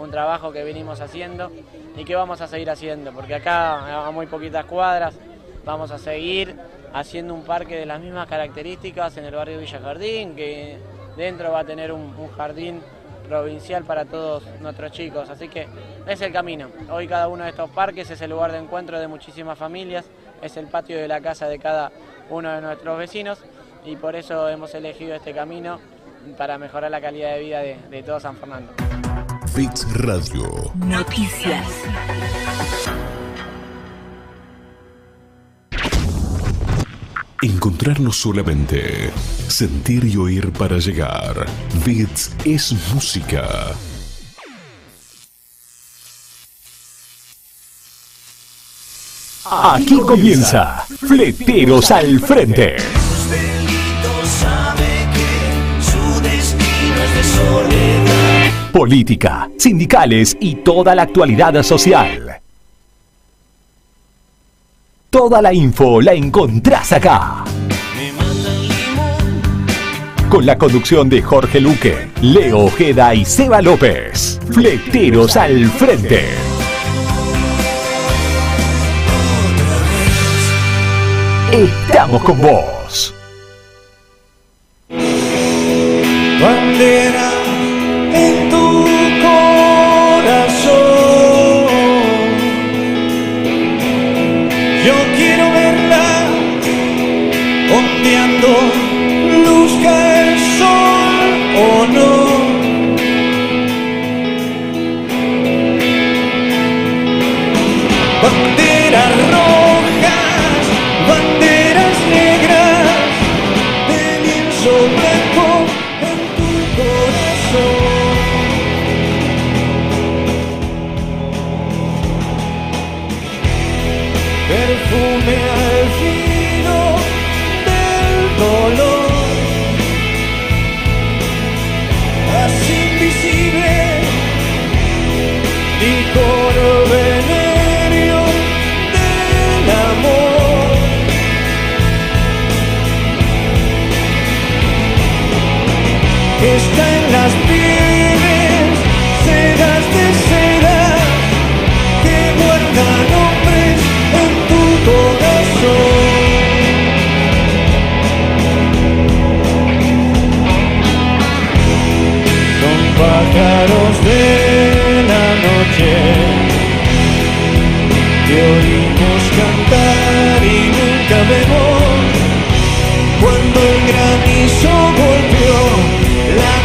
[0.00, 1.50] un trabajo que venimos haciendo
[1.96, 5.14] y que vamos a seguir haciendo, porque acá a muy poquitas cuadras
[5.64, 6.56] vamos a seguir
[6.92, 10.78] haciendo un parque de las mismas características en el barrio Villa Jardín, que
[11.16, 12.82] dentro va a tener un, jardín
[13.28, 15.68] provincial para todos nuestros chicos, así que
[16.06, 16.68] es el camino.
[16.90, 20.06] Hoy cada uno de estos parques es el lugar de encuentro de muchísimas familias,
[20.42, 21.92] es el patio de la casa de cada
[22.28, 23.38] uno de nuestros vecinos
[23.84, 25.78] y por eso hemos elegido este camino
[26.36, 28.89] para mejorar la calidad de vida de, de todo San Fernando.
[29.60, 30.72] Fix Radio.
[30.86, 31.66] Noticias.
[37.42, 39.10] Encontrarnos solamente.
[39.48, 41.44] Sentir y oír para llegar.
[41.84, 43.74] Beats es música.
[49.44, 52.76] Aquí comienza Fleteros al Frente.
[58.72, 62.40] Política, sindicales y toda la actualidad social.
[65.10, 67.44] Toda la info la encontrás acá.
[70.28, 74.38] Con la conducción de Jorge Luque, Leo Ojeda y Seba López.
[74.52, 76.28] Fleteros al Frente.
[81.52, 83.14] Estamos con vos.
[86.40, 87.29] bandera
[98.00, 98.89] ondeando,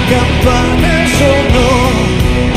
[0.09, 1.73] campana sonó,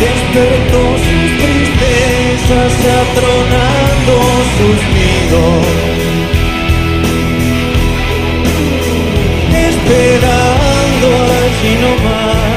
[0.04, 4.14] despertó sus tristezas atronando
[4.56, 5.66] sus nidos.
[9.69, 11.06] Esperando
[11.42, 12.47] allí nomás,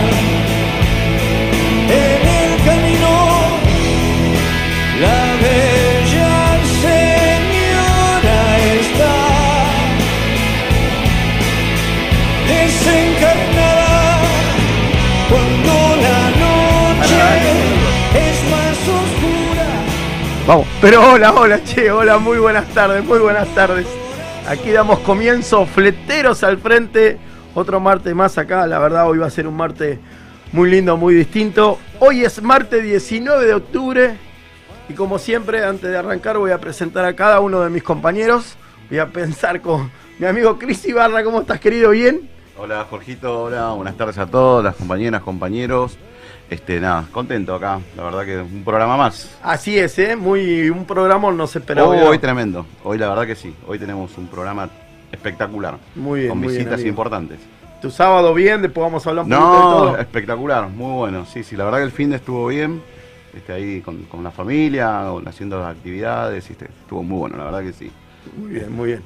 [20.82, 23.86] pero hola, hola, che, hola, muy buenas tardes, muy buenas tardes.
[24.48, 27.20] Aquí damos comienzo, fleteros al frente,
[27.54, 30.00] otro martes más acá, la verdad hoy va a ser un martes
[30.52, 31.78] muy lindo, muy distinto.
[32.00, 34.18] Hoy es martes 19 de octubre
[34.90, 38.56] y como siempre, antes de arrancar voy a presentar a cada uno de mis compañeros.
[38.90, 41.92] Voy a pensar con mi amigo Cris Ibarra, ¿cómo estás querido?
[41.92, 42.28] ¿Bien?
[42.58, 46.00] Hola Jorgito, hola, buenas tardes a todos, las compañeras, compañeros.
[46.52, 49.38] Este, nada, contento acá, la verdad que un programa más.
[49.42, 50.18] Así es, ¿eh?
[50.18, 51.88] Muy, un programa no se esperaba.
[51.88, 54.70] Hoy, hoy tremendo, hoy la verdad que sí, hoy tenemos un programa
[55.14, 55.78] espectacular.
[55.96, 57.40] Muy bien, Con muy bien, visitas importantes.
[57.82, 59.98] Tu sábado bien, después vamos a hablar un poquito de No, todo.
[59.98, 61.26] espectacular, muy bueno.
[61.26, 62.82] Sí, sí, la verdad que el fin de estuvo bien.
[63.34, 67.62] Este, ahí con, con la familia, haciendo las actividades, este, estuvo muy bueno, la verdad
[67.62, 67.90] que sí.
[68.38, 69.02] Muy bien, muy bien.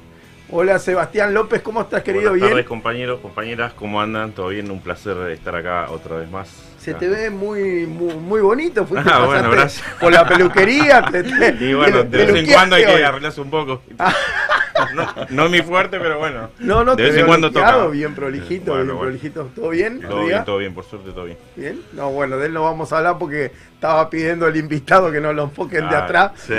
[0.50, 2.30] Hola Sebastián López, ¿cómo estás querido?
[2.30, 2.50] Buenas ¿Bien?
[2.50, 4.32] tardes compañeros, compañeras, ¿cómo andan?
[4.32, 4.68] ¿Todo bien?
[4.70, 6.48] Un placer estar acá otra vez más.
[6.86, 8.86] Se te ve muy, muy, muy bonito.
[8.86, 9.84] Fuiste, Ah, bueno, gracias.
[9.98, 11.02] por la peluquería.
[11.02, 13.82] te- te- Y bueno, de vez en cuando hay que arreglarse un poco.
[14.94, 16.50] No, no es mi fuerte, pero bueno.
[16.58, 17.86] No, no, de te vez en cuando toca.
[17.86, 19.00] bien prolijito, Bueno, bien bueno.
[19.00, 19.50] prolijito.
[19.54, 20.00] ¿Todo bien?
[20.02, 21.38] Todo bien, todo bien, por suerte todo bien.
[21.56, 21.80] ¿Bien?
[21.94, 25.34] No, bueno, de él no vamos a hablar porque estaba pidiendo el invitado que nos
[25.34, 26.32] lo enfoquen de Ah, atrás.
[26.36, 26.52] sí,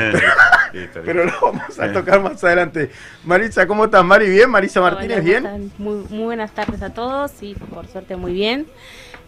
[0.73, 0.80] sí.
[1.06, 1.94] Pero lo vamos a Sí.
[1.94, 2.89] tocar más adelante.
[3.23, 4.27] Marisa, ¿cómo estás, Mari?
[4.30, 4.50] ¿Bien?
[4.50, 5.71] ¿Marisa Martínez, ¿cómo bien?
[5.77, 8.65] Muy, muy buenas tardes a todos y por suerte muy bien.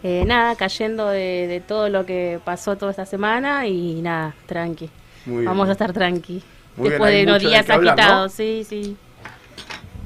[0.02, 4.90] Eh, nada, cayendo de, de todo lo que pasó toda esta semana y nada, tranqui.
[5.26, 5.46] Muy bien.
[5.46, 6.42] Vamos a estar tranqui.
[6.78, 8.96] Muy Después de unos días agitados, sí, sí.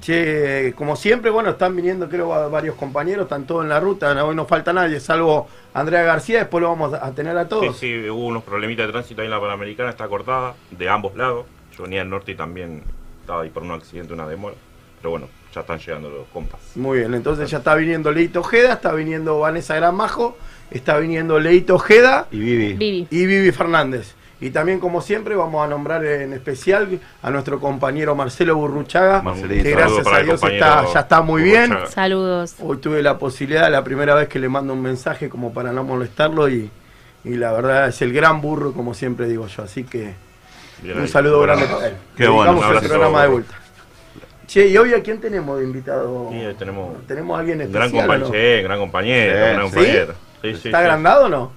[0.01, 4.25] Che, como siempre, bueno, están viniendo creo va- varios compañeros, están todos en la ruta,
[4.25, 7.77] hoy no falta nadie, salvo Andrea García, después lo vamos a tener a Sí, todos.
[7.77, 11.45] sí, hubo unos problemitas de tránsito ahí en la Panamericana, está cortada, de ambos lados.
[11.77, 12.83] Yo venía al norte y también
[13.21, 14.55] estaba ahí por un accidente, una demora.
[14.97, 16.59] Pero bueno, ya están llegando los compas.
[16.75, 20.37] Muy bien, entonces ya está viniendo Leito Ojeda, está viniendo Vanessa Granmajo,
[20.71, 22.73] está viniendo Leito Ojeda Y Vivi.
[22.73, 23.07] Vivi.
[23.09, 24.15] y Vivi Fernández.
[24.41, 29.63] Y también, como siempre, vamos a nombrar en especial a nuestro compañero Marcelo Burruchaga, Marcelito.
[29.63, 31.73] que gracias a Dios está, ya está muy bien.
[31.87, 32.55] Saludos.
[32.59, 35.85] Hoy tuve la posibilidad, la primera vez que le mando un mensaje como para no
[35.85, 36.69] molestarlo y,
[37.23, 39.63] y la verdad es el gran burro, como siempre digo yo.
[39.63, 40.13] Así que
[40.81, 41.93] Bien un saludo grande para él.
[42.17, 42.87] Qué bueno, un el abrazo.
[42.89, 43.55] programa de vuelta.
[44.47, 46.29] Che, ¿y hoy a quién tenemos de invitado?
[46.31, 48.33] Sí, tenemos ¿Tenemos a alguien gran especial o compañero, no?
[48.33, 49.39] sí, gran compañero, Sí.
[49.39, 50.13] gran compañero.
[50.41, 51.51] Sí, ¿Está agrandado o no?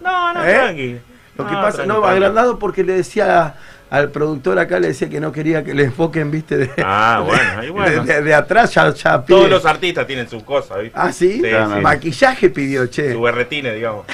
[0.00, 0.52] No, no, ¿Eh?
[0.54, 0.98] tranqui.
[1.36, 2.16] Lo que No, pasa, tranqui, no, tranqui.
[2.16, 3.54] agrandado porque le decía
[3.90, 7.42] al productor acá, le decía que no quería que le enfoquen, viste, de, Ah, bueno,
[7.60, 8.04] ahí bueno.
[8.04, 9.36] de, de- de atrás ya, ya pide.
[9.38, 10.98] Todos los artistas tienen sus cosas, ¿viste?
[11.00, 11.34] Ah, ¿sí?
[11.40, 11.80] Sí, sí.
[11.80, 13.12] Maquillaje pidió, che.
[13.12, 14.04] Su berretines, digamos.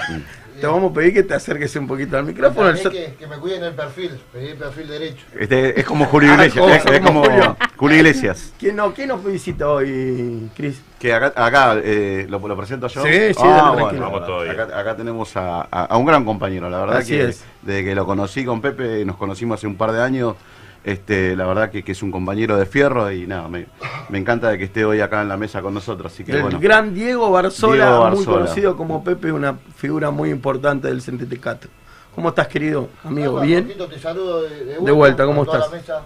[0.60, 2.68] Te vamos a pedir que te acerques un poquito al micrófono.
[2.70, 5.24] El- que, que me cuiden el perfil, pedí el perfil derecho.
[5.38, 6.86] Este, es como Julio Ah, Iglesias.
[6.86, 7.56] es, es ¿Como Julio?
[7.76, 8.52] Julio Iglesias.
[8.58, 10.80] ¿Quién, no, ¿Quién nos visita hoy, Cris?
[10.98, 13.02] Que acá, acá eh, lo, lo presento yo.
[13.02, 14.10] Sí, sí, Ah, tranquilo.
[14.10, 17.44] bueno, acá, acá tenemos a, a- a un gran compañero, la verdad Así que es.
[17.62, 20.36] desde que lo conocí con Pepe, nos conocimos hace un par de años,
[20.84, 23.66] este, la verdad que, que es un compañero de fierro y nada, me,
[24.10, 26.42] me encanta de que esté hoy acá en la mesa con nosotros, así que El
[26.42, 26.60] bueno.
[26.60, 31.68] gran Diego Barzola, Diego muy conocido como Pepe, una figura muy importante del Centetecato.
[32.14, 33.38] ¿Cómo estás, querido amigo?
[33.38, 33.66] Alba, ¿Bien?
[33.90, 35.68] Te saludo de, de De vuelta, ¿cómo estás?
[35.70, 36.02] la mesa,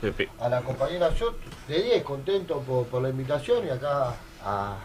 [0.00, 0.28] Pepe.
[0.40, 1.34] a la compañera, yo
[1.66, 4.14] de 10, contento por, por la invitación y acá
[4.44, 4.76] a,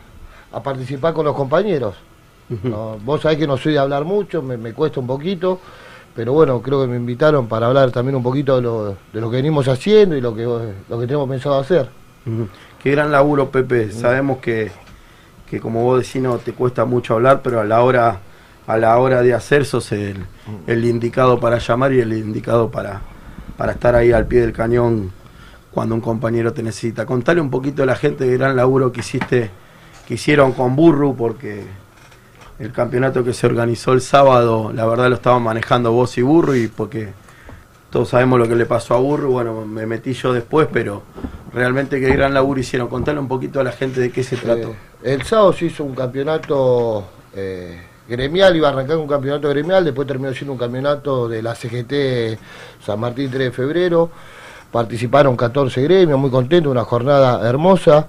[0.52, 1.96] a participar con los compañeros.
[2.64, 5.60] No, vos sabés que no soy de hablar mucho, me, me cuesta un poquito,
[6.16, 9.32] pero bueno, creo que me invitaron para hablar también un poquito de lo, de lo
[9.32, 11.90] que venimos haciendo y lo que, lo que tenemos pensado hacer.
[12.82, 13.92] Qué gran laburo, Pepe.
[13.92, 14.72] Sabemos que,
[15.50, 18.20] que como vos decís, no te cuesta mucho hablar, pero a la hora,
[18.68, 20.26] a la hora de hacer sos el,
[20.68, 23.02] el indicado para llamar y el indicado para,
[23.58, 25.12] para estar ahí al pie del cañón
[25.72, 27.06] cuando un compañero te necesita.
[27.06, 29.50] Contale un poquito a la gente del gran laburo que hiciste,
[30.08, 31.64] que hicieron con Burru, porque
[32.60, 36.56] el campeonato que se organizó el sábado, la verdad lo estaban manejando vos y Burru,
[36.56, 37.10] y porque
[37.90, 41.04] todos sabemos lo que le pasó a Burru, bueno, me metí yo después, pero
[41.54, 42.88] realmente qué gran laburo hicieron.
[42.88, 44.70] Contale un poquito a la gente de qué se trató.
[44.70, 47.06] Eh, el sábado se hizo un campeonato
[47.36, 51.56] eh, gremial, iba a arrancar un campeonato gremial, después terminó siendo un campeonato de la
[51.56, 52.40] CGT
[52.84, 54.10] San Martín 3 de febrero.
[54.72, 58.08] Participaron 14 gremios, muy contentos, una jornada hermosa.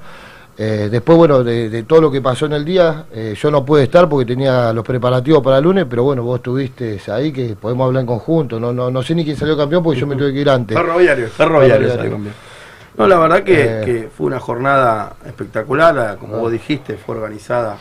[0.57, 3.65] Eh, después, bueno, de, de todo lo que pasó en el día, eh, yo no
[3.65, 7.57] pude estar porque tenía los preparativos para el lunes, pero bueno, vos estuviste ahí que
[7.61, 8.61] podemos hablar en conjunto.
[8.61, 10.77] No, no, no sé ni quién salió campeón porque yo me tuve que ir antes.
[10.77, 11.89] Ferroviario, ferroviario.
[11.89, 11.89] Ferroviario.
[11.97, 12.35] salió campeón.
[12.97, 13.83] No, la verdad que, Eh.
[13.85, 17.77] que fue una jornada espectacular, la- como vos dijiste, fue organizada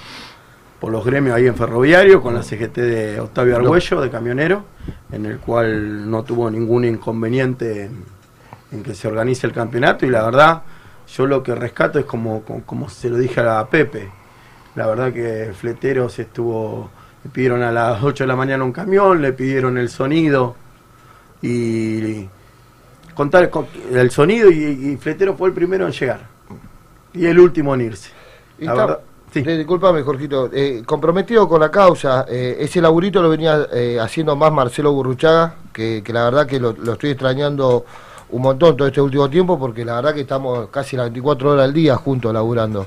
[0.79, 4.63] por los gremios ahí en Ferroviario, con la CGT de Octavio Argüello, de camionero,
[5.11, 8.03] en el cual no tuvo ningún inconveniente en,
[8.71, 10.63] en que se organice el campeonato y la verdad,
[11.15, 14.10] yo lo que rescato es como, como, como se lo dije a Pepe,
[14.75, 16.89] la verdad que Fleteros estuvo,
[17.24, 20.56] le pidieron a las 8 de la mañana un camión, le pidieron el sonido
[21.41, 22.27] y
[23.13, 24.55] contar con- el sonido y,
[24.93, 26.22] y Fletero fue el primero en llegar
[27.13, 28.10] y el último en irse.
[28.58, 29.00] Y La está- verdad,
[29.32, 29.43] sí.
[29.46, 34.36] Eh, disculpame, Jorgito, eh, comprometido con la causa, eh, ese laburito lo venía eh, haciendo
[34.36, 37.86] más Marcelo Burruchaga, que, que la verdad que lo, lo estoy extrañando
[38.30, 41.65] un montón todo este último tiempo, porque la verdad que estamos casi las 24 horas
[41.65, 42.86] al día juntos laburando.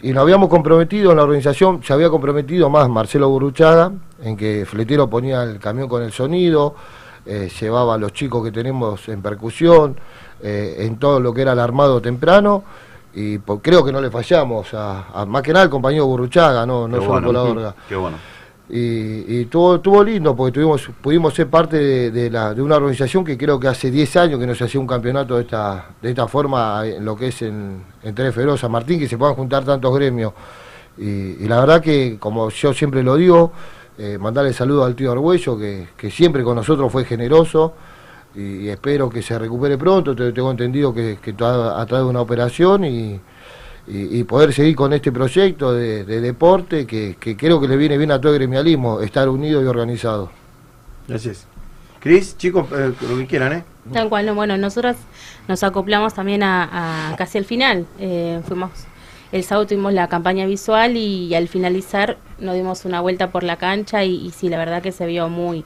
[0.00, 3.90] Y nos habíamos comprometido en la organización, se había comprometido más Marcelo Burruchaga,
[4.22, 6.74] en que Fletero ponía el camión con el sonido,
[7.26, 9.96] eh, llevaba a los chicos que tenemos en percusión,
[10.42, 12.62] eh, en todo lo que era el armado temprano,
[13.14, 16.86] y creo que no le fallamos, a, a- más que nada al compañero Burruchaga, no,
[16.86, 17.26] no Qué solo bueno.
[17.26, 17.74] por la orga.
[17.88, 18.16] Qué bueno.
[18.70, 23.24] Y, y tuvo, estuvo lindo porque tuvimos, pudimos ser parte de, la, de una organización
[23.24, 26.10] que creo que hace 10 años que no se hacía un campeonato de esta, de
[26.10, 29.16] esta forma en lo que es en, en 3 de febrero San Martín, que se
[29.16, 30.34] puedan juntar tantos gremios.
[30.98, 31.04] Y,
[31.44, 33.52] y la verdad que, como yo siempre lo digo,
[33.96, 37.72] eh, mandarle saludo al tío Argüello, que, que siempre con nosotros fue generoso
[38.34, 40.14] y, espero que se recupere pronto.
[40.14, 43.18] Te- Tengo entendido que, que está a través de una operación y,
[43.88, 47.76] y, y poder seguir con este proyecto de, de deporte que, que creo que le
[47.76, 50.30] viene bien a todo el gremialismo, estar unido y organizado.
[51.06, 51.46] Gracias.
[52.00, 53.64] Cris, chicos, eh, lo que quieran, ¿eh?
[53.92, 54.96] Tal cual, no, bueno, nosotros
[55.48, 57.86] nos acoplamos también a, a casi al final.
[57.98, 58.70] Eh, fuimos
[59.30, 63.56] el sábado tuvimos la campaña visual y, al finalizar nos dimos una vuelta por la
[63.56, 65.64] cancha y, y sí, la verdad que se vio muy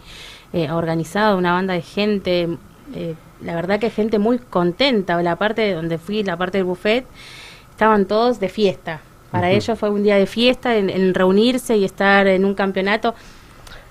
[0.53, 2.49] eh, organizado, una banda de gente,
[2.95, 5.21] eh, la verdad que gente muy contenta.
[5.23, 7.07] La parte donde fui, la parte del buffet,
[7.83, 9.01] estaban todos de fiesta.
[9.33, 13.17] Para ellos fue un día de fiesta, en, en reunirse y estar en un campeonato.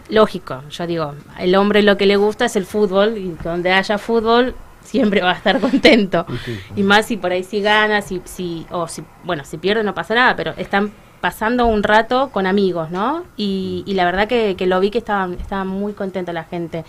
[0.07, 3.97] Lógico, yo digo, el hombre lo que le gusta es el fútbol y donde haya
[3.97, 6.25] fútbol siempre va a estar contento.
[6.73, 9.93] Y más si por ahí si gana, si, si, o si, bueno, si pierde no
[9.93, 13.25] pasa nada, pero están pasando un rato con amigos, ¿no?
[13.35, 16.85] Y, y la verdad que, que lo vi que estaban, estaban muy contenta la gente.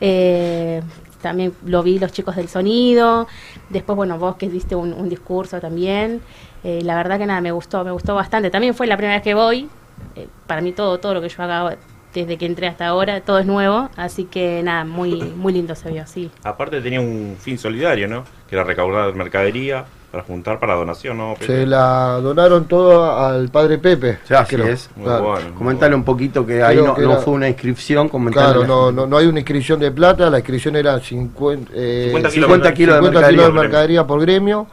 [0.00, 0.80] Eh,
[1.20, 3.26] también lo vi los chicos del sonido,
[3.68, 6.20] después, bueno, vos que diste un, discurso también.
[6.64, 8.50] Eh, la verdad que nada, me gustó, me gustó bastante.
[8.50, 9.68] También fue la primera vez que voy.
[10.16, 11.76] Eh, para mí todo, todo lo que yo haga
[12.14, 13.88] desde que entré hasta ahora, todo es nuevo.
[13.96, 16.30] Así que nada, muy, muy lindo se vio, sí.
[16.44, 18.24] Aparte tenía un fin solidario, ¿no?
[18.48, 21.36] Que era recaudar mercadería para juntar para donación, ¿no?
[21.40, 24.18] Se la donaron todo al padre Pepe.
[24.28, 24.66] Ya, así creo.
[24.68, 24.88] es.
[25.02, 25.34] Claro.
[25.56, 28.08] Comentale un poquito que ahí no, que no era- fue una inscripción.
[28.08, 32.04] Claro, la no, no, no hay una inscripción de plata, la inscripción era 50, eh,
[32.06, 33.62] 50 kilos 50 kilos de 50 mercadería kilos de por gremio.
[33.62, 34.66] mercadería por gremio.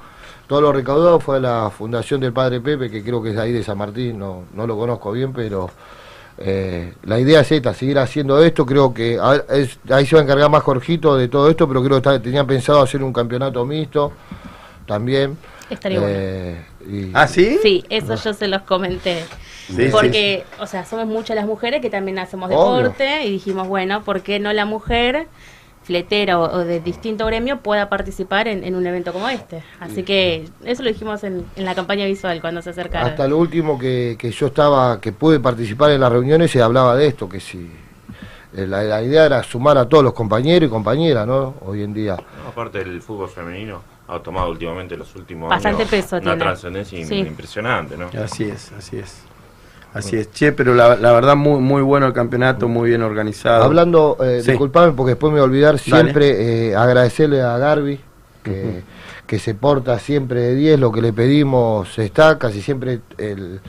[0.47, 3.51] Todo lo recaudado fue a la fundación del Padre Pepe, que creo que es ahí
[3.51, 5.69] de San Martín, no, no lo conozco bien, pero
[6.37, 8.65] eh, la idea es esta, seguir haciendo esto.
[8.65, 11.81] Creo que a es- ahí se va a encargar más Jorgito de todo esto, pero
[11.81, 14.11] creo que está- tenían pensado hacer un campeonato mixto
[14.85, 15.37] también.
[15.69, 17.57] Estaría Eh, y- ¿Ah, sí?
[17.61, 19.23] Sí, eso yo se los comenté.
[19.67, 22.75] Sí, porque, o sea, somos muchas las mujeres que también hacemos Obvio.
[22.83, 25.27] deporte y dijimos, bueno, ¿por qué no la mujer
[25.85, 29.63] fletera o, o de distinto gremio pueda participar en, en un evento como este?
[29.79, 33.09] Así que eso lo dijimos en, en la campaña visual cuando se acercaron.
[33.11, 36.95] Hasta lo último que, que yo estaba, que pude participar en las reuniones, se hablaba
[36.95, 37.69] de esto, que si
[38.55, 41.55] eh, la, la idea era sumar a todos los compañeros y compañeras, ¿no?
[41.65, 42.15] Hoy en día.
[42.15, 47.05] No, aparte el fútbol femenino ha tomado últimamente los últimos Bastante años peso una trascendencia
[47.05, 47.15] Sí.
[47.19, 48.09] impresionante, ¿no?
[48.23, 49.23] Así es, así es.
[49.95, 53.63] Así es, che, pero la, la verdad muy muy bueno el campeonato, muy bien organizado.
[53.63, 54.51] Hablando, eh, Sí.
[54.51, 57.99] disculpame porque después me voy a olvidar, siempre eh, agradecerle a Garbi,
[58.43, 58.83] que,
[59.25, 63.59] que se porta siempre de 10, lo que le pedimos está, casi siempre el,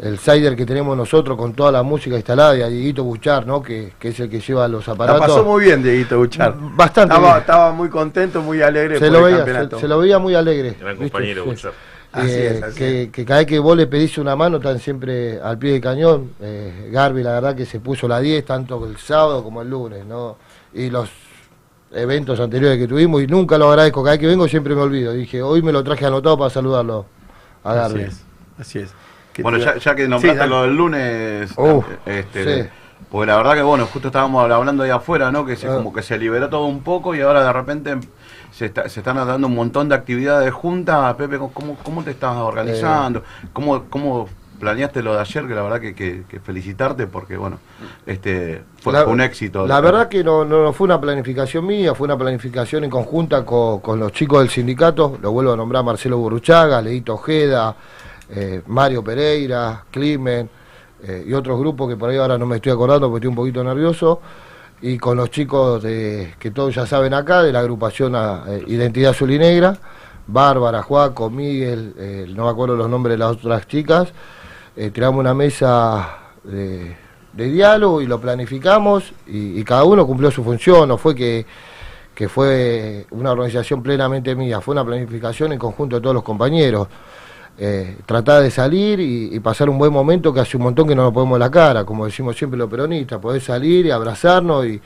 [0.00, 3.60] el cider que tenemos nosotros con toda la música instalada y a Dieguito Buchar, ¿no?
[3.60, 5.20] Que, que es el que lleva los La aparatos.
[5.26, 6.54] pasó muy bien, Dieguito Buchar.
[6.56, 7.40] Bastante Estaba, bien.
[7.40, 9.76] estaba muy contento, muy alegre se por lo, el veía, campeonato.
[9.76, 10.76] se, se lo veía muy alegre.
[10.80, 11.50] Gran compañero, Sí.
[11.50, 11.72] Butcher.
[12.14, 14.78] Así Eh, es, así que, que cada vez que vos le pedís una mano están
[14.78, 16.30] siempre al pie del cañón.
[16.40, 20.06] Eh, Garbi, la verdad que se puso la 10 tanto el sábado como el lunes,
[20.06, 20.36] ¿no?
[20.72, 21.10] Y los
[21.92, 24.02] eventos anteriores que tuvimos y nunca lo agradezco.
[24.02, 25.12] Cada vez que vengo siempre me olvido.
[25.12, 27.06] Dije, hoy me lo traje anotado para saludarlo
[27.64, 28.02] a Así Garbi.
[28.02, 28.24] es,
[28.58, 28.90] así es.
[29.32, 30.50] Que Bueno, ya, ya que Sí, nombraste dale.
[30.50, 32.68] lo del lunes, Uf, este, sí.
[33.10, 35.44] porque la verdad que bueno, justo estábamos hablando ahí afuera, ¿no?
[35.44, 35.74] Que se, Ah.
[35.74, 37.96] como que se liberó todo un poco y ahora de repente
[38.54, 41.14] se, está- se están dando un montón de actividades juntas.
[41.14, 43.20] Pepe, ¿cómo, cómo te estás organizando?
[43.20, 43.48] Eh.
[43.52, 44.28] ¿Cómo, ¿Cómo
[44.60, 45.46] planeaste lo de ayer?
[45.48, 47.58] Que la verdad que, que- que felicitarte porque bueno,
[48.06, 49.66] este fue, La- un éxito.
[49.66, 53.44] La verdad que no, no, no fue una planificación mía, fue una planificación en conjunta
[53.44, 55.18] con, con los chicos del sindicato.
[55.20, 57.74] Lo vuelvo a nombrar Marcelo Buruchaga, Leito Ojeda,
[58.30, 60.48] eh, Mario Pereira, Climen
[61.02, 63.34] eh, y otros grupos que por ahí ahora no me estoy acordando porque estoy un
[63.36, 64.20] poquito nervioso.
[64.86, 68.64] Y con los chicos de, que todos ya saben acá, de la agrupación a, eh,
[68.66, 69.78] Identidad Azul y Negra,
[70.26, 74.12] Bárbara, Juaco, Miguel, eh, no me acuerdo los nombres de las otras chicas.
[74.76, 76.94] Eh, tiramos una mesa de,
[77.32, 81.46] de diálogo y lo planificamos y, y cada uno cumplió su función, no fue que,
[82.14, 86.88] que fue una organización plenamente mía, fue una planificación en conjunto de todos los compañeros.
[87.56, 91.04] Eh, tratar de salir y, pasar un buen momento que hace un montón que no
[91.04, 94.80] nos ponemos la cara, como decimos siempre los peronistas, poder salir y abrazarnos y,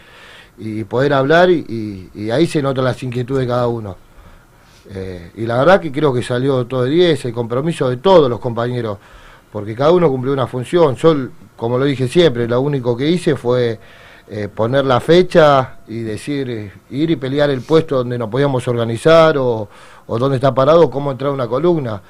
[0.85, 3.97] poder hablar y, ahí se notan las inquietudes de cada uno.
[4.91, 8.29] Eh, y la verdad que creo que salió todo de 10, el compromiso de todos
[8.29, 8.99] los compañeros,
[9.53, 10.95] porque cada uno cumplió una función.
[10.97, 11.15] Yo,
[11.57, 13.79] como lo dije siempre, lo único que hice fue
[14.31, 18.69] eh, poner la fecha y decir, eh, ir y pelear el puesto donde nos podíamos
[18.69, 19.69] organizar o,
[20.07, 22.03] dónde está parado, cómo entrar una columna.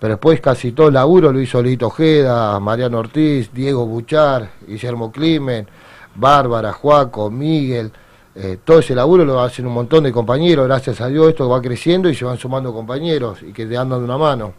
[0.00, 5.10] Pero después casi todo el laburo lo hizo Lito Ojeda, Mariano Ortiz, Diego Buchar, Guillermo
[5.10, 5.66] Climen,
[6.14, 7.90] Bárbara, Juaco, Miguel.
[8.34, 11.60] Eh, todo ese laburo lo hacen un montón de compañeros, gracias a Dios esto va
[11.60, 14.52] creciendo y se van sumando compañeros y que te dan dando una mano.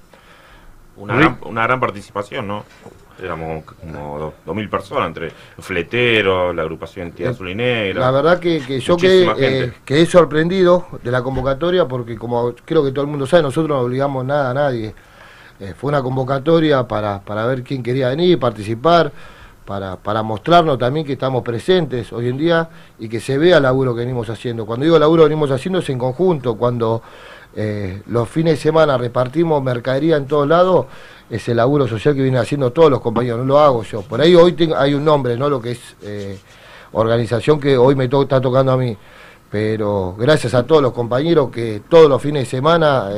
[0.98, 2.66] Una gran, una gran participación, ¿no?
[3.24, 8.02] Éramos como do- dos mil personas entre fleteros, la agrupación Entidad Eh, Azul y Negra.
[8.02, 12.84] La verdad que, que yo quedé, eh, quedé sorprendido de la convocatoria porque como creo
[12.84, 14.94] que todo el mundo sabe, nosotros no obligamos nada a nadie.
[15.60, 19.12] Eh, fue una convocatoria para, para ver quién quería venir, participar,
[19.66, 23.64] para, para mostrarnos también que estamos presentes hoy en día y que se vea el
[23.64, 24.66] laburo que venimos haciendo.
[24.66, 27.02] Cuando digo laburo que venimos haciendo es en conjunto, cuando
[27.56, 30.86] eh, los fines de semana repartimos mercadería en todos lados,
[31.30, 34.02] es el laburo social que vienen haciendo todos los compañeros, no lo hago yo.
[34.02, 35.50] Por ahí hoy hay un nombre, ¿no?
[35.50, 36.40] Lo que es eh,
[36.94, 38.98] organización que hoy me está tocando a mí.
[39.52, 43.10] Pero gracias a todos los compañeros que todos los fines de semana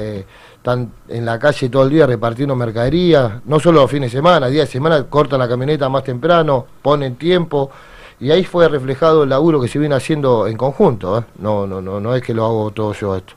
[0.61, 4.45] están en la calle todo el día repartiendo mercadería, no solo los fines de semana,
[4.45, 7.71] día de semana cortan la camioneta más temprano, ponen tiempo.
[8.19, 11.17] Y ahí fue reflejado el laburo que se viene haciendo en conjunto.
[11.17, 11.23] ¿eh?
[11.39, 13.33] No, no, no, no es que lo hago todo yo esto.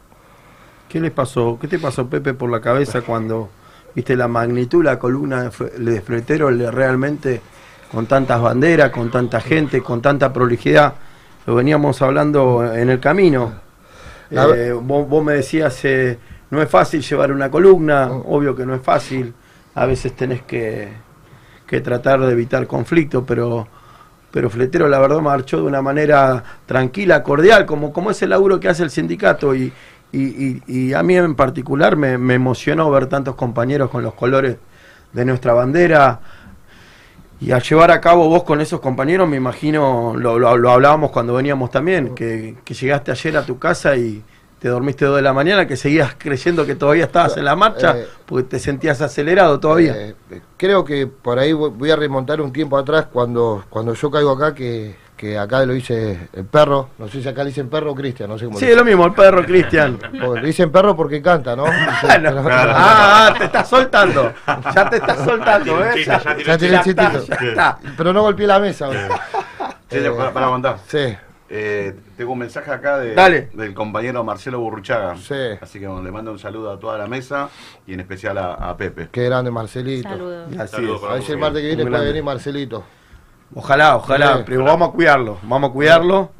[0.86, 1.56] ¿Qué les pasó?
[1.58, 3.48] ¿Qué te pasó, Pepe, por la cabeza cuando
[3.94, 7.40] viste la magnitud, la columna de, fre- de Fletero le- realmente
[7.90, 10.92] con tantas banderas, con tanta gente, con tanta prolijidad?
[11.46, 13.50] Lo veníamos hablando en el camino.
[14.30, 16.18] Eh, vos, vos me decías, eh,
[16.50, 19.34] no es fácil llevar una columna, obvio que no es fácil.
[19.74, 20.88] A veces tenés que,
[21.66, 23.66] que tratar de evitar conflicto, pero
[24.30, 28.58] pero Fletero la verdad marchó de una manera tranquila, cordial, como, como es el laburo
[28.60, 29.54] que hace el sindicato.
[29.54, 29.72] Y,
[30.12, 34.14] y, y- y a mí en particular me, me emocionó ver tantos compañeros con los
[34.14, 34.56] colores
[35.12, 36.20] de nuestra bandera.
[37.40, 41.10] Y al llevar a cabo vos con esos compañeros me imagino, lo, lo- lo hablábamos
[41.10, 44.22] cuando veníamos también, que, que llegaste ayer a tu casa y
[44.64, 47.98] te dormiste dos de la mañana, que seguías creyendo que todavía estabas en la marcha
[47.98, 49.92] Eh, porque te sentías acelerado todavía.
[49.94, 50.14] Eh,
[50.56, 54.54] creo que por ahí voy- a remontar un tiempo atrás cuando, cuando yo caigo acá,
[54.54, 57.94] que, que acá lo dice el perro, no sé si acá le dicen perro o
[57.94, 59.98] Cristian, no sé cómo Sí, es lo mismo, el perro Cristian.
[60.40, 61.64] Le dicen perro porque canta, ¿no?
[62.02, 64.32] Ah, ah, te estás soltando.
[64.74, 66.06] Ya te estás soltando, ¿ves?
[66.06, 67.22] Ya Ya tiene el chistito.
[67.98, 68.88] Pero no golpeé la mesa.
[69.90, 70.78] Che, Eh, para, para aguantar.
[70.88, 71.14] Sí,
[71.56, 73.48] Eh, tengo un mensaje acá de- Dale.
[73.54, 75.16] del compañero Marcelo Burruchaga.
[75.16, 75.34] Sí.
[75.60, 77.48] Así que bueno, le mando un saludo a toda la mesa
[77.86, 79.08] y en especial a, a Pepe.
[79.12, 80.08] qué grande Marcelito.
[80.08, 80.48] Saludos.
[80.58, 81.00] Así Saludos es.
[81.02, 82.84] para A ver si el martes que viene puede venir Marcelito.
[83.54, 84.42] Ojalá, ojalá, Sí.
[84.46, 86.32] pero vamos a cuidarlo, vamos a cuidarlo.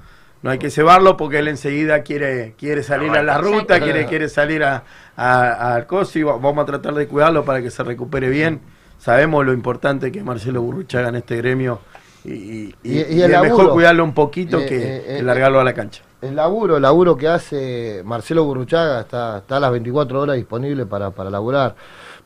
[0.42, 4.28] No hay que cebarlo porque él enseguida quiere, quiere salir a la ruta, quiere, quiere
[4.28, 4.83] salir a,
[5.16, 8.61] a- al coso y va- vamos a tratar de cuidarlo para que se recupere bien.
[8.99, 11.78] Sabemos lo importante que es Marcelo Burruchaga en este gremio
[12.24, 15.60] y, y- y- el es mejor cuidarlo un poquito Eh, que, eh, que eh, largarlo
[15.60, 16.02] a la cancha.
[16.22, 20.87] El laburo, el laburo que hace Marcelo Burruchaga está, está a las 24 horas disponible
[20.87, 21.74] para, para laburar.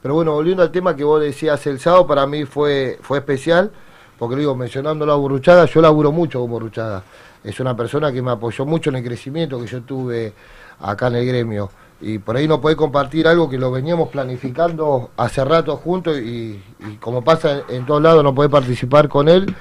[0.00, 3.72] Pero bueno, volviendo al tema que vos decías el sábado, para mí fue, fue especial,
[4.16, 7.02] porque digo, mencionándolo a Burruchaga, yo laburo mucho con Burruchaga.
[7.42, 10.32] Es una persona que me apoyó mucho en el crecimiento que yo tuve
[10.80, 11.70] acá en el gremio.
[12.00, 16.62] Y por ahí no podés compartir algo que lo veníamos planificando hace rato juntos y,
[16.78, 19.52] y como pasa en, en todos lados no podés participar con él,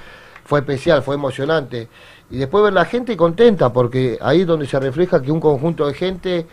[0.48, 1.90] fue especial, fue emocionante.
[2.30, 5.86] Y después ver la gente contenta, porque ahí es donde se refleja que un conjunto
[5.86, 6.48] de gente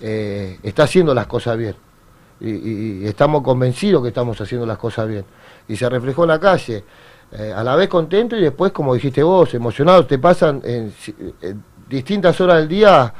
[0.00, 1.76] eh, está haciendo las cosas bien.
[2.40, 5.26] Y, estamos convencidos que estamos haciendo las cosas bien.
[5.68, 6.84] Y se reflejó en la calle.
[7.32, 10.94] eh, a la vez contento y después, como dijiste vos, emocionado, te pasan en,
[11.86, 13.12] distintas horas del día,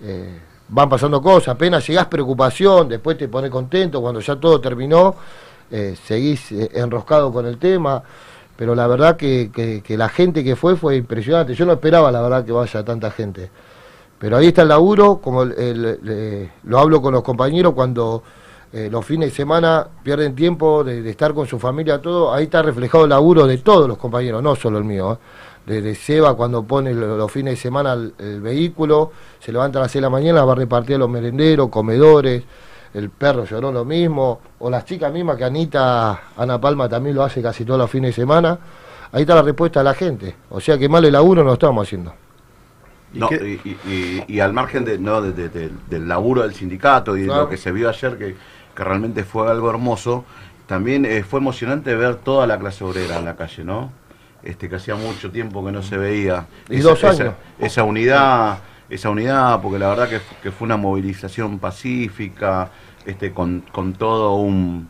[0.00, 5.16] eh, van pasando cosas, apenas llegás preocupación, después te pones contento, cuando ya todo terminó,
[6.06, 8.02] seguís enroscado con el tema,
[8.56, 12.20] pero la verdad que, que- la gente que fue fue impresionante, yo no esperaba la
[12.22, 13.50] verdad que vaya tanta gente,
[14.18, 18.22] pero ahí está el laburo, como lo hablo con los compañeros cuando
[18.72, 22.62] eh, los fines de semana pierden tiempo de, estar con su familia, todo, ahí está
[22.62, 25.12] reflejado el laburo de todos los compañeros, no solo el mío.
[25.12, 25.18] ¿eh?
[25.66, 29.78] De, de Seba cuando pone lo- los fines de semana el, el vehículo, se levanta
[29.78, 32.42] a las 6 de la mañana, va a repartir a los merenderos, comedores,
[32.94, 37.24] el perro lloró lo mismo, o las chicas mismas que Anita, Ana Palma también lo
[37.24, 38.58] hace casi todos los fines de semana.
[39.12, 40.34] Ahí está la respuesta de la gente.
[40.50, 42.14] O sea que mal el laburo no lo estamos haciendo.
[43.14, 46.42] ¿Y No, y, y- y- y al margen de, no, de- de- de- del laburo
[46.42, 48.36] del sindicato y de lo que se vio ayer, que,
[48.74, 50.24] que realmente fue algo hermoso,
[50.66, 53.90] también eh, fue emocionante ver toda la clase obrera en la calle, ¿no?
[54.42, 56.46] Este, que hacía mucho tiempo que no se veía.
[56.70, 57.34] Y dos esa, años.
[57.58, 58.58] esa unidad,
[58.94, 62.70] esa unidad, porque la verdad que, fu- que fue una movilización pacífica,
[63.06, 64.88] este, con, con todo un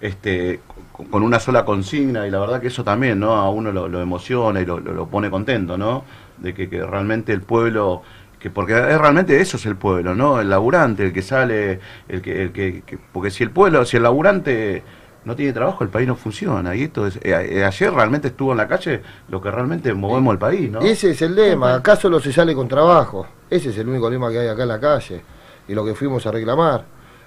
[0.00, 0.60] este
[0.92, 4.60] con, una sola consigna y la verdad que eso también no a uno lo, emociona
[4.60, 6.04] y lo, lo- pone contento no
[6.38, 8.02] de que, que realmente el pueblo
[8.38, 12.20] que porque es realmente eso es el pueblo no el laburante el que sale el
[12.22, 14.82] que, el que, que- porque si el pueblo si el laburante
[15.24, 18.52] no tiene trabajo el país no funciona y esto es eh, eh, ayer realmente estuvo
[18.52, 21.96] en la calle lo que realmente movemos el país no Ese es el lema, acá
[21.96, 23.26] solo se sale con trabajo.
[23.48, 25.22] Ese es el único lema que hay acá en la calle
[25.68, 26.84] y lo que fuimos a reclamar.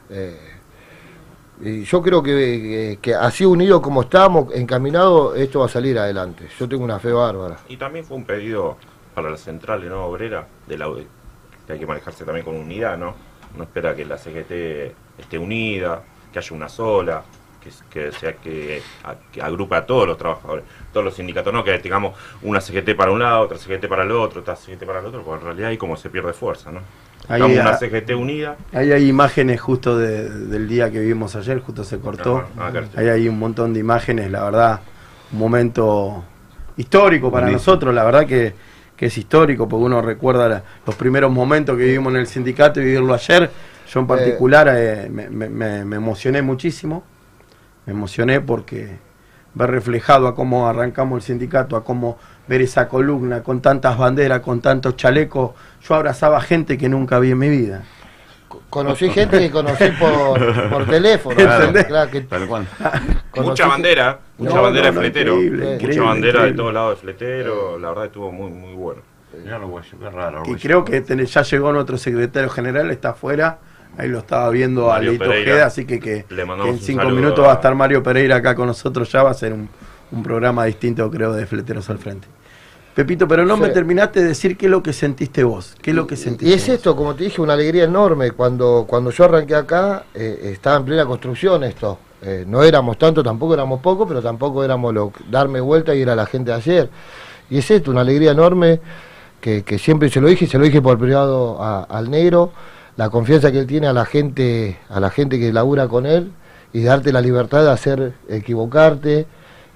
[0.10, 0.38] Eh,
[1.62, 5.98] y yo creo que, que- que así unidos como estamos, encaminados, esto va a salir
[5.98, 6.48] adelante.
[6.60, 7.58] Yo tengo una fe bárbara.
[7.68, 8.78] Y también fue un pedido
[9.16, 10.06] para la central ¿no?
[10.06, 11.08] obrera de la UDE,
[11.66, 13.16] que hay que manejarse también con unidad, ¿no?
[13.58, 17.24] No espera que la CGT esté unida, que haya una sola,
[17.90, 21.64] que, que sea que, a- que agrupe a todos los trabajadores, todos los sindicatos, no
[21.64, 25.00] que tengamos una CGT para un lado, otra CGT para el otro, otra CGT para
[25.00, 26.80] el otro, porque en realidad ahí como se pierde fuerza, ¿no?
[27.30, 28.56] Ahí, Estamos una ah, CGT unida.
[28.72, 32.46] Ahí hay imágenes justo de- del día que vivimos ayer, justo se cortó.
[32.58, 33.02] Ah, está.
[33.02, 34.80] Ahí hay un montón de imágenes, la verdad,
[35.34, 36.24] un momento
[36.78, 38.54] histórico para nosotros, la verdad que,
[38.96, 42.80] que es histórico, porque uno recuerda la- los primeros momentos que vivimos en el sindicato
[42.80, 43.50] y vivirlo ayer.
[43.92, 47.04] Yo en particular eh, me- me- me emocioné muchísimo,
[47.88, 48.98] me emocioné porque
[49.56, 54.42] ver reflejado a cómo arrancamos el sindicato, a cómo ver esa columna con tantas banderas,
[54.42, 57.84] con tantos chalecos, yo abrazaba gente que nunca vi en mi vida.
[58.70, 61.40] Conocí gente que conocí por, por teléfono.
[61.40, 61.86] ¿Entendés?
[61.86, 62.68] claro, que Tal cual.
[63.32, 65.34] conocí Mucha que- bandera, mucha No, bandera no, de fletero.
[65.36, 67.80] increíble, mucha increíble, bandera de todos lados de fletero.
[67.80, 69.02] La verdad estuvo muy, muy bueno.
[69.44, 70.44] Mirá lo orgullo, qué raro.
[70.46, 73.60] Y creo que ten- ya llegó nuestro secretario general, está afuera.
[73.98, 75.54] Ahí lo estaba viendo a Lito Pereira.
[75.54, 78.04] Ojeda, así que, que, Le mandamos que en cinco minutos a- va a estar Mario
[78.04, 79.12] Pereira acá con nosotros.
[79.12, 79.68] Ya va a ser un,
[80.12, 82.28] un programa distinto, creo, de Fleteros al Frente.
[82.94, 83.62] Pepito, pero no Sí.
[83.62, 85.76] me terminaste de decir qué es lo que sentiste vos.
[85.82, 86.76] ¿Qué es lo que sentiste Y es vos?
[86.76, 88.32] esto, como te dije, una alegría enorme.
[88.32, 92.00] Cuando, cuando yo arranqué acá, eh, estaba en plena construcción esto.
[92.24, 96.16] Eh, no éramos tanto, tampoco éramos poco, pero tampoco éramos lo darme vuelta y era
[96.16, 96.90] la gente de ayer.
[97.52, 98.80] Y es esto, una alegría enorme
[99.40, 102.52] que, que siempre se lo dije, se lo dije por privado a- al negro,
[102.98, 106.32] la confianza que él tiene a la gente, a la gente que labura con él
[106.74, 109.26] y darte la libertad de hacer equivocarte.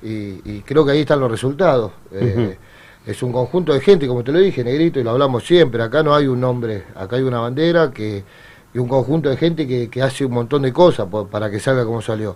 [0.03, 1.91] Y, y creo que ahí están los resultados.
[2.11, 2.57] Eh,
[3.03, 5.81] Es un conjunto de gente, como te lo dije, negrito, y lo hablamos siempre.
[5.81, 8.23] Acá no hay un nombre, acá hay una bandera que,
[8.75, 11.59] y un conjunto de gente que, que hace un montón de cosas po- para que
[11.59, 12.35] salga como salió.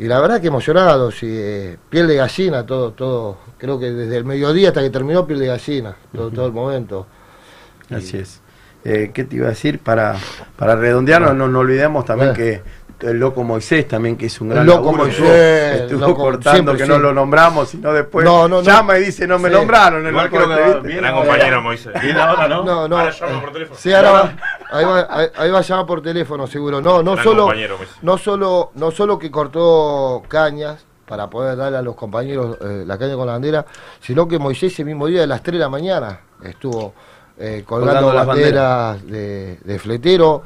[0.00, 3.36] Y la verdad que emocionado, sí, eh, piel de gallina, todo, todo.
[3.56, 7.06] Creo que desde el mediodía hasta que terminó, piel de gallina, todo, todo el momento.
[7.88, 8.40] Así es.
[8.84, 9.78] Eh, ¿Qué te iba a decir?
[9.80, 10.16] Para,
[10.56, 12.62] para redondearnos, no, no olvidemos también que
[13.00, 16.50] el loco Moisés también, que es un El gran loco laburo, Moisés, estuvo- loco, cortando
[16.72, 18.62] siempre, que no lo nombramos, sino después No, no, no.
[18.62, 19.54] llama y dice no me Sí.
[19.54, 20.06] nombraron.
[20.06, 20.96] El loco este.
[20.96, 21.92] Gran compañero Moisés.
[22.02, 22.62] Y ahora, ¿no?
[22.62, 22.98] No, no.
[22.98, 23.78] Ahora llama por teléfono.
[23.80, 24.32] Sí, ahora va,
[24.70, 26.80] ahí, va, ahí, ahí va a llamar por teléfono, seguro.
[26.82, 27.48] No, no Gran solo,
[28.02, 32.98] no solo, no solo que cortó cañas para poder darle a los compañeros eh, la
[32.98, 33.64] caña con la bandera,
[34.00, 36.92] sino que Moisés ese mismo día de las 3 de la mañana estuvo
[37.40, 40.42] eh, colgando, Colgando las banderas de, de fletero.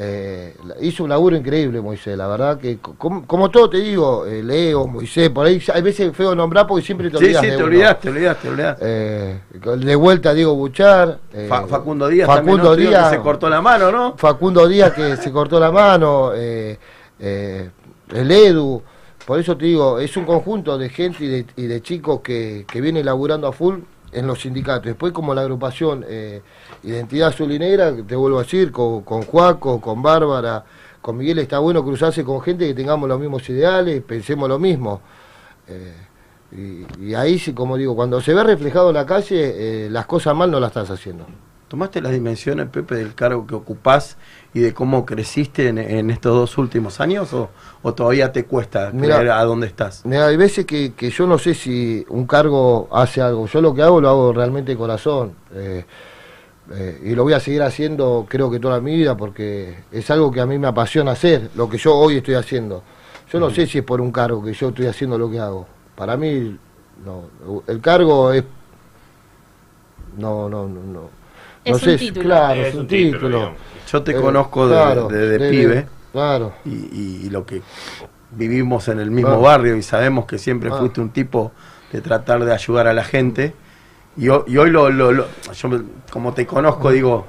[0.00, 4.26] eh, hizo un laburo increíble Moisés, la verdad que co- como, como todo te digo,
[4.26, 7.46] eh, Leo, Moisés, por ahí hay veces feo nombrar porque siempre te Sí, olvidas sí,
[7.48, 7.66] de te uno.
[7.66, 8.84] olvidaste, te olvidaste, te olvidaste.
[8.86, 9.40] Eh,
[9.78, 11.18] de vuelta Diego Buchar.
[11.48, 12.70] Fa- Facundo Díaz Facundo también, ¿no?
[12.76, 13.10] Creo que Díaz.
[13.10, 14.16] se cortó la mano, ¿no?
[14.16, 16.78] Facundo Díaz que se cortó la mano, el
[18.30, 18.82] Edu.
[19.26, 22.64] Por eso te digo, es un conjunto de gente y de, y de chicos que,
[22.70, 23.80] que viene laburando a full
[24.12, 24.84] en los sindicatos.
[24.84, 26.42] Después como la agrupación eh,
[26.82, 27.56] Identidad Azul
[28.06, 30.64] te vuelvo a decir, con, con Juaco, con Bárbara,
[31.00, 35.00] con Miguel, está bueno cruzarse con gente que tengamos los mismos ideales, pensemos lo mismo.
[35.66, 35.94] Eh,
[36.52, 40.34] y, y ahí como digo, cuando se ve reflejado en la calle, eh, las cosas
[40.34, 41.26] mal no las estás haciendo.
[41.68, 44.16] ¿Tomaste las dimensiones, Pepe, del cargo que ocupás
[44.54, 47.50] y de cómo creciste en, en estos dos últimos años o,
[47.82, 50.04] o todavía te cuesta creer a dónde estás?
[50.06, 53.46] Mira, hay veces que, que yo no sé si un cargo hace algo.
[53.46, 55.34] Yo lo que hago lo hago realmente de corazón.
[55.54, 55.84] eh,
[56.70, 60.30] eh, y lo voy a seguir haciendo creo que toda mi vida porque es algo
[60.30, 62.82] que a mí me apasiona hacer, lo que yo hoy estoy haciendo.
[63.32, 65.66] Yo no sé si es por un cargo que yo estoy haciendo lo que hago.
[65.94, 66.58] Para mí,
[67.04, 67.62] no.
[67.66, 68.44] El cargo es...
[70.16, 70.82] No, no, no.
[70.82, 71.17] no.
[71.68, 72.24] Es no un sé, título.
[72.26, 73.52] Claro, Es es un un título.
[73.90, 76.52] Yo te Eh, conozco de, claro, de- de de- pibe Claro.
[76.64, 77.62] y, y- y lo que
[78.32, 79.42] vivimos en el mismo Claro.
[79.42, 80.76] barrio y sabemos que siempre Ah.
[80.78, 81.52] fuiste un tipo
[81.92, 83.54] de tratar de ayudar a la gente.
[84.16, 85.70] Y, ho- y hoy, lo, lo- lo- yo
[86.10, 87.26] como te conozco, digo,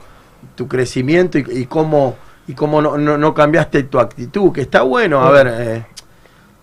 [0.56, 2.16] tu crecimiento y, y cómo,
[2.48, 5.86] y cómo no, no- no cambiaste tu actitud, que está bueno, a ver, eh,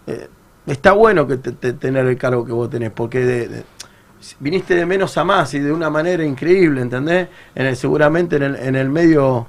[0.08, 0.28] eh,
[0.66, 3.64] está bueno que te- te- tener el cargo que vos tenés, porque de- de-
[4.40, 7.28] viniste de menos a más y de una manera increíble, ¿entendés?
[7.54, 9.46] En el, seguramente en el, en el medio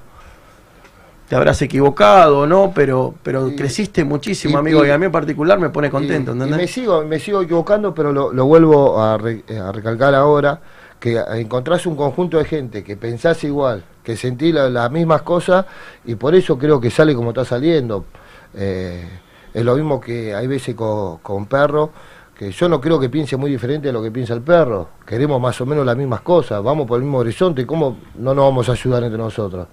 [1.28, 2.72] te habrás equivocado, ¿no?
[2.74, 5.90] Pero, pero Y- creciste muchísimo, y- amigo, y, y- a mí en particular me pone
[5.90, 6.56] contento, ¿entendés?
[6.56, 10.60] me sigo, me sigo equivocando, pero lo, lo vuelvo a, re- a recalcar ahora,
[10.98, 15.66] que encontrás un conjunto de gente que pensás igual, que sentís la- las mismas cosas,
[16.06, 18.06] y por eso creo que sale como está saliendo.
[18.54, 19.06] Eh,
[19.52, 21.90] es lo mismo que hay veces con, con perro,
[22.38, 24.90] que yo no creo que piense muy diferente de lo que piensa el perro.
[25.04, 28.44] Queremos más o menos las mismas cosas, vamos por el mismo horizonte, ¿cómo no nos
[28.44, 29.66] vamos a ayudar entre nosotros?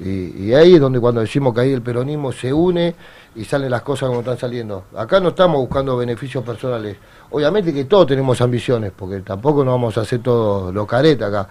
[0.00, 2.94] Y, ahí es donde cuando decimos que ahí el peronismo se une
[3.34, 4.84] y salen las cosas como están saliendo.
[4.94, 6.98] Acá no estamos buscando beneficios personales.
[7.30, 11.48] Obviamente que todos tenemos ambiciones, porque tampoco nos vamos a hacer todo lo careta acá.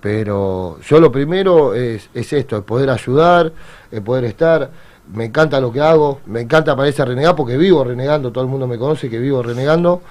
[0.00, 3.52] Pero yo lo primero es, es esto, es poder ayudar,
[3.90, 4.70] es poder estar.
[5.14, 8.66] Me encanta lo que hago, me encanta parecer renegar porque vivo renegando, todo el mundo
[8.66, 10.02] me conoce que vivo renegando.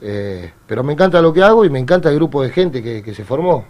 [0.00, 3.02] eh, pero me encanta lo que hago y me encanta el grupo de gente que,
[3.02, 3.64] que se formó.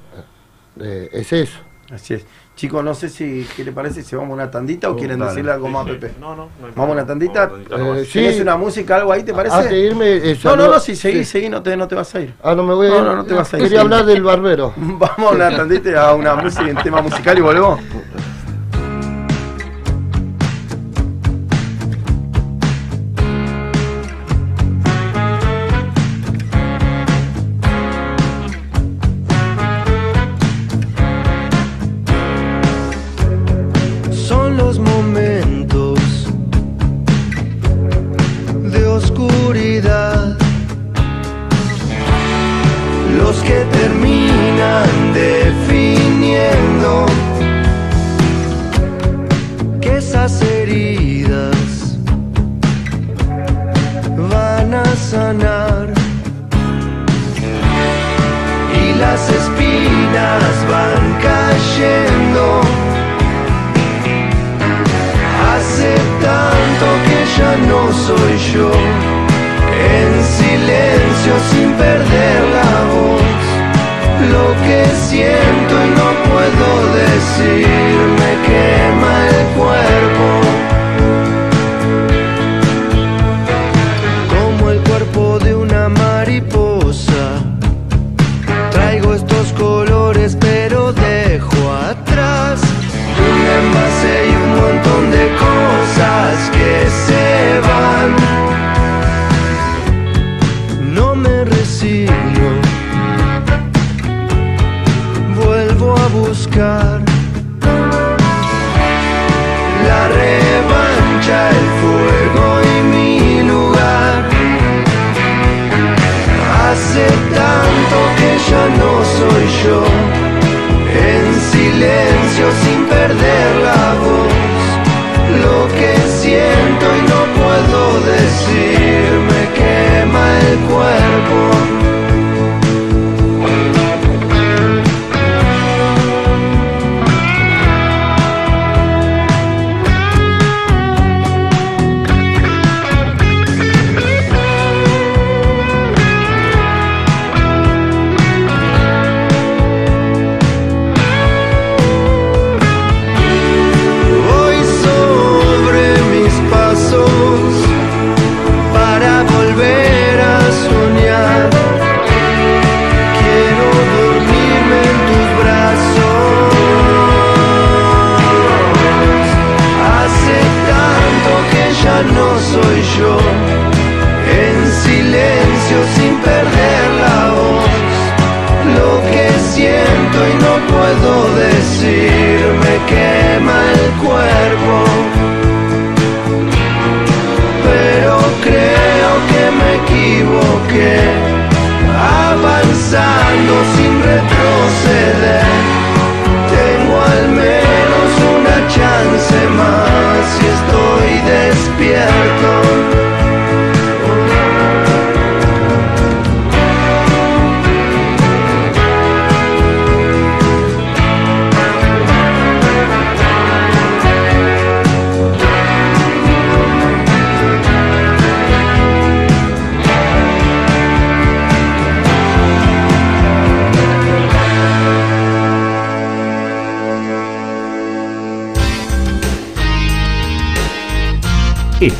[0.80, 1.58] Eh, es eso.
[1.92, 2.24] Así es.
[2.54, 4.02] Chicos, no sé si, ¿qué le parece?
[4.02, 5.30] Si vamos a una tandita o quieren dale.
[5.30, 5.86] decirle algo más.
[5.86, 6.12] Pepe.
[6.20, 7.50] No, no, no hay ¿Vamos a una tandita?
[7.70, 7.98] Nomás.
[7.98, 8.12] Eh, sí.
[8.12, 9.54] ¿Tienes una música, algo ahí, te parece?
[9.56, 11.32] Antes de irme, eh, no, no, no, si seguís, sí.
[11.32, 12.34] seguís, no te, no te vas a ir.
[12.42, 13.02] Ah, no me voy a No, ir.
[13.04, 13.84] no, no te vas a ir, Quería sí.
[13.84, 14.72] hablar del barbero.
[14.76, 17.80] Vamos a una tandita a una música, un tema musical y volvemos.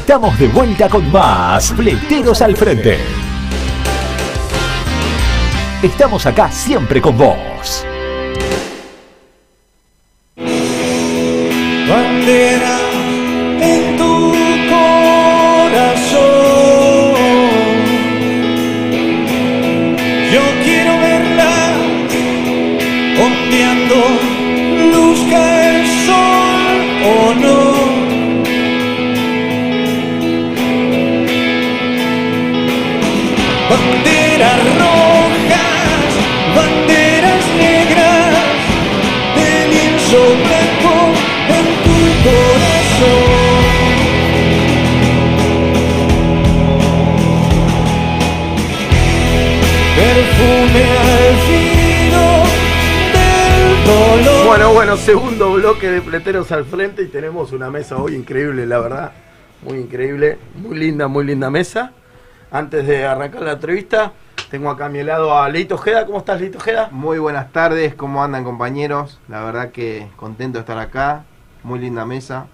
[0.03, 2.99] Estamos de vuelta con más Fleteros al Frente.
[5.81, 7.87] Estamos acá siempre con vos.
[55.91, 59.13] De Pleteros al frente y tenemos una mesa hoy increíble, la verdad.
[59.63, 61.93] Muy increíble, muy linda, muy linda mesa.
[62.53, 64.13] Antes de arrancar la entrevista,
[64.51, 66.05] Tengo acá a mi lado a Leito Ojeda.
[66.05, 66.89] ¿Cómo estás, Leito Ojeda?
[66.93, 69.19] Muy buenas tardes, ¿cómo andan compañeros?
[69.27, 71.25] La verdad que contento de estar acá,
[71.63, 72.47] muy linda mesa.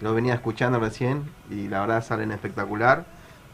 [0.00, 3.04] Lo venía escuchando recién y la verdad salen espectacular.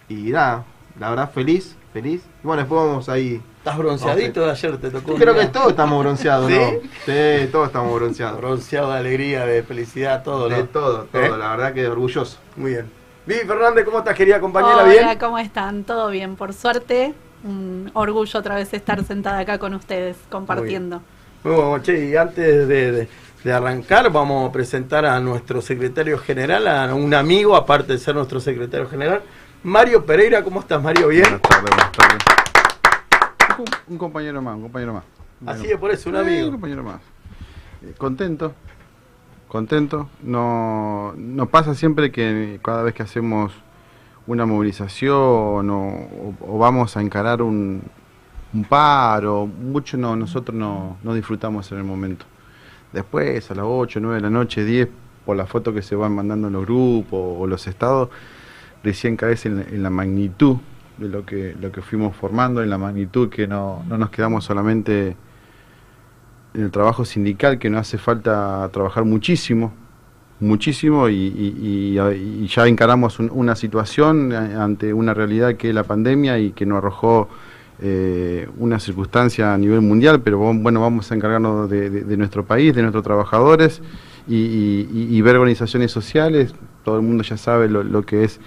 [0.09, 0.64] Y nada,
[0.98, 2.22] la verdad feliz, feliz.
[2.42, 3.42] Y bueno, después vamos ahí.
[3.62, 4.77] ¿Estás bronceadito de ayer?
[4.79, 5.12] ¿Te tocó?
[5.12, 6.59] un Creo que todos estamos bronceados, ¿Sí?
[6.59, 6.70] ¿no?
[7.07, 8.38] Sí, todos estamos bronceados.
[8.40, 10.57] Bronceado de alegría, de felicidad, todo, ¿no?
[10.57, 11.31] De todo, todo, ¿Eh?
[11.38, 12.38] la verdad que orgulloso.
[12.57, 12.90] Muy bien.
[13.25, 14.79] Vivi Fernández, ¿cómo estás, querida compañera?
[14.79, 15.18] Hola, ¿Bien?
[15.20, 15.85] ¿cómo están?
[15.85, 16.35] ¿Todo bien?
[16.35, 21.01] Por suerte, un orgullo otra vez estar sentada acá con ustedes, compartiendo.
[21.44, 23.09] Muy bueno, che, y antes de, de-
[23.44, 28.16] de arrancar, vamos a presentar a nuestro secretario general, a un amigo, aparte de ser
[28.16, 29.22] nuestro secretario general,
[29.62, 30.42] Mario Pereira.
[30.42, 31.07] ¿Cómo estás, Mario?
[31.09, 31.22] ¿Bien?
[31.22, 32.42] Buenas tardes, buenas tardes.
[33.59, 35.05] Un, un compañero más, un compañero más.
[35.47, 36.47] Así es, por eso, un Sí, amigo.
[36.47, 37.01] un compañero más.
[37.83, 38.53] Eh, contento,
[39.49, 40.09] contento.
[40.23, 43.53] No, no pasa siempre que cada vez que hacemos
[44.27, 47.83] una movilización o, vamos a encarar un,
[48.55, 52.25] un paro, mucho no, nosotros no, no disfrutamos en el momento.
[52.93, 54.88] Después, a las 8, 9 de la noche, 10,
[55.25, 58.11] por la foto que se van mandando en los grupos o los estados,
[58.85, 60.59] recién caes en, en la magnitud
[60.99, 64.45] de lo que, lo que fuimos formando, en la magnitud que no, no nos quedamos
[64.45, 65.17] solamente
[66.55, 69.73] en el trabajo sindical, que nos hace falta trabajar muchísimo,
[70.41, 71.95] muchísimo, y,
[72.47, 76.67] ya encaramos un- una situación eh, ante una realidad que es la pandemia y que
[76.67, 77.29] nos arrojó
[77.81, 82.83] eh, una circunstancia a nivel mundial, pero bueno, vamos a encargarnos de, nuestro país, de
[82.83, 83.81] nuestros trabajadores
[84.29, 86.55] y, ver organizaciones sociales.
[86.85, 88.41] Todo el mundo ya sabe lo, lo que es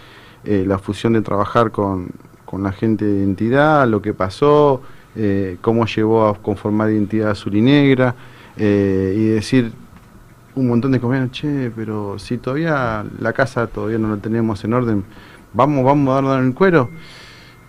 [0.46, 2.12] eh, la fusión de trabajar con,
[2.56, 4.82] con la gente de identidad, lo que pasó,
[5.14, 8.16] eh, cómo llevó a conformar identidad azul y negra,
[8.56, 9.74] eh, y decir
[10.56, 14.72] un montón de compañeros, che, pero si todavía la casa todavía no la tenemos en
[14.72, 15.04] orden,
[15.52, 16.90] vamos, vamos a darnos en el cuero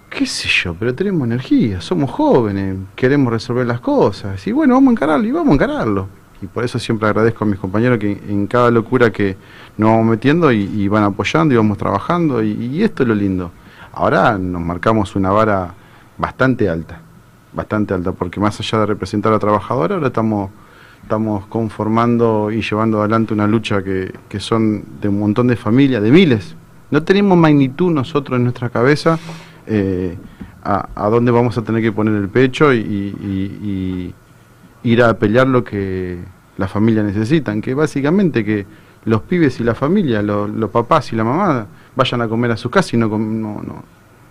[0.09, 4.91] qué sé yo, pero tenemos energía, somos jóvenes, queremos resolver las cosas, y bueno, vamos
[4.91, 6.09] a encararlo, y vamos a encararlo.
[6.41, 9.37] Y por eso siempre agradezco a mis compañeros que en cada locura que
[9.77, 13.17] nos vamos metiendo y, y van apoyando y vamos trabajando, y, y esto es lo
[13.17, 13.51] lindo.
[13.97, 15.73] Ahora nos marcamos una vara
[16.19, 17.01] bastante alta,
[17.55, 20.51] bastante alta, porque más allá de representar a la trabajadora, ahora estamos,
[21.03, 26.03] estamos conformando y llevando adelante una lucha que, que son de un montón de familias,
[26.03, 26.55] de miles.
[26.91, 29.19] No tenemos magnitud nosotros en nuestra cabeza
[29.67, 30.19] eh,
[30.63, 34.13] a, dónde vamos a tener que poner el pecho y,
[34.83, 36.19] ir a pelear lo que
[36.59, 38.67] las familias necesitan, que básicamente que
[39.07, 42.57] los pibes y la familia, lo- los papás y la mamá vayan a comer a
[42.57, 43.19] su casa y no, no,
[43.63, 43.83] no,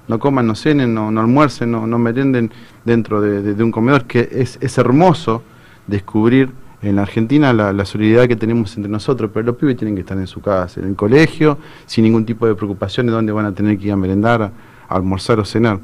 [0.07, 2.51] no coman, no cenen, no, almuercen, no, no merenden
[2.85, 5.43] dentro de, un comedor, que es, es hermoso
[5.87, 6.51] descubrir
[6.81, 10.01] en la Argentina la, la solidaridad que tenemos entre nosotros, pero los pibes tienen que
[10.01, 13.45] estar en su casa, en el colegio, sin ningún tipo de preocupación de dónde van
[13.45, 14.51] a tener que ir a merendar, a
[14.87, 15.79] almorzar o cenar.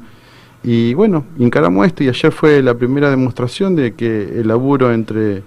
[0.62, 5.42] Y bueno, encaramos esto y ayer fue la primera demostración de que el laburo entre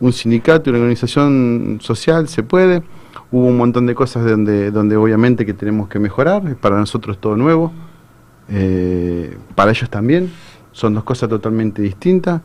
[0.00, 2.82] un sindicato y una organización social se puede.
[3.30, 7.36] Hubo un montón de cosas donde, donde obviamente que tenemos que mejorar, para nosotros todo
[7.36, 7.72] nuevo,
[8.48, 10.30] eh, para ellos también,
[10.72, 12.42] son dos cosas totalmente distintas,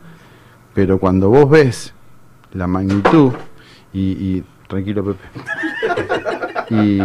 [0.73, 1.93] pero cuando vos ves
[2.53, 3.33] la magnitud
[3.93, 5.29] y, y- tranquilo Pepe,
[6.69, 6.99] y,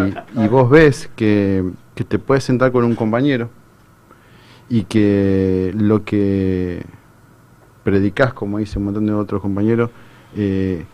[0.44, 3.48] y vos ves que, que te puedes sentar con un compañero
[4.68, 6.84] y que lo que
[7.82, 9.90] predicás, como dice un montón de otros compañeros,
[10.36, 10.84] eh,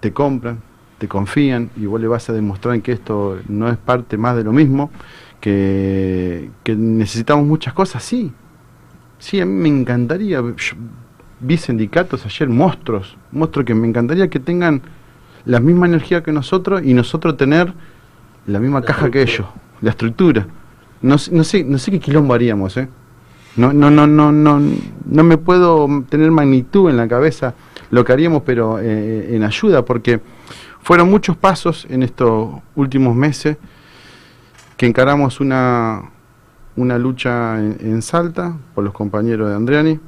[0.00, 0.58] te compran,
[0.98, 4.44] te confían y vos le vas a demostrar que esto no es parte más de
[4.44, 4.90] lo mismo,
[5.40, 8.32] que, que necesitamos muchas cosas, sí.
[9.18, 10.54] Sí, a mí me encantaría, yo
[11.40, 14.82] vi sindicatos ayer, monstruos, monstruos que me encantaría que tengan
[15.44, 17.72] la misma energía que nosotros y nosotros tener
[18.46, 19.46] la misma caja que ellos,
[19.80, 20.46] la estructura.
[21.00, 22.88] No, sé- no sé, no sé qué quilombo haríamos, ¿eh?
[23.56, 24.60] No, no, no, no, no,
[25.06, 27.54] no me puedo tener magnitud en la cabeza
[27.90, 30.20] lo que haríamos, pero eh, en ayuda, porque
[30.88, 33.58] fueron muchos pasos en estos últimos meses
[34.78, 36.12] que encaramos una,
[36.76, 40.00] una lucha en, Salta por los compañeros de Andriani,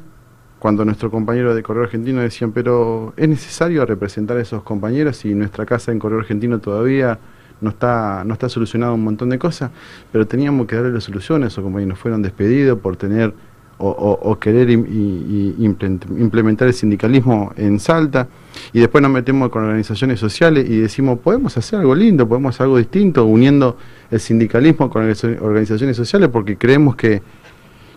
[0.58, 5.34] cuando nuestro compañero de Correo Argentino decían, pero es necesario representar a esos compañeros y
[5.34, 7.18] nuestra casa en Correo Argentino todavía
[7.60, 9.70] no está, no está solucionado un montón de cosas,
[10.10, 11.98] pero teníamos que darle la solución a esos compañeros.
[11.98, 13.34] Fueron despedidos por tener
[13.80, 18.28] o, querer implementar el sindicalismo en Salta
[18.72, 22.64] y después nos metemos con organizaciones sociales y decimos, podemos hacer algo lindo, podemos hacer
[22.64, 23.76] algo distinto, uniendo
[24.10, 27.22] el sindicalismo con organiza- organizaciones sociales porque creemos que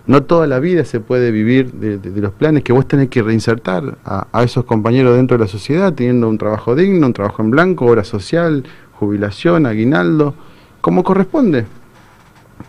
[0.05, 3.97] no toda la vida se puede vivir de, los planes que vos tenés que reinsertar
[4.03, 7.51] a, a esos compañeros dentro de la sociedad, teniendo un trabajo digno, un trabajo en
[7.51, 8.63] blanco, obra social,
[8.93, 10.33] jubilación, aguinaldo,
[10.81, 11.65] como corresponde.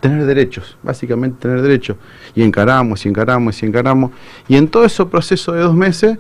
[0.01, 1.97] Tener derechos, básicamente tener derechos.
[2.35, 4.11] Y encaramos, y encaramos, y encaramos.
[4.49, 6.19] Y en todo ese proceso de dos meses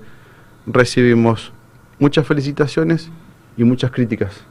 [0.67, 1.53] recibimos
[1.99, 3.11] muchas felicitaciones
[3.57, 4.43] y muchas críticas.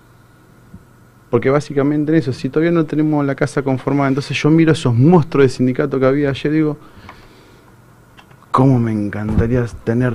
[1.30, 4.94] Porque básicamente en eso, si todavía no tenemos la casa conformada, entonces yo miro esos
[4.94, 6.78] monstruos de sindicato que había ayer y digo,
[8.52, 10.14] ¿cómo me encantaría tener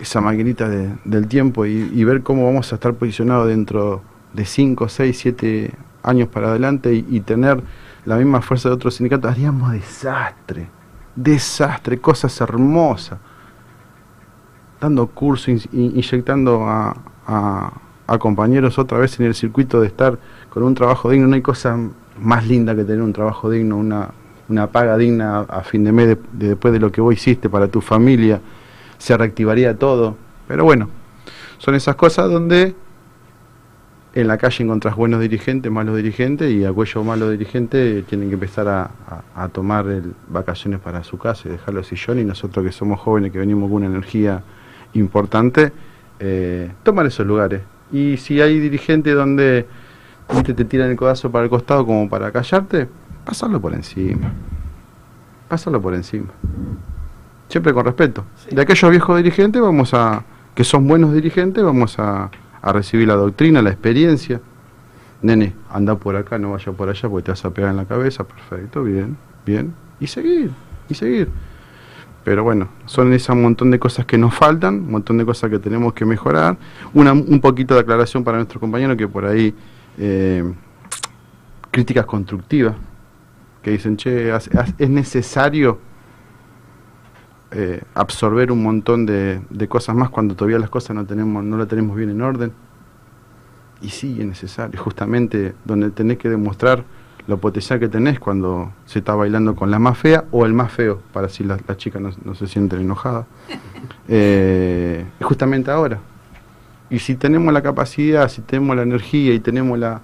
[0.00, 4.02] esa maquinita de- del tiempo y, ver cómo vamos a estar posicionados dentro
[4.32, 5.70] de 5, 6, 7
[6.02, 7.62] años para adelante y tener
[8.04, 9.30] la misma fuerza de otros sindicatos?
[9.30, 10.68] Haríamos desastre,
[11.14, 13.18] desastre, cosas hermosas
[14.80, 15.08] dando
[15.48, 16.94] in- inyectando a,
[18.18, 20.18] compañeros otra vez en el circuito de estar
[20.50, 21.26] con un trabajo digno.
[21.26, 21.78] No hay cosa
[22.20, 24.10] más linda que tener un trabajo digno, una,
[24.48, 27.68] una paga digna a fin de mes de después de lo que vos hiciste para
[27.68, 28.40] tu familia.
[28.98, 30.16] Se reactivaría todo.
[30.46, 30.90] Pero bueno,
[31.56, 32.76] son esas cosas donde
[34.14, 38.34] en la calle encontrás buenos dirigentes, malos dirigentes y a cuello malos dirigentes tienen que
[38.34, 42.26] empezar a, a- a tomar el- vacaciones para su casa y dejar los sillones y
[42.26, 44.42] nosotros que somos jóvenes, que venimos con una energía
[44.94, 45.72] importante,
[46.20, 47.62] eh, tomar esos lugares.
[47.92, 49.66] Y si hay dirigentes donde
[50.32, 52.88] viste, te tiran el codazo para el costado como para callarte,
[53.24, 54.32] pasarlo por encima.
[55.48, 56.28] Pasarlo por encima.
[57.48, 58.24] Siempre con respeto.
[58.50, 60.22] De aquellos viejos dirigentes vamos a,
[60.54, 62.30] que son buenos dirigentes, vamos a,
[62.64, 64.40] a recibir la doctrina, la experiencia.
[65.20, 67.84] Nene, anda por acá, no vaya por allá porque te vas a pegar en la
[67.84, 68.24] cabeza.
[68.24, 69.74] Perfecto, bien, bien.
[70.00, 70.50] Y seguir,
[70.88, 71.28] y seguir.
[72.24, 75.58] Pero bueno, son ese montón de cosas que nos faltan, un montón de cosas que
[75.58, 76.56] tenemos que mejorar.
[76.94, 79.54] Una, un poquito de aclaración para nuestros compañeros que por ahí
[79.98, 80.42] eh,
[81.70, 82.76] críticas constructivas,
[83.62, 84.34] que dicen, che,
[84.78, 85.78] es necesario
[87.56, 91.56] eh, absorber un montón de, de cosas más cuando todavía las cosas no tenemos no
[91.56, 92.52] las tenemos bien en orden.
[93.80, 96.82] Y sí, es necesario, justamente donde tenés que demostrar
[97.26, 100.72] lo potencial que tenés cuando se está bailando con la más fea o el más
[100.72, 103.26] feo, para las las chicas no, no se sienten enojadas.
[104.08, 105.98] Eh, es justamente ahora.
[106.90, 110.00] Y si tenemos la capacidad, si tenemos la energía y tenemos la,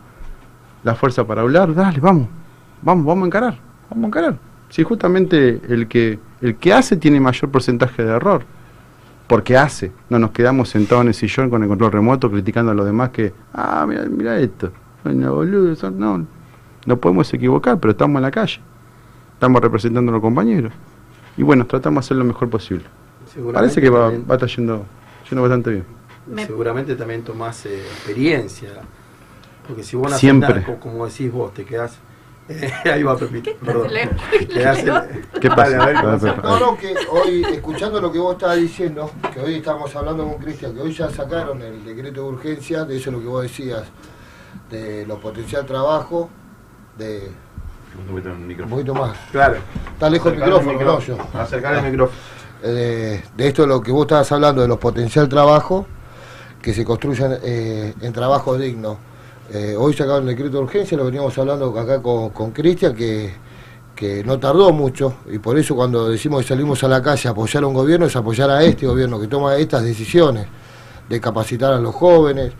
[0.82, 2.28] la fuerza para hablar, dale, vamos,
[2.82, 3.58] vamos, vamos a encarar,
[3.90, 4.49] vamos a encarar.
[4.70, 8.42] Si justamente el que, el que hace tiene mayor porcentaje de error,
[9.26, 12.74] porque hace, no nos quedamos sentados en el sillón con el control remoto criticando a
[12.74, 14.72] los demás que, ah, mira, mira esto,
[15.04, 16.26] bueno, boludo, son- no,
[16.86, 18.60] no podemos equivocar, pero estamos en la calle,
[19.34, 20.72] estamos representando a los compañeros.
[21.36, 22.84] Y bueno, tratamos de hacer lo mejor posible.
[23.52, 24.84] Parece que va, va a estar yendo,
[25.28, 25.84] yendo bastante bien.
[26.26, 28.70] Me- Seguramente también tomás eh, experiencia.
[29.66, 30.64] Porque si vos Siempre.
[30.80, 31.98] como decís vos, te quedás.
[32.84, 33.90] ahí va Pepito, perdón.
[34.30, 34.80] ¿Qué pasa?
[34.80, 36.34] a ver, ¿qué A ver, pasa?
[36.34, 36.48] Pepe.
[36.48, 40.38] No, no, que hoy, escuchando lo que vos estabas diciendo, que hoy estamos hablando con
[40.38, 43.84] Cristian, que hoy ya sacaron el decreto de urgencia, de eso lo que vos decías,
[44.70, 46.28] de lo potencial trabajo,
[46.96, 47.30] de
[47.98, 49.16] un poquito más.
[49.32, 49.58] Claro.
[49.92, 51.16] Está lejos el micrófono, no yo.
[51.34, 52.18] Acercar el micrófono.
[52.62, 55.86] Eh, de esto lo que vos estabas hablando, de los potencial trabajo,
[56.60, 58.98] que se construyan eh, en trabajo digno.
[59.52, 63.32] Eh, hoy sacaron el decreto de urgencia, lo veníamos hablando acá con con Cristian, que,
[63.96, 67.32] que no tardó mucho, y por eso cuando decimos que salimos a la calle a
[67.32, 70.46] apoyar a un gobierno, es apoyar a este gobierno que toma estas decisiones,
[71.08, 72.52] de capacitar a los jóvenes,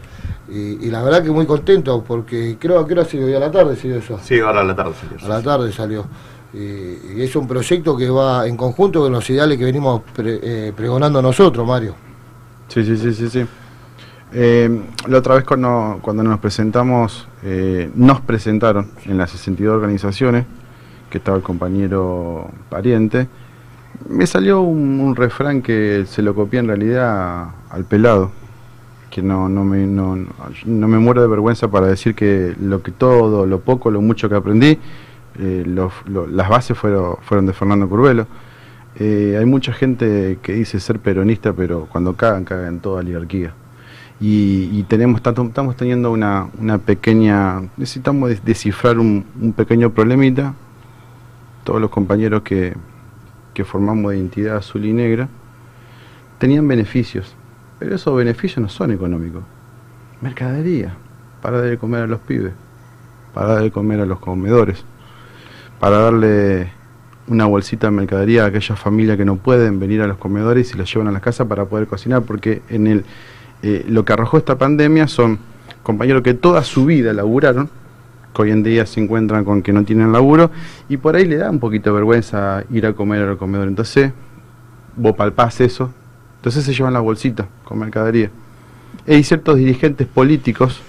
[0.48, 3.76] y, y la verdad que muy contento, porque creo que era hoy a la tarde
[3.76, 4.18] salió eso.
[4.20, 5.24] Sí, ahora a la tarde salió.
[5.24, 6.04] A la tarde salió.
[6.52, 10.40] Y, y es un proyecto que va en conjunto con los ideales que venimos pre-
[10.42, 11.94] eh, pregonando nosotros, Mario.
[12.66, 13.46] Sí, sí, sí, sí, sí.
[14.32, 20.44] Eh, la otra vez cuando, nos presentamos, eh, nos presentaron en las 62 organizaciones,
[21.10, 23.26] que estaba el compañero pariente,
[24.08, 28.30] me salió un, refrán que se lo copié en realidad al pelado,
[29.10, 30.16] que no, no, me, no,
[30.64, 34.28] no- me muero de vergüenza para decir que lo que todo, lo poco, lo mucho
[34.28, 34.78] que aprendí,
[35.40, 35.64] eh,
[36.30, 38.26] las bases fueron, fueron de Fernando Curvelo.
[38.96, 43.52] Eh, hay mucha gente que dice ser peronista, pero cuando cagan, cagan toda oligarquía.
[44.22, 50.52] Y, tenemos tanto, estamos teniendo una, una pequeña, necesitamos des- descifrar un, un pequeño problemita.
[51.64, 52.74] Todos los compañeros que,
[53.54, 55.28] que formamos de identidad azul y negra
[56.38, 57.34] tenían beneficios,
[57.78, 59.42] pero esos beneficios no son económicos.
[60.20, 60.94] Mercadería,
[61.40, 62.52] para de comer a los pibes,
[63.32, 64.84] para de comer a los comedores,
[65.78, 66.72] para darle
[67.26, 70.78] una bolsita de mercadería a aquellas familias que no pueden venir a los comedores y
[70.78, 73.04] las llevan a las casas para poder cocinar, porque en el
[73.62, 75.38] eh, lo que arrojó esta pandemia son
[75.82, 77.68] compañeros que toda su vida laburaron,
[78.34, 80.50] que hoy en día se encuentran con que no tienen laburo,
[80.88, 83.68] y por ahí le da un poquito de vergüenza ir a comer al comedor.
[83.68, 84.12] Entonces,
[84.96, 85.92] vos palpás eso,
[86.36, 88.30] entonces se llevan la bolsita con mercadería.
[89.06, 90.80] Hay ciertos dirigentes políticos,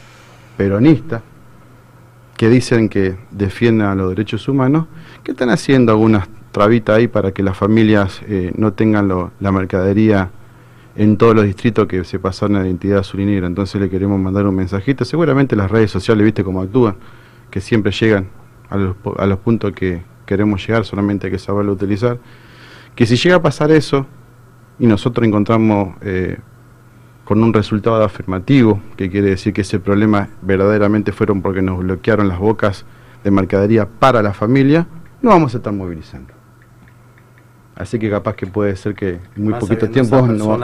[0.58, 1.22] peronistas,
[2.38, 4.88] que dicen que defienden los derechos humanos,
[5.24, 10.30] que están haciendo algunas trabitas ahí para que las familias eh, no tengan la mercadería
[11.02, 13.48] en todos los distritos que se pasaron a la identidad azul y negra.
[13.48, 15.04] Entonces le queremos mandar un mensajito.
[15.04, 16.96] Seguramente las redes sociales, viste cómo actúan,
[17.50, 18.28] que siempre llegan
[18.70, 22.20] a los, a los puntos que queremos llegar, solamente hay que saberlo utilizar.
[22.94, 24.06] Que si llega a pasar eso
[24.78, 26.38] y nosotros encontramos eh,
[27.24, 32.28] con un resultado afirmativo, que quiere decir que ese problema verdaderamente fueron porque nos bloquearon
[32.28, 32.86] las bocas
[33.24, 34.86] de mercadería para la familia,
[35.24, 36.41] no vamos a estar movilizando.
[37.82, 40.58] Así que capaz que puede ser que en muy Más poquito tiempo no,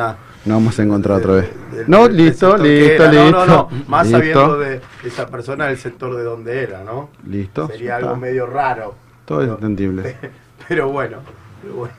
[0.45, 1.49] vamos a encontrar otra vez.
[1.88, 3.32] No, listo, listo, listo.
[3.32, 3.70] No, no, no.
[3.88, 7.09] Más listo, sabiendo de esa persona del sector de donde era, ¿no?
[7.28, 7.68] Listo.
[7.70, 8.20] Sería algo está.
[8.20, 8.95] medio raro.
[9.26, 10.15] Todo es entendible.
[10.68, 11.18] Pero bueno,
[11.61, 11.93] pero bueno.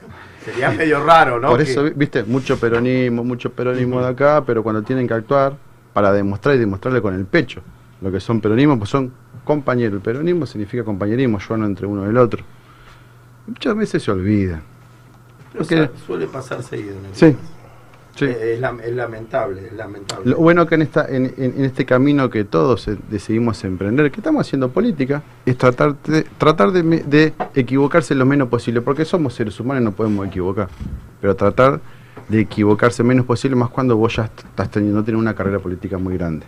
[0.44, 1.48] Sería medio raro, ¿no?
[1.48, 5.54] Por eso, vi- viste, mucho peronismo, mucho peronismo de acá, pero cuando tienen que actuar
[5.94, 7.60] para demostrar y demostrarle con el pecho
[8.00, 9.12] lo que son peronismo, pues son
[9.44, 9.94] compañeros.
[9.94, 12.44] El peronismo significa compañerismo, yo no entre uno y el otro.
[13.46, 14.60] Muchas veces se olvida.
[15.58, 16.92] Porque- suele pasar seguido.
[16.98, 17.36] en el Sí,
[18.16, 18.24] sí.
[18.24, 20.30] Eh, Es, lam- es lamentable, es lamentable.
[20.30, 24.10] Lo bueno que en, esta, en, en- en este camino que todos eh, decidimos emprender,
[24.10, 29.34] que estamos haciendo política, es tratar de, tratar de, equivocarse lo menos posible, porque somos
[29.34, 30.68] seres humanos y no podemos equivocar,
[31.20, 31.80] pero tratar
[32.28, 35.96] de equivocarse menos posible, más cuando vos ya est- estás teniendo, teniendo una carrera política
[35.98, 36.44] muy grande.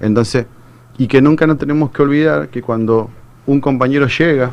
[0.00, 0.46] Entonces,
[0.96, 3.08] y que nunca nos tenemos que olvidar que cuando
[3.46, 4.50] un compañero llega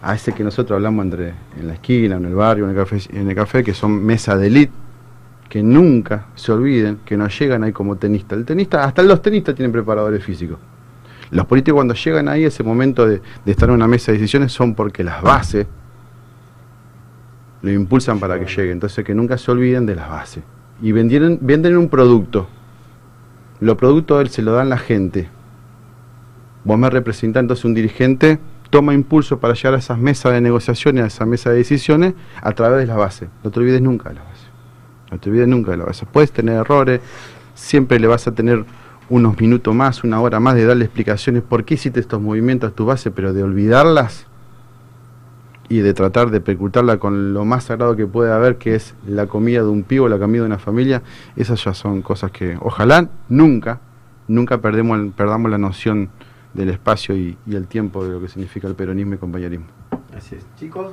[0.00, 2.98] a ese que nosotros hablamos entre en la esquina, en el barrio, en el café,
[3.12, 4.72] en el café que son mesa de elite,
[5.48, 8.34] que nunca se olviden que no llegan ahí como tenista.
[8.34, 10.58] El tenista, hasta los tenistas tienen preparadores físicos.
[11.30, 14.74] Los políticos cuando llegan ahí, ese momento de, estar en una mesa de decisiones, son
[14.74, 15.66] porque las bases
[17.60, 18.72] lo impulsan para que llegue.
[18.72, 20.42] Entonces que nunca se olviden de las bases.
[20.80, 22.48] Y vendieron, venden un producto.
[23.60, 25.28] Los productos él se lo dan la gente.
[26.64, 28.38] Vos me representás entonces un dirigente,
[28.70, 32.52] toma impulso para llegar a esas mesas de negociaciones, a esa mesa de decisiones, a
[32.52, 33.28] través de las bases.
[33.42, 34.46] No te olvides nunca de las bases.
[35.10, 36.08] No te olvides nunca de las bases.
[36.10, 37.00] Puedes tener errores,
[37.54, 38.64] siempre le vas a tener
[39.10, 42.74] unos minutos más, una hora más de darle explicaciones por qué hiciste estos movimientos a
[42.74, 44.26] tu base, pero de olvidarlas
[45.70, 49.26] y de tratar de percutarla con lo más sagrado que puede haber, que es la
[49.26, 51.02] comida de un pivo, la comida de una familia,
[51.36, 53.80] esas ya son cosas que ojalá nunca,
[54.28, 56.10] nunca perdemos, perdamos la noción
[56.58, 59.66] del espacio y, y el tiempo de lo que significa el peronismo y compañerismo.
[60.16, 60.44] Así es.
[60.58, 60.92] Chicos,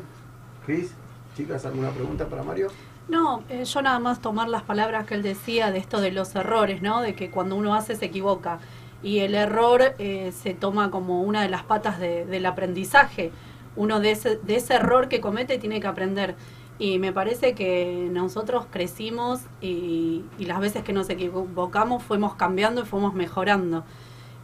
[0.66, 0.94] Cris,
[1.36, 2.68] chicas, ¿alguna pregunta para Mario?
[3.08, 6.36] No, eh, yo nada más tomar las palabras que él decía de esto de los
[6.36, 7.02] errores, ¿no?
[7.02, 8.60] De que cuando uno hace se equivoca.
[9.04, 13.32] Y el error eh, se toma como una de las patas de- del aprendizaje.
[13.76, 16.36] Uno de ese, de ese error que comete tiene que aprender.
[16.80, 22.82] Y me parece que nosotros crecimos y, y las veces que nos equivocamos fuimos cambiando
[22.82, 23.84] y fuimos mejorando.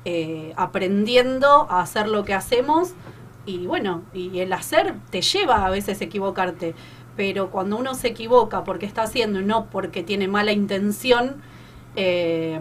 [0.03, 2.93] Eh, aprendiendo a hacer lo que hacemos
[3.45, 6.73] y bueno, y el hacer te lleva a veces a equivocarte,
[7.15, 11.35] pero cuando uno se equivoca porque está haciendo y no porque tiene mala intención,
[11.95, 12.59] eh,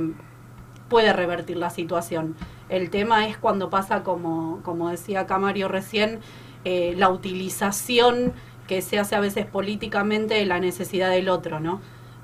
[0.90, 2.36] puede revertir la situación.
[2.68, 6.20] El tema es cuando pasa, como, como decía acá Mario recién,
[6.66, 8.34] eh, la utilización
[8.66, 11.80] que se hace a veces políticamente de la necesidad del otro, ¿no?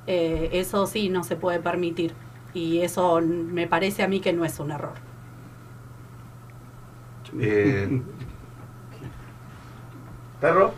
[0.06, 2.12] Eso sí no se puede permitir
[2.54, 5.05] y eso me parece a mí que no es un error.
[7.38, 8.00] Eh,
[10.40, 10.72] ¿Perro?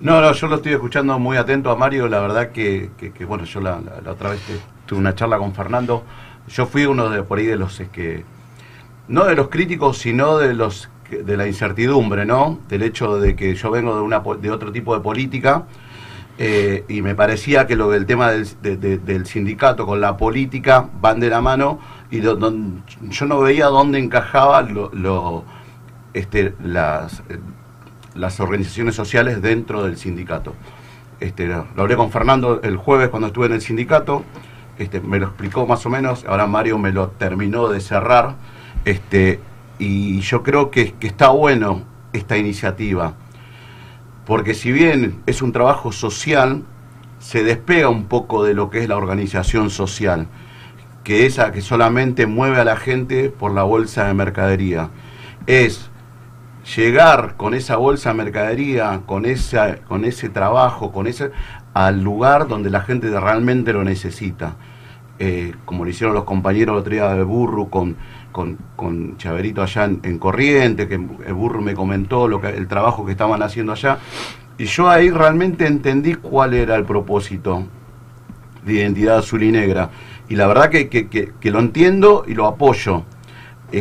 [0.00, 2.08] No, no, yo lo estoy escuchando muy atento a Mario.
[2.08, 4.40] La verdad que, que- bueno, yo la, otra vez
[4.86, 6.04] tuve una charla con Fernando.
[6.48, 8.24] Yo fui uno de por ahí de los que
[9.08, 12.58] no de los críticos, sino de los de la incertidumbre, ¿no?
[12.68, 15.64] Del hecho de que yo vengo de una de otro tipo de política
[16.38, 20.16] eh, y me parecía que lo del tema del, de- de- del sindicato con la
[20.16, 21.78] política van de la mano
[22.10, 22.36] y do-
[23.02, 24.90] yo no veía dónde encajaba lo-
[26.14, 27.22] este, las
[28.14, 30.54] las organizaciones sociales dentro del sindicato.
[31.20, 34.24] Este, lo hablé con Fernando el jueves cuando estuve en el sindicato,
[34.78, 38.36] este, me lo explicó más o menos, ahora Mario me lo terminó de cerrar,
[39.78, 43.14] y yo creo que, que está bueno esta iniciativa,
[44.26, 46.64] porque si bien es un trabajo social,
[47.18, 50.26] se despega un poco de lo que es la organización social,
[51.04, 54.88] que esa que solamente mueve a la gente por la bolsa de mercadería.
[55.46, 55.90] Es
[56.76, 61.30] llegar con esa bolsa de mercadería, con, esa, con ese trabajo, con ese,
[61.74, 64.56] al lugar donde la gente realmente lo necesita.
[65.18, 67.96] Eh, como lo hicieron los compañeros el otro día de Burru con,
[68.32, 73.04] con, con Chaverito allá en, en Corriente, que Burru me comentó lo que, el trabajo
[73.06, 73.98] que estaban haciendo allá.
[74.58, 77.64] Y yo ahí realmente entendí cuál era el propósito
[78.64, 79.90] de identidad azul y negra.
[80.28, 83.04] Y la verdad que- que- que lo entiendo y lo apoyo.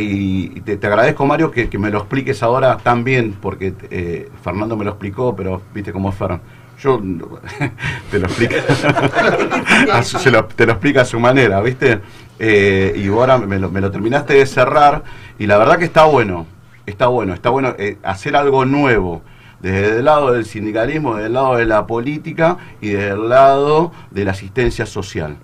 [0.01, 4.29] Y te, te agradezco, Mario, que, que me lo expliques ahora tan bien, porque eh,
[4.43, 6.43] Fernando me lo explicó, pero viste cómo es Fernando.
[6.81, 6.99] Yo
[8.11, 8.55] te lo explico.
[10.03, 11.99] Se lo- te lo explica a su manera, ¿viste?
[12.39, 15.03] Eh, y ahora me lo, me lo terminaste de cerrar
[15.37, 16.45] y la verdad que está bueno,
[16.85, 19.21] está bueno, está bueno eh, hacer algo nuevo
[19.61, 23.91] desde el lado del sindicalismo, desde el lado de la política y desde el lado
[24.11, 25.37] de la asistencia social.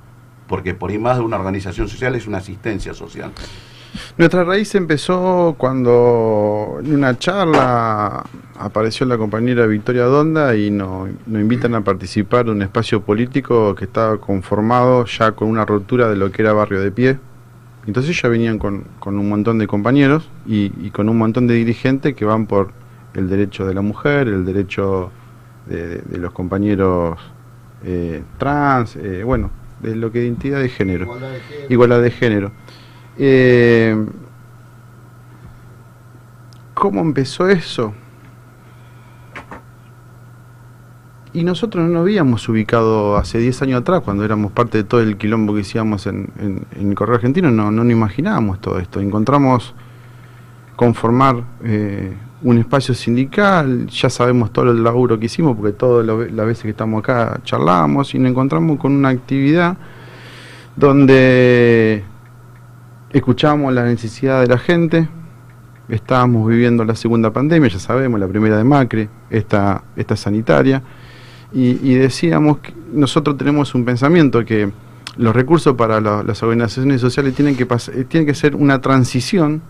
[0.48, 3.32] Porque por ahí más de una organización social es una asistencia social.
[4.18, 8.24] Nuestra raíz empezó cuando en una charla
[8.58, 13.76] apareció la compañera Victoria Donda y nos, nos invitan a participar de un espacio político
[13.76, 17.18] que estaba conformado ya con una ruptura de lo que era Barrio de Pie.
[17.88, 21.54] Entonces ya venían con, con un montón de compañeros y, y con un montón de
[21.56, 22.72] dirigentes que van por
[23.16, 25.12] el derecho de la mujer, el derecho
[25.66, 27.18] de, de- de los compañeros
[27.86, 29.50] eh, trans, eh, bueno,
[29.82, 31.06] de lo que identidad de género.
[31.06, 31.66] Igualdad de género.
[31.74, 32.52] Igualdad de género.
[33.20, 33.96] Eh,
[36.74, 37.94] ¿Cómo empezó eso?
[41.34, 45.02] Y nosotros no nos habíamos ubicado hace 10 años atrás, cuando éramos parte de todo
[45.02, 49.00] el quilombo que hicimos en, en- Correo Argentino, no, no imaginábamos todo esto.
[49.00, 49.76] Encontramos
[50.76, 56.46] conformar eh, un espacio sindical, ya sabemos todo el laburo que hicimos, porque todas las
[56.48, 59.78] veces que estamos acá charlamos y nos encontramos con una actividad
[60.78, 62.04] donde
[63.12, 65.08] escuchábamos la necesidad de la gente,
[65.88, 70.82] estábamos viviendo la segunda pandemia, ya sabemos, la primera de Macri, esta, esta sanitaria,
[71.52, 74.70] y, decíamos que nosotros tenemos un pensamiento que
[75.18, 79.64] los recursos para la- las organizaciones sociales tienen que, eh, tienen que ser una transición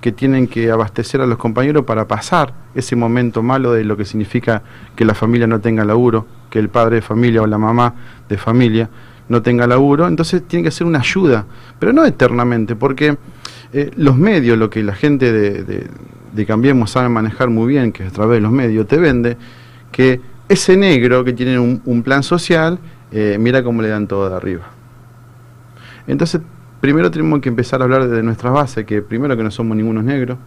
[0.00, 4.04] que tienen que abastecer a los compañeros para pasar ese momento malo de lo que
[4.04, 4.62] significa
[4.96, 7.94] que la familia no tenga laburo, que el padre de familia o la mamá
[8.28, 8.90] de familia
[9.28, 11.44] no tenga laburo, entonces tiene que ser una ayuda,
[11.78, 13.16] pero no eternamente, porque
[13.72, 15.86] eh, los medios, lo que la gente de, de-
[16.32, 19.36] de Cambiemos sabe manejar muy bien, que a través de los medios te vende,
[19.90, 22.78] que ese negro que tiene un, un plan social,
[23.10, 24.64] eh, mira cómo le dan todo de arriba.
[26.06, 26.40] Entonces,
[26.80, 30.04] primero tenemos que empezar a hablar de nuestras bases, que primero que no somos ningunos
[30.04, 30.38] negros,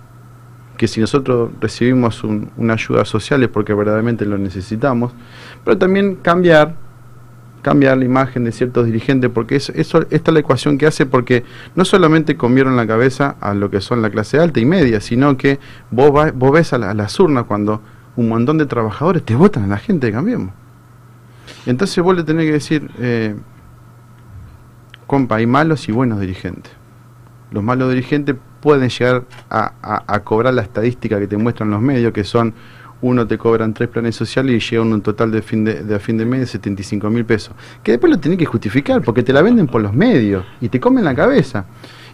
[0.78, 5.12] que si nosotros recibimos un- una ayuda social es porque verdaderamente lo necesitamos,
[5.66, 6.76] pero también cambiar,
[7.62, 11.44] cambiar la imagen de ciertos dirigentes, porque eso, esta es la ecuación que hace, porque
[11.76, 15.36] no solamente comieron la cabeza a lo que son la clase alta y media, sino
[15.38, 15.60] que
[15.92, 17.82] vos, va- vos ves a, la- a las urnas cuando
[18.16, 20.54] un montón de trabajadores te votan a la gente de Cambiemos.
[21.66, 23.36] Entonces vos le tenés que decir, eh,
[25.08, 26.72] compa, hay malos y buenos dirigentes.
[27.52, 32.24] Los malos dirigentes pueden llegar a cobrar la estadística que te muestran los medios, que
[32.24, 32.54] son,
[33.02, 36.00] uno te cobran tres planes sociales y llegan a un total de fin de, a
[36.00, 37.54] fin de mes de 75 mil pesos.
[37.84, 40.80] Que después lo tenés que justificar, porque te la venden por los medios y te
[40.80, 41.66] comen la cabeza.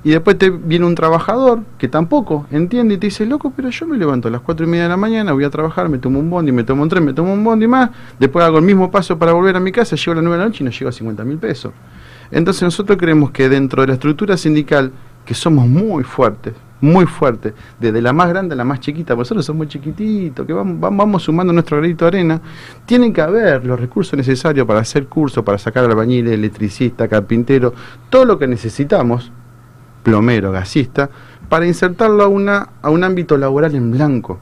[0.03, 3.87] Y después te viene un trabajador que tampoco entiende y te dice, loco, pero yo
[3.87, 6.19] me levanto a las cuatro y media de la mañana, voy a trabajar, me tomo
[6.19, 8.91] un bondi, me tomo un tren, me tomo un bondi más, después hago el mismo
[8.91, 10.69] paso para volver a mi casa, llego a las nueve de la noche y no
[10.69, 11.73] llego a 50 mil pesos.
[12.29, 14.91] Entonces nosotros creemos que dentro de la estructura sindical,
[15.25, 19.21] que somos muy fuertes, muy fuertes, desde la más grande a la más chiquita, porque
[19.21, 22.41] nosotros somos muy chiquititos, que vamos, vamos, sumando nuestro granito de arena,
[22.85, 27.73] tienen que haber los recursos necesarios para hacer cursos, para sacar albañiles, electricista, carpintero,
[28.09, 29.31] todo lo que necesitamos,
[30.03, 31.09] plomero, gasista,
[31.49, 34.39] para insertarlo a, una, a un ámbito laboral en blanco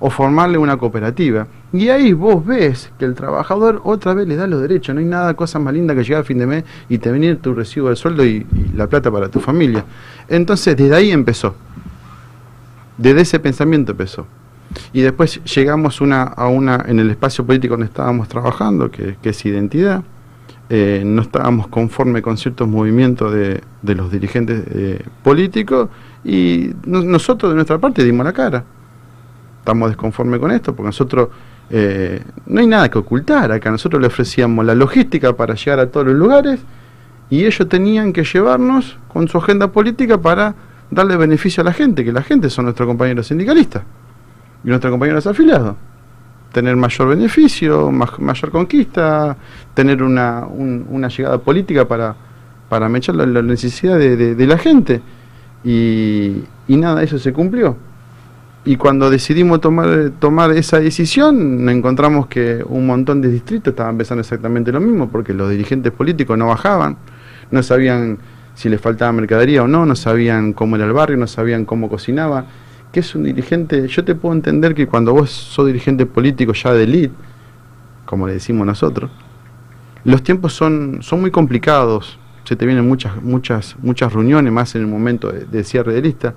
[0.00, 1.46] o formarle una cooperativa.
[1.72, 4.94] Y ahí vos ves que el trabajador otra vez le da los derechos.
[4.94, 7.38] No hay nada cosa más linda que llegar a fin de mes y te venir
[7.38, 9.84] tu recibo de sueldo y, y la plata para tu familia.
[10.28, 11.54] Entonces, desde ahí empezó.
[13.00, 14.26] Desde ese pensamiento empezó.
[14.92, 19.46] Y después llegamos una, a una, en el espacio político donde estábamos trabajando, que, es
[19.46, 20.02] identidad.
[20.68, 25.88] Eh, no estábamos conforme con ciertos movimientos de, de los dirigentes eh, políticos
[26.24, 28.64] y no- nosotros de nuestra parte dimos la cara
[29.60, 31.28] estamos desconformes con esto, porque nosotros
[31.70, 33.70] eh, no hay nada que ocultar acá.
[33.70, 36.60] Nosotros le ofrecíamos la logística para llegar a todos los lugares
[37.28, 40.54] y ellos tenían que llevarnos con su agenda política para
[40.90, 43.82] darle beneficio a la gente, que la gente son nuestros compañeros sindicalistas
[44.64, 45.76] y nuestros compañeros afiliados.
[46.52, 49.36] Tener mayor beneficio, ma- mayor conquista,
[49.72, 52.14] tener una, un- una llegada política para,
[52.68, 55.00] para mechar la, la necesidad de, la gente.
[55.62, 57.76] Y, y nada, eso se cumplió.
[58.64, 64.20] Y cuando decidimos tomar, tomar esa decisión, encontramos que un montón de distritos estaban pensando
[64.20, 66.96] exactamente lo mismo, porque los dirigentes políticos no bajaban,
[67.50, 68.18] no sabían
[68.60, 71.88] si les faltaba mercadería o no, no sabían cómo era el barrio, no sabían cómo
[71.88, 72.44] cocinaba.
[72.92, 73.88] ¿Qué es un dirigente?
[73.88, 77.14] Yo te puedo entender que cuando vos sos dirigente político ya de elite,
[78.04, 79.10] como le decimos nosotros,
[80.04, 82.18] los tiempos son, son muy complicados.
[82.44, 86.02] se te vienen muchas, muchas, muchas reuniones más en el momento de, de cierre de
[86.02, 86.34] lista,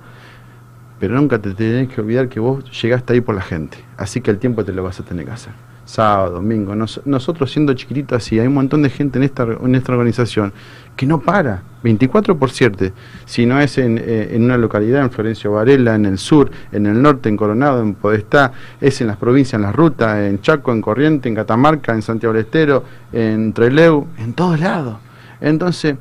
[0.98, 4.30] pero nunca te tenés que olvidar que vos llegaste ahí por la gente, así que
[4.30, 5.52] el tiempo te lo vas a tener que hacer.
[5.84, 9.74] Sábado, domingo, nos- nosotros siendo chiquititos así, hay un montón de gente en esta, en
[9.74, 10.52] esta organización
[10.96, 12.92] que no para, 24 por 7,
[13.26, 16.86] si no es en, eh, en una localidad, en Florencio Varela, en el sur, en
[16.86, 20.72] el norte, en Coronado, en Podestá, es en las provincias, en las rutas, en Chaco,
[20.72, 24.96] en Corriente, en Catamarca, en Santiago del Estero, en Treleu, en todos lados.
[25.40, 25.96] Entonces,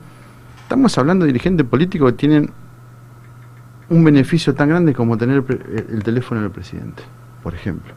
[0.62, 2.52] estamos hablando de dirigentes políticos que tienen
[3.90, 5.44] un beneficio tan grande como tener
[5.90, 7.04] el, teléfono del presidente,
[7.42, 7.94] por ejemplo,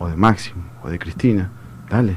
[0.00, 1.50] o de Máximo, o de Cristina.
[1.88, 2.16] Dale,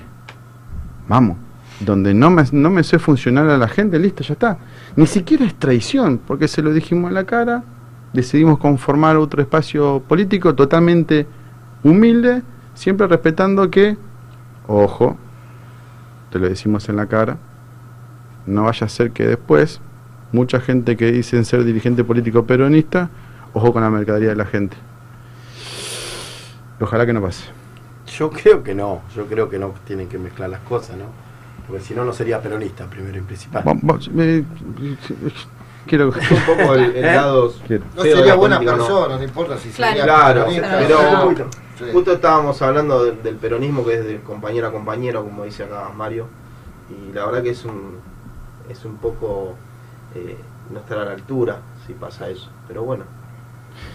[1.07, 1.37] vamos.
[1.79, 4.57] Donde no me, no me sé funcionar a la gente, listo, ya está.
[4.95, 7.63] Ni siquiera es traición, porque se lo dijimos en la cara,
[8.13, 11.27] decidimos conformar otro espacio político totalmente
[11.83, 12.41] humilde,
[12.73, 13.97] siempre respetando que,
[14.65, 15.17] ojo,
[16.31, 17.37] te lo decimos en la cara,
[18.45, 19.81] no vaya a ser que después
[20.31, 23.09] mucha gente que dicen ser dirigente político peronista,
[23.51, 24.77] ojo con la mercadería de la gente.
[26.79, 27.62] Ojalá que no pase.
[28.17, 31.05] Yo creo que no, yo creo que no tienen que mezclar las cosas, ¿no?
[31.67, 33.63] Porque si no, no sería peronista, primero y principal.
[35.85, 36.13] Quiero un
[36.45, 37.15] poco el, el ¿Eh?
[37.15, 37.53] lado
[37.95, 38.65] no sería buena no.
[38.65, 39.91] persona, no, importa si Claro.
[39.97, 41.35] sería Claro, pero
[41.77, 41.85] Sí.
[41.91, 45.89] justo estábamos hablando de- del peronismo que es de compañero a compañero, como dice acá
[45.95, 46.27] Mario,
[46.89, 47.97] y la verdad que es un
[48.69, 49.55] es un poco
[50.15, 50.37] eh,
[50.71, 53.03] no estar a la altura si pasa eso, pero bueno,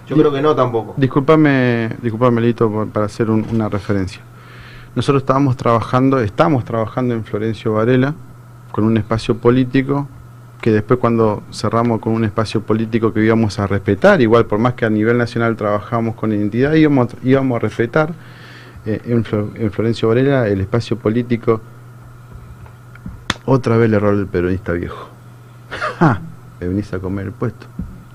[0.07, 0.95] yo creo que no tampoco.
[0.97, 4.20] Disculpame, disculpame Lito, para hacer un- una referencia.
[4.95, 8.14] Nosotros estábamos trabajando, estamos trabajando en Florencio Varela
[8.72, 10.09] con un espacio político
[10.61, 14.74] que después cuando cerramos con un espacio político que íbamos a respetar, igual por más
[14.74, 18.12] que a nivel nacional trabajamos con identidad, íbamos, íbamos a respetar
[18.86, 21.61] eh, en, Flo- en Florencio Varela el espacio político.
[23.45, 25.09] Otra vez el error del peronista viejo.
[26.61, 27.66] Me venís a comer el puesto.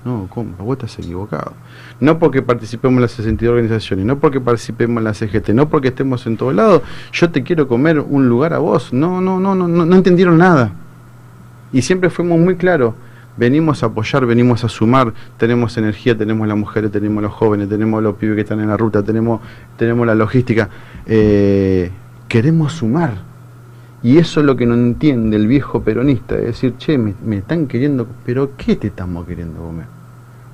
[0.04, 1.52] No, compa, vos estás equivocado.
[1.98, 5.88] No porque participemos en las 62 organizaciones, no porque participemos en la CGT, no porque
[5.88, 6.82] estemos en todos lados,
[7.12, 8.92] yo te quiero comer un lugar a vos.
[8.92, 10.72] No, no, no, no, no, no entendieron nada.
[11.72, 12.94] Y siempre fuimos muy claros.
[13.36, 18.00] Venimos a apoyar, venimos a sumar, tenemos energía, tenemos las mujeres, tenemos los jóvenes, tenemos
[18.02, 19.40] los pibes que están en la ruta, tenemos,
[19.76, 20.68] tenemos la logística.
[21.06, 21.90] Eh,
[22.28, 23.14] queremos sumar.
[24.02, 27.38] Y eso es lo que no entiende el viejo peronista, es decir, che, me, me
[27.38, 29.93] están queriendo, pero ¿qué te estamos queriendo comer?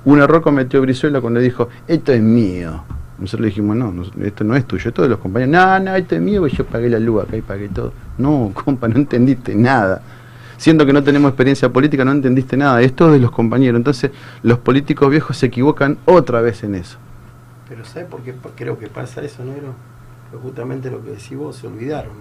[0.03, 2.83] Un error cometió Brizuela cuando dijo, esto es mío.
[3.19, 3.93] Nosotros le dijimos, no,
[4.23, 5.53] esto no es tuyo, esto es de los compañeros.
[5.53, 7.93] No, no, esto es mío, porque yo pagué la luz acá y pagué todo.
[8.17, 10.01] No, compa, no entendiste nada.
[10.57, 12.81] Siendo que no tenemos experiencia política, no entendiste nada.
[12.81, 13.77] Esto es de los compañeros.
[13.77, 16.97] Entonces, los políticos viejos se equivocan otra vez en eso.
[17.69, 19.73] Pero ¿sabes por qué creo que pasa eso, negro?
[20.41, 22.13] Justamente lo que decís vos, se olvidaron.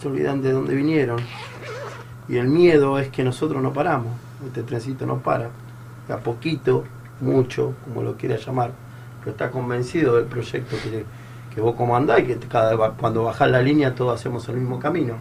[0.00, 1.18] Se olvidan de dónde vinieron.
[2.28, 4.12] Y el miedo es que nosotros no paramos.
[4.46, 5.50] Este trencito no para.
[6.08, 6.84] A poquito,
[7.20, 8.72] mucho, como lo quieras llamar.
[9.20, 11.04] Pero está convencido del proyecto que,
[11.54, 15.14] que vos comandás y que cada, cuando bajás la línea todos hacemos el mismo camino.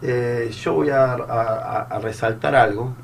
[0.00, 2.94] Eh, yo voy a resaltar algo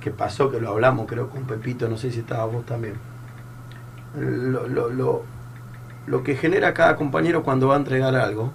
[0.00, 2.94] que pasó, que lo hablamos creo con Pepito, no sé si estabas vos también
[4.18, 5.22] lo, lo, lo,
[6.06, 8.52] lo que genera cada compañero cuando va a entregar algo,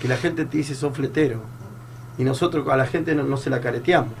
[0.00, 1.40] que la gente te dice sos fletero,
[2.18, 4.14] y nosotros a la gente no, no se la careteamos,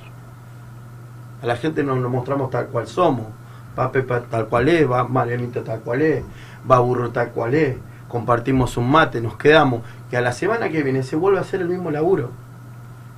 [1.44, 3.26] a la gente nos, nos mostramos tal cual somos,
[3.78, 6.24] va Pepa tal cual es, va Marianita tal cual es,
[6.70, 7.76] va Burro tal cual es,
[8.08, 11.60] compartimos un mate, nos quedamos, y a la semana que viene se vuelve a hacer
[11.60, 12.30] el mismo laburo.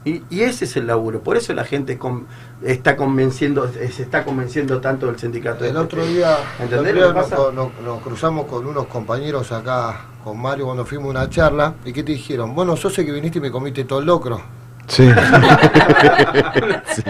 [0.04, 2.26] Y, y ese es el laburo, por eso la gente con-
[2.62, 5.64] está convenciendo, se está convenciendo tanto del sindicato.
[5.64, 6.14] de El otro fleteros.
[6.14, 7.36] día, el ¿Entendés otro día que nos, pasa?
[7.36, 11.74] co- nos- nos cruzamos con unos compañeros acá, con Mario, cuando fuimos a una charla,
[11.84, 14.40] y que te dijeron, bueno, sos el que viniste y me comiste todo el locro.
[14.88, 15.12] Sí.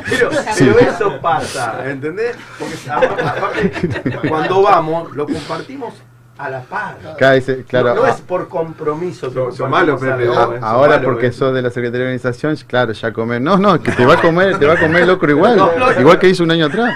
[0.09, 2.37] Pero, pero eso pasa, ¿entendés?
[2.59, 5.95] Porque aparte, cuando vamos, lo compartimos
[6.39, 6.97] a la par.
[7.16, 9.33] Claro, no, no ah, es por compromiso.
[10.61, 13.41] Ahora malo, porque sos de la Secretaría de Organización, claro, ya comer.
[13.41, 15.57] No, no, que te va a comer, te va a comer locro igual.
[15.57, 16.95] No, no, igual que hizo un año atrás.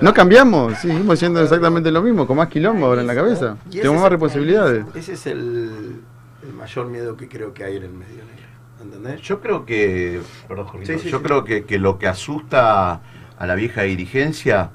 [0.00, 3.56] No cambiamos, sí, seguimos siendo exactamente lo mismo, con más quilombo ahora en la cabeza.
[3.70, 4.84] Tenemos es más responsabilidades.
[4.94, 6.00] Ese es el,
[6.42, 8.43] el mayor miedo que creo que hay en el medio negro.
[8.84, 9.22] ¿Entendés?
[9.22, 11.24] Yo creo que, perdón, Jorgito, Sí, sí, yo sí.
[11.24, 13.00] creo que, que lo que asusta
[13.38, 14.70] a la vieja dirigencia,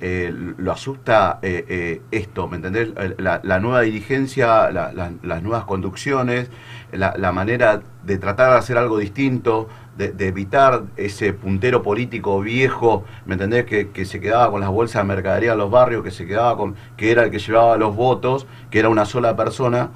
[0.00, 2.88] eh, lo asusta eh, eh, esto, ¿me entendés?
[3.18, 6.50] La, la nueva dirigencia, la- la- las nuevas conducciones,
[6.90, 12.40] la, la manera de tratar de hacer algo distinto, de, de evitar ese puntero político
[12.40, 13.64] viejo, ¿me entendés?
[13.66, 16.56] Que, que se quedaba con las bolsas de mercadería en los barrios, que se quedaba
[16.56, 19.90] con, que era el que llevaba los votos, que era una sola persona.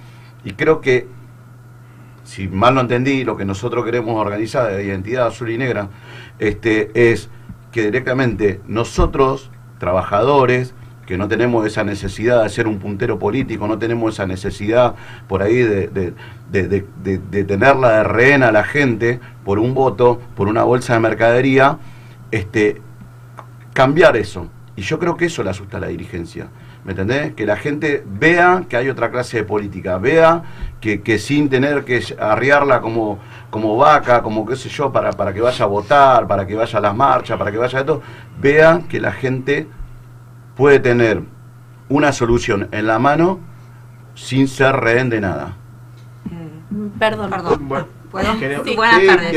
[0.44, 1.08] Y creo que
[2.26, 5.88] si mal no entendí, lo que nosotros queremos organizar de Identidad Azul y Negra,
[6.40, 7.30] este, es
[7.70, 10.74] que directamente nosotros, trabajadores,
[11.06, 14.96] que no tenemos esa necesidad de ser un puntero político, no tenemos esa necesidad
[15.28, 16.12] por ahí de, de,
[16.50, 21.78] de, tenerla de rehén a la gente por un voto, por una bolsa de mercadería,
[22.32, 22.82] este,
[23.72, 24.48] cambiar eso.
[24.74, 26.48] Y yo creo que eso le asusta a la dirigencia.
[26.84, 27.34] ¿Me entendés?
[27.34, 30.42] Que la gente vea que hay otra clase de política, vea
[30.86, 33.18] que, que sin tener que arriarla como,
[33.50, 36.78] como vaca, como qué sé yo, para, para que vaya a votar, para que vaya
[36.78, 38.02] a las marchas, para que vaya a esto,
[38.40, 39.66] vea que la gente
[40.56, 41.22] puede tener
[41.88, 43.40] una solución en la mano
[44.14, 45.56] sin ser rehén de nada.
[47.00, 47.68] Perdón, perdón.
[48.10, 48.36] ¿Puedo?
[48.38, 48.76] Creo- Sí.
[48.76, 49.32] Buenas Sí, tardes.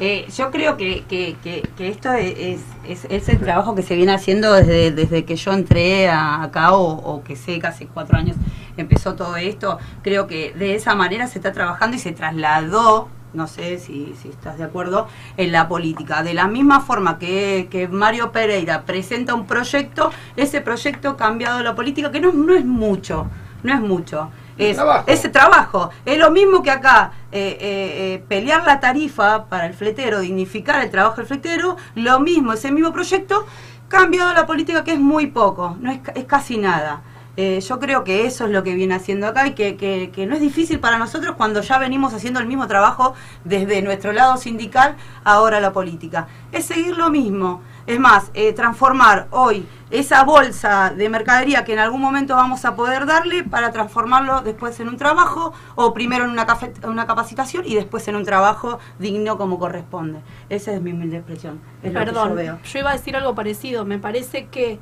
[0.00, 3.94] Eh, yo creo que, que, que, que esto es, es, es el trabajo que se
[3.96, 7.86] viene haciendo desde, desde que yo entré a- acá o, o que sé que hace
[7.86, 8.36] cuatro años
[8.82, 9.78] empezó todo esto.
[10.02, 14.28] Creo que de esa manera se está trabajando y se trasladó, no sé si, si
[14.28, 16.22] estás de acuerdo, en la política.
[16.22, 21.62] De la misma forma que, que Mario Pereira presenta un proyecto, ese proyecto ha cambiado
[21.62, 23.26] la política, que no, no es mucho,
[23.62, 24.30] no es mucho.
[24.56, 25.04] Es, trabajo.
[25.06, 25.90] ese trabajo.
[26.04, 30.82] Es lo mismo que acá, eh, eh, eh, pelear la tarifa para el fletero, dignificar
[30.82, 33.46] el trabajo del fletero, lo mismo, ese mismo proyecto,
[33.86, 37.02] cambiado la política que es muy poco, no es, es casi nada.
[37.40, 40.26] Eh, yo creo que eso es lo que viene haciendo acá y que, que- que
[40.26, 43.14] no es difícil para nosotros cuando ya venimos haciendo el mismo trabajo
[43.44, 46.26] desde nuestro lado sindical, ahora la política.
[46.50, 47.62] Es seguir lo mismo.
[47.86, 52.74] Es más, eh, transformar hoy esa bolsa de mercadería que en algún momento vamos a
[52.74, 56.44] poder darle para transformarlo después en un trabajo o primero en una,
[56.88, 60.18] una capacitación y después en un trabajo digno como corresponde.
[60.50, 61.60] Esa es mi humilde expresión.
[61.84, 62.58] Es lo que Perdón, yo veo.
[62.64, 63.84] yo iba a decir algo parecido.
[63.84, 64.80] Me parece que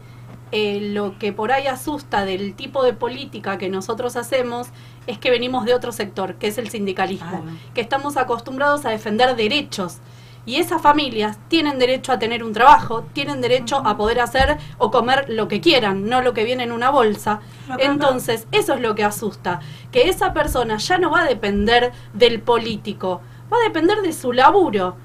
[0.53, 4.69] eh, lo que por ahí asusta del tipo de política que nosotros hacemos
[5.07, 7.45] es que venimos de otro sector, que es el sindicalismo,
[7.75, 9.99] que estamos acostumbrados a defender derechos.
[10.45, 14.93] Y esas familias tienen derecho a tener un trabajo, tienen derecho a poder hacer o
[14.93, 17.41] comer lo que quieran, no lo que viene en una bolsa.
[17.79, 19.59] Entonces, eso es lo que asusta,
[19.91, 23.21] que esa persona ya no va a depender del político,
[23.53, 24.97] va a depender de su laburo.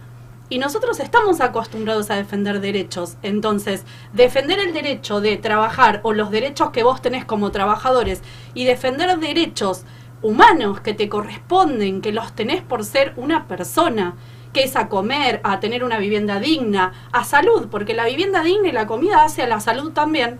[0.51, 3.15] Y nosotros estamos acostumbrados a defender derechos.
[3.21, 8.21] Entonces, defender el derecho de trabajar o los derechos que vos tenés como trabajadores
[8.53, 9.85] y defender derechos
[10.21, 14.15] humanos que te corresponden, que los tenés por ser una persona,
[14.51, 18.67] que es a comer, a tener una vivienda digna, a salud, porque la vivienda digna
[18.67, 20.37] y la comida hace a la salud también.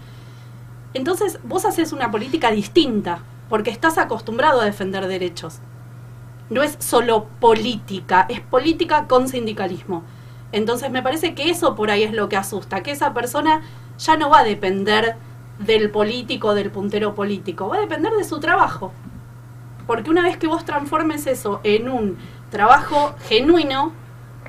[0.93, 5.62] Entonces, vos haces una política distinta, porque estás acostumbrado a defender derechos
[6.52, 10.04] no es solo política, es política con sindicalismo.
[10.52, 13.62] Entonces me parece que eso por ahí es lo que asusta, que esa persona
[13.97, 15.16] ya no va a depender
[15.60, 18.91] del político, del puntero político, va a depender de su trabajo.
[19.88, 22.18] Porque una vez que vos transformes eso en un
[22.49, 23.93] trabajo genuino,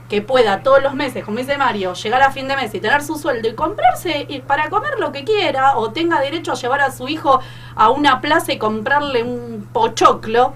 [0.08, 3.02] que pueda todos los meses, como dice Mario, llegar a fin de mes y tener
[3.02, 6.80] su sueldo y comprarse y para comer lo que quiera, o tenga derecho a llevar
[6.80, 7.40] a su hijo
[7.76, 10.52] a una plaza y comprarle un pochoclo,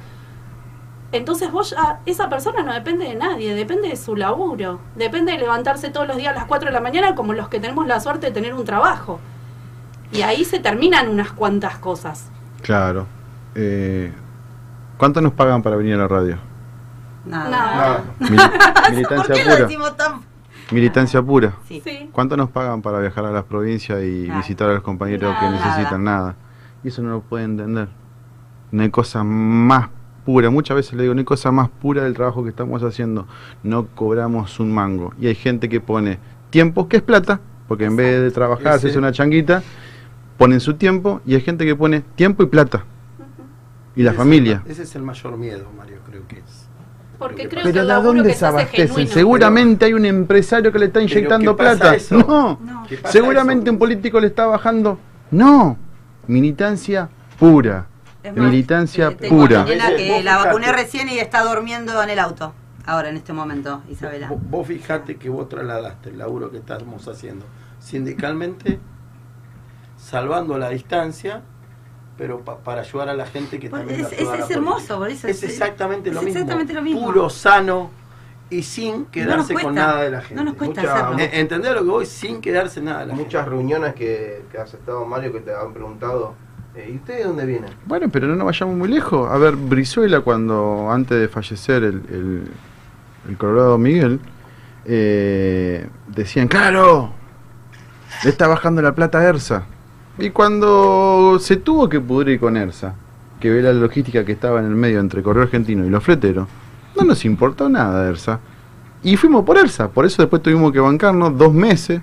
[1.16, 5.38] entonces vos ya, esa persona no depende de nadie, depende de su laburo, depende de
[5.38, 8.00] levantarse todos los días a las 4 de la mañana como los que tenemos la
[8.00, 9.20] suerte de tener un trabajo.
[10.12, 12.30] Y ahí se terminan unas cuantas cosas.
[12.62, 13.06] Claro.
[13.54, 14.12] Eh,
[14.98, 16.38] ¿Cuánto nos pagan para venir a la radio?
[17.24, 18.04] Nada.
[18.20, 19.64] Mil- ¿Por militancia qué lo pura.
[19.66, 20.20] decimos tan
[20.70, 21.52] Militancia pura.
[21.68, 21.82] Sí.
[22.12, 24.40] ¿Cuánto nos pagan para viajar a las provincias y Nada.
[24.40, 25.64] visitar a los compañeros que Nada.
[25.64, 26.02] necesitan?
[26.04, 26.34] Nada.
[26.82, 27.88] Y eso no lo puede entender.
[28.72, 29.88] No hay cosa más
[30.26, 30.50] pura.
[30.50, 33.26] Muchas veces le digo, no hay cosa más pura del trabajo que estamos haciendo.
[33.62, 35.14] No cobramos un mango.
[35.18, 36.18] Y hay gente que pone
[36.50, 38.74] tiempo, que es plata, porque en vez de trabajar, Ese.
[38.88, 39.62] hacerse una changuita,
[40.36, 41.22] ponen su tiempo.
[41.24, 42.84] Y hay gente que pone tiempo y plata.
[43.94, 44.62] Y la Ese es familia.
[44.66, 46.66] el- ese es el mayor miedo, Mario, creo que es.
[47.18, 49.06] Porque creo Pero que el ¿de laburo dónde que se abastecen?
[49.08, 51.94] Seguramente hay un empresario que le está inyectando ¿qué pasa plata.
[51.96, 52.18] eso?
[52.18, 52.58] No.
[52.86, 54.98] ¿Qué pasa Seguramente un político le está bajando.
[55.30, 55.78] No.
[56.26, 57.08] Militancia
[57.38, 57.86] pura.
[58.32, 59.60] Militancia Tengo pura.
[59.62, 60.46] una que la fijate.
[60.48, 62.52] vacuné recién y está durmiendo en el auto.
[62.86, 64.28] Ahora, en este momento, Isabela.
[64.28, 67.44] Vos, vos fijate que vos trasladaste el laburo que estamos haciendo
[67.80, 68.78] sindicalmente,
[69.96, 71.42] salvando la distancia,
[72.16, 74.50] pero pa- para ayudar a la gente que Pues también es- la ayuda es- es
[74.56, 77.04] hermoso, por eso es es- exactamente, es lo, mismo, exactamente lo mismo.
[77.04, 77.90] Puro, sano
[78.48, 80.34] y sin quedarse cuesta, con nada de la gente.
[80.36, 81.18] no nos cuesta Mucha- hacerlo.
[81.18, 82.06] Eh, ¿Entendés lo que voy?
[82.06, 85.72] Sin quedarse nada de la Muchas reuniones que, que has estado, Mario, que te han
[85.72, 86.45] preguntado, eh,
[86.88, 87.70] ¿y ustedes de dónde vienen?
[87.86, 89.30] Bueno, pero no nos vayamos muy lejos.
[89.30, 92.42] A ver, Brizuela, cuando antes de fallecer el, el,
[93.28, 94.20] el Colorado Miguel,
[94.84, 97.10] eh, decían, claro,
[98.22, 99.64] le está bajando la plata a ERSA.
[100.18, 102.94] Y cuando se tuvo que pudrir con ERSA,
[103.40, 106.48] que ve la logística que estaba en el medio entre Correo Argentino y los fleteros,
[106.96, 108.40] no nos importó nada ERSA.
[109.02, 112.00] Y fuimos por ERSA, por eso después tuvimos que bancarnos dos meses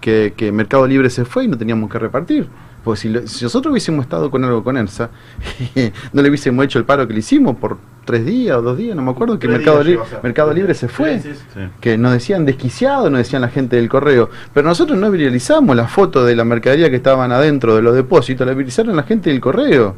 [0.00, 2.48] que, que Mercado Libre se fue y no teníamos que repartir.
[2.86, 5.10] Porque si, lo- si nosotros hubiésemos estado con algo con ERSA,
[6.12, 8.94] no le hubiésemos hecho el paro que le hicimos por tres días o dos días,
[8.94, 10.20] no me acuerdo, que Mercado, días Li- llegó a ser.
[10.22, 11.18] Mercado Libre se fue.
[11.18, 11.60] Sí, sí, sí.
[11.80, 14.30] Que nos decían desquiciado, nos decían la gente del correo.
[14.54, 18.46] Pero nosotros no viralizamos la foto de la mercadería que estaban adentro de los depósitos,
[18.46, 19.96] la viralizaron la gente del correo.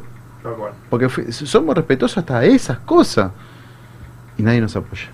[0.89, 3.31] Porque fue- somos respetuosos hasta esas cosas.
[4.39, 5.11] Y nadie nos apoya.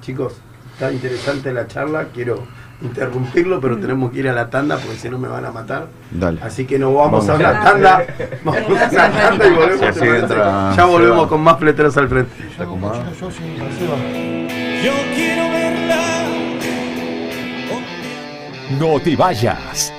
[0.00, 0.34] Chicos,
[0.74, 2.44] está interesante la charla, quiero
[2.82, 5.88] interrumpirlo, pero tenemos que ir a la tanda porque si no me van a matar.
[6.10, 6.40] Dale.
[6.42, 7.28] Así que nos vamos, Vamos.
[7.28, 8.04] a una tanda.
[8.44, 10.76] Vamos a una tanda y volvemos.
[10.76, 12.32] Ya volvemos con más fleteros al frente.
[12.58, 12.66] Yo
[15.14, 16.26] quiero verla.
[18.78, 19.92] No te vayas.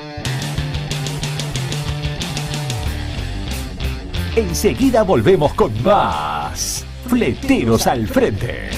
[4.36, 6.86] Enseguida volvemos con más.
[7.08, 8.70] Fleteros al frente.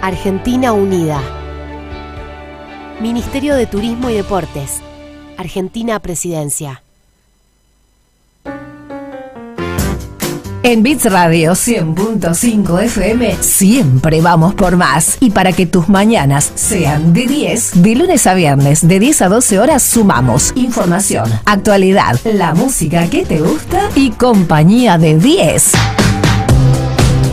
[0.00, 1.20] Argentina Unida.
[3.00, 4.80] Ministerio de Turismo y Deportes.
[5.36, 6.82] Argentina Presidencia.
[10.62, 15.16] En Bits Radio 100.5 FM siempre vamos por más.
[15.18, 19.28] Y para que tus mañanas sean de 10, de lunes a viernes, de 10 a
[19.28, 25.72] 12 horas, sumamos información, actualidad, la música que te gusta y compañía de 10.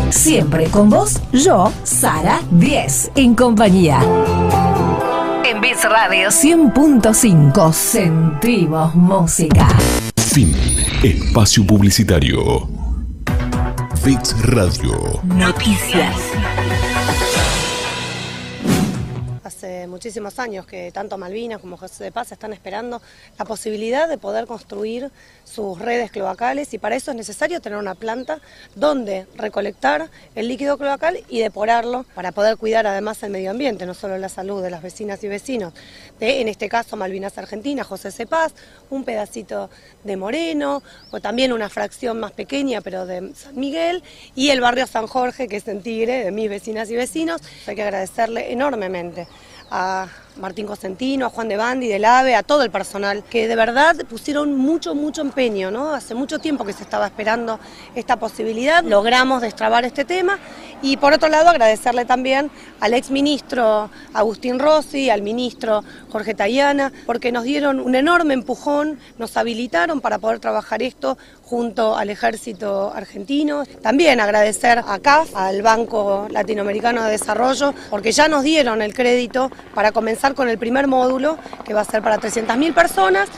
[0.09, 3.99] Siempre con vos, yo, Sara 10, en compañía.
[5.43, 9.67] En Bits Radio 100.5 sentimos música.
[10.17, 10.55] Fin.
[11.03, 12.67] Espacio publicitario.
[14.03, 15.21] Bits Radio.
[15.23, 16.15] Noticias.
[19.43, 23.01] Hace muchísimos años que tanto Malvinas como José de Paz están esperando
[23.37, 25.11] la posibilidad de poder construir
[25.45, 28.41] sus redes cloacales y para eso es necesario tener una planta
[28.75, 33.93] donde recolectar el líquido cloacal y depurarlo para poder cuidar además el medio ambiente, no
[33.93, 35.73] solo la salud de las vecinas y vecinos
[36.19, 38.25] de, en este caso, Malvinas Argentina, José C.
[38.25, 38.53] Paz,
[38.89, 39.69] un pedacito
[40.03, 40.81] de Moreno,
[41.11, 45.47] o también una fracción más pequeña, pero de San Miguel, y el barrio San Jorge,
[45.47, 47.41] que es en Tigre, de mis vecinas y vecinos.
[47.67, 49.27] Hay que agradecerle enormemente
[49.69, 50.07] a
[50.37, 53.95] Martín Cosentino, a Juan de Bandi, del AVE, a todo el personal, que de verdad
[54.09, 55.93] pusieron mucho, mucho empeño, ¿no?
[55.93, 57.59] Hace mucho tiempo que se estaba esperando
[57.95, 60.39] esta posibilidad, logramos destrabar este tema
[60.81, 66.91] y por otro lado agradecerle también al ex ministro Agustín Rossi, al ministro Jorge Tayana,
[67.05, 72.91] porque nos dieron un enorme empujón, nos habilitaron para poder trabajar esto junto al ejército
[72.93, 73.63] argentino.
[73.81, 79.51] También agradecer a CAF, al Banco Latinoamericano de Desarrollo, porque ya nos dieron el crédito
[79.73, 83.29] para comenzar con el primer módulo, que va a ser para 300.000 personas,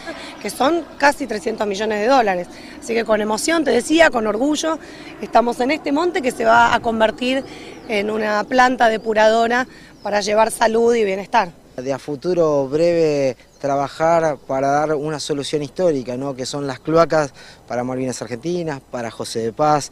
[0.42, 2.48] que son casi 300 millones de dólares.
[2.80, 4.80] Así que con emoción, te decía, con orgullo,
[5.22, 7.44] estamos en este monte que se va a convertir
[7.90, 9.68] en una planta depuradora
[10.04, 11.52] para llevar salud y bienestar.
[11.76, 16.36] De a futuro breve trabajar para dar una solución histórica, ¿no?
[16.36, 17.34] que son las cloacas
[17.68, 19.92] para Malvinas Argentinas, para José de Paz,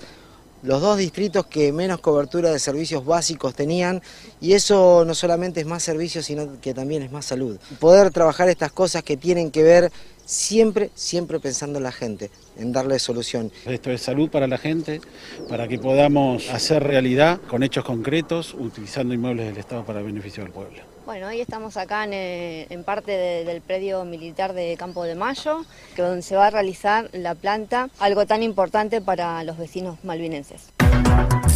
[0.65, 4.01] los dos distritos que menos cobertura de servicios básicos tenían
[4.41, 7.57] y eso no solamente es más servicios, sino que también es más salud.
[7.79, 9.91] Poder trabajar estas cosas que tienen que ver
[10.25, 13.51] siempre, siempre pensando en la gente, en darle solución.
[13.65, 15.01] Esto es salud para la gente,
[15.47, 20.51] para que podamos hacer realidad con hechos concretos, utilizando inmuebles del Estado para beneficio del
[20.51, 20.94] pueblo.
[21.05, 25.13] Bueno, hoy estamos acá en, eh, en parte de- del predio militar de Campo de
[25.15, 25.63] Mayo,
[25.95, 30.69] que donde se va a realizar la planta, algo tan importante para los vecinos malvinenses.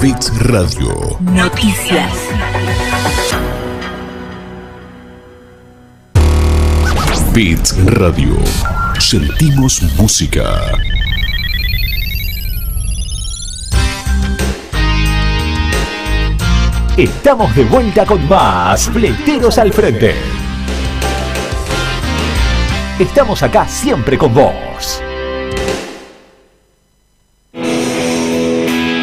[0.01, 1.17] Bits Radio.
[1.21, 2.13] Noticias.
[7.85, 8.35] Radio.
[8.99, 10.43] Sentimos música.
[16.99, 20.15] Estamos de vuelta con más Fleteros al Frente.
[22.99, 25.01] Estamos acá siempre con vos.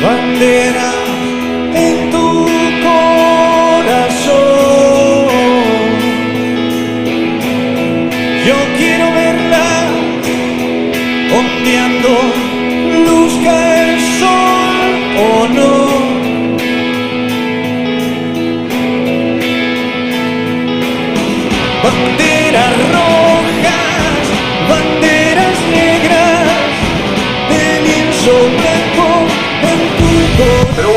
[0.03, 0.95] bandera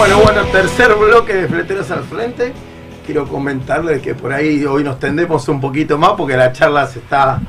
[0.10, 2.52] bueno, bueno, tercer bloque de Fleteros al Frente.
[3.06, 6.98] Quiero comentarles que por ahí hoy nos tendemos un poquito más porque la charla se
[6.98, 7.40] está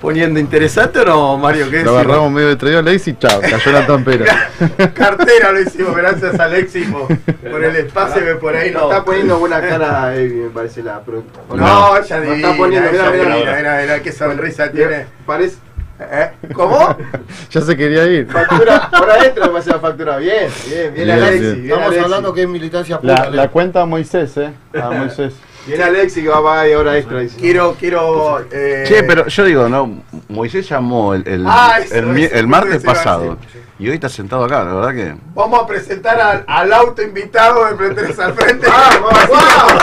[0.00, 1.68] poniendo interesante o no, Mario?
[1.70, 4.50] ¿Qué Lo agarramos medio distraído a Alexis y chao, cayó la tampera.
[4.94, 8.80] Cartera lo hicimos, gracias a Alexis por, por el espacio que por ahí no.
[8.80, 8.90] no.
[8.90, 11.44] está poniendo buena cara, Evi, me parece la productora.
[11.54, 15.06] No, ella No divina, está poniendo, ella mira, mira, divina, mira, mira qué sonrisa tiene.
[15.26, 15.56] Parece.
[16.00, 16.30] ¿Eh?
[16.54, 16.96] ¿Cómo?
[17.50, 18.26] ya se quería ir.
[18.30, 20.16] Factura, por adentro me factura.
[20.16, 21.40] Bien, bien, bien, Bien, Alexis.
[21.40, 21.62] bien.
[21.62, 23.24] bien, Estamos hablando que es militancia pura.
[23.24, 24.50] La, la cuenta a Moisés, ¿eh?
[24.80, 25.34] A Moisés.
[25.66, 27.20] Bien, Alexis, que va a pagar ahí hora extra.
[27.20, 27.36] dice.
[27.38, 28.40] Quiero, quiero.
[28.50, 32.34] eh, Che, pero yo digo, no, Moisés llamó el, el, Ah, eso, el mi- eso,
[32.34, 33.36] el martes pasado
[33.78, 35.14] y hoy está sentado acá, la verdad que...
[35.34, 38.66] Vamos a presentar al, al auto invitado de Fleteros al Frente.
[38.68, 39.82] Vamos, vamos, vamos.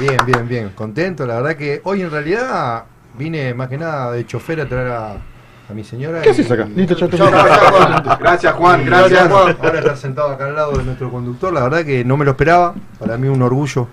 [0.00, 0.68] Bien, bien, bien.
[0.70, 1.26] Contento.
[1.26, 2.84] La verdad que hoy en realidad
[3.18, 6.20] vine más que nada de chofer a traer a, a mi señora.
[6.22, 6.66] ¿Qué y- haces acá?
[6.74, 8.16] Listo, chao, Chao, gracias, Juan.
[8.18, 9.28] Gracias, Juan, Y gracias.
[9.30, 9.56] Juan.
[9.62, 11.52] Ahora estar sentado acá al lado de nuestro conductor.
[11.52, 12.74] La verdad que no me lo esperaba.
[12.98, 13.88] Para mí un orgullo.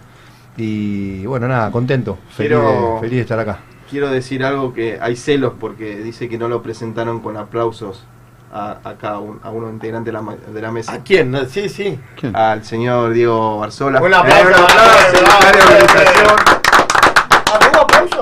[0.57, 2.17] Y bueno, nada, contento.
[2.35, 3.59] Feliz, Quiero- feliz de estar acá.
[3.89, 8.05] Quiero decir algo que hay celos porque dice que no lo presentaron con aplausos
[8.53, 10.93] a, acá a, un, a uno integrante de la, ma- de la mesa.
[10.93, 11.31] ¿A quién?
[11.31, 11.99] No, Sí, sí.
[12.33, 14.01] Al señor Diego Barzola.
[14.01, 16.37] Un aplauso, Eh, un aplauso, secretario de vamos, organización.
[17.53, 18.21] ¿Algún aplauso?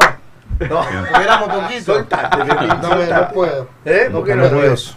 [0.60, 1.94] No, Esperamos un poquito.
[1.94, 2.38] soltate,
[2.82, 3.68] No, me- no puedo.
[3.86, 4.10] ¿Eh?
[4.12, 4.96] ¿Por qué no nervioso.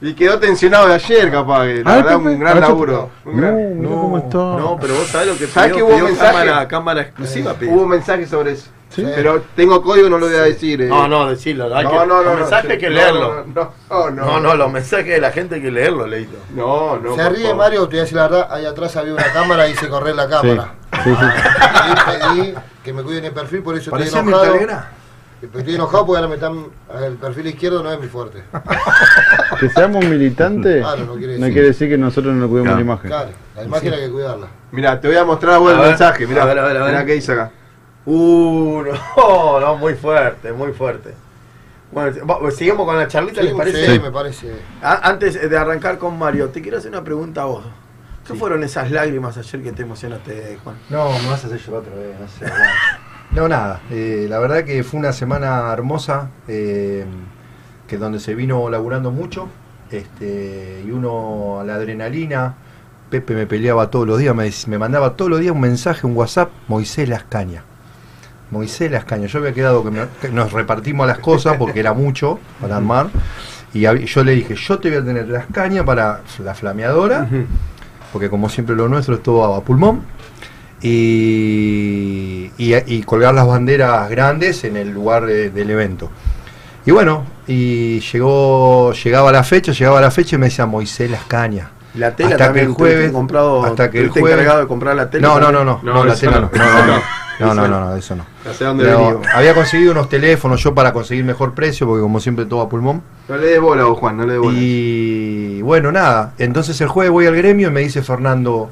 [0.00, 1.64] Y quedó tensionado de ayer, capaz.
[1.66, 3.10] que La verdad, Pepe, un gran laburo.
[3.24, 4.36] Un No, gran- mira cómo está.
[4.38, 6.32] No, pero vos sabés lo que ¿Sabés pidió, que hubo pidió mensaje?
[6.44, 7.72] cámara, cámara exclusiva, pidió.
[7.72, 8.70] Hubo mensaje sobre eso.
[8.90, 9.02] ¿Sí?
[9.14, 10.80] Pero tengo código, no lo voy a decir.
[10.82, 10.86] eh.
[10.88, 11.74] No, no, decirlo.
[11.76, 13.44] Hay No, que, no, no, los no, mensajes hay que No, leerlo.
[13.54, 14.24] No, no, no.
[14.26, 16.36] No, no, los mensajes de la gente hay que leerlo, Leito.
[16.54, 17.14] No, no.
[17.16, 17.56] Se ríe favor.
[17.56, 20.14] Mario, te voy a decir la verdad, ahí atrás había una cámara y hice correr
[20.14, 20.74] la cámara.
[21.04, 21.26] Sí, sí.
[21.90, 22.54] Y pedí
[22.84, 24.54] que me cuiden el perfil, por eso estoy enojado.
[25.40, 25.58] Legrand.
[25.60, 26.66] Estoy enojado porque ahora me están.
[27.04, 28.42] El perfil izquierdo no es mi fuerte.
[29.60, 32.76] Que seamos militantes Claro, no quiere no decir- quiere decir que nosotros no cuidemos Claro.
[32.78, 33.08] la imagen.
[33.08, 34.46] Claro, la imagen hay que cuidarla.
[34.70, 36.26] Mira, te voy a mostrar vos el A ver, mensaje.
[36.26, 36.92] Mira, a ver, a ver, a ver.
[36.92, 37.50] Mirá qué dice acá.
[38.06, 38.82] Uh,
[39.16, 41.14] no, no, muy fuerte, muy fuerte.
[41.90, 43.86] Bueno, va- seguimos con la charlita, ¿les Sí, parece?
[43.94, 44.52] sí, me parece.
[44.82, 47.64] A- Antes de arrancar con Mario, te quiero hacer una pregunta a vos.
[48.26, 50.76] ¿Qué fueron esas lágrimas ayer que te emocionaste, Juan?
[50.90, 52.52] No, me vas a hacer llorar otra vez, no sé.
[53.34, 53.80] No, nada.
[53.90, 57.04] eh, la verdad que fue una semana hermosa, eh,
[57.86, 59.48] que donde se vino laburando mucho,
[59.90, 62.54] este, y uno a la adrenalina.
[63.10, 66.14] Pepe me peleaba todos los días, me, me mandaba todos los días un mensaje, un
[66.16, 67.62] WhatsApp, Moisés Las Cañas.
[68.50, 69.30] Moisés Las Cañas.
[69.32, 73.08] Yo había quedado que, me- que nos repartimos las cosas porque era mucho para armar.
[73.72, 77.28] Y yo le dije, yo te voy a tener las cañas para la flameadora,
[78.12, 80.02] porque como siempre lo nuestro es todo a pulmón
[80.82, 86.10] y, y- y colgar las banderas grandes en el lugar del evento.
[86.86, 91.24] Y bueno, y llegó, llegaba la fecha, llegaba la fecha y me decía Moisés Las
[91.24, 91.68] Cañas.
[91.94, 94.94] La tela hasta que el jueves, comprado, hasta que el ¿tuviste jueves, encargado de comprar
[94.96, 96.50] la tela no, no, no, no, No, no, la tela no.
[96.52, 96.96] no, no, no, no,
[97.38, 97.80] Eso no, no, no.
[97.90, 98.24] no, eso no.
[98.78, 102.68] Pero había conseguido unos teléfonos yo para conseguir mejor precio, porque como siempre todo a
[102.68, 103.02] pulmón.
[103.28, 104.58] No le des bola vos, Juan, no le des bola.
[104.58, 106.32] Y bueno, nada.
[106.38, 108.70] Entonces el jueves voy al gremio y me dice Fernando.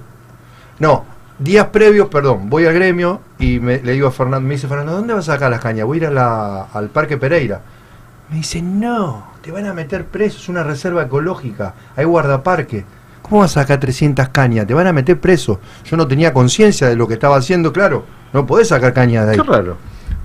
[0.79, 1.05] No,
[1.39, 4.93] días previos, perdón, voy al gremio y me, le digo a Fernando, me dice Fernando,
[4.93, 5.87] ¿dónde vas a sacar las cañas?
[5.87, 7.61] Voy a ir al Parque Pereira.
[8.31, 12.85] Me dice, no, te van a meter preso, es una reserva ecológica, hay guardaparque.
[13.23, 14.67] ¿Cómo vas a sacar 300 cañas?
[14.67, 15.59] Te van a meter preso.
[15.85, 18.05] Yo no tenía conciencia de lo que estaba haciendo, claro.
[18.33, 19.37] No podés sacar cañas de ahí.
[19.37, 19.77] Qué raro.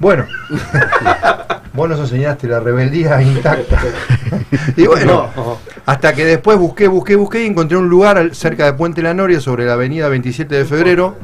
[0.02, 0.26] Bueno,
[1.74, 3.80] vos nos enseñaste la rebeldía intacta.
[4.76, 5.30] y bueno,
[5.86, 9.40] hasta que después busqué, busqué, busqué y encontré un lugar cerca de Puente La Noria,
[9.40, 11.18] sobre la avenida 27 de febrero,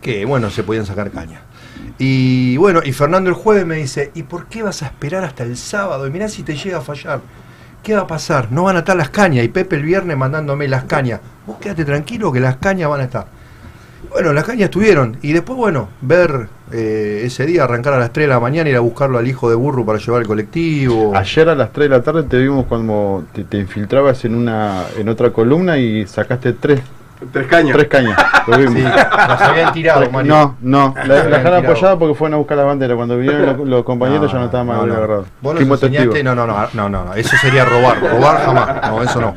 [0.00, 1.42] que bueno, se podían sacar cañas.
[1.98, 5.42] Y bueno, y Fernando el jueves me dice, ¿y por qué vas a esperar hasta
[5.42, 6.06] el sábado?
[6.06, 7.20] Y mirá si te llega a fallar.
[7.82, 8.50] ¿Qué va a pasar?
[8.50, 9.44] No van a estar las cañas.
[9.44, 11.20] Y Pepe el viernes mandándome las cañas.
[11.46, 13.41] Vos quédate tranquilo que las cañas van a estar.
[14.12, 15.16] Bueno, las cañas estuvieron.
[15.22, 18.76] Y después, bueno, ver eh, ese día arrancar a las 3 de la mañana, ir
[18.76, 21.12] a buscarlo al hijo de burro para llevar el colectivo.
[21.16, 24.84] Ayer a las 3 de la tarde te vimos cuando te, te infiltrabas en una
[24.98, 26.80] en otra columna y sacaste tres
[27.32, 27.76] Tres cañas.
[27.76, 28.18] Tres cañas.
[28.48, 28.74] Lo vimos.
[28.74, 30.34] Sí, las habían tirado, Tres- Mario.
[30.34, 30.94] No, no.
[30.96, 31.72] Las La, la dejaron tirado.
[31.72, 32.96] apoyada porque fueron a buscar la bandera.
[32.96, 34.94] Cuando vinieron los, los compañeros ya no estaban más no, no.
[34.94, 35.26] agarrados.
[35.40, 36.34] Vos nos Fuimos enseñaste, testigos.
[36.36, 39.34] no, no, no, no, no, no, eso sería robar, robar jamás, no, eso no.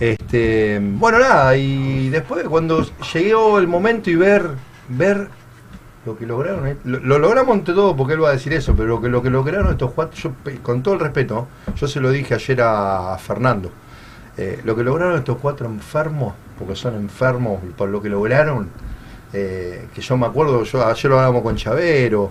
[0.00, 4.48] Este, bueno, nada, y después cuando llegó el momento y ver,
[4.88, 5.28] ver
[6.06, 8.74] lo que lograron, eh, lo, lo logramos entre todos porque él va a decir eso,
[8.76, 12.00] pero lo que, lo que lograron estos cuatro, yo, con todo el respeto, yo se
[12.00, 13.72] lo dije ayer a Fernando,
[14.36, 18.68] eh, lo que lograron estos cuatro enfermos, porque son enfermos y por lo que lograron,
[19.32, 22.30] eh, que yo me acuerdo, yo ayer lo hablábamos con Chavero,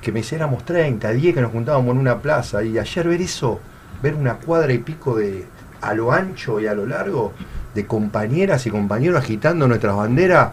[0.00, 3.20] que me dice éramos 30, 10 que nos juntábamos en una plaza, y ayer ver
[3.20, 3.60] eso,
[4.02, 5.44] ver una cuadra y pico de
[5.88, 7.32] a lo ancho y a lo largo,
[7.74, 10.50] de compañeras y compañeros agitando nuestras banderas,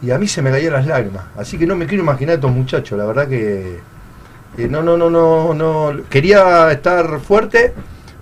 [0.00, 1.24] y a mí se me caían las lágrimas.
[1.36, 3.78] Así que no me quiero imaginar a estos muchachos, la verdad que
[4.58, 5.92] eh, no, no, no, no, no.
[6.10, 7.72] Quería estar fuerte,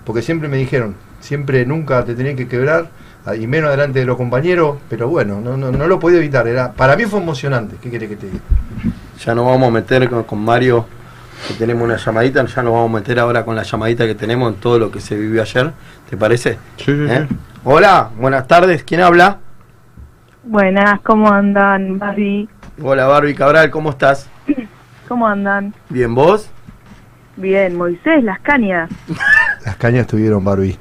[0.05, 2.89] porque siempre me dijeron, siempre nunca te tenés que quebrar,
[3.25, 6.47] ah, y menos delante de los compañeros, pero bueno, no, no, no lo podía evitar.
[6.47, 8.39] Era, para mí fue emocionante, ¿qué querés que te diga?
[9.23, 10.85] Ya nos vamos a meter con, con Mario,
[11.47, 14.53] que tenemos una llamadita, ya nos vamos a meter ahora con la llamadita que tenemos
[14.53, 15.71] en todo lo que se vivió ayer,
[16.09, 16.53] ¿te parece?
[16.77, 17.25] Sí, sí, ¿Eh?
[17.27, 17.35] sí.
[17.63, 19.37] Hola, buenas tardes, ¿quién habla?
[20.43, 22.49] Buenas, ¿cómo andan, Barbie?
[22.81, 24.29] Hola Barbie Cabral, ¿cómo estás?
[25.07, 25.73] ¿Cómo andan?
[25.89, 26.49] Bien, ¿vos?
[27.37, 28.89] Bien, Moisés, las cañas.
[29.65, 30.77] Las cañas estuvieron, Barbie.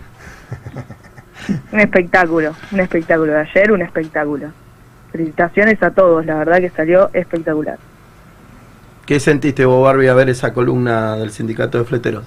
[1.73, 4.49] Un espectáculo, un espectáculo de ayer, un espectáculo.
[5.11, 7.79] Felicitaciones a todos, la verdad que salió espectacular.
[9.11, 12.25] ¿Qué sentiste vos, Barbie, a ver esa columna del sindicato de fleteros?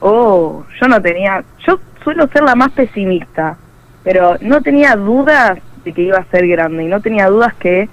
[0.00, 3.56] Oh, yo no tenía, yo suelo ser la más pesimista,
[4.04, 7.88] pero no tenía dudas de que iba a ser grande y no tenía dudas que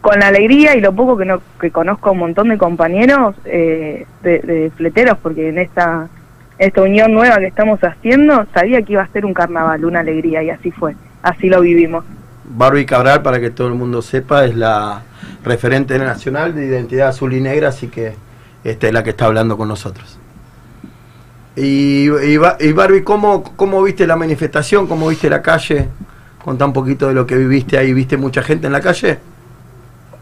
[0.00, 3.36] con la alegría y lo poco que no que conozco a un montón de compañeros
[3.44, 6.08] eh, de, de fleteros, porque en esta
[6.56, 10.42] esta unión nueva que estamos haciendo sabía que iba a ser un carnaval, una alegría
[10.42, 12.06] y así fue, así lo vivimos.
[12.44, 15.02] Barbie Cabral, para que todo el mundo sepa, es la
[15.44, 18.14] referente nacional de identidad azul y negra, así que
[18.64, 20.18] esta es la que está hablando con nosotros.
[21.54, 24.86] Y, y, Ba- y Barbie, ¿cómo, ¿cómo viste la manifestación?
[24.86, 25.88] ¿Cómo viste la calle?
[26.42, 27.92] Contá un poquito de lo que viviste ahí.
[27.92, 29.18] ¿Viste mucha gente en la calle?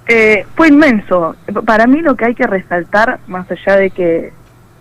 [0.07, 1.37] Eh, fue inmenso.
[1.65, 4.33] Para mí lo que hay que resaltar, más allá de que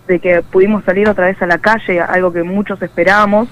[0.08, 3.48] de que pudimos salir otra vez a la calle, algo que muchos esperábamos,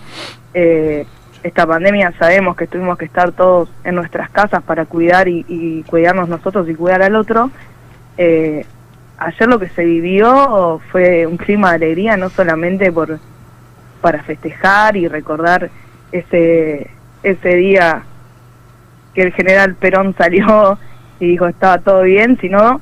[0.52, 1.06] eh,
[1.42, 6.28] esta pandemia sabemos que tuvimos que estar todos en nuestras casas para cuidar y, cuidarnos
[6.28, 7.50] nosotros y cuidar al otro.
[8.16, 8.66] eh,
[9.18, 13.18] ayer lo que se vivió fue un clima de alegría, no solamente por
[14.00, 15.70] para festejar y recordar
[16.12, 16.88] ese
[17.24, 18.02] ese día
[19.12, 20.78] que el general Perón salió
[21.20, 22.80] y dijo estaba todo bien, sino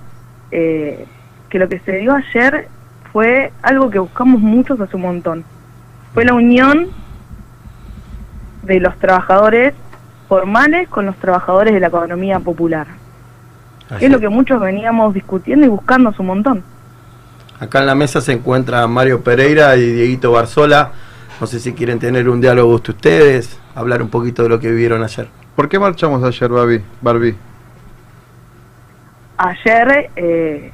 [0.51, 1.07] eh,
[1.49, 2.69] que lo que se dio ayer
[3.13, 5.45] fue algo que buscamos muchos hace un montón.
[6.13, 6.89] Fue la unión
[8.67, 9.75] de los trabajadores
[10.29, 12.87] formales con los trabajadores de la economía popular.
[14.01, 16.65] Es lo que muchos veníamos discutiendo y buscando hace un montón.
[17.61, 20.91] Acá en la mesa se encuentra Mario Pereira y Dieguito Barzola.
[21.41, 25.03] No sé si quieren tener un diálogo ustedes, hablar un poquito de lo que vivieron
[25.03, 25.29] ayer.
[25.55, 26.83] ¿Por qué marchamos ayer, Barbie?
[27.01, 27.37] Barbie?
[29.39, 30.73] Ayer eh,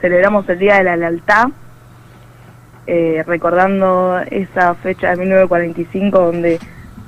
[0.00, 1.48] celebramos el Día de la Lealtad,
[2.86, 6.60] eh, recordando esa fecha de 1945 donde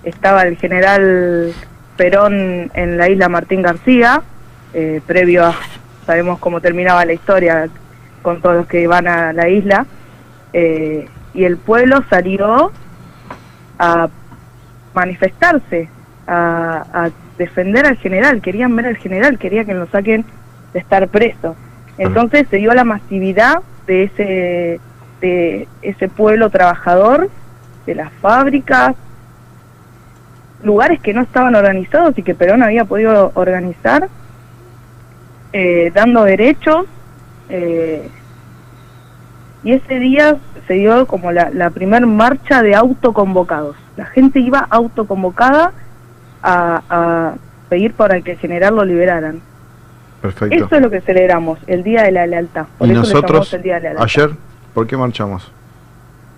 [0.05, 1.53] estaba el general
[1.97, 4.23] Perón en la isla Martín García,
[4.75, 5.55] eh, previo a,
[6.07, 7.69] sabemos cómo terminaba la historia
[8.23, 9.87] con todos los que van a la isla,
[10.53, 12.73] eh, y el pueblo salió
[13.79, 14.09] a
[14.95, 15.89] manifestarse,
[16.27, 20.25] a, a, defender al general, querían ver al general, quería que lo saquen
[20.73, 21.55] de estar preso.
[21.97, 24.81] Entonces se dio la masividad de ese,
[25.20, 27.29] de ese pueblo trabajador,
[27.87, 28.95] de las fábricas,
[30.62, 34.09] lugares que no estaban organizados y que Perón había podido organizar,
[35.52, 36.86] eh, dando derechos.
[37.48, 38.09] Eh,
[39.64, 40.36] y ese día
[40.66, 43.76] se dio como la, la primer marcha de autoconvocados.
[43.97, 45.72] La gente iba autoconvocada
[46.43, 47.35] a, a
[47.68, 49.40] pedir para que el general lo liberaran.
[50.22, 50.55] Perfecto.
[50.55, 52.66] Eso es lo que celebramos, el Día de la Lealtad.
[52.76, 54.05] Por ¿Y eso nosotros, llamamos el Día de la Lealtad.
[54.05, 54.30] ayer,
[54.74, 55.52] por qué marchamos?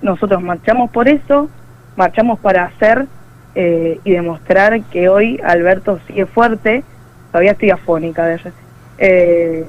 [0.02, 1.48] Nosotros marchamos por eso,
[1.96, 3.06] marchamos para hacer
[3.54, 6.84] eh, y demostrar que hoy Alberto sigue fuerte,
[7.32, 8.50] todavía estoy afónica de eso,
[8.98, 9.64] eh,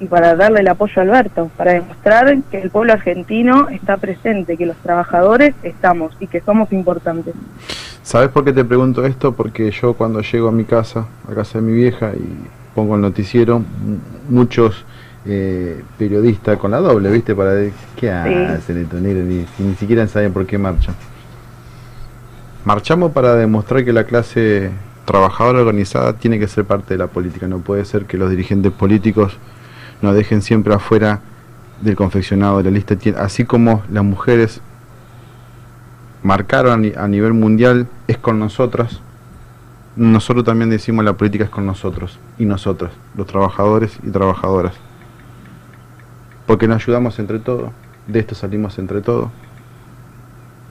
[0.00, 4.56] y para darle el apoyo a Alberto, para demostrar que el pueblo argentino está presente,
[4.56, 7.34] que los trabajadores estamos y que somos importantes.
[8.02, 9.32] ¿Sabes por qué te pregunto esto?
[9.32, 13.00] Porque yo cuando llego a mi casa, a casa de mi vieja, y pongo el
[13.00, 13.62] noticiero,
[14.28, 14.84] muchos
[15.26, 17.34] eh, periodistas con la doble, ¿viste?
[17.34, 19.24] Para decir, ¿qué hacen estos negros?
[19.24, 20.94] Ni, ni siquiera saben por qué marchan.
[22.64, 24.70] Marchamos para demostrar que la clase
[25.04, 27.46] trabajadora organizada tiene que ser parte de la política.
[27.46, 29.36] No puede ser que los dirigentes políticos
[30.00, 31.20] nos dejen siempre afuera
[31.82, 32.96] del confeccionado de la lista.
[33.18, 34.62] Así como las mujeres
[36.22, 39.02] marcaron a nivel mundial es con nosotras,
[39.94, 44.72] nosotros también decimos la política es con nosotros y nosotras, los trabajadores y trabajadoras.
[46.46, 47.70] Porque nos ayudamos entre todos,
[48.06, 49.28] de esto salimos entre todos.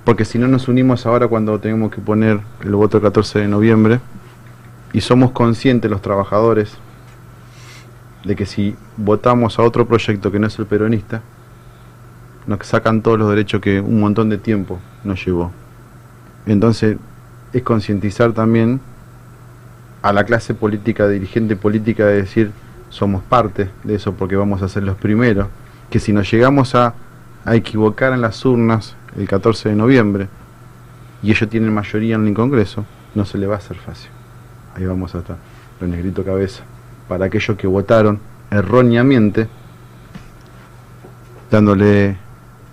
[0.04, 3.48] Porque si no nos unimos ahora cuando tenemos que poner el voto el 14 de
[3.48, 4.00] noviembre
[4.92, 6.78] y somos conscientes los trabajadores
[8.26, 11.22] de que si votamos a otro proyecto que no es el peronista,
[12.48, 15.52] nos sacan todos los derechos que un montón de tiempo nos llevó.
[16.46, 16.98] Entonces,
[17.54, 18.82] es concientizar también
[20.02, 22.52] a la clase política, dirigente política, de decir,
[22.90, 25.48] somos parte de eso porque vamos a ser los primeros,
[25.90, 26.94] que si nos llegamos a,
[27.46, 30.28] a equivocar en las urnas el 14 de noviembre,
[31.22, 34.10] y ellos tienen mayoría en el Congreso, no se le va a hacer fácil.
[34.76, 35.38] Ahí vamos a estar,
[35.80, 36.64] los negrito cabeza,
[37.08, 39.48] para aquellos que votaron erróneamente,
[41.52, 42.18] dándole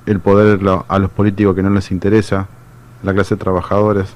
[0.06, 2.46] el poder lo- a los políticos que no les interesa,
[3.02, 4.12] la clase de trabajadores.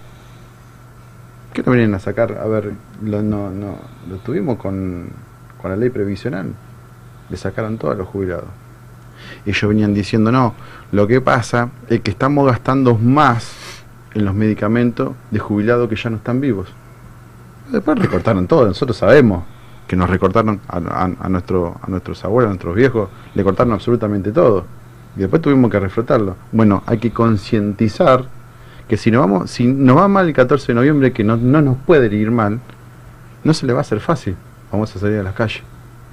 [1.53, 2.39] ¿Qué no vienen a sacar?
[2.39, 2.73] A ver,
[3.03, 3.77] lo, no, no,
[4.09, 5.07] lo tuvimos con,
[5.61, 6.53] con la ley previsional.
[7.31, 8.47] Le sacaron todos a los jubilados.
[9.47, 10.55] Ellos venían diciendo, no,
[10.93, 13.53] lo que pasa es que estamos gastando más
[14.15, 16.69] en los medicamentos de jubilados que ya no están vivos.
[17.71, 19.45] Después recortaron todo, nosotros sabemos
[19.87, 24.65] que nos recortaron a, nuestro, a nuestros abuelos, a nuestros viejos, le cortaron absolutamente todo.
[25.16, 26.37] Y después tuvimos que reflotarlo.
[26.53, 28.25] Bueno, hay que concientizar
[28.89, 31.61] que si nos vamos, si nos va mal el 14 de noviembre, que no, no
[31.61, 32.61] nos puede ir mal,
[33.45, 34.37] no se le va a hacer fácil.
[34.73, 35.62] Vamos a salir a las calles.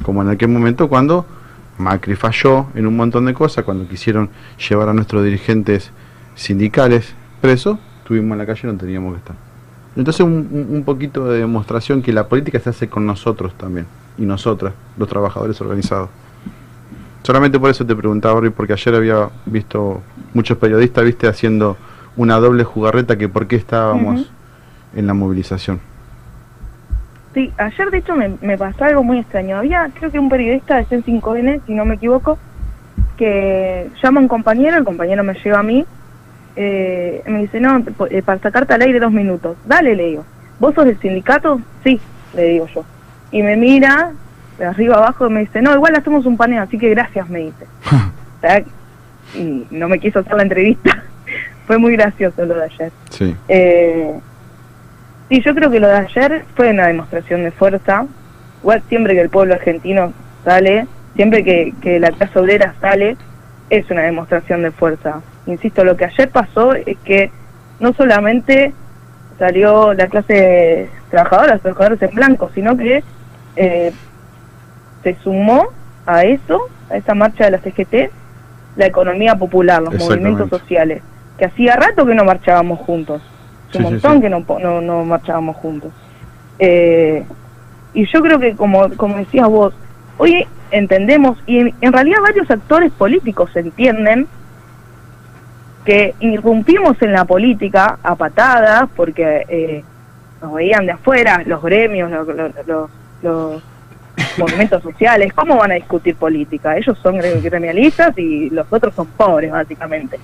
[0.03, 1.26] Como en aquel momento cuando
[1.82, 4.30] Macri falló en un montón de cosas, cuando quisieron
[4.70, 5.91] llevar a nuestros dirigentes
[6.36, 9.36] sindicales presos, estuvimos en la calle y no teníamos que estar.
[9.98, 13.86] Entonces un, un- poquito de demostración que la política se hace con nosotros también,
[14.18, 16.10] y nosotras, los trabajadores organizados.
[17.24, 20.02] Solamente por eso te preguntaba, Rory, porque ayer había visto
[20.34, 21.78] muchos periodistas, viste, haciendo
[22.16, 24.22] una doble jugarreta que por qué estábamos
[24.95, 25.80] en la movilización.
[27.34, 29.58] Sí, ayer de hecho me, me pasó algo muy extraño.
[29.58, 32.38] Había, creo que un periodista de CEN5N, si no me equivoco,
[33.18, 35.86] que llama a un compañero, el compañero me lleva a mí,
[36.56, 39.58] eh, me dice, no, eh, para sacarte al aire dos minutos.
[39.66, 40.26] Dale, le digo.
[40.60, 41.62] ¿Vos sos del sindicato?
[41.84, 41.99] Sí,
[42.36, 42.84] le digo yo.
[43.32, 44.12] Y me mira,
[44.58, 47.40] de arriba abajo y me dice, no, igual hacemos un paneo, así que gracias, me
[47.40, 47.66] dice.
[48.38, 48.64] O sea,
[49.36, 51.03] y no me quiso hacer la entrevista.
[51.68, 52.91] fue muy gracioso lo de ayer.
[53.12, 53.36] Sí.
[53.48, 54.20] Eh,
[55.32, 58.06] sí, yo creo que lo de ayer fue una demostración de fuerza.
[58.62, 60.12] Igual siempre que el pueblo argentino
[60.44, 63.16] sale, siempre que, que la clase obrera sale,
[63.70, 65.22] es una demostración de fuerza.
[65.45, 67.32] Insisto, lo que ayer pasó es que
[67.80, 68.74] no solamente
[69.40, 73.02] salió la clase trabajadora, los trabajadores en blanco, sino que
[73.56, 73.94] eh,
[75.02, 75.70] se sumó
[76.06, 78.12] a eso, a esa marcha de la CGT,
[78.76, 81.02] la economía popular, los movimientos sociales,
[81.38, 83.22] que hacía rato que no marchábamos juntos,
[83.73, 84.22] Un sí, montón sí.
[84.22, 85.91] que no, no, no marchábamos juntos.
[86.60, 87.23] Eh,
[87.93, 89.73] y yo creo que, como, como decías vos,
[90.18, 94.27] hoy entendemos, y en, en realidad varios actores políticos entienden
[95.85, 99.84] que irrumpimos en la política a patadas porque eh,
[100.41, 102.27] nos veían de afuera, los gremios, los,
[102.68, 102.89] los-
[103.23, 103.64] los-
[104.38, 106.77] movimientos sociales, ¿cómo van a discutir política?
[106.77, 110.19] Ellos son gre- gremialistas y los otros son pobres, básicamente.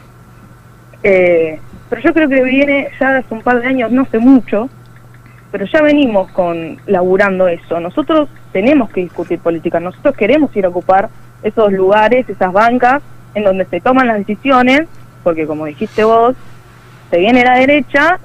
[1.03, 1.59] Eh,
[1.89, 4.69] pero yo creo que viene ya hace un par de años, no sé mucho,
[5.51, 7.79] pero ya venimos con laburando eso.
[7.79, 11.09] Nosotros tenemos que discutir política, nosotros queremos ir a ocupar
[11.43, 13.01] esos lugares, esas bancas
[13.33, 14.87] en donde se toman las decisiones,
[15.23, 16.35] porque como dijiste vos,
[17.09, 18.19] se viene la derecha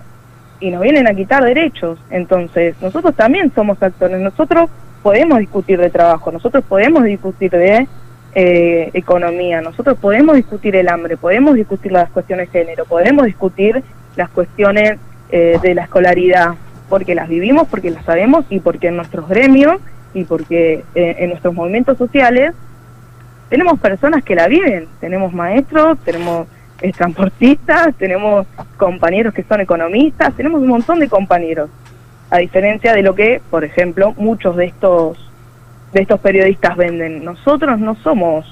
[0.58, 1.98] y nos vienen a quitar derechos.
[2.10, 4.70] Entonces, nosotros también somos actores, nosotros
[5.02, 7.88] podemos discutir de trabajo, nosotros podemos discutir de
[8.34, 13.82] eh, economía, nosotros podemos discutir el hambre, podemos discutir las cuestiones de género, podemos discutir
[14.16, 14.98] las cuestiones
[15.30, 16.54] eh, de la escolaridad,
[16.88, 19.80] porque las vivimos, porque las sabemos y porque en nuestros gremios
[20.14, 22.54] y porque eh, en nuestros movimientos sociales
[23.50, 26.46] tenemos personas que la viven, tenemos maestros, tenemos
[26.96, 28.46] transportistas, tenemos
[28.76, 31.68] compañeros que son economistas, tenemos un montón de compañeros,
[32.30, 35.31] a diferencia de lo que, por ejemplo, muchos de estos
[35.92, 37.24] de estos periodistas venden.
[37.24, 38.46] Nosotros no somos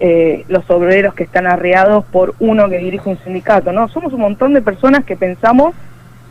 [0.00, 4.20] eh, los obreros que están arreados por uno que dirige un sindicato, no, somos un
[4.20, 5.74] montón de personas que pensamos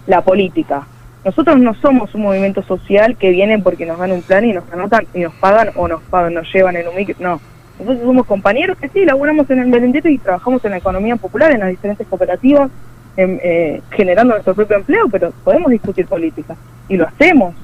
[0.07, 0.87] la política.
[1.23, 4.63] Nosotros no somos un movimiento social que viene porque nos dan un plan y nos
[4.73, 7.39] anotan y nos pagan o nos pagan, nos llevan en un micro, no.
[7.79, 11.51] Nosotros somos compañeros que sí, laburamos en el merendero y trabajamos en la economía popular,
[11.51, 12.69] en las diferentes cooperativas,
[13.17, 16.55] en, eh, generando nuestro propio empleo, pero podemos discutir política.
[16.89, 17.55] Y lo hacemos,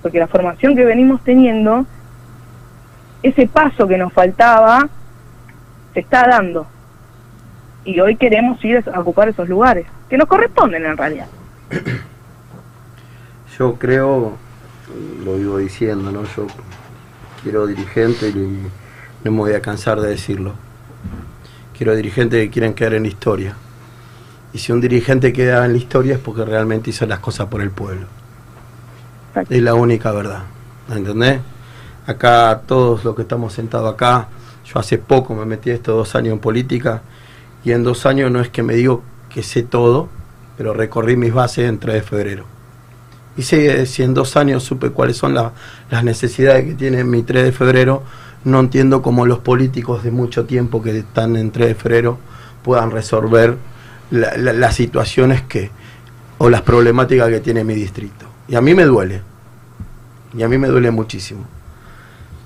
[0.00, 1.86] porque la formación que venimos teniendo,
[3.22, 4.88] ese paso que nos faltaba,
[5.94, 6.66] se está dando.
[7.84, 11.26] Y hoy queremos ir a ocupar esos lugares, que nos corresponden en realidad.
[13.58, 14.36] Yo creo,
[15.24, 16.24] lo vivo diciendo, ¿no?
[16.24, 16.46] Yo
[17.42, 18.62] quiero dirigentes y
[19.24, 20.54] no me voy a cansar de decirlo.
[21.76, 23.54] Quiero dirigentes que quieran quedar en la historia.
[24.52, 27.60] Y si un dirigente queda en la historia es porque realmente hizo las cosas por
[27.60, 28.06] el pueblo.
[29.48, 30.42] Es la única verdad.
[30.90, 31.40] ¿Entendés?
[32.14, 34.26] Acá, todos los que estamos sentados acá,
[34.64, 37.02] yo hace poco me metí estos dos años en política
[37.64, 40.08] y en dos años no es que me digo que sé todo,
[40.58, 42.44] pero recorrí mis bases en 3 de febrero.
[43.36, 45.52] Y si, si en dos años supe cuáles son la-
[45.88, 48.02] las necesidades que tiene mi 3 de febrero,
[48.42, 52.18] no entiendo cómo los políticos de mucho tiempo que están en 3 de febrero
[52.64, 53.56] puedan resolver
[54.10, 55.70] la- la- las situaciones que
[56.38, 58.26] o las problemáticas que tiene mi distrito.
[58.48, 59.22] Y a mí me duele.
[60.36, 61.44] Y a mí me duele muchísimo.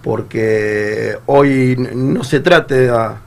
[0.04, 3.22] Porque hoy no se trata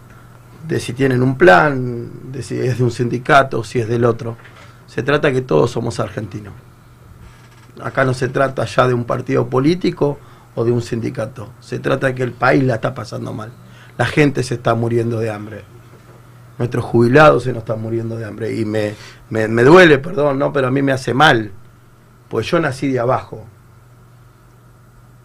[0.68, 4.38] de, si tienen un plan, de si es de un sindicato, si es del otro.
[4.86, 6.54] Se trata que todos somos argentinos.
[7.82, 10.20] Acá no se trata ya de un partido político
[10.54, 11.50] o de un sindicato.
[11.62, 13.50] Se trata de que el país la está pasando mal.
[13.98, 15.64] La gente se está muriendo de hambre.
[16.60, 18.56] Nuestros jubilados se nos están muriendo de hambre.
[18.56, 18.94] Y me,
[19.32, 20.54] me, me duele, perdón, ¿no?
[20.54, 21.52] pero a mí me hace mal.
[22.30, 23.48] Pues yo nací de abajo.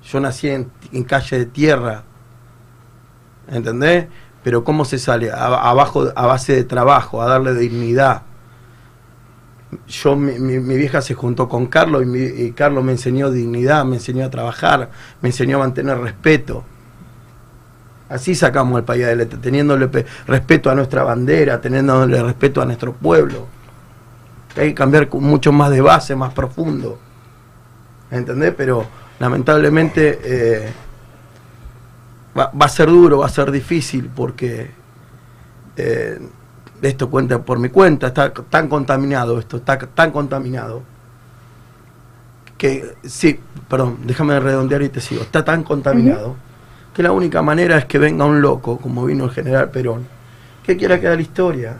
[0.04, 0.70] Yo nací en,
[1.04, 2.02] calle de tierra.
[3.48, 4.06] ¿Entendés?
[4.42, 5.30] Pero ¿cómo se sale?
[5.30, 8.22] A- abajo, a base de trabajo, a darle dignidad.
[9.88, 13.96] Yo, mi, mi- mi vieja se juntó con Carlos y, Carlos me enseñó dignidad, me
[13.96, 14.90] enseñó a trabajar,
[15.22, 16.64] me enseñó a mantener respeto.
[18.08, 22.92] Así sacamos al país adelante, teniéndole pe- respeto a nuestra bandera, teniéndole respeto a nuestro
[22.92, 23.46] pueblo.
[24.56, 26.98] Hay que cambiar mucho más de base, más profundo.
[28.10, 28.52] ¿Entendés?
[28.54, 28.86] Pero
[29.18, 30.72] lamentablemente eh,
[32.36, 34.70] va, va a ser duro, va a ser difícil porque
[35.76, 36.18] eh,
[36.82, 40.82] esto cuenta por mi cuenta, está tan contaminado esto, está tan contaminado
[42.58, 46.36] que sí, perdón, déjame redondear y te sigo, está tan contaminado
[46.94, 50.06] que la única manera es que venga un loco, como vino el general Perón,
[50.62, 51.76] que quiera quedar la historia.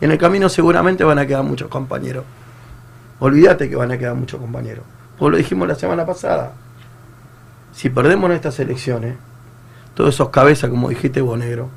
[0.00, 2.24] En el camino seguramente van a quedar muchos compañeros.
[3.20, 4.84] Olvídate que van a quedar muchos compañeros.
[5.18, 6.52] Porque lo dijimos la semana pasada.
[7.78, 9.14] Si perdemos en estas elecciones,
[9.94, 11.68] todos esos cabezas, como dijiste vos, negro,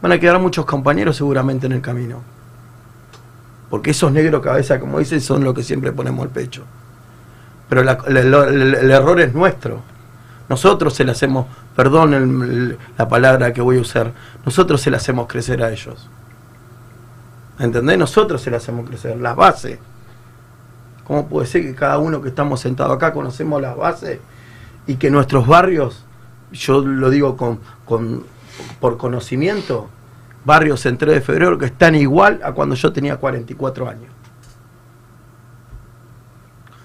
[0.00, 2.20] van a quedar muchos compañeros seguramente en el camino.
[3.68, 6.62] Porque esos negros cabezas, como dicen, son los que siempre ponemos el pecho.
[7.68, 9.82] Pero la- el, error es nuestro.
[10.48, 14.12] Nosotros se le hacemos, perdón la palabra que voy a usar,
[14.46, 16.08] nosotros se le hacemos crecer a ellos.
[17.58, 17.98] ¿Entendés?
[17.98, 19.80] Nosotros se le hacemos crecer, las bases.
[21.02, 24.20] ¿Cómo puede ser que cada uno que estamos sentados acá conocemos las bases
[24.86, 26.04] y que nuestros barrios,
[26.52, 28.24] yo lo digo con, con-
[28.80, 29.88] por conocimiento,
[30.44, 34.12] barrios en 3 de febrero que están igual a cuando yo tenía 44 años?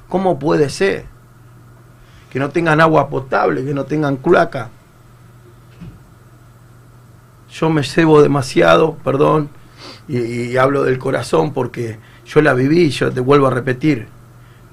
[0.07, 1.06] ¿Cómo puede ser?
[2.32, 4.69] Que no tengan agua potable, que no tengan cloaca.
[7.52, 9.49] Yo me cebo demasiado, perdón,
[10.07, 14.07] y, y hablo del corazón porque yo la viví, yo te vuelvo a repetir.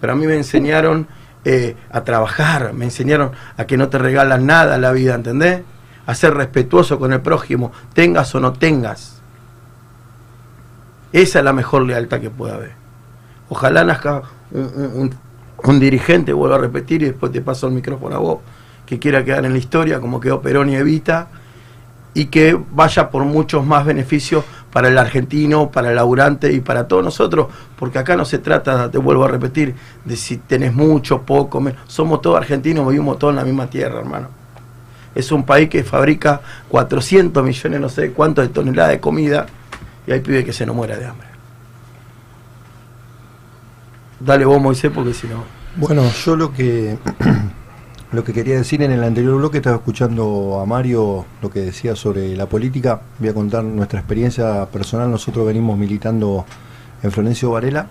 [0.00, 1.06] Pero a mí me enseñaron
[1.44, 5.62] eh, a trabajar, me enseñaron a que no te regalan nada la vida, ¿entendés?
[6.06, 9.20] A ser respetuoso con el prójimo, tengas o no tengas.
[11.12, 12.72] Esa es la mejor lealtad que puede haber.
[13.48, 15.14] Ojalá nazca un, un- un-
[15.64, 18.38] un dirigente, vuelvo a repetir, y después te paso el micrófono a vos,
[18.84, 21.28] que quiera quedar en la historia como quedó Perón y Evita,
[22.12, 24.44] y que vaya por muchos más beneficios
[24.74, 27.46] para el argentino, para el laburante y para todos nosotros,
[27.78, 29.72] porque acá no se trata, te vuelvo a repetir,
[30.04, 31.80] de si tenés mucho, poco, menos.
[31.86, 34.30] somos todos argentinos, vivimos todos en la misma tierra, hermano.
[35.14, 36.40] Es un país que fabrica
[36.70, 39.46] 400 millones, no sé cuántos de toneladas de comida,
[40.08, 41.28] y hay pibe que se nos muera de hambre.
[44.18, 45.44] Dale vos, Moisés, porque si no...
[45.76, 46.98] Bueno, yo lo que
[48.14, 51.96] lo que quería decir en el anterior bloque estaba escuchando a Mario lo que decía
[51.96, 53.00] sobre la política.
[53.18, 55.10] Voy a contar nuestra experiencia personal.
[55.10, 56.44] Nosotros venimos militando
[57.02, 57.86] en Florencio Varela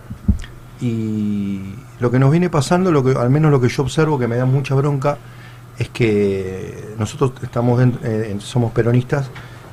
[0.81, 1.59] y
[1.99, 4.35] lo que nos viene pasando, lo que al menos lo que yo observo que me
[4.37, 5.17] da mucha bronca
[5.77, 9.29] es que nosotros estamos en- eh, somos peronistas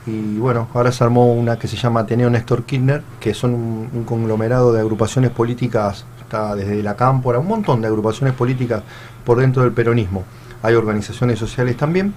[0.06, 3.89] y bueno, ahora se armó una que se llama Ateneo Néstor Kirchner, que son un,
[3.93, 8.82] un conglomerado de agrupaciones políticas, está desde la Cámpora, un montón de agrupaciones políticas
[9.24, 10.24] por dentro del peronismo.
[10.62, 12.15] Hay organizaciones sociales también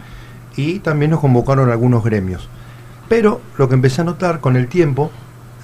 [0.55, 2.49] y también nos convocaron algunos gremios.
[3.09, 5.11] Pero lo que empecé a notar con el tiempo,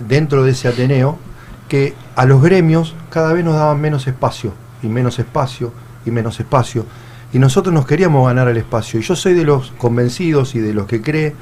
[0.07, 1.17] dentro de ese Ateneo,
[1.67, 5.71] que a los gremios cada vez nos daban menos espacio, y menos espacio,
[6.05, 6.85] y menos espacio.
[7.31, 8.99] Y nosotros nos queríamos ganar el espacio.
[8.99, 11.35] Y yo soy de los convencidos y de los que cree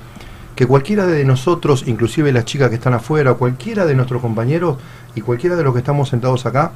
[0.55, 4.77] que cualquiera de nosotros, inclusive las chicas que están afuera, cualquiera de nuestros compañeros
[5.15, 6.71] y cualquiera de los que estamos sentados acá,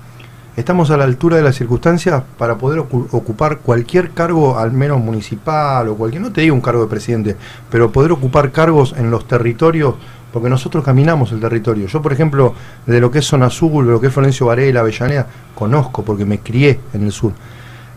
[0.55, 4.99] estamos a la altura de las circunstancias para poder ocu- ocupar cualquier cargo, al menos
[4.99, 7.37] municipal o cualquier, no te digo un cargo de presidente,
[7.69, 9.95] pero poder ocupar cargos en los territorios,
[10.33, 11.87] porque nosotros caminamos el territorio.
[11.87, 12.53] Yo, por ejemplo,
[12.85, 16.25] de lo que es zona sur, de lo que es Florencio Varela, Avellaneda, conozco porque
[16.25, 17.33] me crié en el sur.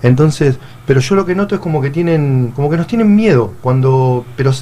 [0.02, 3.54] Entonces, pero yo lo que noto es como que tienen, como que nos tienen miedo
[3.62, 4.52] cuando, pero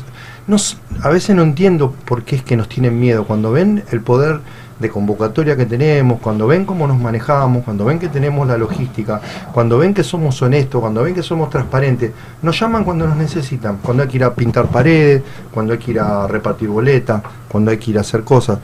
[0.47, 0.57] no,
[1.03, 4.41] a veces no entiendo por qué es que nos tienen miedo cuando ven el poder
[4.83, 9.21] de convocatoria que tenemos, cuando ven cómo nos manejamos, cuando ven que tenemos la logística,
[9.53, 13.79] cuando ven que somos honestos, cuando ven que somos transparentes, nos llaman cuando nos necesitan,
[13.79, 17.71] cuando hay que ir a pintar paredes, cuando hay que ir a repartir boletas, cuando
[17.71, 18.59] hay que ir a hacer cosas.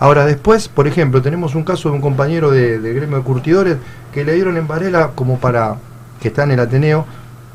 [0.00, 3.76] Ahora después, por ejemplo, tenemos un caso de un compañero de, gremio de curtidores
[4.12, 5.76] que le dieron en Varela como para
[6.20, 7.04] que está en el Ateneo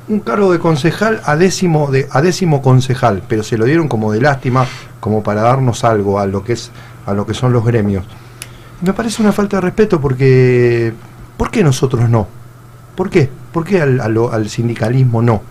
[0.07, 4.11] un cargo de concejal a décimo de a décimo concejal, pero se lo dieron como
[4.11, 4.65] de lástima,
[4.99, 6.71] como para darnos algo a lo que es
[7.05, 8.05] a lo que son los gremios.
[8.81, 10.93] Me parece una falta de respeto porque
[11.37, 12.27] ¿por qué nosotros no?
[12.95, 13.29] ¿Por qué?
[13.51, 15.41] ¿Por qué al, al- al sindicalismo no?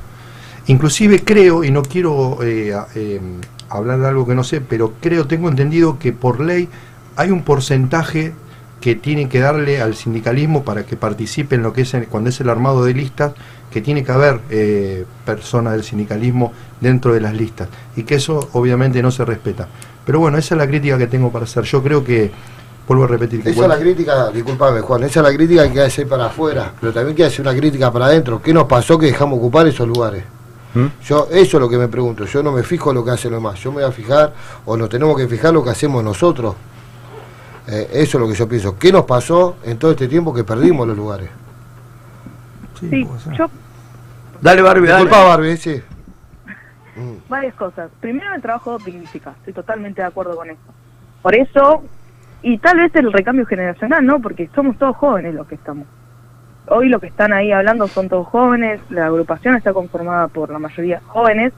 [0.66, 3.20] Inclusive creo, y no quiero eh, eh,
[3.68, 6.68] hablar de algo que no sé, pero creo, tengo entendido que por ley
[7.16, 8.32] hay un porcentaje
[8.80, 12.30] que tiene que darle al sindicalismo para que participe en lo que es el- cuando
[12.30, 13.32] es el armado de listas,
[13.72, 18.50] que tiene que haber eh, personas del sindicalismo dentro de las listas y que eso
[18.52, 19.68] obviamente no se respeta.
[20.04, 21.64] Pero bueno, esa es la crítica que tengo para hacer.
[21.64, 22.30] Yo creo que,
[22.86, 25.68] vuelvo a repetir, que Esa es la crítica, disculpame Juan, esa es la crítica que
[25.68, 28.42] hay que hacer para afuera, pero también hay que hacer una crítica para adentro.
[28.42, 30.24] ¿Qué nos pasó que dejamos ocupar esos lugares?
[31.04, 33.30] Yo, eso es lo que me pregunto, yo no me fijo en lo que hacen
[33.30, 34.32] los demás, yo me voy a fijar,
[34.64, 36.54] o nos tenemos que fijar lo que hacemos nosotros.
[37.68, 38.78] Eh, eso es lo que yo pienso.
[38.78, 41.28] ¿Qué nos pasó en todo este tiempo que perdimos los lugares?
[42.80, 43.06] Sí,
[43.36, 43.50] yo
[44.42, 45.04] Dale, Barbie, dale.
[45.04, 45.80] Disculpa, Barbie, sí.
[47.28, 47.90] Varias cosas.
[48.00, 49.30] Primero, el trabajo dignifica.
[49.38, 50.60] Estoy totalmente de acuerdo con eso.
[51.22, 51.82] Por eso,
[52.42, 54.20] y tal vez el recambio generacional, ¿no?
[54.20, 55.86] Porque somos todos jóvenes los que estamos.
[56.68, 60.58] Hoy lo que están ahí hablando son todos jóvenes, la agrupación está conformada por la
[60.58, 61.52] mayoría jóvenes,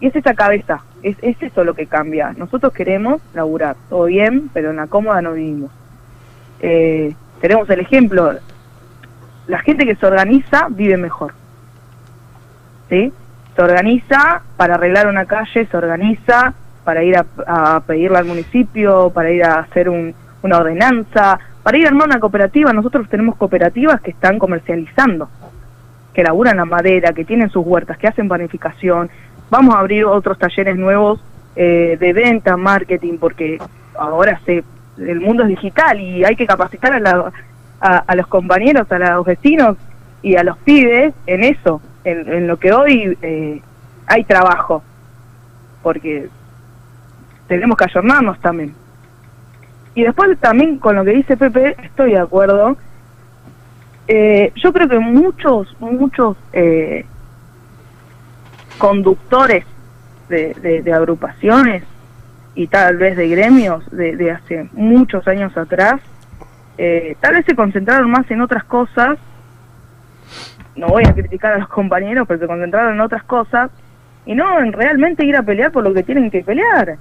[0.00, 2.32] y es esa cabeza, es, es eso lo que cambia.
[2.36, 5.70] Nosotros queremos laburar, todo bien, pero en la cómoda no vivimos.
[6.60, 8.34] Eh, tenemos el ejemplo,
[9.46, 11.32] la gente que se organiza vive mejor.
[12.88, 13.12] ¿sí?
[13.56, 16.52] Se organiza para arreglar una calle, se organiza
[16.84, 21.86] para ir a, a al municipio, para ir a hacer un- una ordenanza, para ir
[21.86, 22.72] a armar una cooperativa.
[22.72, 25.28] Nosotros tenemos cooperativas que están comercializando,
[26.12, 29.10] que laburan la madera, que tienen sus huertas, que hacen panificación.
[29.50, 31.20] Vamos a abrir otros talleres nuevos
[31.56, 33.58] eh, de venta, marketing, porque
[33.98, 34.62] ahora se,
[34.98, 37.32] el mundo es digital y hay que capacitar a, la-
[37.80, 39.76] a los compañeros, a los vecinos
[40.22, 41.80] y a los pibes en eso,
[42.10, 43.60] en, lo que hoy eh,
[44.06, 44.82] hay trabajo,
[45.82, 46.28] porque
[47.48, 48.74] tenemos que ayornarnos también.
[49.94, 52.76] Y después también con lo que dice Pepe, estoy de acuerdo.
[54.08, 57.04] Eh, yo creo que muchos, muchos eh,
[58.78, 59.64] conductores
[60.28, 61.82] de, de- de agrupaciones
[62.54, 66.00] y tal vez de gremios de, de hace muchos años atrás,
[66.78, 69.18] eh, tal vez se concentraron más en otras cosas.
[70.76, 73.70] No voy a criticar a los compañeros, pero se concentraron en otras cosas
[74.26, 76.96] y no en realmente ir a pelear por lo que tienen que pelear.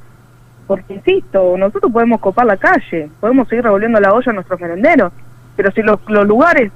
[0.68, 5.12] Porque, insisto, nosotros podemos copar la calle, podemos seguir revolviendo la olla a nuestros merenderos,
[5.56, 6.72] pero si los, los lugares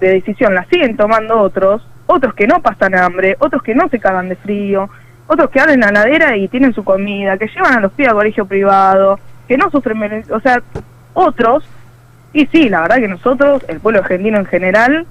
[0.00, 3.98] de decisión la siguen tomando otros, otros que no pasan hambre, otros que no se
[3.98, 4.88] cagan de frío,
[5.26, 8.14] otros que abren la ladera y tienen su comida, que llevan a los pibes a
[8.14, 10.62] colegio privado, que no sufren, o sea,
[11.14, 11.64] otros,
[12.32, 15.06] y sí, la verdad que nosotros, el pueblo argentino en general,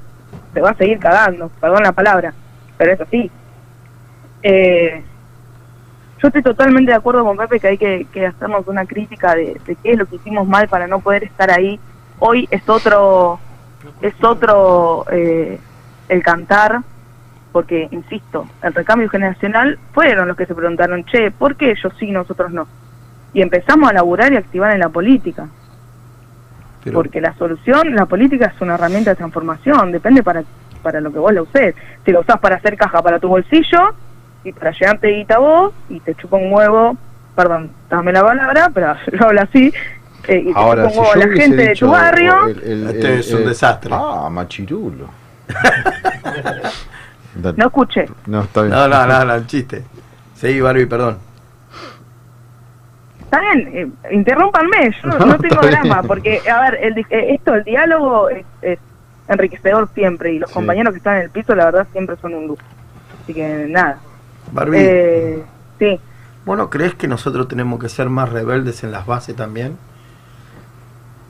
[0.58, 2.34] se va a seguir cagando, perdón la palabra,
[2.80, 3.30] pero es así.
[4.42, 5.04] Eh,
[6.18, 9.62] yo estoy totalmente de acuerdo con Pepe que hay que, que hacernos una crítica de,
[9.68, 11.80] de qué es lo que hicimos mal para no poder estar ahí.
[12.18, 13.40] Hoy es otro,
[14.02, 15.60] es otro eh,
[16.10, 16.82] el cantar,
[17.52, 22.10] porque, insisto, el recambio generacional fueron los que se preguntaron, che, ¿por qué ellos sí
[22.10, 22.68] nosotros no?
[23.32, 25.48] Y empezamos a laburar y activar en la política.
[26.94, 30.44] Porque la solución, la política es una herramienta de transformación, depende para,
[30.82, 31.76] para lo que vos la uses.
[32.06, 33.94] Si lo usás para hacer caja para tu bolsillo
[34.44, 36.96] y para llevarte guita vos y te chupa un huevo,
[37.36, 39.74] perdón, dame la palabra, pero yo hablo así,
[40.28, 43.20] eh, y te Ahora, si yo la gente de tu barrio, el- el- Este el-
[43.20, 43.92] es un el- desastre.
[43.94, 45.08] Ah, machirulo.
[47.56, 48.06] no escuché.
[48.26, 48.74] No, está bien.
[48.74, 49.84] No, no, no, no, el chiste.
[50.36, 51.18] Seguí, Barbie, perdón.
[53.28, 57.64] Está bien, eh, interrúmpanme, yo no, tengo drama, porque, a ver, el, eh, esto, el
[57.66, 58.80] diálogo es, es
[59.28, 60.54] enriquecedor siempre, y los Sí.
[60.54, 62.62] compañeros que están en el piso, la verdad, siempre son un lujo.
[63.24, 64.00] Así que, nada.
[64.54, 64.78] Barbie.
[64.80, 65.44] Eh,
[65.78, 66.00] sí.
[66.46, 69.78] Bueno, ¿crees que nosotros tenemos que ser más rebeldes en las bases también?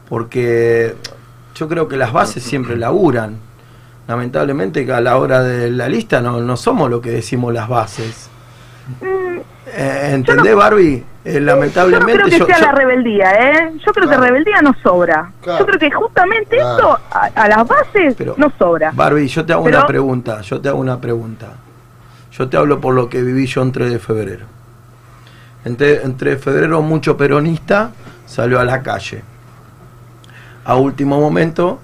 [0.07, 0.93] Porque
[1.55, 3.37] yo creo que las bases siempre laburan.
[4.07, 8.29] Lamentablemente a la hora de la lista no, no somos lo que decimos las bases.
[9.75, 11.03] Eh, ¿Entendés, Barbie?
[11.25, 13.73] Eh, Yo no lamentablemente creo que yo- sea yo- la rebeldía, ¿eh?
[13.85, 15.31] Yo creo que rebeldía no sobra.
[15.45, 18.91] Yo creo que justamente esto a, a las bases no sobra.
[18.93, 21.47] Barbie, yo te hago Pero- una pregunta, yo te hago una pregunta.
[22.31, 24.45] Yo te hablo por lo que viví yo en 3 de febrero.
[25.65, 27.91] En 3 en 3 de febrero mucho peronista
[28.25, 29.21] salió a la calle.
[30.63, 31.79] A último momento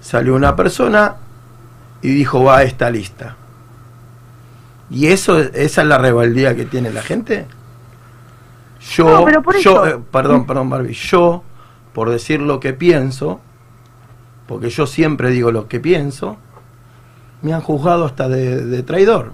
[0.00, 1.16] salió una persona
[2.02, 3.34] y dijo va a esta lista.
[4.90, 7.46] ¿Y eso esa es la rebeldía que tiene la gente?
[8.94, 11.42] Yo, No, por yo eh, perdón, perdón, Barbie, yo,
[11.92, 13.40] por decir lo que pienso,
[14.46, 16.36] porque yo siempre digo lo que pienso,
[17.42, 19.32] me han juzgado hasta de, de traidor.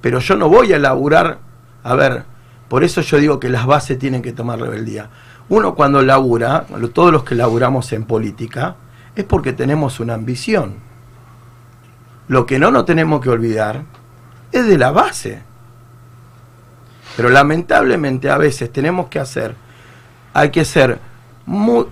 [0.00, 1.38] Pero yo no voy a laburar,
[1.84, 2.24] a ver,
[2.68, 5.10] por eso yo digo que las bases tienen que tomar rebeldía.
[5.48, 6.64] Uno cuando labura,
[6.94, 8.76] todos los que laburamos en política,
[9.16, 10.76] es porque tenemos una ambición.
[12.30, 13.82] Lo que no nos tenemos que olvidar
[14.52, 15.42] es de la base.
[17.16, 19.56] Pero lamentablemente a veces tenemos que hacer,
[20.32, 21.00] hay que ser
[21.46, 21.86] muy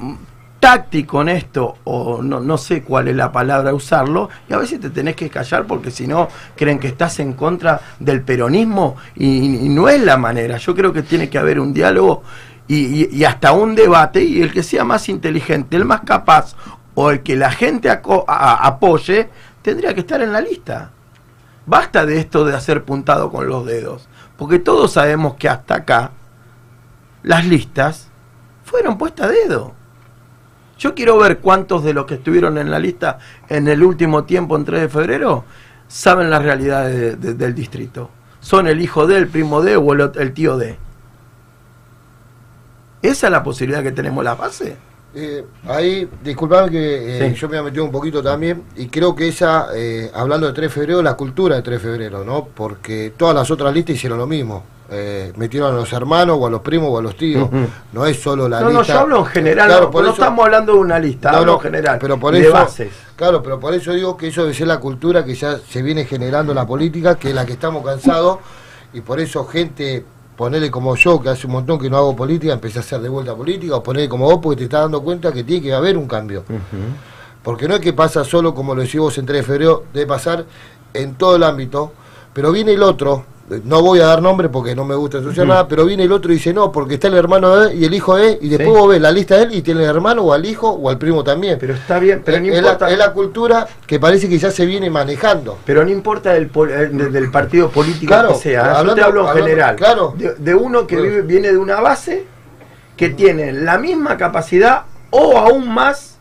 [0.60, 4.78] táctico en esto, o no, no sé cuál es la palabra usarlo, y a veces
[4.78, 9.68] te tenés que callar porque si no creen que estás en contra del peronismo y,
[9.68, 10.58] no es la manera.
[10.58, 12.22] Yo creo que tiene que haber un diálogo
[12.68, 16.54] y, y- hasta un debate y el que sea más inteligente, el más capaz
[16.94, 19.28] o el que la gente apoye,
[19.68, 20.90] tendría que estar en la lista.
[21.66, 24.08] Basta de esto de hacer puntado con los dedos,
[24.38, 26.12] porque todos sabemos que hasta acá
[27.22, 28.08] las listas
[28.64, 29.74] fueron puestas a dedo.
[30.78, 33.18] Yo quiero ver cuántos de los que estuvieron en la lista
[33.48, 35.44] en el último tiempo, en 3 de febrero,
[35.88, 38.10] saben la realidad de- de- del distrito.
[38.40, 40.78] Son el hijo de, el primo de o el, el tío de.
[43.02, 44.76] ¿Esa es la posibilidad que tenemos la base?
[45.20, 47.40] Eh, ahí, disculpame que eh, Sí.
[47.40, 50.68] yo me he metido un poquito también, y creo que esa, eh, hablando de 3
[50.70, 52.46] de febrero, la cultura de 3 de febrero, ¿no?
[52.54, 54.62] Porque todas las otras listas hicieron lo mismo.
[54.90, 57.46] eh, metieron a los hermanos o a los primos o a los tíos.
[57.92, 58.94] No es solo la no, no, lista.
[58.94, 61.36] yo hablo en general, Claro, no, por no eso- estamos hablando de una lista, No,
[61.38, 61.98] hablo no, en general.
[62.00, 62.88] Pero por de eso, bases.
[63.14, 66.06] Claro, pero por eso digo que eso debe ser la cultura que ya se viene
[66.06, 68.38] generando en la política, que es la que estamos cansados,
[68.94, 70.06] y por eso gente,
[70.38, 73.08] ponele como yo, que hace un montón que no hago política, empecé a hacer de
[73.08, 75.98] vuelta política, o ponele como vos, porque te estás dando cuenta que tiene que haber
[75.98, 76.44] un cambio.
[77.42, 80.06] Porque no es que pasa solo, como lo decís vos, en 3 de febrero, debe
[80.06, 80.46] pasar
[80.94, 81.92] en todo el ámbito,
[82.32, 83.24] pero viene el otro,
[83.64, 86.30] no voy a dar nombre porque no me gusta ensuciar nada, pero viene el otro
[86.32, 88.48] y dice, no, porque está el hermano de él y el hijo de él, y
[88.48, 88.74] después Sí.
[88.76, 90.98] vos ves la lista de él y tiene el hermano o al hijo o al
[90.98, 91.56] primo también.
[91.58, 92.62] Pero está bien, pero no es.
[92.62, 95.58] La, es la cultura que parece que ya se viene manejando.
[95.64, 98.84] Pero no importa del, eh, de- del partido político Claro, que sea, ¿eh?
[98.86, 99.76] yo te hablo en hablando- general.
[99.76, 100.14] claro.
[100.16, 102.24] De, de uno que vive- viene de una base
[102.96, 106.18] que tiene la misma capacidad o aún más,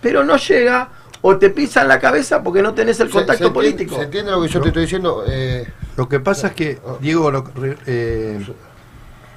[0.00, 0.90] pero no llega
[1.22, 3.96] o te pisan la cabeza porque no tenés el contacto se entiende- político.
[3.96, 5.24] ¿Se entiende lo que yo te estoy diciendo?
[5.26, 5.66] Eh,
[5.98, 7.44] Lo que pasa es que, Diego, lo-
[7.86, 8.38] eh,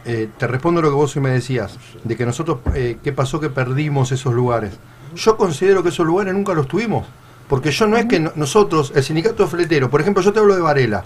[0.06, 3.40] eh, te respondo lo que vos hoy me decías, de que nosotros, eh, ¿qué pasó
[3.40, 4.74] que perdimos esos lugares?
[5.16, 7.08] Yo considero que esos lugares nunca los tuvimos,
[7.50, 10.38] porque yo no es que no- nosotros, el sindicato de fletero, por ejemplo, yo te
[10.40, 11.04] hablo de Varela,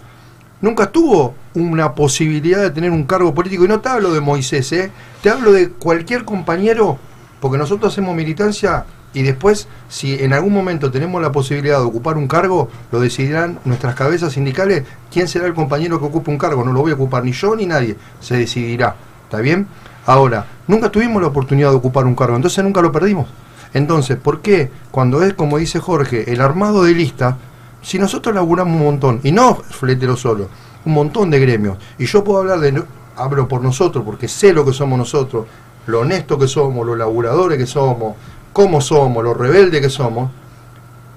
[0.60, 4.69] nunca tuvo una posibilidad de tener un cargo político, y no te hablo de Moisés,
[4.73, 4.91] ¿eh?
[5.23, 6.98] te hablo de cualquier compañero,
[7.40, 8.84] porque nosotros hacemos militancia
[9.16, 13.60] y después, si en algún momento tenemos la posibilidad de ocupar un cargo, lo decidirán
[13.64, 16.66] nuestras cabezas sindicales quién será el compañero que ocupe un cargo.
[16.66, 18.98] No lo voy a ocupar ni yo ni nadie, se decidirá.
[19.24, 19.68] ¿Está bien?
[20.06, 23.28] Ahora, nunca tuvimos la oportunidad de ocupar un cargo, entonces nunca lo perdimos.
[23.74, 27.38] Entonces, ¿por qué cuando es, como dice Jorge, el armado de lista,
[27.82, 30.50] si nosotros laburamos un montón, y no fletero solo,
[30.84, 32.84] un montón de gremios, y yo puedo hablar de,
[33.16, 35.46] hablo por nosotros, porque sé lo que somos nosotros,
[35.88, 38.16] lo honesto que somos, los laburadores que somos,
[38.56, 40.32] cómo somos, los rebeldes que somos,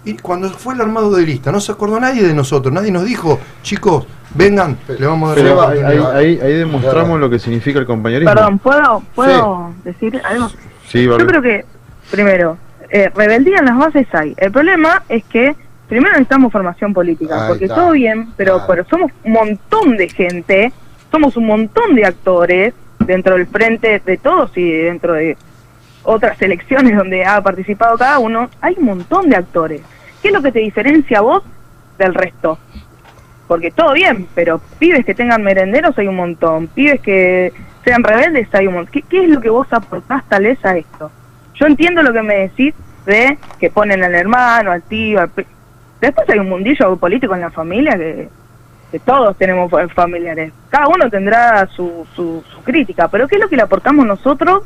[0.04, 3.04] y cuando fue el armado de lista, no se acordó nadie de nosotros, nadie nos
[3.04, 6.16] dijo, chicos, vengan, le vamos a dar Pero ahí, oportunidad".
[6.16, 8.34] ahí- ahí- demostramos lo que significa el compañerismo.
[8.34, 10.48] Perdón, ¿puedo, puedo decir algo?
[10.88, 11.64] Sí, Yo creo que,
[12.10, 12.56] primero,
[12.90, 14.34] eh, rebeldía en las bases hay.
[14.36, 15.54] El problema es que
[15.88, 17.76] primero necesitamos formación política, Ahí porque está.
[17.76, 20.72] todo bien, pero, pero somos un montón de gente,
[21.12, 22.74] somos un montón de actores
[23.06, 25.36] dentro del frente de todos y dentro de
[26.02, 29.82] otras elecciones donde ha participado cada uno, hay un montón de actores.
[30.22, 31.42] ¿Qué es lo que te diferencia a vos
[31.98, 32.58] del resto?
[33.46, 37.52] Porque todo bien, pero pibes que tengan merenderos hay un montón, pibes que
[37.84, 38.92] sean rebeldes hay un montón.
[38.92, 41.10] ¿Qué, qué es lo que vos aportás tal vez a esto?
[41.54, 42.74] Yo entiendo lo que me decís
[43.06, 45.30] de que ponen al hermano, al tío, al
[46.00, 48.28] Después hay un mundillo político en la familia que,
[49.04, 50.52] todos tenemos fa- familiares.
[50.70, 54.62] Cada uno tendrá su, su, su crítica, pero ¿qué es lo que le aportamos nosotros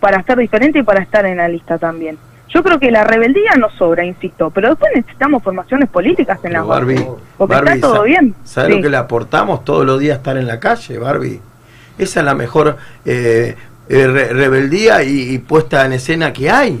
[0.00, 2.18] para ser diferente y para estar en la lista también?
[2.48, 6.62] Yo creo que la rebeldía nos sobra, insisto, pero después necesitamos formaciones políticas en la
[6.62, 7.04] Barbie,
[7.36, 8.34] porque Barbie, está todo bien.
[8.44, 8.76] ¿Sabes Sí.
[8.76, 11.40] lo que le aportamos todos los días estar en la calle, Barbie?
[11.98, 13.54] Esa es la mejor eh,
[13.90, 16.80] eh, re- rebeldía y, y puesta en escena que hay.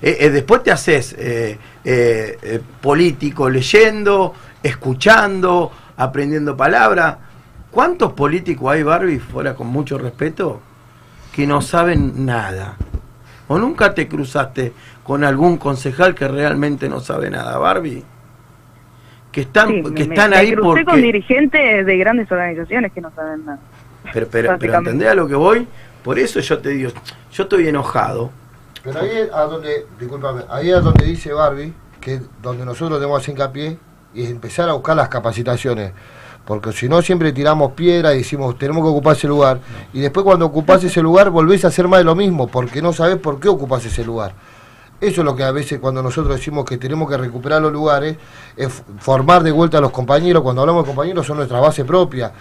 [0.00, 7.16] Eh, eh, después te haces eh, eh, eh, político leyendo, escuchando, aprendiendo palabras.
[7.70, 10.60] ¿Cuántos políticos hay, Barbie, fuera con mucho respeto,
[11.32, 12.76] que no saben nada?
[13.48, 14.72] ¿O nunca te cruzaste
[15.02, 18.04] con algún concejal que realmente no sabe nada, Barbie?
[19.30, 20.84] Que están, Sí, que están me, ahí me porque...
[20.84, 23.58] con dirigentes de grandes organizaciones que no saben nada.
[24.12, 24.78] Pero, pero, pero.
[24.78, 25.66] ¿entendés a lo que voy?
[26.04, 26.90] Por eso yo te digo,
[27.32, 28.30] yo estoy enojado.
[28.82, 32.98] Pero ahí es a donde, discúlpame, ahí es donde dice Barbie, que es donde nosotros
[32.98, 33.78] tenemos hincapié,
[34.12, 35.92] y es empezar a buscar las capacitaciones.
[36.44, 39.60] Porque si no, siempre tiramos piedra y decimos, tenemos que ocupar ese lugar.
[39.92, 42.92] Y después cuando ocupás ese lugar, volvés a hacer más de lo mismo, porque no
[42.92, 44.34] sabés por qué ocupás ese lugar.
[45.00, 48.16] Eso es lo que a veces cuando nosotros decimos que tenemos que recuperar los lugares,
[48.56, 50.42] es formar de vuelta a los compañeros.
[50.42, 52.32] Cuando hablamos de compañeros son nuestra base propia.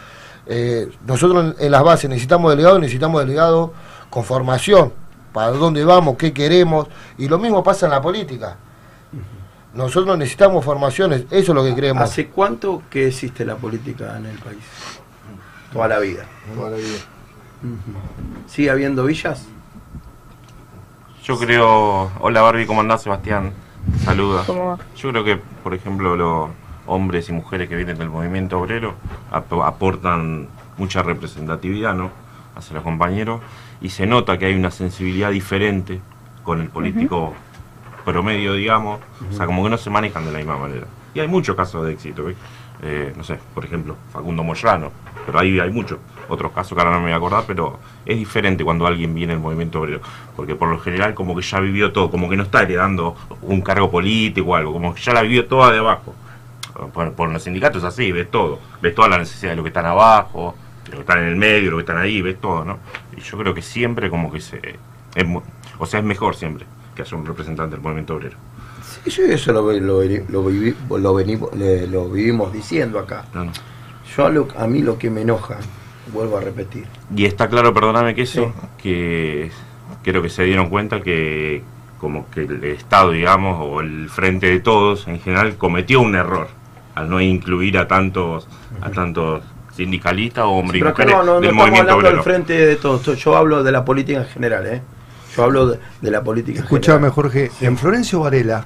[0.45, 3.71] Eh, nosotros en, en las bases necesitamos delegados, necesitamos delegados
[4.09, 4.93] con formación,
[5.31, 6.87] para dónde vamos, qué queremos.
[7.17, 8.57] Y lo mismo pasa en la política.
[9.73, 12.03] Nosotros necesitamos formaciones, eso es lo que creemos.
[12.03, 14.59] ¿Hace cuánto que existe la política en el país?
[15.71, 16.25] Toda la vida.
[16.55, 16.97] Toda la vida.
[18.47, 19.47] ¿Sigue habiendo villas?
[21.23, 22.11] Yo creo.
[22.19, 23.53] Hola Barbie, ¿cómo andás, Sebastián?
[24.03, 24.43] Saluda.
[24.45, 24.77] ¿Cómo va?
[24.97, 26.49] Yo creo que, por ejemplo, los
[26.87, 28.95] hombres y mujeres que vienen del movimiento obrero
[29.31, 32.09] ap- aportan mucha representatividad, ¿no?
[32.55, 33.41] Hacia los compañeros.
[33.79, 36.01] Y se nota que hay una sensibilidad diferente
[36.43, 37.33] con el político
[38.03, 38.99] promedio, digamos.
[39.29, 40.87] O sea, como que no se manejan de la misma manera.
[41.13, 42.37] Y hay muchos casos de éxito, ¿ves?
[42.83, 44.91] Eh, no sé, por ejemplo, Facundo Moyano.
[45.25, 45.99] Pero ahí hay muchos
[46.29, 49.33] otros casos que ahora no me voy a acordar, pero es diferente cuando alguien viene
[49.33, 50.01] del movimiento obrero.
[50.35, 53.61] Porque por lo general como que ya vivió todo, como que no está heredando un
[53.61, 56.15] cargo político o algo, como que ya la vivió toda de abajo.
[56.93, 59.85] Por, por los sindicatos así, ves todo, ves toda la necesidad de los que están
[59.85, 60.55] abajo,
[60.85, 62.79] los que están en el medio, los que están ahí, ves todo, ¿no?
[63.15, 64.79] Y yo creo que siempre como que se...
[65.13, 65.25] es
[65.77, 66.65] o sea, es mejor siempre
[66.95, 68.37] que haya un representante del movimiento obrero.
[69.05, 71.49] Sí, yo eso lo, lo, lo vivi- lo venimos-
[71.89, 73.25] lo vivimos diciendo acá.
[74.15, 75.57] Yo a, lo- a mí lo que me enoja,
[76.13, 76.85] vuelvo a repetir,
[77.15, 79.51] Y está claro, perdóname que eso, que
[80.03, 81.63] creo que se dieron cuenta que
[81.99, 86.47] como que el Estado, digamos, o el Frente de Todos en general cometió un error
[86.95, 88.47] al no incluir a tantos
[88.81, 89.43] a tantos
[89.75, 92.19] sindicalistas o hombres y Pero acá mujeres no, no, no del estamos movimiento hablando del
[92.19, 92.23] obrero.
[92.23, 93.17] frente de todos.
[93.23, 94.81] Yo hablo de la política en general, ¿eh?
[95.35, 97.13] Yo hablo de, de la política Escuchame, general.
[97.13, 98.65] Jorge, en Florencio Varela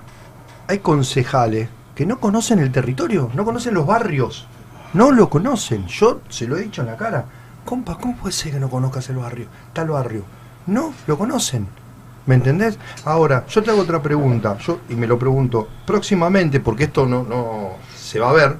[0.67, 4.47] hay concejales que no conocen el territorio, no conocen los barrios,
[4.93, 5.87] no lo conocen.
[5.87, 7.25] Yo se lo he dicho en la cara.
[7.63, 9.47] Compa, ¿cómo puede ser que no conozcas el barrio?
[9.73, 10.23] Tal barrio.
[10.67, 11.67] No, lo conocen.
[12.25, 12.77] ¿Me entendés?
[13.05, 17.23] Ahora, yo te hago otra pregunta, yo, y me lo pregunto próximamente, porque esto no,
[17.23, 18.57] no se va a ver,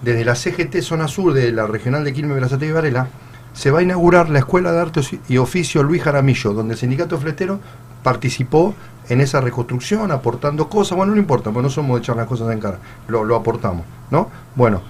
[0.00, 3.08] desde la CGT Zona Sur de la Regional de Quilmes, Brazate y Varela,
[3.52, 7.18] se va a inaugurar la Escuela de Arte y Oficio Luis Jaramillo, donde el sindicato
[7.18, 7.60] fletero
[8.02, 8.74] participó
[9.08, 12.50] en esa reconstrucción, aportando cosas, bueno, no importa, pues no somos de echar las cosas
[12.52, 12.78] en cara,
[13.08, 14.28] lo, lo aportamos, ¿no?
[14.54, 14.82] Bueno,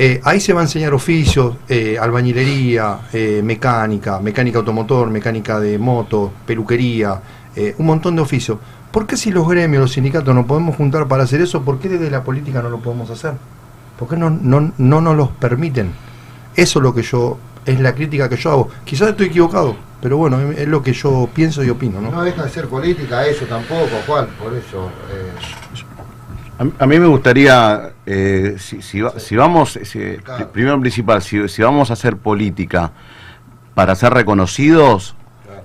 [0.00, 5.76] eh, ahí se va a enseñar oficios, eh, albañilería, eh, mecánica, mecánica automotor, mecánica de
[5.76, 7.20] moto, peluquería,
[7.78, 8.58] un montón de oficios.
[8.92, 11.88] ¿Por qué si los gremios, los sindicatos nos podemos juntar para hacer eso, por qué
[11.88, 13.34] desde la política no lo podemos hacer?
[13.98, 15.90] ¿Por qué no, no, no nos los permiten?
[16.54, 17.36] Eso es lo que yo,
[17.68, 18.68] es la crítica que yo hago.
[18.84, 22.10] Quizás estoy equivocado, pero bueno, es lo que yo pienso y opino, ¿no?
[22.10, 24.90] No deja de ser política eso tampoco, Juan, por eso.
[25.12, 25.32] eh,
[26.58, 30.80] A, a mí me gustaría, eh, si, si va- si vamos, si- pri- primero en
[30.80, 32.90] principal, si, si vamos a hacer política
[33.74, 35.14] para ser reconocidos,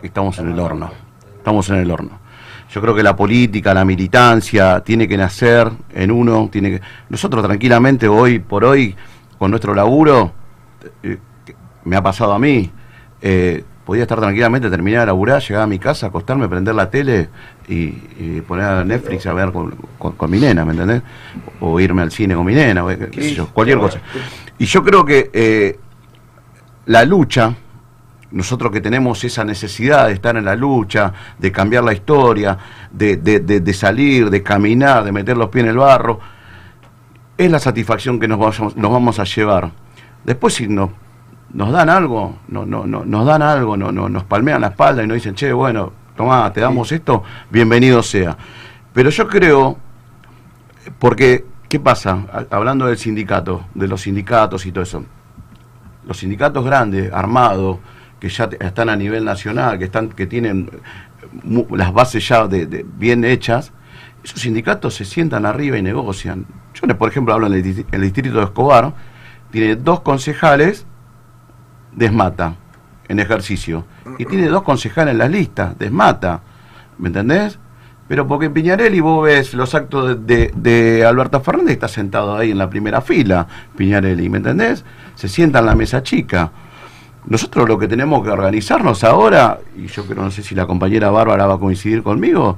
[0.04, 0.92] estamos en el horno.
[1.38, 2.20] Estamos en el horno.
[2.72, 6.50] Yo creo que la política, la militancia, tiene que nacer en uno.
[6.52, 6.82] Tiene que...
[7.10, 8.96] Nosotros tranquilamente, hoy por hoy,
[9.40, 10.32] con nuestro laburo,
[11.02, 11.18] eh,
[11.86, 12.72] me ha pasado a mí,
[13.22, 17.30] eh, podía estar tranquilamente, terminar de laburar, llegar a mi casa, acostarme, prender la tele
[17.68, 17.74] y,
[18.20, 21.02] y poner a Netflix a ver con, con- con mi nena, ¿me entendés?
[21.60, 24.00] O irme al cine con mi nena, o qué sé yo, cualquier cosa.
[24.58, 25.80] Y yo creo que eh,
[26.86, 27.54] la lucha,
[28.32, 32.58] nosotros que tenemos esa necesidad de estar en la lucha, de cambiar la historia,
[32.92, 36.20] de, de- de- de salir, de caminar, de meter los pies en el barro,
[37.38, 39.72] es la satisfacción que nos vamos, nos vamos a llevar.
[40.24, 40.90] Después si nos,
[41.54, 45.04] nos dan algo, no, no, no, nos dan algo, no, no, nos palmean la espalda
[45.04, 48.36] y nos dicen, che, bueno, tomá, te damos esto, bienvenido sea.
[48.94, 49.78] Pero yo creo,
[51.00, 52.26] porque, ¿qué pasa?
[52.32, 55.06] Ha- Hablando del sindicato, de los sindicatos y todo eso.
[56.08, 57.78] Los sindicatos grandes, armados,
[58.20, 60.70] que ya están a nivel nacional, que están, que tienen
[61.72, 63.72] las bases ya de- de- bien hechas,
[64.24, 66.46] esos sindicatos se sientan arriba y negocian.
[66.74, 68.94] Yo, por ejemplo, hablo en el, distri- el distrito de Escobar,
[69.52, 70.86] tiene dos concejales
[71.96, 72.56] de Esmata
[73.08, 73.86] en ejercicio,
[74.18, 76.42] y tiene dos concejales en las listas de Esmata,
[76.98, 77.60] ¿me entendés?
[78.08, 82.52] Pero porque Piñarelli vos ves los actos de, de- de Alberto Fernández, está sentado ahí
[82.52, 84.84] en la primera fila, Piñarelli, ¿me entendés?
[85.16, 86.52] Se sienta en la mesa chica.
[87.26, 91.10] Nosotros lo que tenemos que organizarnos ahora, y yo creo, no sé si la compañera
[91.10, 92.58] Bárbara va a coincidir conmigo,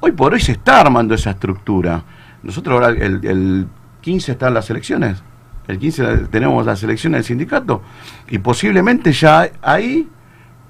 [0.00, 2.02] hoy por hoy se está armando esa estructura.
[2.42, 3.66] Nosotros ahora el, el
[4.02, 5.22] 15 están las elecciones,
[5.68, 7.82] el 15 la- tenemos las elecciones del sindicato,
[8.28, 10.08] y posiblemente ya ahí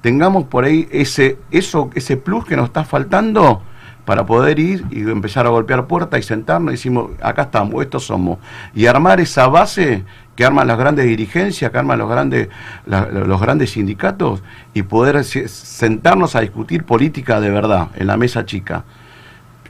[0.01, 3.63] tengamos por ahí ese, eso, ese plus que nos está faltando
[4.05, 8.05] para poder ir y empezar a golpear puertas y sentarnos y decimos, acá estamos, estos
[8.05, 8.39] somos.
[8.75, 10.05] Y armar esa base
[10.37, 12.51] que arman las grandes dirigencias, que arman los grandes,
[12.85, 14.43] los grandes sindicatos
[14.75, 18.85] y poder se- sentarnos a discutir política de verdad en la mesa chica.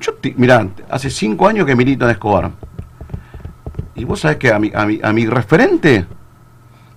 [0.00, 2.50] Yo, mirá, hace cinco años que milito en Escobar.
[3.94, 6.06] Y vos sabés que a mi, a mi, a mi referente,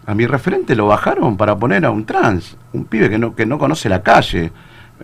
[0.05, 3.45] a mi referente lo bajaron para poner a un trans, un pibe que no, que
[3.45, 4.51] no conoce la calle,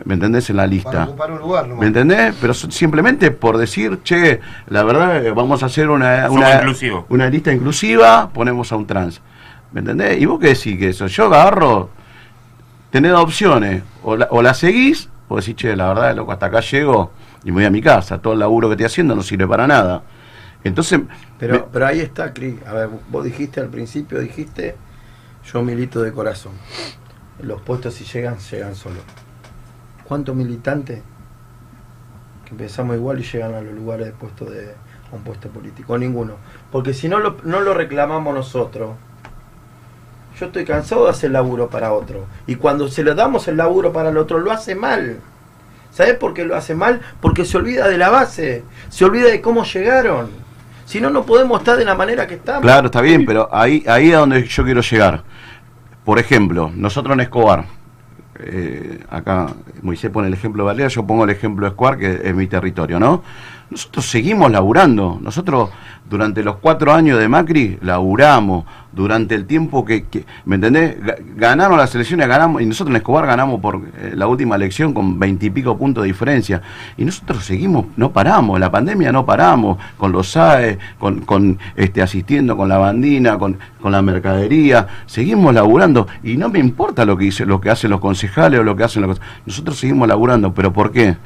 [0.06, 0.50] ¿me entendés?
[0.50, 1.04] En la para lista.
[1.04, 1.82] ocupar un lugar nomás.
[1.82, 2.36] ¿Me entendés?
[2.42, 6.64] Pero simplemente por decir, che, la verdad, eh, vamos a hacer una, una,
[7.10, 9.22] una lista inclusiva, ponemos a un trans.
[9.72, 10.20] ¿Me entendés?
[10.20, 11.08] ¿Y vos qué decís que eso?
[11.08, 11.90] Yo agarro,
[12.90, 16.48] tenés dos opciones, o la, o la seguís, o decís, che, la verdad, loco, hasta
[16.48, 17.12] acá llego
[17.44, 19.68] y me voy a mi casa, todo el laburo que estoy haciendo no sirve para
[19.68, 20.02] nada.
[20.64, 21.02] Entonces,
[21.40, 22.56] Pero, me- pero ahí está, Cris.
[22.66, 24.76] A ver, vos dijiste al principio, dijiste,
[25.52, 26.54] yo milito de corazón.
[27.42, 29.04] Los puestos si llegan, llegan solos.
[30.06, 31.02] ¿Cuántos militantes
[32.46, 34.72] que empezamos igual y llegan a los lugares de puesto de
[35.12, 35.98] a un puesto político?
[35.98, 36.36] Ninguno.
[36.72, 38.92] Porque si no lo, no lo reclamamos nosotros,
[40.40, 42.26] yo estoy cansado de hacer laburo para otro.
[42.48, 45.20] Y cuando se le damos el laburo para el otro, lo hace mal.
[45.92, 47.02] ¿Sabes por qué lo hace mal?
[47.22, 50.43] Porque se olvida de la base, se olvida de cómo llegaron.
[50.86, 52.62] Si no, no podemos estar de la manera que estamos.
[52.62, 55.24] Claro, está bien, pero ahí, ahí es donde yo quiero llegar.
[56.04, 57.66] por ejemplo, nosotros en Escobar,
[58.40, 59.48] eh, acá
[59.82, 62.48] Moisés pone el ejemplo de Valera, yo pongo el ejemplo de Escobar, que es mi
[62.48, 63.24] territorio, ¿no?
[63.74, 65.72] Nosotros seguimos laburando, nosotros
[66.08, 70.06] durante los cuatro años de Macri laburamos, durante el tiempo que,
[70.46, 71.02] ¿me entendés?
[71.02, 74.94] Ga- Ganaron las elecciones, ganamos, y nosotros en Escobar ganamos por eh, la última elección
[74.94, 76.62] con veintipico puntos de diferencia,
[76.98, 82.56] y nosotros seguimos, no paramos, la pandemia no paramos, con los SAE, con, este, asistiendo
[82.56, 87.26] con la bandina, con, con la mercadería, seguimos laburando, y no me importa lo que,
[87.26, 89.20] dice, lo que hacen los concejales o lo que hacen los...
[89.48, 91.18] Nosotros seguimos laburando, pero ¿por qué?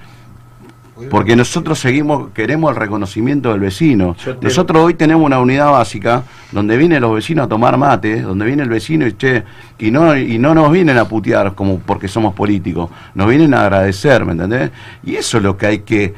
[1.10, 4.15] Porque nosotros seguimos, queremos el reconocimiento del vecino.
[4.41, 8.64] Nosotros hoy tenemos una unidad básica donde vienen los vecinos a tomar mate, donde viene
[8.64, 9.44] el vecino y che,
[9.78, 13.61] y no, y no nos vienen a putear como porque somos políticos, nos vienen a
[13.61, 14.72] agradecer, ¿me entendés?
[15.03, 16.14] Y eso es lo que hay que,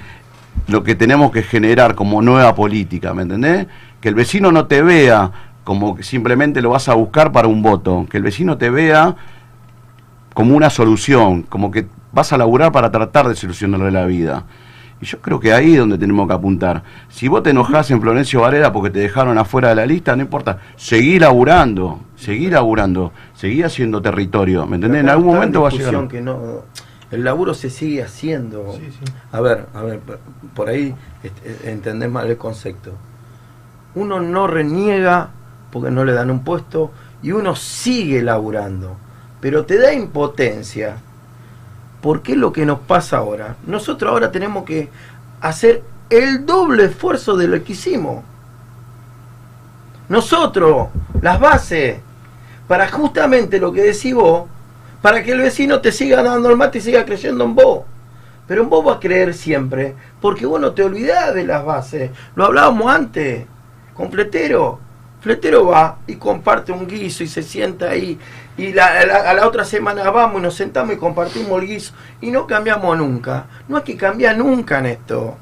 [0.67, 3.67] lo que tenemos que generar como nueva política, ¿me entendés?
[3.99, 5.31] Que el vecino no te vea
[5.63, 9.15] como que simplemente lo vas a buscar para un voto, que el vecino te vea
[10.33, 14.45] como una solución, como que vas a laburar para tratar de solucionarle la vida.
[15.01, 16.83] Y yo creo que ahí es donde tenemos que apuntar.
[17.09, 20.23] Si vos te enojás en Florencio Varela porque te dejaron afuera de la lista, no
[20.23, 20.59] importa.
[20.75, 24.65] Seguí laburando, seguí laburando, seguí haciendo territorio.
[24.65, 25.01] ¿Me entendés?
[25.01, 26.07] En algún momento va a llegar.
[26.09, 26.63] que no,
[27.11, 28.77] el laburo se sigue haciendo.
[29.31, 29.99] A ver, a ver,
[30.53, 30.93] por ahí
[31.23, 32.91] este, entendés mal el concepto.
[33.95, 35.29] Uno no reniega
[35.71, 38.97] porque no le dan un puesto y uno sigue laburando,
[39.39, 40.97] pero te da impotencia.
[42.01, 43.55] Porque es lo que nos pasa ahora?
[43.65, 44.89] Nosotros ahora tenemos que
[45.41, 48.23] hacer el doble esfuerzo de lo que hicimos.
[50.07, 50.87] Nosotros,
[51.21, 51.99] las bases,
[52.67, 54.47] para justamente lo que decís vos,
[55.01, 57.83] para que el vecino te siga dando el mate y siga creyendo en vos.
[58.47, 62.11] Pero en vos vas a creer siempre, porque vos no te olvidás de las bases.
[62.35, 63.45] Lo hablábamos antes,
[63.93, 64.79] con Fletero.
[65.21, 68.17] Fletero va y comparte un guiso y se sienta ahí.
[68.59, 71.93] Y la- la- a la otra semana vamos y nos sentamos y compartimos el guiso.
[72.21, 73.45] Y no cambiamos nunca.
[73.67, 75.37] No hay que cambiar nunca en esto.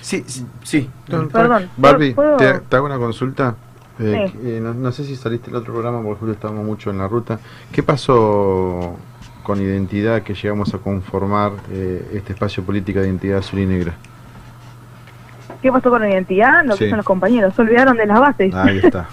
[0.00, 0.46] Sí, sí.
[0.62, 0.90] sí.
[1.32, 3.54] Perdón, Barbie, ¿puedo- te, te hago una consulta.
[3.98, 4.38] Eh, Sí.
[4.44, 7.08] eh, no, no sé si saliste el otro programa porque justo estábamos mucho en la
[7.08, 7.38] ruta.
[7.72, 8.96] ¿Qué pasó
[9.42, 13.92] con identidad que llegamos a conformar eh, este espacio política de identidad azul y negra?
[15.60, 16.64] ¿Qué pasó con la identidad?
[16.64, 16.90] Lo que Sí.
[16.90, 17.54] son los compañeros.
[17.54, 18.54] Se olvidaron de las bases.
[18.54, 19.06] Ahí está.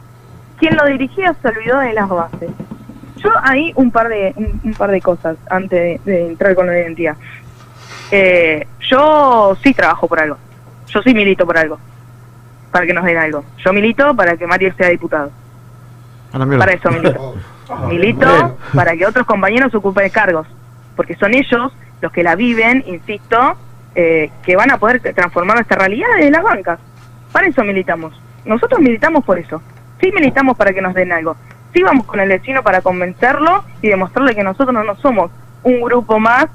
[0.58, 2.50] Quien lo dirigía se olvidó de las bases.
[3.22, 6.66] Yo ahí un par de un, un par de cosas antes de, de entrar con
[6.66, 7.16] la identidad.
[8.10, 10.36] Eh, yo sí trabajo por algo.
[10.88, 11.78] Yo sí milito por algo.
[12.70, 13.44] Para que nos den algo.
[13.64, 15.30] Yo milito para que Mario sea diputado.
[16.32, 16.64] A la mierda.
[16.64, 17.34] Para eso milito.
[17.88, 20.44] Milito para que otros compañeros ocupen cargos.
[20.96, 23.56] Porque son ellos los que la viven, insisto,
[23.94, 26.80] eh, que van a poder transformar nuestra realidad desde las bancas.
[27.30, 28.20] Para eso militamos.
[28.44, 29.62] Nosotros militamos por eso.
[30.00, 31.36] Sí militamos para que nos den algo.
[31.72, 35.30] Sí vamos con el vecino para convencerlo y demostrarle que nosotros no somos
[35.62, 36.46] un grupo más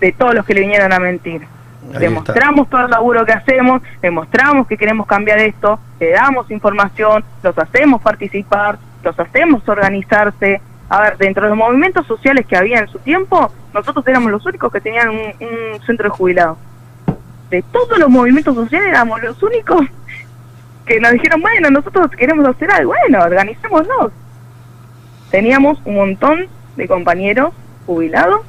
[0.00, 1.46] de todos los que le vinieron a mentir.
[1.94, 7.24] Ahí demostramos todo el laburo que hacemos, demostramos que queremos cambiar esto, le damos información,
[7.42, 10.60] los hacemos participar, los hacemos organizarse.
[10.88, 14.46] A ver, dentro de los movimientos sociales que había en su tiempo, nosotros éramos los
[14.46, 16.58] únicos que tenían un, un centro de jubilados.
[17.50, 19.86] De todos los movimientos sociales éramos los únicos
[20.84, 24.12] que nos dijeron, bueno, nosotros queremos hacer algo, bueno, organicémonos.
[25.30, 26.46] Teníamos un montón
[26.76, 27.52] de compañeros
[27.86, 28.40] jubilados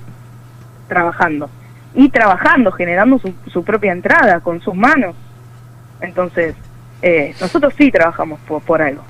[0.88, 1.50] trabajando
[1.94, 5.16] y trabajando, generando su, su propia entrada con sus manos.
[6.02, 6.56] Entonces,
[7.02, 9.02] eh, nosotros sí trabajamos por, por algo.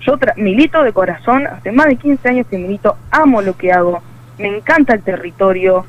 [0.00, 3.72] Yo tra- milito de corazón, hace más de 15 años que milito, amo lo que
[3.72, 4.02] hago,
[4.38, 5.84] me encanta el territorio,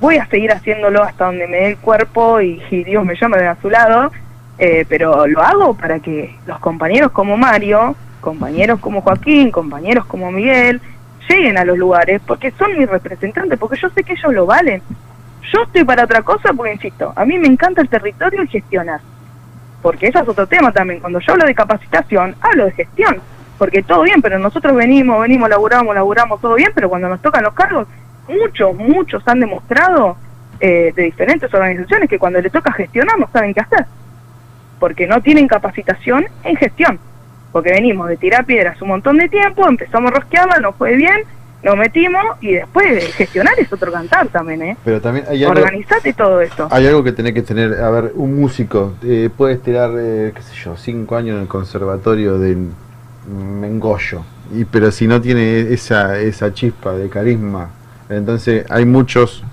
[0.00, 3.38] voy a seguir haciéndolo hasta donde me dé el cuerpo y, y Dios me llame
[3.38, 4.10] de a su lado,
[4.58, 10.32] eh, pero lo hago para que los compañeros como Mario, compañeros como Joaquín, compañeros como
[10.32, 10.80] Miguel,
[11.28, 14.82] lleguen a los lugares porque son mis representantes, porque yo sé que ellos lo valen.
[15.52, 19.00] Yo estoy para otra cosa porque, insisto, a mí me encanta el territorio y gestionar.
[19.82, 21.00] Porque eso es otro tema también.
[21.00, 23.20] Cuando yo hablo de capacitación, hablo de gestión.
[23.58, 27.44] Porque todo bien, pero nosotros venimos, venimos, laburamos, laburamos, todo bien, pero cuando nos tocan
[27.44, 27.86] los cargos,
[28.26, 30.16] muchos, muchos han demostrado
[30.60, 33.84] eh, de diferentes organizaciones que cuando les toca gestionar no saben qué hacer.
[34.80, 36.98] Porque no tienen capacitación en gestión.
[37.54, 41.22] Porque venimos de tirar piedras un montón de tiempo, empezamos a rosquearla, no fue bien,
[41.62, 44.76] nos metimos y después de gestionar es otro cantar también, ¿eh?
[44.84, 46.66] Pero también hay algo, Organizate todo esto.
[46.68, 47.74] hay algo que tenés que tener.
[47.74, 51.46] A ver, un músico eh, puede estirar, eh, qué sé yo, cinco años en el
[51.46, 52.58] conservatorio de
[53.28, 54.24] Mengollo.
[54.52, 57.70] Y, pero si no tiene esa, esa chispa de carisma,
[58.08, 59.44] entonces hay muchos,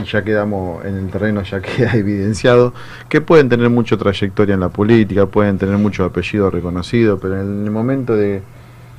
[0.00, 2.72] y ya quedamos en el terreno, ya queda evidenciado,
[3.08, 7.64] que pueden tener mucha trayectoria en la política, pueden tener mucho apellido reconocido, pero en
[7.64, 8.42] el momento de,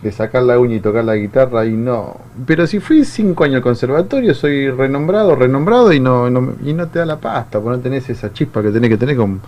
[0.02, 2.18] de sacar la uña y tocar la guitarra y no.
[2.45, 6.88] Pero si fui cinco años al conservatorio, soy renombrado, renombrado y no, no- y no
[6.88, 9.41] te da la pasta, porque no tenés esa chispa que tenés que tener con...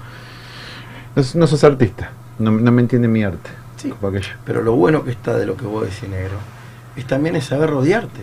[1.15, 3.49] No, no sos artista, no, no me entiende mi arte.
[3.77, 3.93] Sí,
[4.45, 6.37] pero lo bueno que está de lo que vos decís, negro,
[6.95, 8.21] es también es saber rodearte.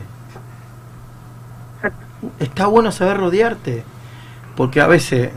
[2.39, 3.83] Está bueno saber rodearte,
[4.57, 5.31] porque a veces,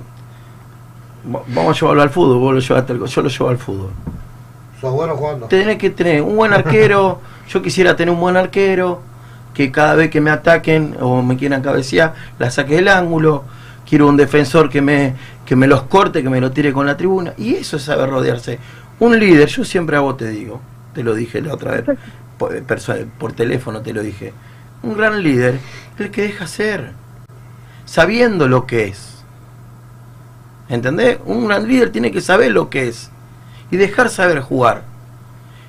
[1.33, 3.89] va- vamos a llevarlo al fútbol, vos lo llevaste al- yo lo llevo al fútbol.
[4.79, 5.47] ¿Sos bueno jugando?
[5.47, 9.01] Tenés que tener un buen arquero, yo quisiera tener un buen arquero,
[9.53, 13.43] que cada vez que me ataquen o me quieran cabecear, la saque del ángulo,
[13.89, 15.13] quiero un defensor que me,
[15.45, 18.09] que me los corte, que me lo tire con la tribuna, y eso es saber
[18.09, 18.59] rodearse.
[18.99, 20.59] Un líder, yo siempre a vos te digo,
[20.93, 21.83] te lo dije la otra vez,
[22.37, 24.33] por, perso- por teléfono te lo dije,
[24.85, 25.55] un gran líder
[25.95, 26.91] es el que deja ser,
[27.85, 29.23] sabiendo lo que es.
[30.69, 31.17] ¿Entendés?
[31.25, 33.09] Un gran líder tiene que saber lo que es
[33.71, 34.83] y dejar saber jugar.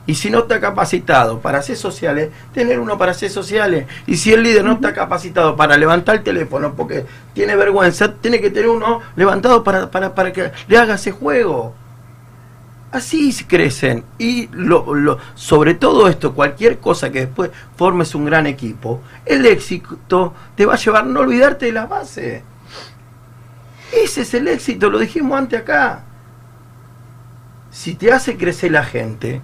[0.07, 3.87] Y si no está capacitado para hacer sociales, tener uno para hacer sociales.
[4.07, 8.41] Y si el líder no está capacitado para levantar el teléfono porque tiene vergüenza, tiene
[8.41, 11.75] que tener uno levantado para, para, para que le haga ese juego.
[12.97, 14.05] Así crecen.
[14.19, 19.45] Y lo, lo- sobre todo esto, cualquier cosa que después formes un gran equipo, el
[19.45, 22.43] éxito te va a llevar a no olvidarte de la base.
[23.93, 26.05] Ese es el éxito, lo dijimos antes acá.
[27.71, 29.43] Si te hace crecer la gente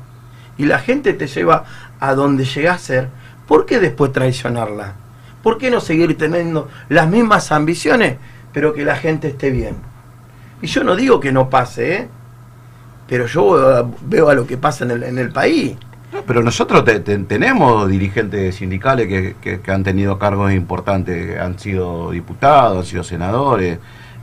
[0.57, 1.65] y la gente te lleva
[2.01, 3.09] a donde llegás a ser,
[3.47, 4.95] ¿por qué después traicionarla?
[5.43, 8.17] ¿Por qué no seguir teniendo las mismas ambiciones,
[8.55, 9.77] pero que la gente esté bien?
[10.63, 12.09] Y yo no digo que no pase, ¿eh?
[13.13, 15.77] Pero yo eh, veo a lo que pasa en el, en el país.
[16.27, 21.59] Pero nosotros te- te- tenemos dirigentes sindicales que, que- que han tenido cargos importantes, han
[21.59, 23.79] sido diputados, han sido senadores,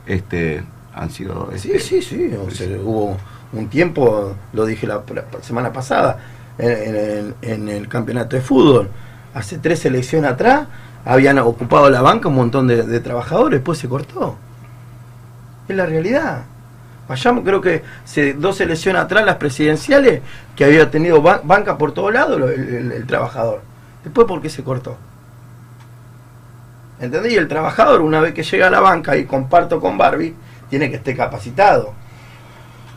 [0.08, 1.50] este, han sido...
[1.54, 2.30] Sí, este, sí, sí.
[2.34, 3.16] o sea, hubo
[3.52, 6.18] un tiempo, lo dije la, la semana pasada,
[6.58, 8.88] en, en el, en el campeonato de fútbol.
[9.34, 10.66] Hace tres elecciones atrás
[11.04, 14.34] habían ocupado la banca un montón de, de trabajadores, después se cortó.
[15.68, 16.42] Es la realidad.
[17.10, 20.20] Vayamos, creo que hace dos elecciones atrás, las presidenciales,
[20.54, 23.62] que había tenido ba- banca por todos lados el, el- el trabajador.
[24.04, 24.96] Después, ¿por qué se cortó?
[27.00, 27.32] ¿Entendés?
[27.32, 30.36] Y el trabajador, una vez que llega a la banca y comparto con Barbie,
[30.68, 31.94] tiene que estar capacitado.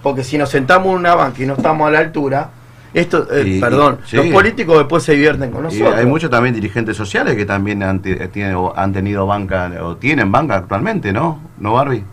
[0.03, 2.49] Porque si nos sentamos en una banca y no estamos a la altura,
[2.94, 4.18] esto, eh, Y- perdón, sí.
[4.18, 5.95] los políticos después se divierten con y nosotros.
[5.95, 9.95] hay muchos también dirigentes sociales que también han, ti- tiene- o han tenido banca o
[9.98, 11.40] tienen banca actualmente, ¿no?
[11.57, 12.03] ¿No, Barbie?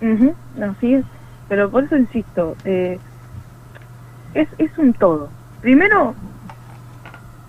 [0.00, 1.04] Ujú, así es.
[1.48, 2.98] Pero por eso insisto, eh,
[4.34, 5.28] es, es un todo.
[5.60, 6.14] Primero,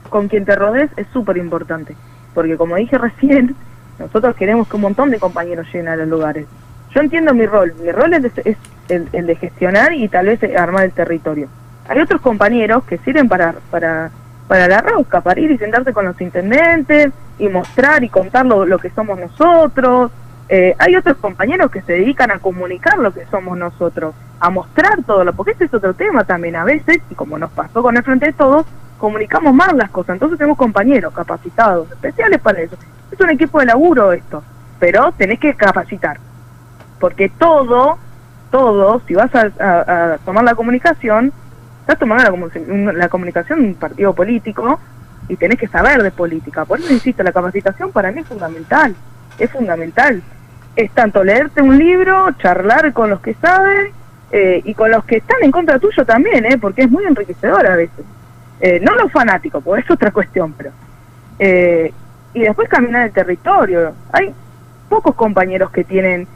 [0.10, 1.96] con quien te rodees es súper importante.
[2.34, 3.56] Porque como dije recién,
[4.00, 6.46] nosotros queremos que un montón de compañeros lleguen a los lugares.
[6.94, 7.74] Yo entiendo mi rol.
[7.82, 8.58] Mi rol es, de- es
[8.90, 11.48] el, el de gestionar y tal vez armar el territorio.
[11.88, 14.12] Hay otros compañeros que sirven para, para,
[14.48, 18.66] para la rosca, para ir y sentarse con los intendentes y mostrar y contar lo,
[18.66, 20.12] lo que somos nosotros.
[20.48, 25.02] Eh, hay otros compañeros que se dedican a comunicar lo que somos nosotros, a mostrar
[25.04, 27.98] todo lo, porque este es otro tema también a veces, y como nos pasó con
[27.98, 28.66] el Frente de Todos,
[29.00, 32.76] comunicamos mal las cosas, entonces tenemos compañeros capacitados, especiales para eso.
[33.12, 34.44] Es un equipo de laburo esto,
[34.80, 36.18] pero tenés que capacitar,
[37.00, 37.98] porque todo,
[38.52, 41.34] todo, si vas a, a- tomar la comunicación,
[41.82, 44.80] estás tomando la, la comunicación de un partido político
[45.28, 46.66] y tenés que saber de política.
[46.66, 48.96] Por eso insisto, la capacitación para mí es fundamental,
[49.40, 50.22] es fundamental.
[50.76, 53.88] Es tanto leerte un libro, charlar con los que saben
[54.32, 57.66] eh, y con los que están en contra tuyo también, eh, porque es muy enriquecedor
[57.66, 58.06] a veces.
[58.60, 60.72] Eh, no los fanáticos, porque es otra cuestión, pero...
[61.40, 61.94] eh,
[62.34, 63.94] y después caminar el territorio.
[64.12, 64.34] Hay
[64.90, 66.28] pocos compañeros que tienen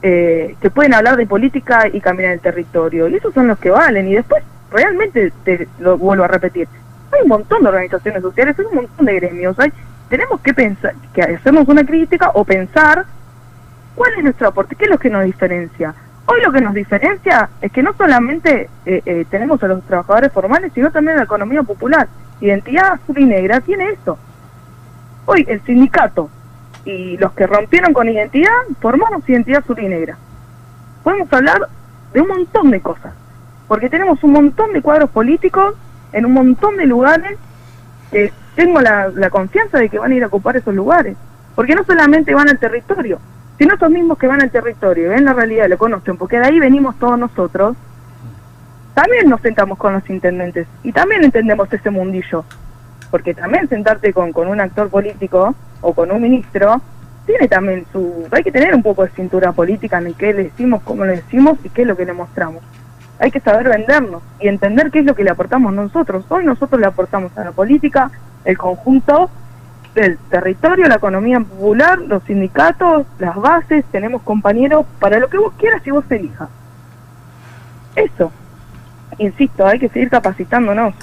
[0.00, 3.08] eh, que pueden hablar de política y caminar el territorio.
[3.08, 4.08] Y esos son los que valen.
[4.08, 6.68] Y después, realmente, te lo vuelvo a repetir,
[7.12, 9.58] hay un montón de organizaciones sociales, hay un montón de gremios.
[9.58, 9.72] Hay,
[10.08, 13.04] tenemos que pensar, que hacernos una crítica o pensar
[13.94, 15.94] cuál es nuestro aporte, qué es lo que nos diferencia.
[16.26, 20.32] Hoy lo que nos diferencia es que no solamente eh, eh, tenemos a los trabajadores
[20.32, 22.08] formales, sino también a la economía popular.
[22.40, 24.18] Identidad azul y negra tiene eso.
[25.26, 26.30] Hoy el sindicato
[26.84, 28.50] y los que rompieron con identidad
[28.80, 30.16] formamos identidad azul y negra.
[31.02, 31.68] Podemos hablar
[32.12, 33.12] de un montón de cosas,
[33.68, 35.74] porque tenemos un montón de cuadros políticos
[36.12, 37.38] en un montón de lugares
[38.10, 41.16] que tengo la, la confianza de que van a ir a ocupar esos lugares,
[41.54, 43.18] porque no solamente van al territorio,
[43.62, 46.58] sino esos mismos que van al territorio, ven la realidad, lo conocen, porque de ahí
[46.58, 47.76] venimos todos nosotros,
[48.92, 52.44] también nos sentamos con los intendentes y también entendemos ese mundillo,
[53.12, 56.82] porque también sentarte con, con un actor político o con un ministro
[57.24, 58.26] tiene también su...
[58.32, 61.18] Hay que tener un poco de cintura política en el que le decimos, cómo le
[61.18, 62.64] decimos y qué es lo que le mostramos.
[63.20, 66.24] hay que saber vendernos y entender qué es lo que le aportamos nosotros.
[66.30, 68.10] Hoy nosotros le aportamos a la política
[68.44, 69.30] el conjunto
[69.94, 75.52] del territorio, la economía popular, los sindicatos, las bases, tenemos compañeros para lo que vos
[75.58, 76.48] quieras y vos elijas.
[77.94, 78.32] Eso,
[79.18, 80.94] insisto, hay que seguir capacitándonos.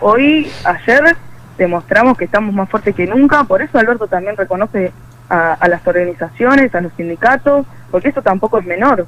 [0.00, 1.16] Hoy, ayer,
[1.56, 4.92] demostramos que estamos más fuertes que nunca, por eso Alberto también reconoce
[5.28, 9.06] a, a las organizaciones, a los sindicatos, porque eso tampoco es menor.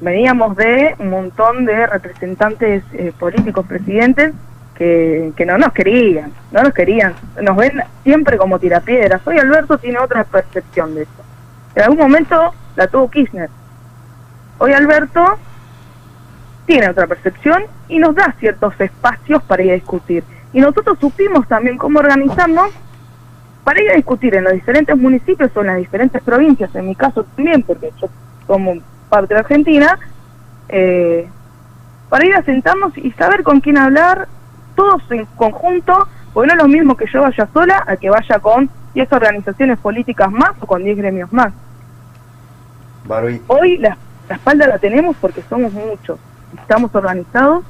[0.00, 4.34] Veníamos de un montón de representantes eh, políticos, presidentes,
[4.76, 9.26] que, no nos querían, no nos querían, nos ven siempre como tirapiedras.
[9.26, 11.24] Hoy Alberto tiene otra percepción de eso.
[11.74, 13.48] En algún momento la tuvo Kirchner.
[14.58, 15.38] Hoy Alberto
[16.66, 20.24] tiene otra percepción y nos da ciertos espacios para ir a discutir.
[20.52, 22.70] Y nosotros supimos también cómo organizarnos
[23.64, 26.94] para ir a discutir en los diferentes municipios o en las diferentes provincias, en mi
[26.94, 28.08] caso también, porque yo
[28.46, 28.74] como
[29.08, 29.98] parte de Argentina,
[30.68, 31.28] eh,
[32.08, 34.28] para ir a sentarnos y saber con quién hablar,
[34.76, 38.38] todos en conjunto, porque no es lo mismo que yo vaya sola a que vaya
[38.38, 41.52] con 10 organizaciones políticas más o con 10 gremios más.
[43.48, 43.96] Hoy la,
[44.28, 46.18] la espalda la tenemos porque somos muchos,
[46.58, 47.64] estamos organizados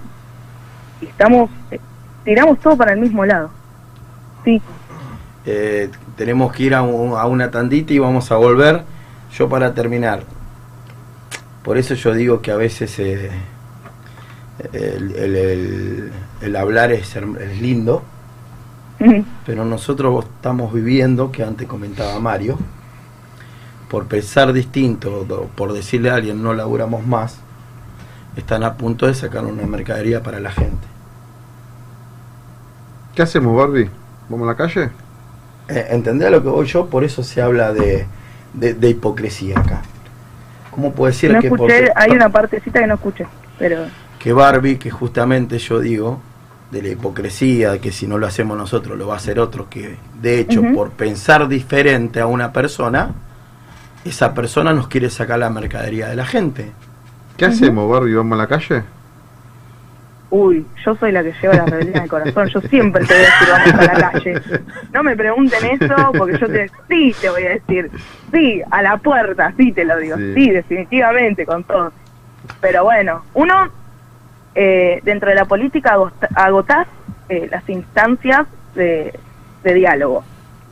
[1.01, 1.79] y estamos, eh,
[2.25, 3.51] tiramos todo para el mismo lado.
[4.45, 4.63] Sí.
[5.45, 8.83] eh, tenemos que ir a, un- a una tandita y vamos a volver.
[9.33, 10.21] Yo para terminar,
[11.63, 13.31] por eso yo digo que a veces eh,
[14.73, 16.13] el, el- el-
[16.43, 18.03] el hablar es, es lindo,
[19.45, 22.59] pero nosotros estamos viviendo, que antes comentaba Mario,
[23.91, 27.39] por pensar distinto, o por decirle a alguien no laburamos más,
[28.37, 30.87] están a punto de sacar una mercadería para la gente.
[33.15, 33.91] ¿Qué hacemos, Barbie?
[34.29, 34.91] ¿Vamos a la calle?
[35.69, 36.87] Eh, ¿Entendés a lo que voy yo?
[36.87, 38.07] Por eso se habla de,
[38.53, 39.83] de- de hipocresía acá.
[40.71, 43.27] ¿Cómo puede ser no que, escuché, porque- hay una partecita que no escuché,
[43.59, 43.87] pero
[44.19, 46.21] que Barbie, que justamente yo digo,
[46.71, 49.69] de la hipocresía, de que si no lo hacemos nosotros lo va a hacer otro,
[49.69, 53.11] que de hecho por pensar diferente a una persona,
[54.05, 56.73] esa persona nos quiere sacar la mercadería de la gente.
[57.37, 58.15] ¿Qué hacemos, Barbie?
[58.15, 58.83] ¿Vamos a la calle?
[60.31, 62.49] Uy, yo soy la que lleva la rebelión del corazón.
[62.49, 64.43] Yo siempre te voy a decir vamos a la calle.
[64.93, 67.91] No me pregunten eso porque yo te, sí te voy a decir.
[68.33, 70.17] Sí, a la puerta, sí te lo digo.
[70.17, 70.35] Sí.
[70.35, 71.93] Sí, definitivamente, con todo.
[72.61, 73.71] Pero bueno, uno,
[74.57, 75.97] eh, dentro de la política
[76.35, 76.89] agotás
[77.29, 79.13] eh, las instancias de,
[79.63, 80.25] de diálogo.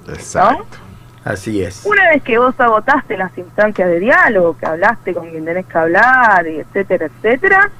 [0.08, 0.78] Exacto.
[1.22, 1.84] Así es.
[1.86, 5.78] Una vez que vos agotaste las instancias de diálogo, que hablaste con quien tenés que
[5.78, 7.70] hablar, y etcétera, etcétera,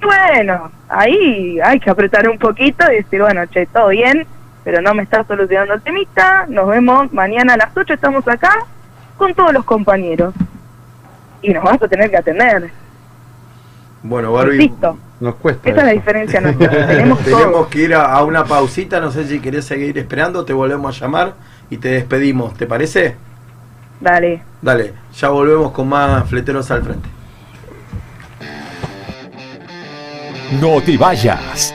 [0.00, 4.26] y bueno, ahí hay que apretar un poquito y decir, bueno, che, todo bien,
[4.64, 8.54] pero no me está solucionando el temita, nos vemos mañana a las 8, estamos acá
[9.16, 10.34] con todos los compañeros.
[11.42, 12.70] Y nos vas a tener que atender.
[14.02, 15.68] Bueno, Barbie, Insisto, nos cuesta.
[15.68, 16.86] esa es la diferencia nuestra.
[16.86, 17.18] Tenemos.
[17.20, 20.96] Tenemos que ir a, a una pausita, no sé si querés seguir esperando, te volvemos
[20.96, 21.34] a llamar
[21.70, 23.16] y te despedimos, ¿te parece?
[24.00, 24.42] Dale.
[24.60, 27.08] Dale, ya volvemos con más fleteros al frente.
[30.60, 31.74] No te vayas.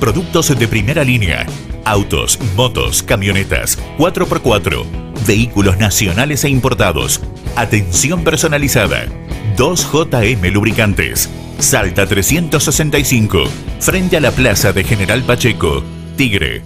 [0.01, 1.47] Productos de primera línea.
[1.85, 4.85] Autos, motos, camionetas, 4x4.
[5.25, 7.21] Vehículos nacionales e importados.
[7.55, 9.07] Atención personalizada.
[9.57, 11.31] 2JM Lubricantes.
[11.59, 13.45] Salta 365.
[13.79, 15.85] Frente a la plaza de General Pacheco.
[16.17, 16.63] Tigre.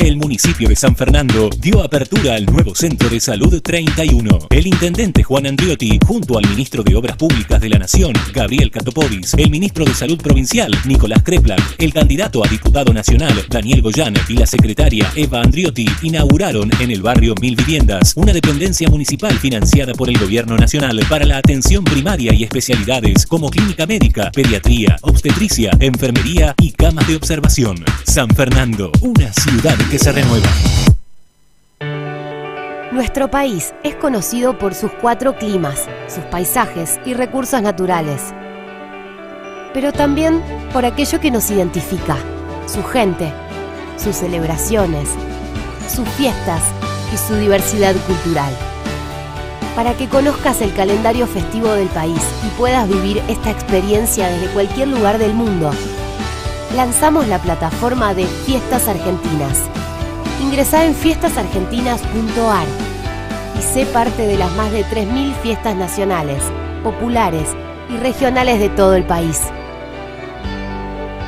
[0.04, 4.48] El municipio de San Fernando dio apertura al nuevo Centro de Salud 31.
[4.50, 9.32] El intendente Juan Andriotti, junto al ministro de Obras Públicas de la Nación, Gabriel Catopodis,
[9.32, 14.34] el ministro de Salud Provincial, Nicolás Kreplan, el candidato a diputado nacional, Daniel Goyán, y
[14.34, 20.10] la secretaria Eva Andriotti, inauguraron en el barrio Mil Viviendas una dependencia municipal financiada por
[20.10, 26.54] el gobierno nacional para la atención primaria y especialidades como clínica médica, pediatría, obstetricia, enfermería
[26.60, 27.82] y camas de observación.
[28.04, 30.48] San Fernando, una ciudad que se renueva.
[32.90, 38.20] Nuestro país es conocido por sus cuatro climas, sus paisajes y recursos naturales,
[39.72, 40.42] pero también
[40.72, 42.16] por aquello que nos identifica,
[42.66, 43.32] su gente,
[43.96, 45.10] sus celebraciones,
[45.88, 46.62] sus fiestas
[47.12, 48.52] y su diversidad cultural.
[49.76, 54.88] Para que conozcas el calendario festivo del país y puedas vivir esta experiencia desde cualquier
[54.88, 55.70] lugar del mundo,
[56.74, 59.62] lanzamos la plataforma de Fiestas Argentinas.
[60.42, 62.66] Ingresá en fiestasargentinas.ar
[63.58, 66.42] y sé parte de las más de 3.000 fiestas nacionales,
[66.82, 67.48] populares
[67.88, 69.40] y regionales de todo el país.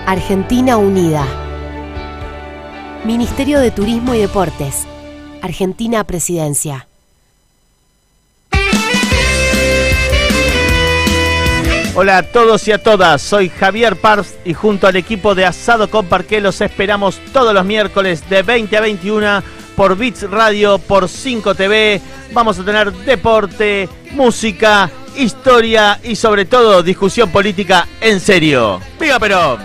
[0.07, 1.25] Argentina Unida.
[3.05, 4.87] Ministerio de Turismo y Deportes.
[5.43, 6.89] Argentina Presidencia.
[11.99, 15.89] Hola a todos y a todas, soy Javier Pars y junto al equipo de Asado
[15.89, 19.43] con Parqué los esperamos todos los miércoles de 20 a 21
[19.75, 21.99] por Bits Radio, por 5 TV.
[22.33, 28.79] Vamos a tener deporte, música, historia y sobre todo discusión política en serio.
[29.01, 29.59] ¡Viva Perón!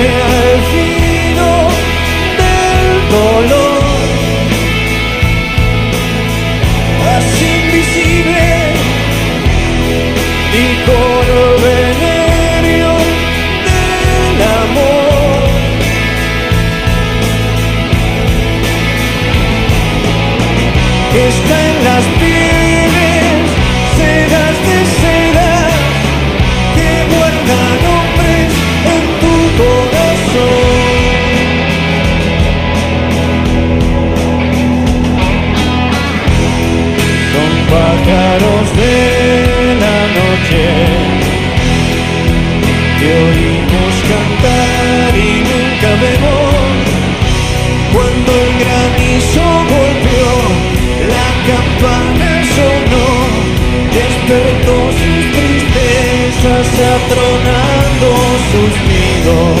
[0.00, 0.29] me.
[56.84, 58.08] Atronando
[58.50, 59.60] sus nidos.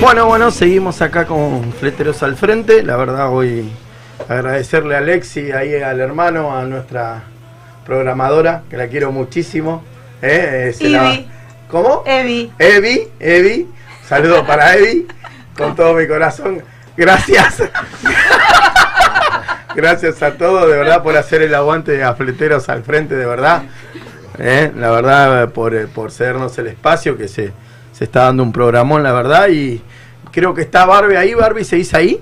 [0.00, 2.82] Bueno, bueno, seguimos acá con Fleteros al Frente.
[2.82, 3.70] La verdad, hoy
[4.28, 7.22] agradecerle a Alexi, ahí al hermano, a nuestra
[7.84, 9.84] programadora, que la quiero muchísimo.
[10.22, 10.68] ¿eh?
[10.68, 11.20] Eh, se la-.
[11.68, 12.02] ¿Cómo?
[12.06, 12.52] Evi.
[12.58, 13.68] Evi, Evi.
[14.08, 15.06] Saludos para Evi,
[15.56, 16.62] con todo mi corazón.
[16.96, 17.62] Gracias.
[19.74, 23.62] Gracias a todos, de verdad, por hacer el aguante a fleteros al frente, de verdad.
[24.40, 27.52] Eh, La verdad, por, por cedernos el espacio, que se,
[27.92, 29.48] se está dando un programón, la verdad.
[29.50, 29.82] Y
[30.32, 31.34] creo que está Barbie ahí.
[31.34, 32.20] Barbie, ¿se dice ahí?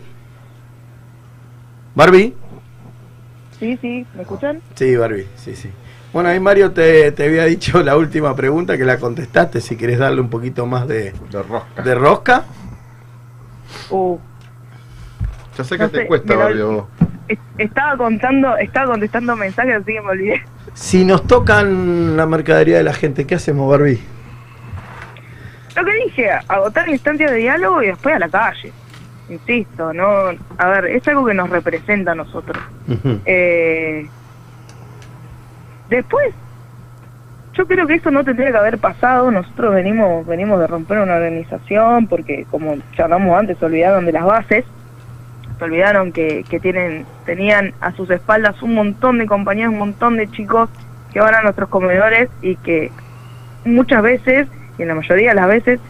[1.94, 2.34] Barbie.
[3.58, 4.60] Sí, sí, ¿me escuchan?
[4.74, 5.70] Sí, Barbie, sí, sí.
[6.12, 9.98] Bueno, ahí Mario te, te había dicho la última pregunta que la contestaste, si querés
[9.98, 11.82] darle un poquito más de, de rosca.
[11.82, 12.44] De rosca.
[13.90, 14.16] Uh,
[15.56, 19.92] Ya sé No que te sé, cuesta, lo- Barbie, estaba contando, estaba contestando mensajes, así
[19.92, 20.42] que me olvidé.
[20.74, 24.00] Si nos tocan la mercadería de la gente, ¿qué hacemos, Barbie?
[25.76, 28.72] Lo que dije, agotar instancias de diálogo y después a la calle.
[29.28, 30.06] Insisto, no,
[30.56, 32.56] a ver, es algo que nos representa a nosotros.
[33.26, 34.08] Eh,
[35.90, 36.34] después,
[37.52, 39.30] yo creo que eso no tendría que haber pasado.
[39.30, 44.24] Nosotros venimos venimos de romper una organización porque, como charlamos antes, se olvidaron de las
[44.24, 44.64] bases.
[45.58, 50.16] Se olvidaron que, que tienen tenían a sus espaldas un montón de compañeros, un montón
[50.16, 50.70] de chicos
[51.12, 52.92] que van a nuestros comedores y que
[53.64, 54.48] muchas veces,
[54.78, 55.80] y en la mayoría de las veces,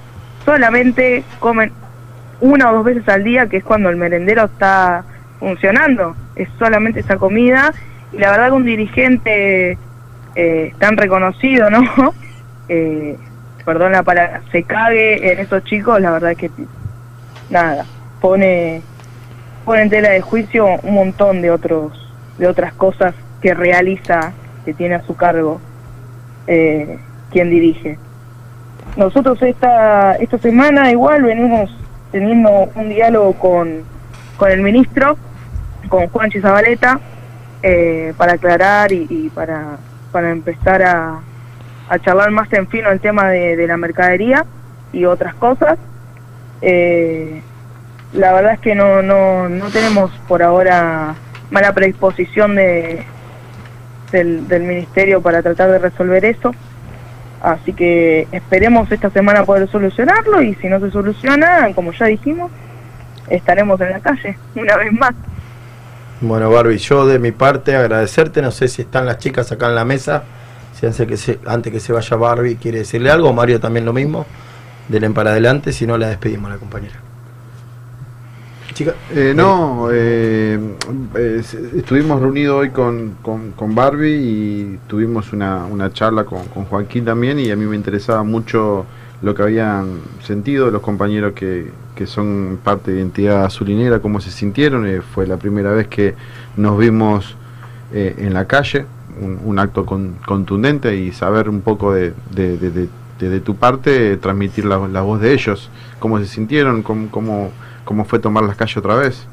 [0.44, 1.72] solamente comen
[2.40, 5.04] una o dos veces al día, que es cuando el merendero está
[5.38, 6.16] funcionando.
[6.36, 7.72] Es solamente esa comida.
[8.12, 9.78] Y la verdad que un dirigente
[10.34, 12.14] eh, tan reconocido, ¿no?
[12.70, 13.16] Eh,
[13.64, 16.50] perdón la palabra, se cague en esos chicos, la verdad que
[17.48, 17.86] nada,
[18.20, 18.82] pone,
[19.68, 21.92] pone en tela de juicio un montón de otros,
[22.38, 24.32] de otras cosas que realiza,
[24.64, 25.60] que tiene a su cargo
[26.46, 26.98] eh,
[27.30, 27.98] quien dirige.
[28.96, 31.70] Nosotros esta, esta semana igual venimos
[32.10, 33.82] teniendo un diálogo con,
[34.38, 35.18] con el ministro,
[35.90, 36.98] con Juanchi Zabaleta,
[37.62, 39.76] eh, para aclarar y, para,
[40.10, 41.20] para empezar a,
[41.90, 44.46] a charlar más en fino el tema de, de la mercadería
[44.94, 45.78] y otras cosas.
[46.62, 47.42] Eh,
[48.12, 51.14] la verdad es que no, no, no tenemos por ahora
[51.50, 53.04] mala predisposición de,
[54.12, 56.54] del, del ministerio para tratar de resolver eso.
[57.40, 62.50] Así que esperemos esta semana poder solucionarlo y si no se soluciona, como ya dijimos,
[63.28, 65.14] estaremos en la calle una vez más.
[66.20, 68.42] Bueno, Barbie, yo de mi parte agradecerte.
[68.42, 70.24] No sé si están las chicas acá en la mesa.
[70.74, 73.92] Si antes que se, antes que se vaya Barbie quiere decirle algo, Mario también lo
[73.92, 74.26] mismo.
[74.88, 77.07] Denle para adelante, si no la despedimos la compañera.
[78.80, 80.56] Eh, no, eh,
[81.16, 81.42] eh,
[81.76, 87.04] estuvimos reunidos hoy con, con, con Barbie y tuvimos una, una charla con, con Joaquín
[87.04, 88.86] también y a mí me interesaba mucho
[89.22, 94.30] lo que habían sentido los compañeros que, que son parte de Identidad Azulinera, cómo se
[94.30, 94.86] sintieron.
[94.86, 96.14] eh, fue la primera vez que
[96.56, 97.34] nos vimos
[97.92, 98.86] eh, en la calle,
[99.44, 102.88] un, acto con- contundente y saber un poco de, de, de-
[103.18, 105.68] de- tu parte, transmitir la, la voz de ellos,
[105.98, 107.50] cómo se sintieron, cómo, cómo,
[107.88, 109.26] cómo fue tomar las calles otra vez.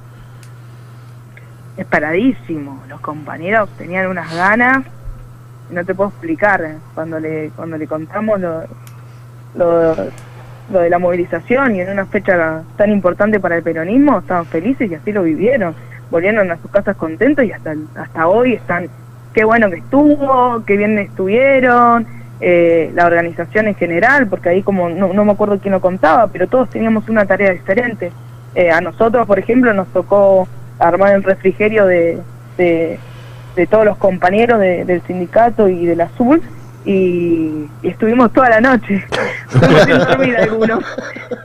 [1.76, 2.82] Es paradísimo.
[2.88, 4.86] Los compañeros tenían unas ganas,
[5.70, 6.62] no te puedo explicar.
[6.64, 8.64] eh, Cuando le, cuando le contamos lo,
[9.56, 9.94] lo,
[10.80, 14.96] de la movilización y en una fecha tan importante para el peronismo, estaban felices y
[14.96, 15.76] así lo vivieron.
[16.10, 18.88] Volvieron a sus casas contentos y hasta, hasta hoy están,
[19.34, 22.08] qué bueno que estuvo, qué bien estuvieron,
[22.40, 26.28] eh, la organización en general, porque ahí como no, no me acuerdo quién lo contaba,
[26.28, 28.14] pero todos teníamos una tarea diferente.
[28.56, 30.48] Eh, a nosotros, por ejemplo, nos tocó
[30.80, 32.20] armar el refrigerio de,
[32.58, 33.00] de,
[33.70, 36.42] todos los compañeros de- del sindicato y del azul
[36.86, 39.04] y, estuvimos toda la noche,
[39.50, 40.84] sin dormir algunos,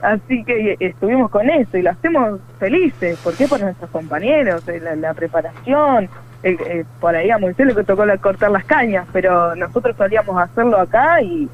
[0.03, 3.47] así que estuvimos con eso y lo hacemos felices, ¿por qué?
[3.47, 6.05] Por nuestros compañeros, eh, la, preparación,
[6.43, 10.79] eh, eh, por ahí a Moisés le tocó cortar las cañas, pero nosotros solíamos hacerlo
[10.79, 11.49] acá y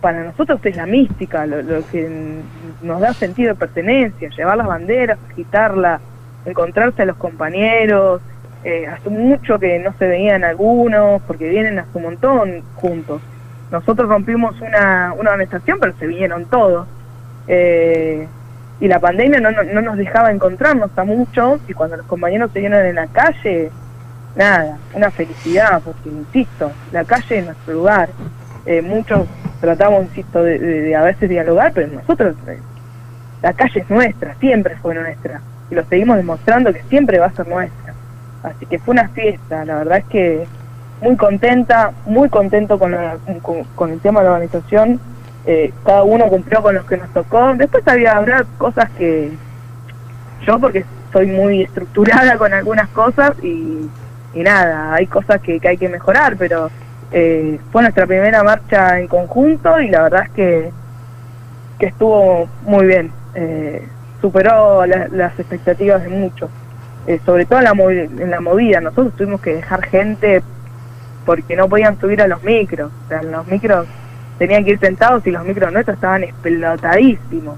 [0.00, 2.08] para nosotros es la mística, lo, lo que
[2.82, 6.00] nos da sentido de pertenencia, llevar las banderas, agitarla,
[6.44, 8.20] encontrarse a los compañeros,
[8.64, 13.20] eh, hace mucho que no se veían algunos, porque vienen hace un montón juntos.
[13.70, 16.86] Nosotros rompimos una, una organización, pero se vinieron todos.
[17.46, 18.26] Eh,
[18.80, 22.50] y la pandemia no, no, no nos dejaba encontrarnos a muchos, y cuando los compañeros
[22.52, 23.70] se vieron en la calle,
[24.36, 28.08] nada, una felicidad, porque insisto, la calle es nuestro lugar.
[28.66, 29.26] Eh, muchos
[29.60, 32.58] tratamos, insisto, de, de- a veces dialogar, pero nosotros, eh,
[33.42, 35.40] la calle es nuestra, siempre fue nuestra,
[35.70, 37.94] y lo seguimos demostrando que siempre va a ser nuestra.
[38.42, 40.46] Así que fue una fiesta, la verdad es que
[41.02, 43.16] muy contenta, muy contento con, la-
[43.74, 45.00] con el tema de la organización.
[45.46, 47.54] Eh, cada uno cumplió con los que nos tocó.
[47.54, 49.30] Después había habrá cosas que
[50.46, 53.88] yo, porque soy muy estructurada con algunas cosas y,
[54.34, 56.70] y nada, hay cosas que, que hay que mejorar, pero
[57.12, 60.70] eh, fue nuestra primera marcha en conjunto y la verdad es que,
[61.78, 63.10] que estuvo muy bien.
[63.34, 63.86] Eh,
[64.20, 66.50] superó la- las expectativas de muchos,
[67.06, 67.70] Eh, sobre todo en la,
[68.24, 68.80] en la movida.
[68.82, 70.42] Nosotros tuvimos que dejar gente
[71.24, 72.90] porque no podían subir a los micros.
[73.06, 73.86] O sea, los micros
[74.38, 77.56] tenían que ir sentados y los micros nuestros estaban explotadísimos.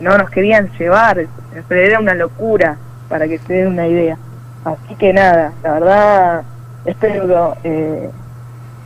[0.00, 1.24] No nos querían llevar,
[1.70, 2.76] era una locura,
[3.08, 4.16] para que se den una idea.
[4.64, 6.42] Así que nada, la verdad,
[6.84, 8.10] espero eh,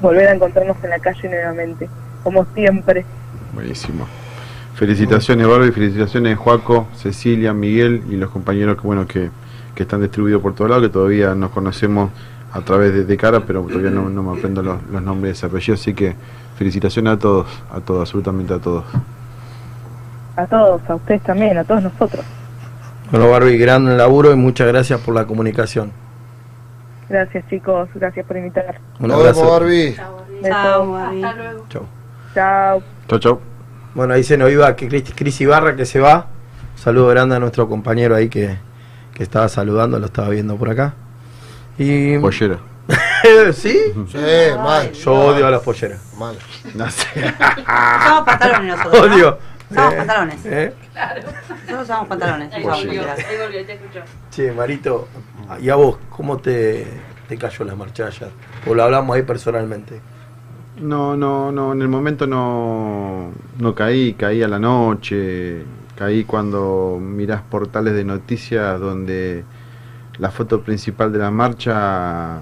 [0.01, 1.89] volver a encontrarnos en la calle nuevamente,
[2.23, 3.05] como siempre.
[3.55, 4.07] Buenísimo.
[4.75, 9.31] Felicitaciones Barbie, felicitaciones Juaco, Cecilia, Miguel y los compañeros que bueno que,
[9.75, 12.11] que están distribuidos por todos lados, que todavía nos conocemos
[12.53, 15.37] a través de, de cara, pero todavía no, no me aprendo los, los nombres de
[15.39, 16.15] ese apellido, así que
[16.57, 18.85] felicitaciones a todos, a todos, absolutamente a todos.
[20.37, 22.25] A todos, a ustedes también, a todos nosotros.
[23.11, 25.91] Bueno, Barbie, gran laburo y muchas gracias por la comunicación.
[27.09, 28.81] Gracias chicos, gracias por invitar.
[29.01, 29.41] Un Nos abrazo.
[29.41, 29.97] vemos, Barbie.
[30.43, 31.67] Chao, Hasta luego.
[31.69, 31.87] Chau.
[32.35, 32.83] Chao.
[33.09, 33.41] Chau, chau.
[33.95, 36.27] Bueno, ahí se nos iba que Cris, Ibarra que se va.
[36.77, 38.59] Un saludo grande a nuestro compañero ahí que,
[39.15, 40.95] que estaba saludando, lo estaba viendo por acá.
[41.79, 42.19] Y.
[42.19, 42.59] Pollera.
[43.53, 43.79] ¿Sí?
[44.09, 44.19] Sí,
[44.57, 44.93] mal.
[44.93, 46.01] Yo odio a las polleras.
[46.19, 46.37] Mal.
[46.75, 47.35] No sé.
[47.67, 49.07] Pantalones nosotros.
[49.09, 49.15] ¿no?
[49.15, 49.39] Odio.
[49.71, 50.47] Usamos Eh, pantalones.
[50.47, 50.75] eh.
[50.95, 52.53] Nosotros usamos pantalones.
[52.55, 54.01] Ahí volvió, ahí volvió, te escucho.
[54.31, 55.09] Che, Marito,
[55.61, 56.87] ¿y a vos cómo te,
[57.29, 58.31] te cayó la marcha ayer?
[58.67, 60.01] O lo hablamos ahí personalmente.
[60.81, 65.65] No, no, no, en el momento no, no caí, caí a la noche,
[65.97, 69.45] caí cuando mirás portales de noticias donde
[70.19, 72.39] la foto principal de la marcha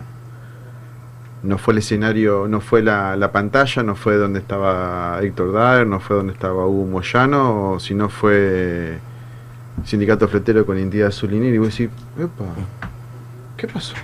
[1.46, 5.86] no fue el escenario, no fue la, la pantalla, no fue donde estaba Héctor Daer,
[5.86, 8.98] no fue donde estaba Hugo Moyano, sino fue
[9.84, 12.44] Sindicato Fletero con identidad Zulinir y vos decís, epa,
[13.56, 13.94] ¿qué pasó?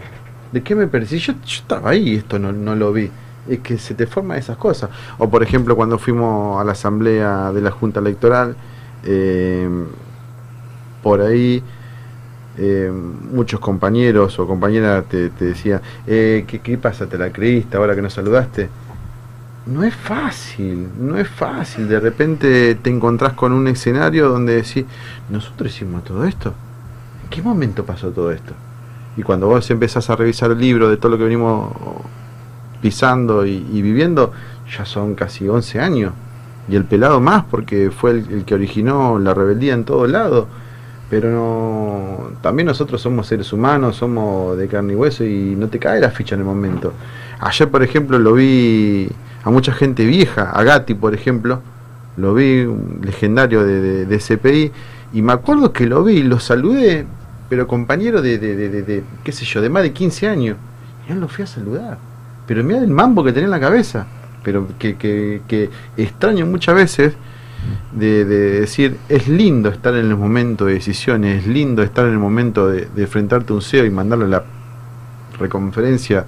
[0.52, 1.18] ¿De qué me perdí?
[1.18, 3.10] Yo, yo estaba ahí esto no, no lo vi.
[3.48, 4.90] Es que se te forman esas cosas.
[5.18, 8.54] O por ejemplo, cuando fuimos a la asamblea de la Junta Electoral,
[9.04, 9.68] eh,
[11.02, 11.62] por ahí
[12.58, 17.06] eh, muchos compañeros o compañeras te, decían, eh, ¿qué, ¿qué pasa?
[17.06, 18.68] ¿Te la creíste ahora que nos saludaste?
[19.66, 21.88] No es fácil, no es fácil.
[21.88, 24.84] De repente te encontrás con un escenario donde decís,
[25.30, 26.52] nosotros hicimos todo esto.
[27.22, 28.52] ¿En qué momento pasó todo esto?
[29.16, 31.72] Y cuando vos empezás a revisar el libro de todo lo que venimos
[32.80, 34.32] pisando y, y viviendo,
[34.76, 36.12] ya son casi 11 años.
[36.68, 40.48] Y el pelado más, porque fue el, el que originó la rebeldía en todo lado.
[41.12, 45.78] Pero no, también nosotros somos seres humanos, somos de carne y hueso y no te
[45.78, 46.94] cae la ficha en el momento.
[47.38, 49.10] Ayer, por ejemplo, lo vi
[49.44, 51.60] a mucha gente vieja, a Gatti, por ejemplo,
[52.16, 54.72] lo vi, un legendario de, de, CPI,
[55.12, 57.04] y me acuerdo que lo vi, lo saludé,
[57.50, 60.56] pero compañero de, de, de, qué sé yo, de más de 15 años,
[61.06, 61.98] y él lo fui a saludar.
[62.46, 64.06] Pero mira el mambo que tenía en la cabeza,
[64.42, 65.68] pero que, que, que
[65.98, 67.12] extraño muchas veces
[67.92, 72.12] de, de decir, es lindo estar en el momento de decisiones, es lindo estar en
[72.12, 74.44] el momento de, enfrentarte a un CEO y mandarle la
[75.38, 76.24] reconferencia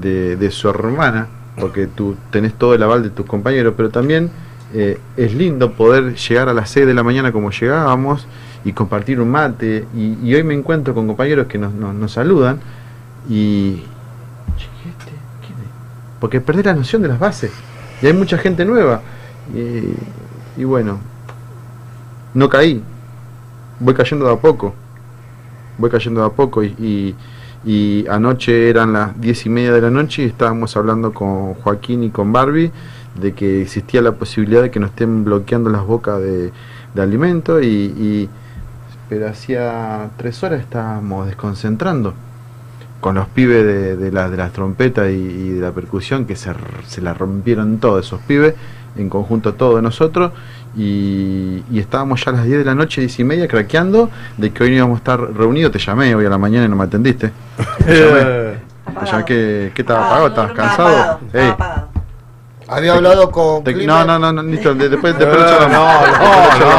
[0.00, 4.30] de, de su hermana, porque tú tenés todo el aval de tus compañeros, pero también
[4.72, 8.26] eh, es lindo poder llegar a las 6 de la mañana como llegábamos
[8.64, 9.86] y compartir un mate.
[9.94, 12.60] Y, hoy me encuentro con compañeros que nos, nos, nos saludan
[13.28, 13.82] y.
[14.56, 15.10] Este,
[15.40, 15.70] ¿quién es?
[16.20, 17.50] Porque perdés la noción de las bases.
[18.00, 19.02] Y hay mucha gente nueva.
[20.60, 20.98] Y bueno,
[22.34, 22.82] no caí.
[23.78, 24.74] Voy cayendo de a poco.
[25.78, 26.62] Voy cayendo de a poco.
[26.62, 27.14] Y,
[28.08, 32.10] anoche eran las diez y media de la noche y estábamos hablando con Joaquín y
[32.10, 32.70] con Barbie
[33.20, 36.52] de que existía la posibilidad de que nos estén bloqueando las bocas de,
[36.94, 38.28] de alimento y, y-
[39.10, 42.14] pero hacía tres horas estábamos desconcentrando
[43.00, 46.36] con los pibes de, de, la- de las trompetas y, y de la percusión que
[46.36, 46.52] se,
[46.86, 48.54] se la rompieron todos esos pibes
[48.96, 50.32] en conjunto todos nosotros
[50.76, 54.50] y, y estábamos ya a las 10 de la noche, 10 y media, craqueando de
[54.52, 55.72] que hoy no íbamos a estar reunidos.
[55.72, 57.32] Te llamé hoy a la mañana y no me atendiste.
[57.84, 58.20] Te llamé.
[59.00, 60.26] Te llamé que, ¿Qué estaba apagado?
[60.28, 61.20] ¿Estabas cansado?
[61.32, 61.54] Ey.
[62.68, 65.68] Había hablado con Te- no, no, no, no, listo, de- después, No, después no,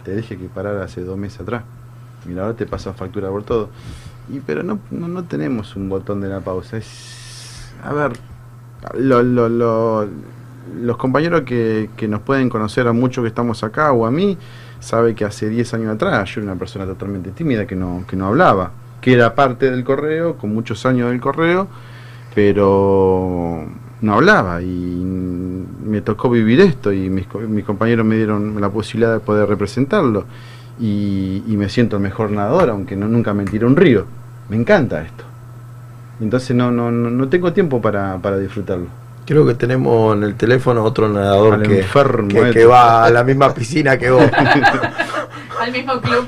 [0.05, 1.63] te dije que parar hace dos meses atrás.
[2.27, 3.69] Mira, ahora te pasa factura por todo.
[4.33, 6.79] Y pero no, no, no tenemos un botón de la pausa.
[6.79, 8.13] Es, a ver,
[8.95, 10.09] lo, lo, lo-
[10.81, 14.39] los compañeros que, que nos pueden conocer a muchos que estamos acá o a mí,
[14.81, 18.17] sabe que hace 10 años atrás yo era una persona totalmente tímida que no, que
[18.17, 18.71] no hablaba,
[19.03, 21.69] que era parte del correo, con muchos años del correo,
[22.35, 23.67] pero
[24.05, 24.67] no hablaba y
[25.85, 29.49] me tocó vivir esto y mis, co- mis compañeros me dieron la posibilidad de poder
[29.49, 30.25] representarlo
[30.81, 34.07] y, y me siento el mejor nadador, aunque no, nunca me tiré un río.
[34.49, 35.25] Me encanta esto.
[36.21, 38.87] Entonces no, no, no, no tengo tiempo para, para disfrutarlo.
[39.27, 42.53] Creo que tenemos en el teléfono otro nadador Al que, enfermo que, este.
[42.53, 44.23] que va a la misma piscina que vos.
[45.61, 46.27] Al mismo club.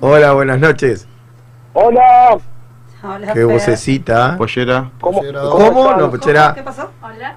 [0.00, 1.06] Hola, buenas noches.
[1.74, 2.38] Hola.
[3.02, 4.36] Hola, Qué vocecita.
[4.36, 4.90] Pollera.
[5.00, 5.92] ¿Cómo, ¿Cómo?
[5.94, 6.52] No, pollera.
[6.54, 6.90] ¿Qué pasó?
[7.02, 7.36] Hola.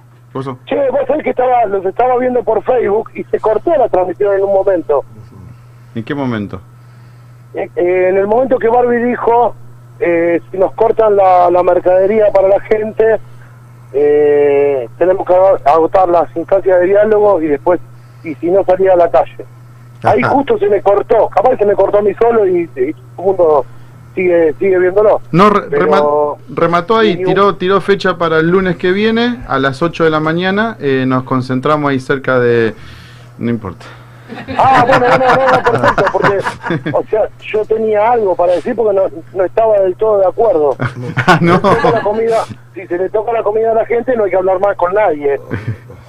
[0.65, 4.33] Che, vos sabés que estaba, los estaba viendo por Facebook y se cortó la transmisión
[4.37, 5.03] en un momento.
[5.93, 6.61] ¿En qué momento?
[7.53, 9.53] Eh, eh, en el momento que Barbie dijo,
[9.99, 13.19] eh, si nos cortan la, la mercadería para la gente,
[13.93, 17.81] eh, tenemos que ag- agotar las instancias de diálogo y después,
[18.23, 19.45] y si no salía a la calle.
[20.03, 20.29] Ahí Ajá.
[20.33, 23.25] justo se me cortó, capaz se me cortó a mí solo y, y todo el
[23.25, 23.65] mundo
[24.15, 25.21] sigue, sigue viéndolo.
[25.31, 29.59] No, re- Pero- rema- remató ahí, tiró, tiró fecha para el lunes que viene a
[29.59, 30.77] las 8 de la mañana.
[30.79, 32.73] eh, nos concentramos ahí cerca de...
[33.37, 33.85] No importa.
[34.57, 36.37] Ah, bueno, no, no, no, perfecto, porque,
[36.93, 40.75] o sea, yo tenía algo para decir porque no, no estaba del todo de acuerdo.
[41.27, 41.59] Ah, no.
[41.61, 42.37] Si, se le toca la comida,
[42.73, 44.93] si se le toca la comida a la gente, no hay que hablar más con
[44.93, 45.39] nadie.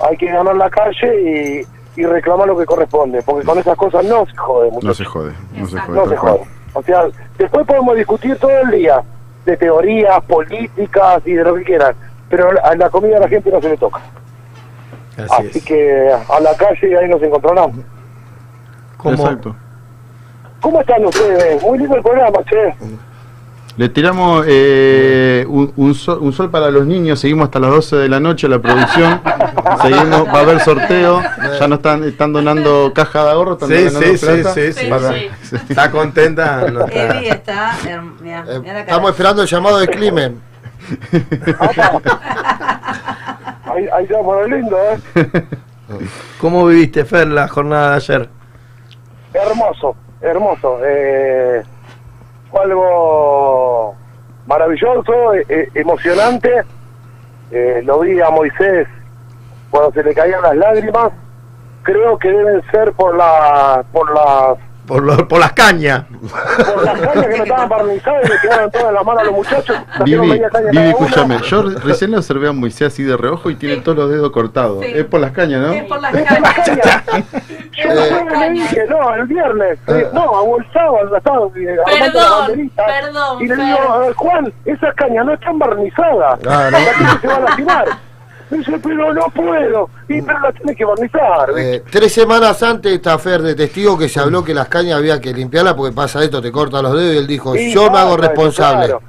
[0.08, 1.64] Hay que ganar la calle
[1.96, 4.96] y, y reclamar lo que corresponde, porque con esas cosas no se jode, No muchachos.
[4.96, 5.96] se jode, no se jode.
[5.98, 6.40] No se jode.
[6.74, 7.04] O sea,
[7.38, 9.02] después podemos discutir todo el día
[9.44, 11.94] de teorías, políticas y de lo que quieran,
[12.28, 14.00] pero a la comida a la gente no se le toca.
[15.30, 17.84] Así, que a la calle ahí nos encontrarán.
[19.04, 19.54] Exacto.
[20.60, 21.62] ¿Cómo están ustedes?
[21.62, 22.74] Muy lindo el programa, che.
[23.78, 27.96] Le tiramos eh, un, un sol, un sol para los niños, seguimos hasta las 12
[27.96, 29.20] de la noche la producción,
[29.82, 31.22] seguimos, va a haber sorteo,
[31.58, 34.52] ya no están, están donando caja de ahorro, están Sí, donando sí, sí, plata.
[34.54, 34.86] sí, sí.
[34.90, 35.14] Para-
[35.70, 36.70] Está contenta.
[36.70, 37.16] No está.
[37.18, 37.72] Evi está.
[37.84, 38.80] herm- Mira, mira la cara.
[38.80, 40.40] Estamos esperando el llamado de Climen.
[43.64, 44.98] Ahí, ahí está por el lindo, ¿eh?
[46.38, 48.28] ¿Cómo viviste, Fer, la jornada de ayer?
[49.32, 50.78] Hermoso, hermoso.
[50.84, 51.62] Eh,
[52.60, 53.94] algo
[54.46, 56.64] maravilloso, eh, eh, emocionante.
[57.50, 58.88] Eh, lo vi a Moisés
[59.70, 61.12] cuando se le caían las lágrimas.
[61.82, 66.04] Creo que deben ser por la, por las Por, lo- por las cañas.
[66.08, 69.24] por las cañas que no estaban barnizadas y le quedaron todas en la mano a
[69.24, 69.76] los muchachos.
[70.04, 73.76] Vivi, caña Vivi, escúchame, yo recién lo observé a Moisés así de reojo y tiene
[73.82, 74.84] todos los dedos cortados.
[74.84, 75.72] Es por las cañas, ¿no?
[75.72, 77.02] Es por las cañas.
[77.72, 80.20] Yo el jueves le dije, no, el viernes, eh, no,
[80.74, 85.32] sábado, el sábado, eh, la Perdón, perdón, Y le digo, "Eh, Juan, esas cañas no
[85.32, 86.70] están barnizadas, Ah, no.
[86.70, 87.84] la gente se va a lastimar.
[88.52, 91.50] Dice, pero no puedo, y pero las tenés que barnizar.
[91.56, 95.20] Eh, tres semanas antes está Fer de testigo que se habló que las cañas había
[95.20, 97.98] que limpiarlas porque pasa esto, te corta los dedos y él dijo, Sí, yo me
[97.98, 98.86] hago responsable.
[98.86, 99.02] claro.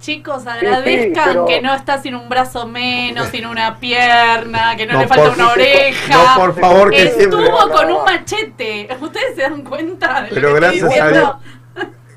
[0.00, 4.86] Chicos, sí, agradezcan pero- que no está sin un brazo menos, sin una pierna, que
[4.86, 6.14] no, No, le falta una oreja.
[6.14, 8.88] no, por favor, que Estuvo siempre- con un machete.
[9.00, 10.22] ¿Ustedes se dan cuenta?
[10.22, 11.38] de lo Pero que estoy gracias a diciendo?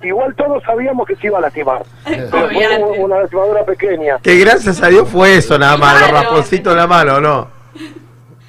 [0.03, 1.81] Igual todos sabíamos que se iba a lastimar.
[2.05, 2.77] Obviamente.
[2.95, 4.19] Fue una lastimadura pequeña.
[4.19, 6.23] Que gracias a Dios fue eso nada más, los Claro.
[6.23, 7.47] rasponcitos en la mano, ¿no?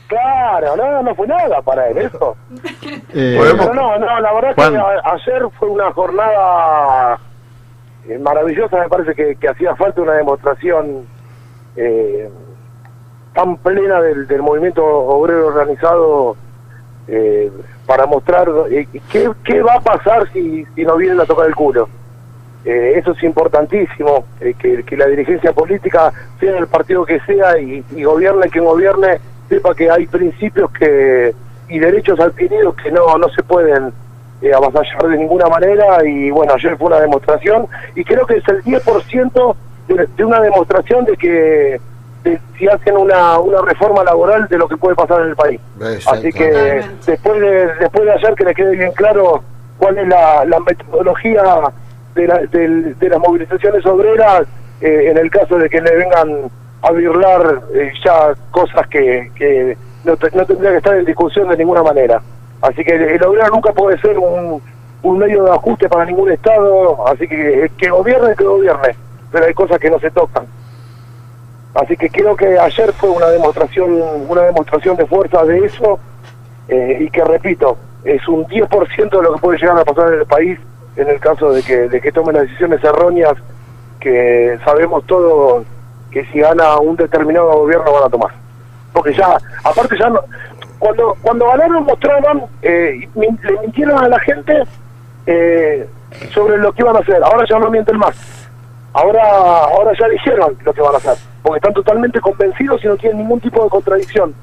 [0.09, 2.37] Claro, no, no fue nada para él, eso.
[3.17, 4.73] Eh, Pero no, no, la verdad Juan.
[4.73, 7.19] que ayer fue una jornada
[8.09, 11.07] eh, maravillosa, me parece que, que hacía falta una demostración
[11.77, 12.29] eh,
[13.35, 16.37] tan plena del, del movimiento obrero organizado
[17.09, 17.51] eh,
[17.87, 21.55] para mostrar eh, qué, qué va a pasar si, si nos vienen a tocar el
[21.55, 21.89] culo.
[22.65, 27.59] Eh, eso es importantísimo, eh, que, que la dirigencia política, sea del partido que sea
[27.59, 31.35] y, y gobierne quien gobierne, sepa que hay principios que
[31.69, 33.93] y derechos adquiridos que no, no se pueden
[34.43, 38.49] eh, avasallar de ninguna manera y bueno, ayer fue una demostración y creo que es
[38.49, 39.57] el 10%
[39.89, 41.81] de, de una demostración de que
[42.25, 45.61] de si hacen una, una reforma laboral de lo que puede pasar en el país.
[46.07, 46.51] Así que
[47.07, 49.43] después de, después de ayer que le quede bien claro
[49.79, 51.43] cuál es la, la metodología
[52.15, 54.43] de, la- del- de las movilizaciones obreras
[54.81, 56.51] eh, en el caso de que le vengan
[56.83, 61.49] a virlar eh, ya cosas que, que no, te- no tendría que estar en discusión
[61.49, 62.21] de ninguna manera.
[62.63, 64.63] Así que el obrero nunca puede ser un,
[65.03, 68.97] un medio de ajuste para ningún Estado, así que que gobierne, que gobierne,
[69.31, 70.47] pero hay cosas que no se tocan.
[71.75, 73.93] Así que creo que ayer fue una demostración,
[74.29, 75.99] una demostración de fuerza de eso,
[76.69, 80.21] eh, y que repito, es un 10% de lo que puede llegar a pasar en
[80.21, 80.59] el país
[80.97, 83.35] en el caso de que, de que tomen las decisiones erróneas
[83.99, 85.65] que sabemos todos
[86.11, 88.31] que si gana un determinado gobierno van a tomar.
[88.93, 90.21] Porque ya, aparte ya no,
[90.79, 94.63] cuando cuando ganaron mostraron, eh, le mintieron a la gente
[95.27, 95.89] eh,
[96.33, 97.23] sobre lo que iban a hacer.
[97.25, 98.44] Ahora ya no mienten más.
[98.95, 99.23] Ahora
[99.65, 103.19] ahora ya dijeron lo que van a hacer, porque están totalmente convencidos y no tienen
[103.19, 104.35] ningún tipo de contradicción.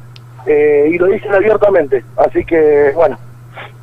[0.45, 2.03] Eh, y lo dicen abiertamente.
[2.17, 3.17] Así que, bueno,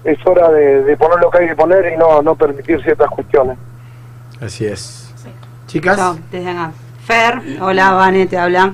[0.04, 3.08] es hora de, de poner lo que hay que poner y no, no permitir ciertas
[3.10, 3.56] cuestiones.
[4.40, 5.14] Así es.
[5.66, 5.96] Chicas.
[5.96, 6.72] Chao, desde acá.
[7.04, 8.72] Fer, hola, Vane, te habla.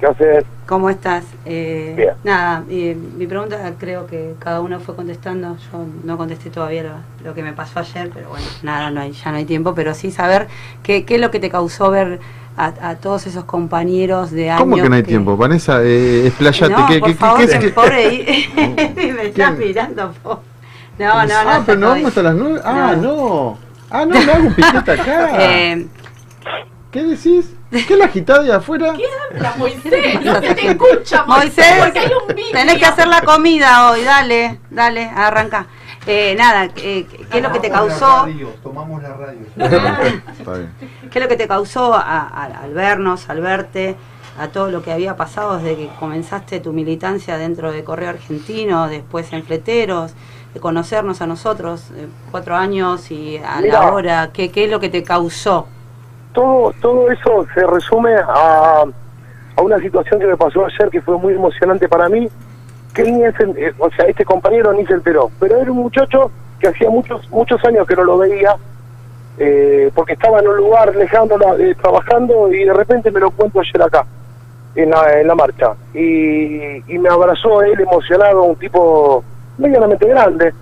[0.00, 0.44] ¿Qué haces?
[0.66, 1.24] ¿Cómo estás?
[1.44, 2.10] Eh, Bien.
[2.24, 5.56] Nada, eh, mi pregunta creo que cada uno fue contestando.
[5.70, 6.92] Yo no contesté todavía lo,
[7.28, 9.74] lo que me pasó ayer, pero bueno, nada, no hay, ya no hay tiempo.
[9.74, 10.48] Pero sí saber
[10.82, 12.18] qué, qué es lo que te causó ver
[12.56, 14.62] a, a todos esos compañeros de años.
[14.62, 15.36] ¿Cómo que no hay tiempo?
[15.36, 16.70] Vanessa, eh, explayate.
[16.70, 18.94] No, ¿Qué, por qué- favor, qué- pobre ahí.
[19.16, 20.40] me estás mirando, po.
[20.98, 21.50] No, no, no.
[21.50, 22.60] Ah, pero no vamos hasta las nueve.
[22.64, 23.58] Ah, no.
[23.90, 25.30] Ah, no, no hago un piquete acá.
[25.40, 25.86] Eh,
[26.90, 27.52] ¿Qué decís?
[27.88, 28.94] ¿Qué la agitada de afuera?
[29.30, 30.20] habla, Moisés?
[30.24, 32.52] No se te escucha, Moisés, Porque hay un vídeo.
[32.52, 35.66] tenés que hacer la comida hoy, dale, dale, arranca.
[36.06, 38.26] Eh, nada, eh, ¿qué es lo que te causó?
[38.62, 39.40] Tomamos la radio.
[39.56, 40.70] Está bien.
[41.10, 43.96] ¿Qué es lo que te causó a- a- al vernos, al verte,
[44.38, 48.88] a todo lo que había pasado desde que comenzaste tu militancia dentro de Correo Argentino,
[48.88, 50.12] después en Fleteros,
[50.52, 53.80] de conocernos a nosotros, eh, cuatro años y a Mira.
[53.80, 54.30] la hora?
[54.32, 55.68] ¿Qué, ¿Qué es lo que te causó?
[56.34, 58.84] Todo todo eso se resume a,
[59.56, 62.28] a una situación que me pasó ayer que fue muy emocionante para mí
[62.92, 65.30] que ni se, eh, o sea este compañero ni se enteró.
[65.40, 66.30] Pero era un muchacho
[66.60, 68.56] que hacía muchos muchos años que no lo veía
[69.38, 73.60] eh, porque estaba en un lugar lejano eh, trabajando y de repente me lo cuento
[73.60, 74.04] ayer acá
[74.76, 75.74] en la, en la marcha.
[75.92, 79.24] Y, y me abrazó él emocionado un tipo
[79.58, 80.52] medianamente grande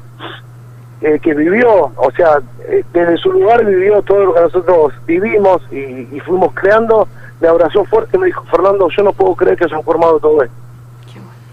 [1.02, 5.60] eh, que vivió, o sea, eh, desde su lugar vivió todo lo que nosotros vivimos
[5.72, 7.08] y, y fuimos creando,
[7.40, 10.42] me abrazó fuerte y me dijo, Fernando, yo no puedo creer que hayan formado todo
[10.42, 10.54] esto.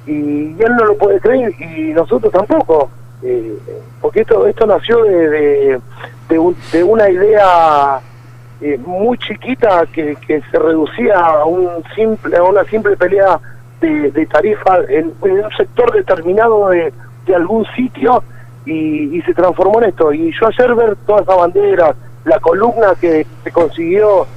[0.06, 2.90] Y él no lo puede creer y nosotros tampoco,
[3.24, 3.58] eh,
[4.02, 5.82] porque esto esto nació de, de,
[6.30, 8.00] de un- de una idea
[8.61, 13.40] eh, muy chiquita que, que se reducía a un simple a una simple pelea
[13.82, 16.92] de, tarifa en, en un sector determinado de,
[17.26, 18.24] de algún sitio
[18.65, 20.13] y, y se transformó en esto.
[20.13, 24.27] Y yo ayer ver toda esa bandera, la columna que se consiguió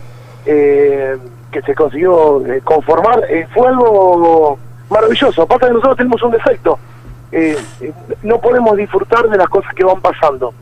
[0.47, 1.17] eh,
[1.53, 5.47] que se consiguió eh, conformar, eh, fue algo maravilloso.
[5.47, 6.79] Pasa que nosotros tenemos un defecto.
[7.31, 7.57] Eh,
[8.23, 10.53] no podemos disfrutar de las cosas que van pasando.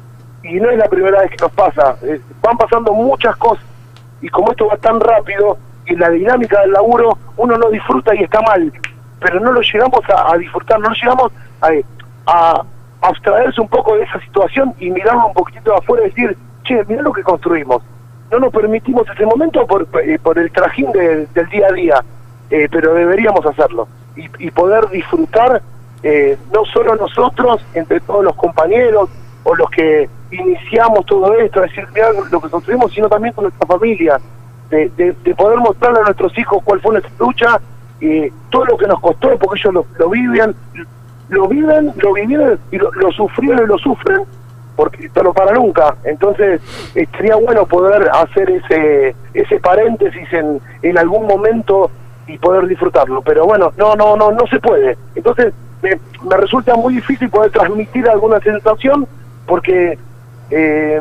[0.43, 1.97] Y no es la primera vez que nos pasa.
[2.43, 3.65] Van pasando muchas cosas.
[4.21, 5.57] Y como esto va tan rápido,
[5.87, 8.73] y la dinámica del laburo, uno no disfruta y está mal.
[9.21, 11.71] Pero no lo llegamos a, a disfrutar, no lo llegamos a,
[12.27, 12.65] a
[13.03, 17.03] abstraerse un poco de esa situación y mirarlo un poquitito afuera y decir, che, mirá
[17.03, 17.83] lo que construimos.
[18.31, 22.05] No nos permitimos ese momento por, eh, por el trajín de- del día a día,
[22.51, 23.89] eh, pero deberíamos hacerlo.
[24.17, 25.63] Y, y poder disfrutar,
[26.03, 29.09] eh, no solo nosotros, entre todos los compañeros
[29.45, 33.45] o los que iniciamos todo esto, es decir, mirá lo que construimos, sino también con
[33.45, 34.21] nuestra familia,
[34.69, 37.61] de, de- de poder mostrarle a nuestros hijos cuál fue nuestra lucha,
[38.01, 40.55] eh, todo lo que nos costó, porque ellos lo, viven,
[41.31, 44.23] lo viven, lo vivieron y lo, lo sufrieron y lo sufren,
[44.77, 45.97] porque esto no para nunca.
[46.05, 46.61] Entonces,
[46.95, 51.91] eh, sería bueno poder hacer ese ese paréntesis en, en algún momento
[52.27, 53.23] y poder disfrutarlo.
[53.23, 54.97] Pero bueno, no, no, no, no se puede.
[55.15, 55.53] Entonces,
[55.83, 59.07] me, me resulta muy difícil poder transmitir alguna sensación
[59.47, 59.99] porque
[60.51, 61.01] eh,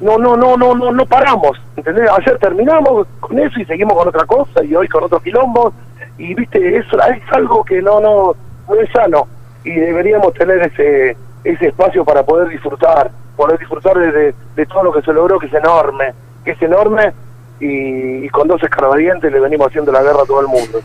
[0.00, 1.60] no, no, no, no, no, no paramos.
[1.76, 2.08] ¿entendés?
[2.10, 5.72] Ayer terminamos con eso y seguimos con otra cosa y hoy con otros quilombos
[6.18, 8.34] y viste, eso es algo que no, no,
[8.70, 9.26] no es sano
[9.64, 14.92] y deberíamos tener ese ese espacio para poder disfrutar, poder disfrutar de, de- todo lo
[14.92, 16.12] que se logró, que es enorme,
[16.44, 17.12] que es enorme
[17.58, 20.80] y, y con dos escarbadientes le venimos haciendo la guerra a todo el mundo.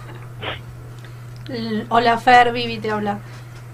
[1.90, 3.20] Hola Fer, Vivi te habla.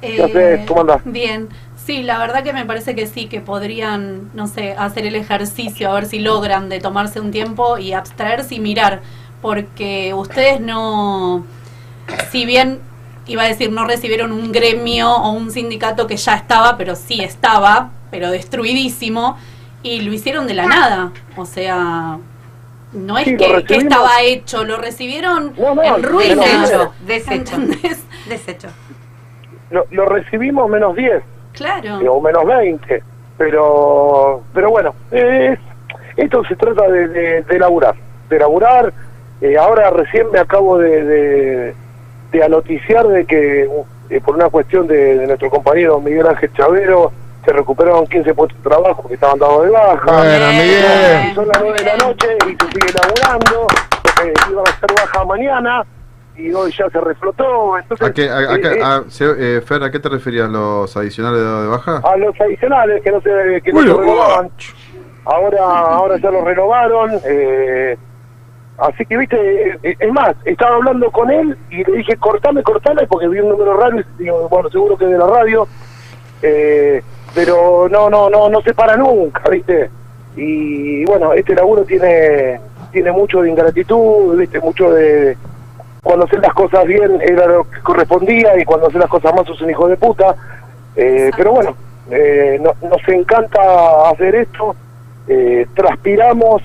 [0.02, 0.68] Eh, ¿Qué haces?
[0.68, 1.02] ¿Cómo andás?
[1.06, 5.16] Bien, sí, la verdad que me parece que sí, que podrían, no sé, hacer el
[5.16, 9.02] ejercicio, a ver si logran de tomarse un tiempo y abstraerse y mirar,
[9.42, 11.46] porque ustedes no,
[12.32, 12.80] si bien
[13.32, 17.22] iba a decir, no recibieron un gremio o un sindicato que ya estaba, pero sí
[17.24, 19.38] estaba, pero destruidísimo,
[19.84, 22.18] y lo hicieron de la nada, o sea...
[22.94, 26.70] No es Sí, que, estaba hecho, lo recibieron no, en ruinas.
[26.70, 27.56] Desecho, desecho.
[27.56, 28.04] ¿entendés?
[28.28, 28.68] Desecho.
[29.70, 32.00] Lo, lo recibimos menos 10 Claro.
[32.00, 33.02] o menos 20,
[33.38, 35.58] pero pero bueno, es,
[36.18, 37.96] esto se trata de, de, de laburar,
[38.30, 38.94] de laburar.
[39.40, 41.76] Eh, ahora recién me acabo de, de,
[42.32, 43.70] de anoticiar de que
[44.10, 47.12] eh, por una cuestión de, de nuestro compañero Miguel Ángel Chavero
[47.46, 50.06] se recuperaron 15 puestos de trabajo que estaban dados de baja.
[50.06, 51.32] Bueno, Miguel.
[51.32, 53.68] Y Son las 9 de la noche y se sigue laburando,
[54.04, 55.84] porque iban a hacer baja mañana.
[56.38, 57.78] y hoy ya se reflotó.
[57.78, 60.50] Entonces, ¿A qué, a, a- eh, eh, a- se- eh, Fer, ¿a qué te referías?
[60.50, 62.02] ¿Los adicionales de, de baja?
[62.04, 64.50] a los adicionales que no se, que no se renovaban.
[65.26, 67.12] Ahora, ahora ya lo renovaron.
[67.26, 67.98] eh,
[68.78, 73.06] así que, viste, eh, es más, estaba hablando con él y le dije, cortame, cortame,
[73.08, 75.68] porque vi un número raro y digo, bueno, seguro que de la radio.
[76.42, 77.02] eh,
[77.34, 79.90] pero no, no, no, no se para nunca, viste.
[80.36, 82.60] Y bueno, este laburo tiene,
[82.92, 85.38] tiene mucho de ingratitud, viste, mucho de
[86.04, 89.46] cuando hacer las cosas bien era lo que correspondía y cuando hacer las cosas mal
[89.46, 90.36] sos un hijo de puta.
[90.96, 91.76] Eh, pero bueno,
[92.10, 94.76] eh, no- nos encanta hacer esto,
[95.28, 96.62] eh, transpiramos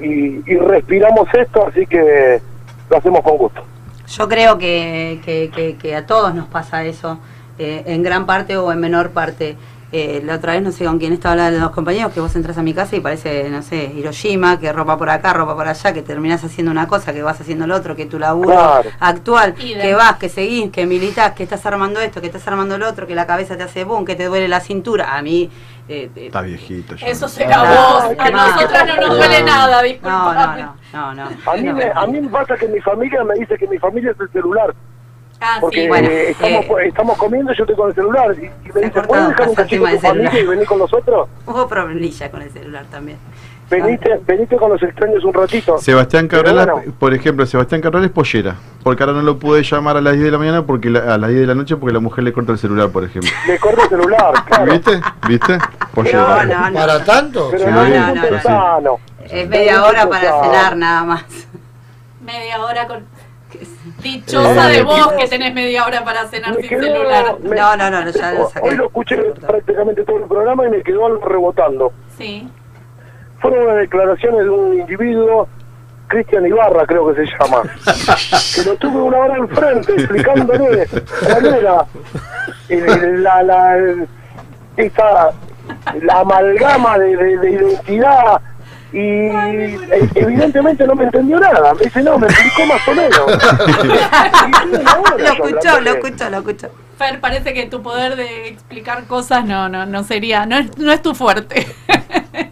[0.00, 2.40] y, y respiramos esto, así que
[2.88, 3.62] lo hacemos con gusto.
[4.08, 7.18] Yo creo que, que- que- que a todos nos pasa eso,
[7.58, 9.56] eh, en gran parte o en menor parte.
[9.92, 12.34] Eh, la otra vez no sé con quién estaba hablando de los compañeros, que vos
[12.36, 15.66] entras a mi casa y parece, no sé, Hiroshima, que ropa por acá, ropa por
[15.66, 18.88] allá, que terminás haciendo una cosa, que vas haciendo lo otro, que tu laburo Claro.
[19.00, 22.88] actual, que vas, que seguís, que militás, que estás armando esto, que estás armando lo
[22.88, 25.16] otro, que la cabeza te hace boom, que te duele la cintura.
[25.16, 25.50] A mí...
[25.90, 26.94] eh, eh, Está viejito.
[27.04, 28.04] Eso será vos.
[28.18, 30.56] A nosotros no nos duele nada, disculpa.
[30.56, 31.50] No, no, no, no.
[31.50, 34.12] A mí, me, a mí me pasa que mi familia me dice que mi familia
[34.12, 34.74] es el celular.
[35.40, 35.88] Ah, Porque sí.
[35.88, 38.36] Bueno, eh, estamos, eh, estamos comiendo y yo estoy con el celular.
[38.38, 41.28] Y, y me dicen, ¿puedes dejar un cachito de tu familia y venir con nosotros?
[41.46, 43.18] Hubo problemilla con el celular también.
[43.70, 45.78] Venite, venite con los extraños un ratito.
[45.78, 48.56] Sebastián Cabrera, bueno, por ejemplo, Sebastián Cabrera es pollera.
[48.82, 51.18] Porque ahora no lo pude llamar a las 10 de la mañana, porque la- a
[51.18, 53.30] las 10 de la noche, porque la mujer le corta el celular, por ejemplo.
[53.46, 54.72] le corto el celular, claro.
[54.72, 55.00] ¿Viste?
[55.28, 55.58] ¿Viste?
[55.94, 56.44] Pollera.
[56.44, 56.74] No, no, no.
[56.78, 57.48] ¿Para tanto?
[57.52, 58.22] Pero Sí, no, es no, no.
[58.22, 58.96] temprano.
[59.28, 61.24] Es media hora para cenar nada más.
[62.24, 63.04] Media hora con.
[64.02, 67.36] Dichosa de vos que tenés media hora para cenar sin quedó- celular.
[67.42, 68.74] me- No, no, no, ya lo Hoy saqué.
[68.76, 69.16] lo escuché
[69.46, 71.92] prácticamente todo el programa y me quedó algo rebotando.
[72.16, 72.48] Sí.
[73.40, 75.48] Fueron unas declaraciones de un individuo,
[76.08, 77.62] Cristian Ibarra creo que se llama,
[78.54, 80.86] que lo tuve una hora enfrente explicándole
[81.26, 81.86] cuál era
[82.68, 83.76] el- la, la,
[84.76, 85.30] esa,
[86.02, 88.40] la amalgama de, de- de identidad
[88.92, 91.72] y e- evidentemente no me entendió nada.
[91.74, 93.20] Me dice, no, me explicó más o menos.
[95.18, 96.68] Lo escuchó, lo escuchó, lo escuchó.
[96.98, 100.92] Fer, parece que tu poder de explicar cosas no, no, no sería, no es, no
[100.92, 101.66] es tu fuerte.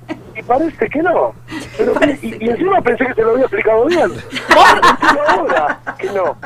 [0.48, 1.34] Parece que no.
[1.76, 4.10] Pero, y, y encima pensé que te lo había explicado bien.
[5.28, 6.36] Ahora que no.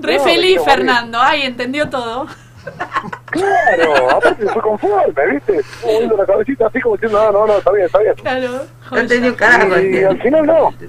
[0.00, 1.18] Re No, feliz, no, Fernando.
[1.20, 2.26] Ay, entendió todo.
[3.30, 5.60] Claro, aparte fue conforme, ¿viste?
[5.84, 8.14] Moviendo la cabecita así como diciendo, no, no, no, está bien, está bien.
[8.14, 8.50] Claro.
[8.90, 9.80] No entendió carajo.
[9.80, 10.74] Y al final no.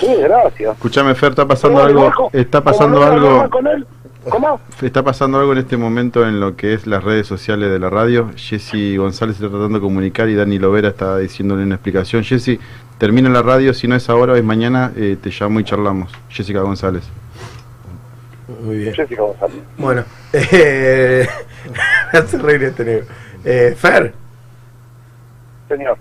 [0.00, 0.72] Sí, gracias.
[0.74, 2.30] Escúchame, Fer, está pasando algo.
[2.32, 3.50] Está pasando algo.
[3.50, 3.86] con él,
[4.28, 4.60] ¿Cómo?
[4.82, 7.88] Está pasando algo en este momento en lo que es las redes sociales de la
[7.88, 8.30] radio.
[8.36, 12.22] Jessy González está tratando de comunicar y Dani Lovera está diciéndole una explicación.
[12.22, 12.60] Jessy,
[12.98, 16.12] termina la radio, si no es ahora o es mañana, eh, te llamo y charlamos.
[16.28, 17.04] Jessica González.
[18.62, 18.94] Muy bien.
[18.94, 19.56] Jessica González.
[19.78, 21.26] Bueno, eh,
[22.12, 23.06] me hace reír este negro.
[23.42, 24.12] Eh, Fer,
[25.68, 25.96] Señor.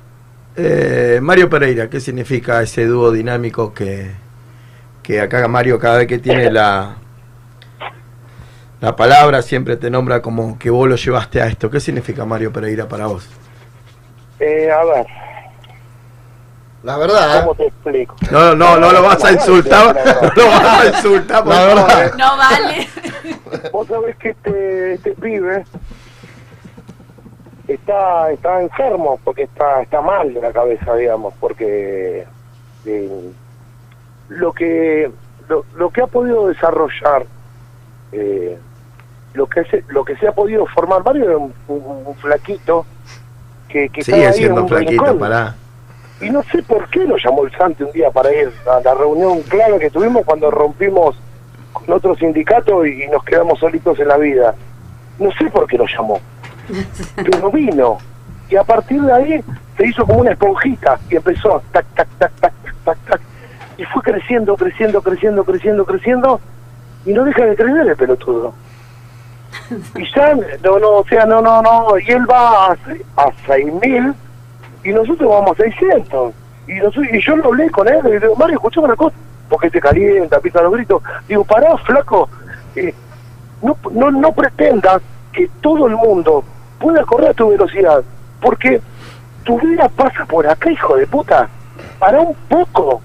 [0.57, 4.11] eh, Mario Pereira, ¿qué significa ese dúo dinámico que,
[5.03, 6.95] que acá Mario cada vez que tiene la,
[8.81, 11.69] la palabra siempre te nombra como que vos lo llevaste a esto?
[11.69, 13.27] ¿Qué significa Mario Pereira para vos?
[14.39, 15.05] Eh, a ver,
[16.83, 18.15] La verdad, ¿cómo te explico?
[18.31, 21.87] No, no, no lo vas a insultar, no lo vas a insultar, por La favor.
[21.87, 22.13] verdad.
[22.17, 22.87] No vale.
[23.73, 25.65] Vos sabés que este, este pibe
[27.67, 32.25] está, está enfermo porque está, está mal de la cabeza, digamos, porque
[32.85, 33.31] eh,
[34.29, 35.11] lo que
[35.49, 37.25] lo, lo que ha podido desarrollar,
[38.11, 38.57] eh,
[39.33, 42.85] lo que se, lo que se ha podido formar, Mario era un, un- un flaquito
[43.67, 45.19] que, que estaba Sigue ahí en siendo un flaquito, rincón.
[45.19, 45.55] pará.
[46.21, 48.93] Y no sé por qué lo llamó el Santi un día para ir a la
[48.93, 51.15] reunión clave que tuvimos cuando rompimos
[51.71, 54.53] con otro sindicato y, y nos quedamos solitos en la vida.
[55.17, 56.19] No sé por qué lo llamó,
[57.15, 57.97] pero vino.
[58.49, 59.43] Y a partir de ahí
[59.77, 63.21] se hizo como una esponjita y empezó tac, tac, tac, tac, tac, tac, tac.
[63.77, 66.41] Y fue creciendo, creciendo, creciendo, creciendo, creciendo.
[67.05, 68.53] Y no deja de crecer el pelotudo.
[69.95, 70.33] Y ya,
[70.63, 71.97] no, no, o sea, no, no, no.
[71.99, 74.13] Y él va a, se- a 6000
[74.83, 76.33] y nosotros vamos a 600.
[76.67, 79.15] Y, nosotros, y yo lo hablé con él y le digo, Mario, escuchame una cosa,
[79.49, 81.01] porque te calienta, empiezan los gritos.
[81.27, 82.29] Digo, pará, flaco,
[82.75, 82.93] eh,
[83.61, 86.43] no, no, no pretendas que todo el mundo
[86.79, 88.03] pueda correr a tu velocidad,
[88.41, 88.81] porque
[89.43, 91.47] tu vida pasa por acá, hijo de puta.
[91.99, 93.01] Para un poco.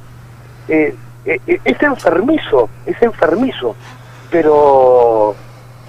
[0.68, 0.94] Eh,
[1.26, 3.74] eh, es enfermizo, es enfermizo,
[4.30, 5.34] pero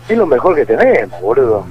[0.07, 1.65] es lo mejor que tenemos, boludo.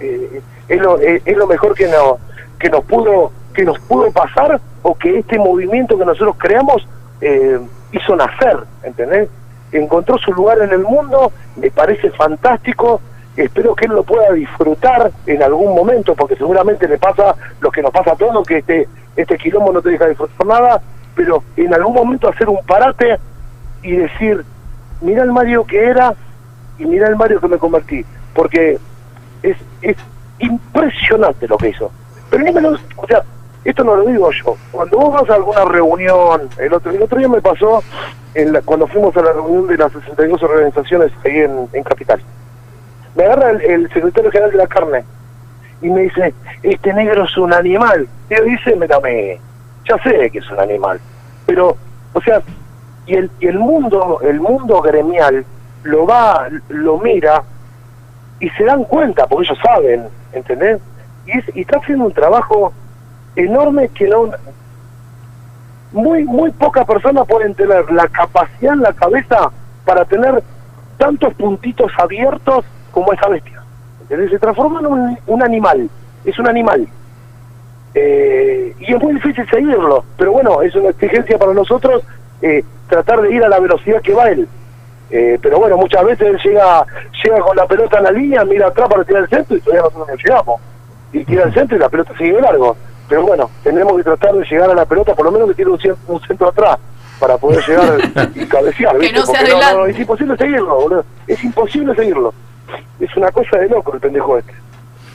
[0.00, 2.18] Eh, es, lo, eh, es lo mejor que nos
[2.58, 6.86] que nos pudo que nos pudo pasar o que este movimiento que nosotros creamos
[7.20, 7.60] eh,
[7.92, 9.28] hizo nacer, ¿entendés?
[9.72, 13.00] encontró su lugar en el mundo, me parece fantástico,
[13.36, 17.82] espero que él lo pueda disfrutar en algún momento, porque seguramente le pasa lo que
[17.82, 20.82] nos pasa a todos, que este, este quilombo no te deja disfrutar nada,
[21.14, 23.18] pero en algún momento hacer un parate
[23.82, 24.44] y decir,
[25.00, 26.14] mira el Mario que era
[26.82, 28.04] y mira el Mario que me convertí,
[28.34, 28.78] porque
[29.42, 29.96] es, es
[30.40, 31.90] impresionante lo que hizo.
[32.28, 33.22] Pero ni me lo- o sea,
[33.64, 34.56] esto no lo digo yo.
[34.72, 37.82] Cuando vos vas a alguna reunión, el otro, el otro día me pasó
[38.34, 42.20] en la- cuando fuimos a la reunión de las 62 organizaciones ahí en, en Capital.
[43.14, 45.04] Me agarra el, secretario general de la carne
[45.82, 48.08] y me dice, este negro es un animal.
[48.28, 51.00] Y yo dice, me ya sé que es un animal.
[51.46, 51.76] Pero,
[52.14, 52.42] o sea,
[53.06, 55.44] y el, y el mundo, el mundo gremial
[55.84, 57.42] lo va, lo mira
[58.40, 60.80] y se dan cuenta, porque ellos saben, ¿entendés?
[61.26, 62.72] Y, es, y está haciendo un trabajo
[63.36, 64.30] enorme que no
[65.92, 69.50] muy muy pocas personas pueden tener la capacidad en la cabeza
[69.84, 70.42] para tener
[70.96, 73.62] tantos puntitos abiertos como esa bestia.
[74.02, 74.30] ¿Entendés?
[74.30, 74.86] Se transforma en
[75.26, 75.88] un, animal,
[76.24, 76.86] es un animal.
[77.94, 82.02] Eh, y es muy difícil seguirlo, pero bueno, es una exigencia para nosotros
[82.40, 84.48] eh, tratar de ir a la velocidad que va él.
[85.14, 86.86] Eh, pero bueno, muchas veces él llega,
[87.22, 89.82] llega con la pelota en la línea, mira atrás para tirar el centro y todavía
[89.82, 90.60] nosotros no llegamos.
[91.12, 92.76] Y tira el centro y la pelota sigue de largo.
[93.08, 95.68] Pero bueno, tenemos que tratar de llegar a la pelota, por lo menos que tire
[95.68, 96.78] un, un centro atrás,
[97.20, 97.98] para poder llegar
[98.34, 98.96] y cabecear.
[98.98, 101.04] Que no se Porque no, es imposible seguirlo, boludo.
[101.26, 102.32] Es imposible seguirlo.
[102.98, 104.54] Es una cosa de loco el pendejo este.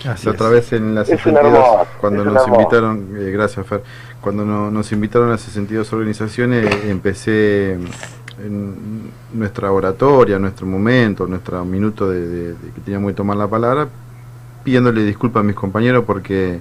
[0.03, 3.66] La otra vez en la Es un 62, hermoso, cuando es nos invitaron, eh, gracias
[3.66, 3.82] Fer,
[4.22, 7.80] cuando no- nos invitaron a las 62 organizaciones, empecé
[8.43, 13.48] en nuestra oratoria, nuestro momento, nuestro minuto de, de- de que teníamos que tomar la
[13.48, 13.88] palabra,
[14.64, 16.59] pidiéndole disculpas a mis compañeros porque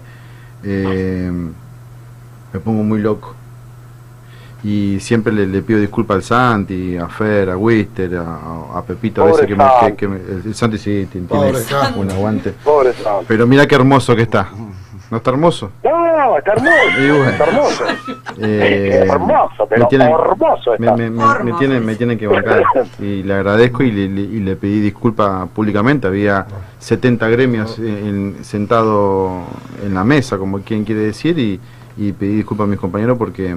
[0.64, 1.30] eh,
[2.52, 3.34] me pongo muy loco.
[4.64, 9.22] Y siempre le, le pido disculpas al Santi, a Fer, a Wister, a, a Pepito,
[9.22, 11.50] a veces que, me, que- me- el Santi sí tiene Pobre
[11.96, 12.54] un aguante.
[12.64, 12.92] Pobre.
[13.28, 14.48] Pero mira qué hermoso que está.
[15.10, 15.70] ¿No está hermoso?
[15.84, 16.72] No, está hermoso.
[17.00, 17.30] Y bueno.
[17.30, 17.84] Está hermoso.
[18.38, 20.96] Eh, hermoso, pero me tienen- hermoso me, está.
[20.96, 22.64] me, me- me tienen, me tienen que bancar
[22.98, 26.06] y le agradezco y le, le- y le pedí disculpas públicamente.
[26.08, 26.46] Había
[26.78, 29.44] 70 gremios en- sentado
[29.84, 31.60] en la mesa, como quien quiere decir, y,
[31.96, 33.48] y pedí disculpas a mis compañeros porque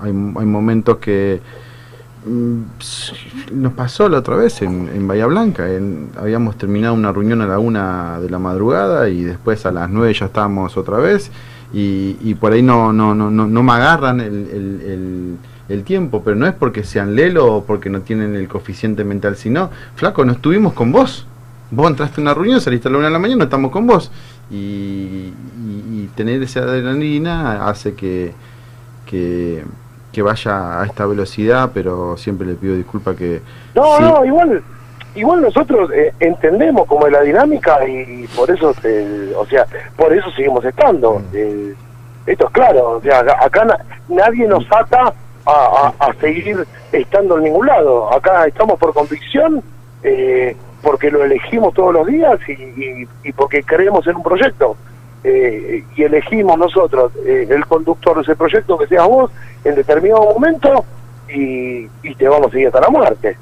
[0.00, 0.12] hay, hay
[0.46, 1.40] momentos que
[3.52, 5.70] nos pasó la otra vez en, Bahía Blanca.
[5.72, 9.88] en- habíamos terminado una reunión a la una de la madrugada y después a las
[9.90, 11.30] nueve ya estábamos otra vez.
[11.72, 15.36] Y, por ahí no, no, no, no, me agarran el,
[15.68, 19.36] el- tiempo, pero no es porque sean lelo o porque no tienen el coeficiente mental,
[19.36, 21.26] sino, flaco, no estuvimos con vos.
[21.70, 24.10] Vos entraste a una reunión, saliste a la una de la mañana, estamos con vos.
[24.50, 25.32] Y, y-
[25.92, 28.32] y tener esa adrenalina hace que,
[29.04, 29.64] que,
[30.16, 33.42] que vaya a esta velocidad, pero siempre le pido disculpas que...
[33.74, 34.62] No, sí, no, igual,
[35.14, 40.14] igual nosotros eh, entendemos cómo es la dinámica y por eso, eh, o sea, por
[40.14, 41.20] eso seguimos estando.
[41.34, 41.74] Eh,
[42.24, 43.78] esto es claro, o sea, acá- acá na-
[44.08, 45.12] nadie nos ata
[45.44, 45.52] a,
[46.00, 48.10] a- a seguir estando en ningún lado.
[48.10, 49.62] Acá estamos por convicción,
[50.02, 54.78] eh, porque lo elegimos todos los días y, y- y porque creemos en un proyecto.
[55.24, 59.30] Eh, y elegimos nosotros eh, el conductor de ese proyecto que seas vos
[59.64, 60.84] en determinado momento
[61.28, 63.36] y, y te vamos a seguir hasta la muerte.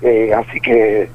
[0.00, 1.08] Eh, así que eh,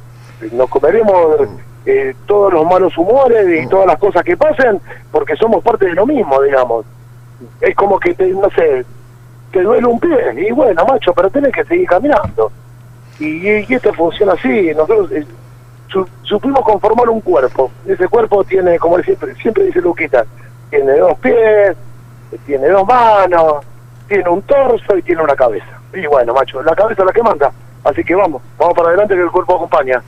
[0.51, 1.47] nos comeremos
[1.85, 4.81] eh, todos los malos humores y todas las cosas que pasen
[5.11, 6.85] porque somos parte de lo mismo, digamos.
[7.61, 8.85] Es como que, te, no sé,
[9.51, 12.51] te duele un pie y bueno, macho, pero tenés que seguir caminando.
[13.19, 14.71] Y, y esto funciona así.
[14.73, 15.11] Nosotros
[16.23, 17.71] supimos conformar un cuerpo.
[17.87, 20.25] Ese cuerpo tiene, como siempre, siempre dice Luquita,
[20.69, 21.75] tiene dos pies,
[22.45, 23.65] tiene dos manos,
[24.07, 25.79] tiene un torso y tiene una cabeza.
[25.93, 27.51] Y bueno, macho, la cabeza es la que manda.
[27.83, 30.01] Así que vamos, vamos para adelante que el cuerpo acompaña.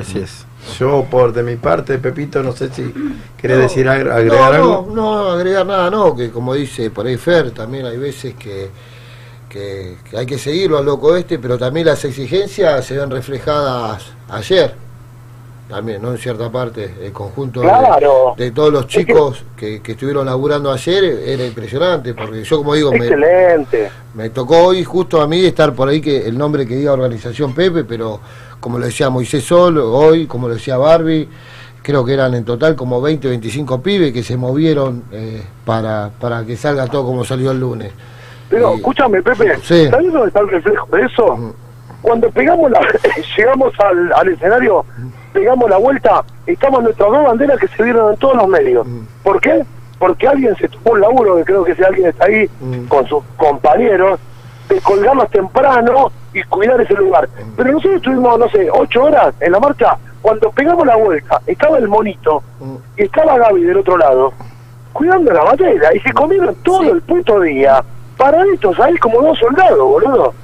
[0.00, 0.46] Así es.
[0.78, 2.90] Yo, por de mi parte, Pepito, no sé si
[3.36, 4.88] querés No, decir ag- no, agregar no, algo.
[4.94, 8.70] No, agregar nada, no, que como dice por ahí Fer, también hay veces que,
[9.54, 14.02] que, que hay que seguirlo al loco este, pero también las exigencias se ven reflejadas
[14.28, 14.74] ayer,
[15.68, 16.10] también, ¿no?
[16.10, 18.34] En cierta parte, el conjunto de- Claro.
[18.36, 22.90] de, todos los chicos que, que estuvieron laburando ayer era impresionante, porque yo como digo,
[22.90, 23.08] me,
[24.14, 27.54] me tocó hoy justo a mí estar por ahí que el nombre que diga Organización
[27.54, 28.18] Pepe, pero
[28.58, 31.28] como lo decía Moisés Sol, hoy, como lo decía Barbie,
[31.80, 36.44] creo que eran en total como 20, 25 pibes que se movieron eh, para, para
[36.44, 37.92] que salga todo como salió el lunes.
[38.54, 39.88] Pero escúchame, Pepe, Sí.
[39.88, 41.54] ¿sabes dónde está el reflejo de eso?
[42.02, 42.80] Cuando pegamos la,
[43.36, 44.84] llegamos al, al escenario,
[45.32, 48.86] pegamos la vuelta, estamos nuestras dos banderas que se vieron en todos los medios.
[49.22, 49.64] ¿Por qué?
[49.98, 52.48] Porque alguien se tomó un laburo, que creo que ese alguien está ahí
[52.88, 54.20] con sus compañeros,
[54.68, 57.28] de colgarlos temprano y cuidar ese lugar.
[57.56, 61.78] Pero nosotros estuvimos, no sé, ocho horas en la marcha, cuando pegamos la vuelta, estaba
[61.78, 62.42] el monito
[62.96, 64.32] y estaba Gaby del otro lado,
[64.92, 67.82] cuidando la bandera, y se comieron todo el puto día,
[68.16, 70.34] paraditos ahí como dos soldados, boludo.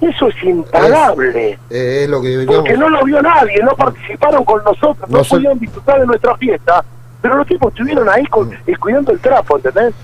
[0.00, 1.58] Eso es impagable.
[1.70, 2.58] Eh, es lo que deberíamos...
[2.58, 6.36] Porque no lo vio nadie, no participaron con nosotros, no, No pudieron disfrutar de nuestra
[6.36, 6.84] fiesta,
[7.22, 9.94] pero los tipos estuvieron ahí con, y cuidando el trapo, ¿entendés?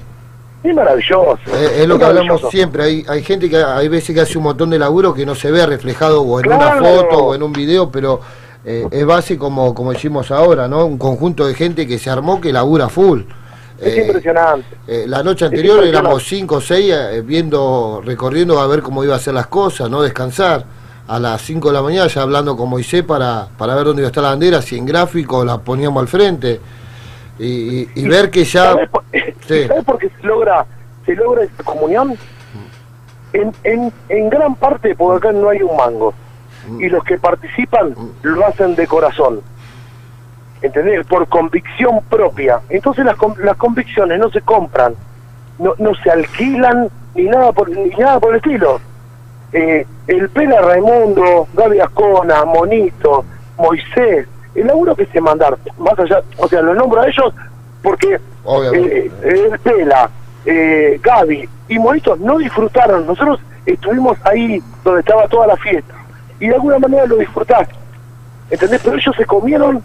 [0.62, 1.38] Es maravilloso.
[1.54, 4.44] Eh, es lo que hablamos siempre, hay, hay gente que hay veces que hace un
[4.44, 7.52] montón de laburo que no se ve reflejado o en una foto o en un
[7.52, 8.20] video, pero
[8.64, 10.84] eh, es base como, como decimos ahora, ¿no?
[10.84, 13.22] Un conjunto de gente que se armó que labura full.
[13.80, 14.66] Es Eh, impresionante.
[14.86, 19.16] eh, la noche anterior éramos cinco o seis eh, viendo, recorriendo a ver cómo iba
[19.16, 20.64] a ser las cosas, no descansar.
[21.08, 24.06] A las 5 de la mañana ya hablando con Moisés para, para ver dónde iba
[24.06, 26.60] a estar la bandera, si en gráfico la poníamos al frente.
[27.36, 27.46] Y,
[27.80, 28.76] y- y ver que ya...
[29.48, 29.66] Sí.
[29.66, 30.64] ¿Sabes por qué se logra,
[31.04, 32.16] se logra esta comunión?
[33.32, 36.14] En, en, en gran parte porque acá no hay un mango.
[36.78, 37.92] Y los que participan
[38.22, 39.40] lo hacen de corazón.
[40.62, 41.06] ¿Entendés?
[41.06, 42.60] Por convicción propia.
[42.68, 44.94] Entonces las, las convicciones no se compran,
[45.58, 48.80] no, no se alquilan ni nada por, ni nada por el estilo.
[49.52, 53.24] Eh, el Pela Raimundo, Gaby Ascona, Monito,
[53.58, 57.34] Moisés, el laburo que se mandaron, más allá, o sea, los nombro a ellos
[57.82, 58.20] porque
[58.74, 60.10] eh, el Pela,
[60.44, 63.06] eh, Gaby y Monito no disfrutaron.
[63.06, 65.94] Nosotros estuvimos ahí donde estaba toda la fiesta
[66.38, 67.74] y de alguna manera lo disfrutaste.
[68.50, 68.80] ¿Entendés?
[68.82, 69.82] Pero ellos se comieron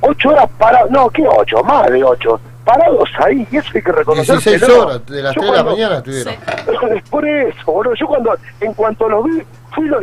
[0.00, 1.62] ocho horas parados, no, ¿qué ocho?
[1.64, 2.40] Más de ocho.
[2.64, 4.36] Parados ahí, y eso hay que reconocer.
[4.36, 6.34] 16 horas, de las 3 de la mañana estuvieron.
[7.10, 7.94] Por eso, boludo.
[7.94, 9.42] Yo cuando, en cuanto los vi,
[9.74, 10.00] fui lo,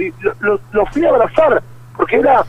[0.72, 1.62] lo, fui a abrazar,
[1.96, 2.44] porque era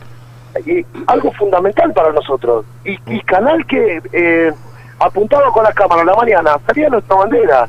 [0.67, 2.65] eh, algo fundamental para nosotros.
[2.85, 4.53] Y, y canal que eh,
[4.99, 7.69] apuntaba con la cámara a la mañana, salía nuestra bandera.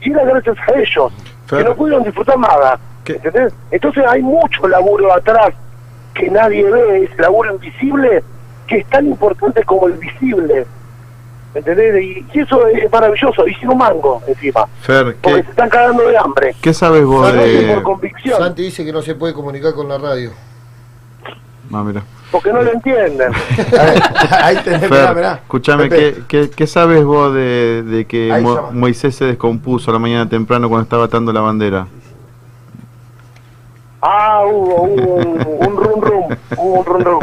[0.00, 1.12] Y era gracias a ellos,
[1.48, 2.78] que no pudieron disfrutar nada.
[3.06, 3.52] ¿entendés?
[3.70, 5.50] Entonces hay mucho laburo atrás
[6.14, 8.22] que nadie ve, ese laburo invisible,
[8.66, 10.66] que es tan importante como el visible.
[11.54, 12.02] ¿Entendés?
[12.02, 14.66] Y, y eso es maravilloso, y sin un mango encima.
[14.80, 16.56] Fer, Porque ¿qué, se están cagando de hambre.
[16.60, 17.70] qué sabes vos de...?
[17.74, 20.32] por convicción, Santi dice que no se puede comunicar con la radio.
[21.72, 22.02] Ah, mira.
[22.32, 23.32] porque no lo entienden.
[24.30, 25.32] Ahí tenés, Fer, mirá, mirá.
[25.34, 26.22] escuchame, Pepe.
[26.26, 28.70] ¿qué, qué, qué sabes vos de, de que Mo-.
[28.72, 31.86] Moisés se descompuso a la mañana temprano cuando estaba atando la bandera?
[34.06, 37.20] Ah, hubo, hubo un, un rum rum, hubo un rum rum.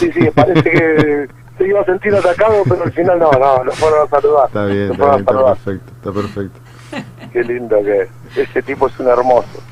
[0.00, 3.70] Sí, sí, parece que se iba a sentir atacado, pero al final no, no, lo
[3.70, 4.46] fueron a saludar.
[4.48, 6.60] Está bien, está bien, está perfecto, está perfecto.
[7.32, 8.08] Qué lindo que es.
[8.36, 9.62] Ese tipo es un hermoso.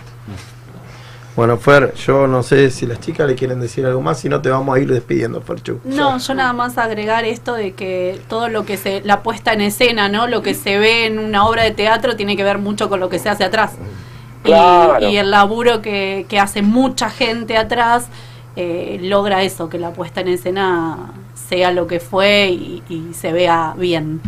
[1.35, 4.41] Bueno, Fer, yo no sé si las chicas le quieren decir algo más, si no
[4.41, 5.81] te vamos a ir despidiendo, Ferchu.
[5.85, 9.63] No, yo nada más agregar esto de que todo lo que se, la puesta en
[9.63, 10.29] escena, ¿no?
[10.29, 13.09] Lo que se ve en una obra de teatro tiene que ver mucho con lo
[13.09, 13.73] que se hace atrás.
[14.45, 15.09] Y- Claro.
[15.09, 18.09] Y, el laburo que, que hace mucha gente atrás
[18.57, 23.33] eh, logra eso, que la puesta en escena sea lo que fue y, y se
[23.33, 24.21] vea bien.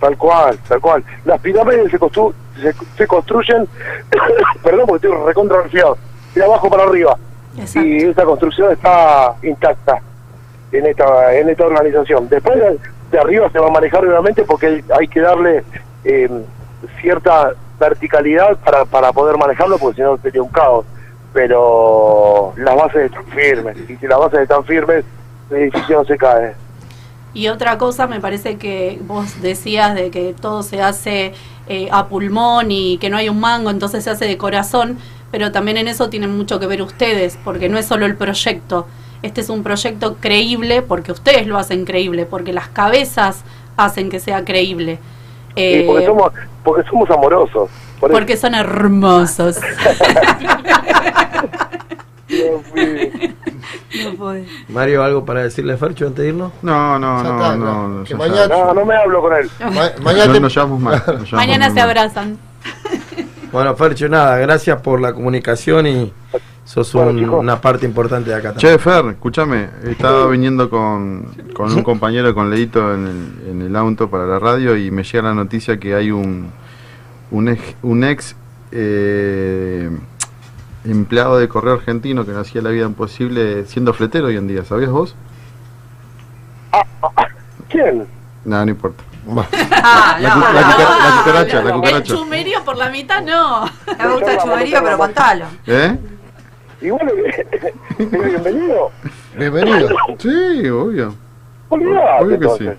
[0.00, 1.04] Tal cual, tal cual.
[1.24, 3.66] Las pirámides se, constru- se, se construyen,
[4.62, 5.96] perdón porque estoy recontra resfriado,
[6.34, 7.16] de abajo para arriba.
[7.84, 10.00] Y esa construcción está intacta
[10.72, 12.28] en esta en esta organización.
[12.28, 12.78] Después de,
[13.10, 15.62] de arriba se va a manejar obviamente porque hay, hay que darle
[16.04, 16.28] eh,
[17.00, 17.52] cierta
[17.82, 20.86] verticalidad para, para poder manejarlo porque si no sería un caos.
[21.32, 25.04] Pero las bases están firmes y si las bases están firmes
[25.50, 26.54] el edificio no se cae.
[27.34, 31.32] Y otra cosa, me parece que vos decías de que todo se hace
[31.66, 34.98] eh, a pulmón y que no hay un mango, entonces se hace de corazón,
[35.30, 38.86] pero también en eso tienen mucho que ver ustedes, porque no es solo el proyecto.
[39.22, 43.44] Este es un proyecto creíble porque ustedes lo hacen creíble, porque las cabezas
[43.76, 44.98] hacen que sea creíble.
[45.54, 46.32] Sí, Eh, porque somos
[46.64, 47.70] porque somos amorosos.
[48.00, 48.18] Por eso.
[48.18, 49.58] porque son hermosos.
[54.18, 54.34] No.
[54.68, 56.52] Mario, ¿algo para decirle a Ferchu antes de irnos?
[56.62, 57.88] No, no, no, está, no, no.
[57.88, 58.48] no, Que mañana-.
[58.48, 59.50] No, no me hablo con él.
[59.60, 60.94] Ma- mañana No te- nos llevamos mal.
[60.94, 62.38] nos llevamos Mañana se abrazan.
[63.52, 66.12] Bueno, Ferchu, nada, gracias por la comunicación y
[66.64, 68.72] sos un- una parte importante de acá también.
[68.74, 73.76] Che, Fer, escúchame, estaba viniendo con, con un compañero, con Leito, en el, en el
[73.76, 76.50] auto para la radio y me llega la noticia que hay un,
[77.30, 78.36] un ex, un ex
[78.70, 79.90] eh,
[80.84, 84.64] empleado de correo argentino que le hacía la vida imposible siendo fletero hoy en día,
[84.64, 85.14] ¿sabías vos?
[87.68, 88.06] ¿Quién?
[88.44, 89.02] No, no importa.
[89.84, 91.62] Ah, La, no, la no, cucara- la no, cucaracha, no.
[91.62, 92.14] la El cucaracha.
[92.14, 93.64] chumerío por la mitad no.
[93.98, 95.44] Me gusta el chumerío, pero contalo.
[95.66, 95.96] ¿Eh?
[96.82, 97.12] Y bueno,
[97.98, 98.90] bienvenido.
[99.38, 99.88] Bienvenido.
[100.18, 101.14] Sí, obvio.
[101.68, 102.70] Olvídate, Obvio que sí.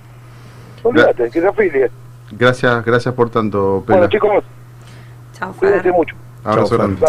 [0.83, 1.91] Olvídate, que se afilie.
[2.31, 3.99] Gracias, gracias por tanto, Pela.
[3.99, 4.43] Bueno, chicos,
[5.33, 6.15] Chao, cuídense mucho.
[6.43, 7.05] Abrazo grande.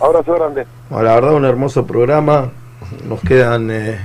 [0.00, 0.66] Abrazo grande.
[0.88, 2.50] Bueno, la verdad, un hermoso programa.
[3.04, 3.98] Nos quedan eh,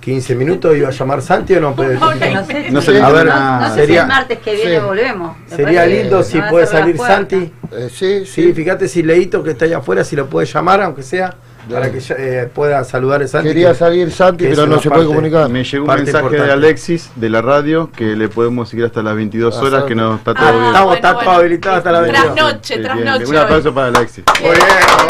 [0.00, 0.76] 15 minutos.
[0.76, 1.74] ¿Iba a llamar Santi o no?
[1.74, 4.54] Puede- No sé, No si- sé, a ver, no sé si sería, el martes que
[4.54, 4.84] viene sí.
[4.84, 5.36] volvemos.
[5.48, 7.06] Sería lindo si puede salir las.
[7.06, 7.52] Santi.
[7.72, 11.02] Eh, sí, Sí, fíjate si Leito que está allá afuera, si lo puede llamar, aunque
[11.02, 11.34] sea,
[11.70, 13.48] para que eh, pueda saludar a Santi.
[13.48, 15.48] Quería que- salir Santi, que pero no se puede parte- comunicar.
[15.48, 16.52] Me llegó un mensaje de importante.
[16.52, 20.16] Alexis de la radio que le podemos seguir hasta las 22 Ah, horas, que no
[20.16, 20.64] está todo Ah, bien.
[20.64, 21.30] Estamos, bueno, bueno.
[21.32, 22.34] habilitado hasta la 22.
[22.34, 23.18] Trasnoche, Sí, bien, trasnoche.
[23.18, 23.30] bien.
[23.30, 24.24] Un aplauso para Alexis.
[24.40, 25.02] Muy bien, bravo,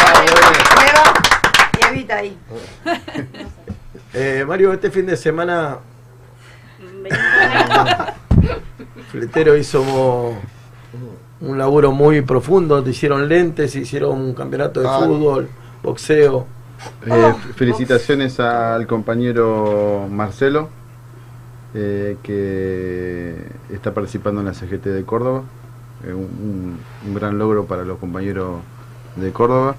[0.75, 1.81] muy bien.
[1.81, 2.37] Y evita ahí.
[4.13, 5.79] Eh, Mario, este fin de semana
[9.11, 10.35] Fletero hizo
[11.41, 15.01] un laburo muy profundo, te hicieron lentes, hicieron un campeonato de Ah.
[15.05, 15.49] fútbol,
[15.83, 16.47] boxeo.
[17.07, 20.69] Eh, felicitaciones al compañero Marcelo,
[21.75, 23.37] eh, que
[23.71, 25.43] está participando en la CGT de Córdoba.
[26.07, 28.61] Eh, un, un- un gran logro para los compañeros
[29.17, 29.77] de Córdoba.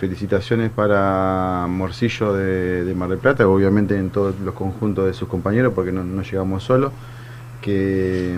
[0.00, 5.74] Felicitaciones para Morcillo de, Mar del Plata, obviamente en todos los conjuntos de sus compañeros,
[5.74, 6.90] porque no, llegamos solos.
[7.60, 8.34] Que,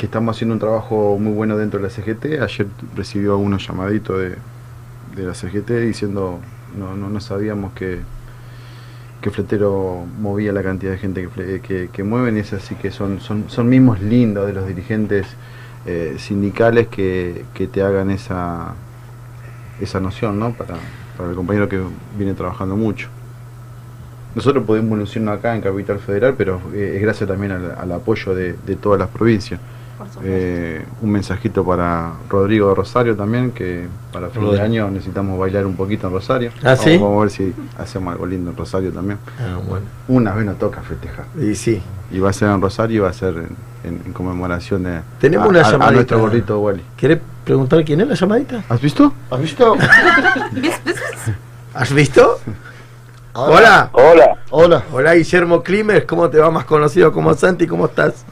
[0.00, 2.42] estamos haciendo un trabajo muy bueno dentro de la CGT.
[2.42, 6.40] Ayer recibió algunos llamaditos de, la CGT diciendo
[6.76, 8.00] no, no, no sabíamos que,
[9.20, 11.28] que Fletero movía la cantidad de gente
[11.62, 15.28] que, que, mueven y así que son, son, son mismos lindos de los dirigentes
[15.86, 18.74] eh, sindicales que, que te hagan esa,
[19.80, 20.52] esa noción ¿no?
[20.52, 20.74] para,
[21.16, 21.80] para el compañero que
[22.16, 23.08] viene trabajando mucho.
[24.34, 28.34] Nosotros podemos lucirnos acá en Capital Federal, pero eh, es gracias también al, al apoyo
[28.34, 29.60] de, de todas las provincias.
[30.22, 35.66] Eh, un mensajito para Rodrigo de Rosario también, que para fin de año necesitamos bailar
[35.66, 36.50] un poquito en Rosario.
[36.58, 36.96] ¿Ah, vamos, sí?
[36.98, 39.18] vamos a ver si hacemos algo lindo en Rosario también.
[39.38, 39.86] Ah, bueno.
[40.08, 41.24] Una vez nos toca festejar.
[41.40, 41.82] Y sí.
[42.10, 45.00] Y va a ser en Rosario y va a ser en, en- en conmemoración de
[45.20, 45.94] Tenemos a, una a- a llamadita.
[45.94, 46.82] nuestro gordito Wally.
[46.96, 48.64] ¿Querés preguntar quién es la llamadita?
[48.68, 49.12] ¿Has visto?
[49.30, 49.76] ¿Has visto?
[51.74, 52.40] ¿Has visto?
[53.32, 53.90] Hola.
[53.92, 54.82] Hola, Hola.
[54.92, 57.66] Hola Guillermo Klimer, ¿cómo te va más conocido como Santi?
[57.68, 58.24] ¿Cómo estás?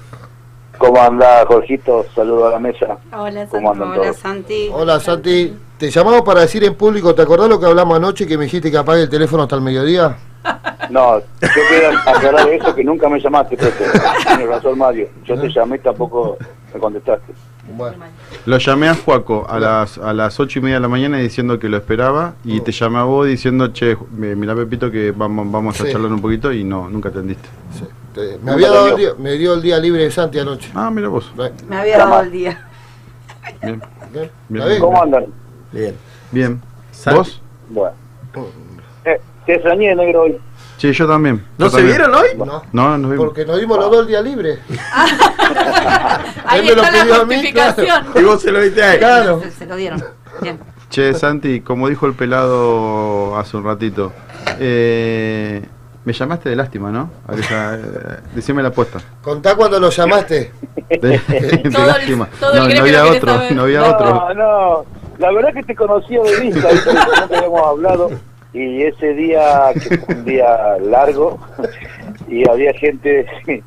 [0.89, 2.07] ¿Cómo andás, Jorgito?
[2.15, 2.99] Saludo a la mesa.
[3.13, 4.17] Hola, ¿Cómo andan Hola todos?
[4.17, 4.71] Santi.
[4.73, 5.55] Hola Santi.
[5.79, 8.71] Te llamamos para decir en público, ¿te acordás lo que hablamos anoche que me dijiste
[8.71, 10.17] que apague el teléfono hasta el mediodía?
[10.91, 11.25] No, yo
[11.69, 13.85] quiero aclarar eso, que nunca me llamaste, Pepe.
[14.27, 15.07] Tienes razón, Mario.
[15.27, 16.39] Yo te llamé y tampoco
[16.73, 17.35] me contestaste.
[17.77, 17.99] Bueno.
[18.47, 21.59] Lo llamé a Juaco a las, a las ocho y media de la mañana diciendo
[21.59, 25.79] que lo esperaba y te llamé a vos diciendo, che, mirá Pepito que vamos, vamos
[25.79, 25.93] a Sí.
[25.93, 27.47] charlar un poquito y no, nunca atendiste.
[28.19, 30.73] Te- me, había dado el día, me dio el día libre de Santi anoche.
[30.75, 31.33] Ah, mira vos.
[31.69, 32.67] Me había dado el día.
[33.63, 33.81] Bien.
[34.81, 35.27] ¿Cómo andan?
[35.71, 35.95] Bien.
[36.33, 36.61] Bien.
[37.13, 37.41] ¿Vos?
[37.69, 37.95] Bueno.
[39.05, 40.41] Eh, te extrañé, negro, hoy.
[40.79, 41.45] Sí, yo también.
[41.59, 41.97] ¿No Yo se también.
[41.97, 42.29] vieron hoy?
[42.37, 43.27] No, No, nos vimos.
[43.27, 44.59] porque nos dimos los dos el día libre.
[46.45, 48.05] Ahí Él me lo está la pidió a mí, justificación.
[48.17, 48.99] Y vos se lo diste a él.
[48.99, 49.41] Claro.
[49.43, 50.05] Se, se lo dieron.
[50.43, 50.59] Bien.
[50.91, 54.13] Che, Santi, como dijo el pelado hace un ratito,
[54.59, 55.63] eh,
[56.09, 57.11] me llamaste de lástima, ¿no?
[57.31, 58.99] Eh, decime la aposta.
[59.21, 60.53] Contá cuando lo llamaste.
[60.89, 61.19] De, de
[61.71, 62.29] Todo el- lástima.
[62.41, 63.53] todo no, no había otro, saber.
[63.55, 64.35] no había no, otro.
[64.35, 64.85] no,
[65.19, 68.11] la verdad que te conocía de vista, no te habíamos hablado.
[68.55, 71.39] Y ese día, que fue un día largo,
[72.27, 73.63] y había gente que,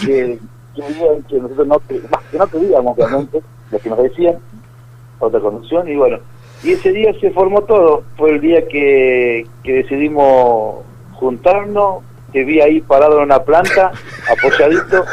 [0.00, 0.38] que,
[0.74, 2.00] creían que nosotros no, que
[2.38, 4.36] no creíamos, obviamente, lo que nos decían,
[5.18, 6.16] otra condición, y bueno,
[6.62, 8.04] y ese día se formó todo.
[8.16, 10.76] Fue el día que, que decidimos
[11.14, 12.02] juntarnos,
[12.32, 13.92] te vi ahí parado en una planta,
[14.30, 15.04] apoyadito,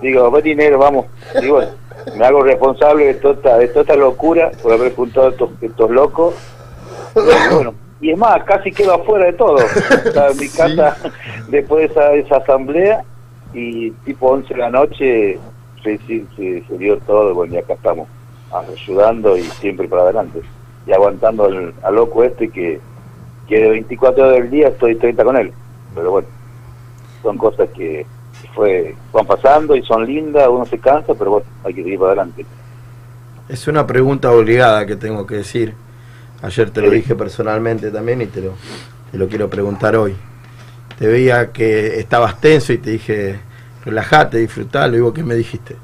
[0.00, 1.06] digo, ven dinero, vamos.
[1.42, 1.70] Y bueno,
[2.16, 5.50] me hago responsable de toda esta, de toda esta locura por haber juntado a estos,
[5.60, 6.34] estos locos.
[7.16, 9.56] Y bueno, y es más, casi quedo afuera de todo.
[9.58, 10.96] Estaba en mi casa
[11.48, 13.04] después de esa, esa asamblea
[13.54, 15.38] y tipo 11 de la noche
[15.84, 17.34] se, se, se- se dio todo.
[17.34, 18.08] Bueno, y acá estamos
[18.52, 20.40] ayudando y siempre para adelante.
[20.86, 22.80] Y aguantando al, al loco este que,
[23.48, 25.52] que de 24 horas del día estoy 30 con él.
[25.94, 26.28] Pero bueno,
[27.22, 28.06] son cosas que
[28.54, 32.12] fue van pasando y son lindas, uno se cansa, pero bueno, hay que seguir para
[32.12, 32.44] adelante.
[33.48, 35.74] Es una pregunta obligada que tengo que decir.
[36.42, 36.96] Ayer te lo Sí.
[36.96, 38.54] dije personalmente también y te lo,
[39.10, 40.16] te lo quiero preguntar hoy.
[40.98, 43.38] Te veía que estabas tenso y te dije,
[43.84, 44.96] relajate, disfrutalo.
[44.96, 45.76] Y vos, ¿qué me dijiste?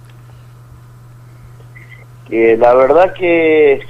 [2.30, 3.80] Eh, la verdad que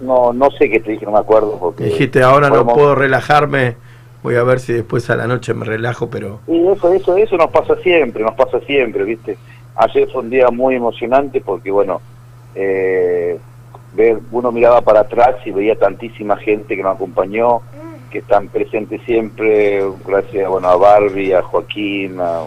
[0.00, 3.76] no no sé qué te dije, no me acuerdo porque dijiste, ahora no puedo relajarme,
[4.22, 7.36] voy a ver si después a la noche me relajo, pero Y eso, eso, eso
[7.36, 9.38] nos pasa siempre, nos pasa siempre, ¿viste?
[9.76, 12.00] Ayer fue un día muy emocionante porque, bueno,
[12.54, 13.38] eh,
[13.94, 17.60] ver, uno miraba para atrás y veía tantísima gente que nos acompañó,
[18.10, 22.42] que están presentes siempre, gracias bueno, a Barbie, a Joaquín, a,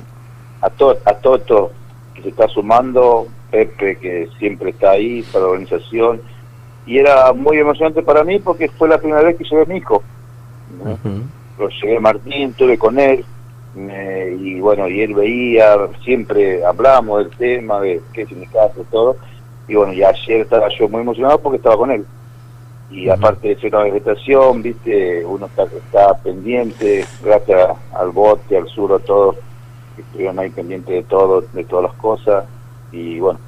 [0.62, 1.72] a, to- a Toto,
[2.16, 6.22] que se está sumando, Pepe, que siempre está ahí para la organización,
[6.90, 9.78] y era muy emocionante para mí porque fue la primera vez que llevé a mi
[9.78, 10.02] hijo.
[11.60, 13.24] Lo llevé a Martín, estuve con él,
[13.76, 19.18] me- y bueno, y él veía, siempre hablamos del tema, de qué sindicato, todo,
[19.68, 22.06] y bueno, y ayer estaba yo muy emocionado porque estaba con él.
[22.90, 28.68] Y aparte de ser una vegetación, viste, uno está, está pendiente, gracias al bote, al
[28.68, 29.36] sur, a todos,
[29.96, 32.46] estuvieron ahí pendientes de todo, de todas las cosas,
[32.92, 33.40] y bueno,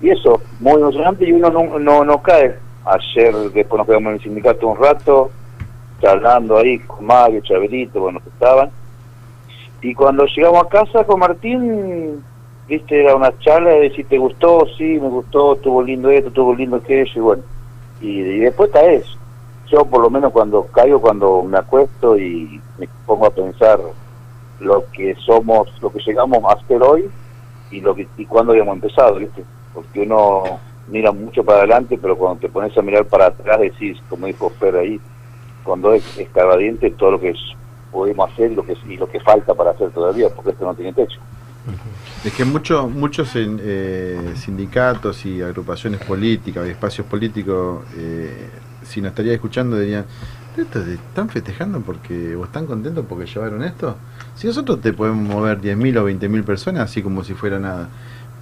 [0.00, 2.58] y eso, muy emocionante y uno no, no, no cae.
[2.84, 5.30] Ayer después nos quedamos en el sindicato un rato,
[6.00, 8.70] charlando ahí con Mario, Chaverito, bueno, que estaban.
[9.80, 12.22] Y cuando llegamos a casa con Martín,
[12.68, 16.54] viste, era una charla de si te gustó, sí, me gustó, estuvo lindo esto, estuvo
[16.54, 17.42] lindo aquello, y bueno.
[18.00, 19.16] Y, después está eso.
[19.70, 23.78] Yo por lo menos cuando caigo, cuando me acuesto y me pongo a pensar
[24.60, 27.08] lo que somos, lo que llegamos a hacer hoy
[27.70, 29.44] y lo que y cuándo habíamos empezado, ¿viste?
[29.72, 33.98] Porque uno mira mucho para adelante, pero cuando te pones a mirar para atrás decís,
[34.08, 35.00] como dijo Fer ahí,
[35.64, 37.34] cuando es escarbadiente todo lo que
[37.90, 40.92] podemos hacer lo que, y lo que falta para hacer todavía, porque esto no tiene
[40.92, 41.20] techo.
[42.24, 48.48] Es que muchos muchos eh, sindicatos y agrupaciones políticas y espacios políticos, eh,
[48.82, 50.06] si nos estaría escuchando, dirían,
[50.56, 53.96] ¿Estos ¿están festejando porque o están contentos porque llevaron esto?
[54.34, 57.88] Si nosotros te podemos mover 10.000 o 20.000 personas así como si fuera nada,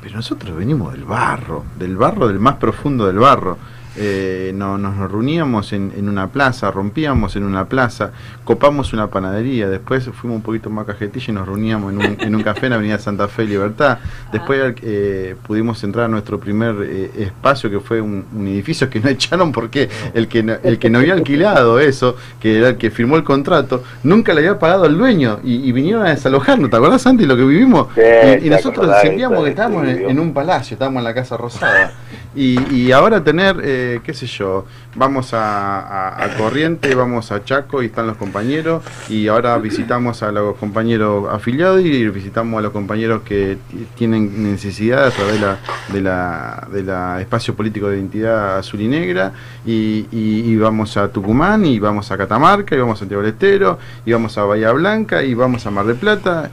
[0.02, 3.58] pero nosotros venimos del barro, del barro, del más profundo del barro.
[3.96, 8.12] Eh, no, nos reuníamos en, en una plaza, rompíamos en una plaza,
[8.44, 12.34] copamos una panadería, después fuimos un poquito más cajetilla y nos reuníamos en un, en
[12.36, 13.98] un café en Avenida Santa Fe y Libertad.
[14.32, 19.00] Después eh, pudimos entrar a nuestro primer eh, espacio que fue un, un edificio que
[19.00, 22.76] nos echaron porque el que, no- el que no había alquilado eso, que era el
[22.76, 26.70] que firmó el contrato, nunca le había pagado al dueño y, y vinieron a desalojarnos.
[26.70, 27.88] ¿Te acordás, Santi, lo que vivimos?
[27.94, 28.00] Sí,
[28.46, 31.92] y, nosotros sentíamos que estábamos en, en un palacio, estábamos en la Casa Rosada.
[32.34, 37.44] Y, y ahora tener, eh, qué sé yo, vamos a, a- a Corriente, vamos a
[37.44, 42.62] Chaco y están los compañeros, y ahora visitamos a los compañeros afiliados y visitamos a
[42.62, 45.58] los compañeros que ti- tienen necesidad a través de la,
[45.92, 49.32] de la, de la espacio político de identidad azul y negra,
[49.66, 53.32] y, y- y vamos a Tucumán, y vamos a Catamarca, y vamos a Santiago del
[53.32, 53.76] Estero,
[54.06, 56.48] y vamos a Bahía Blanca, y vamos a Mar del Plata.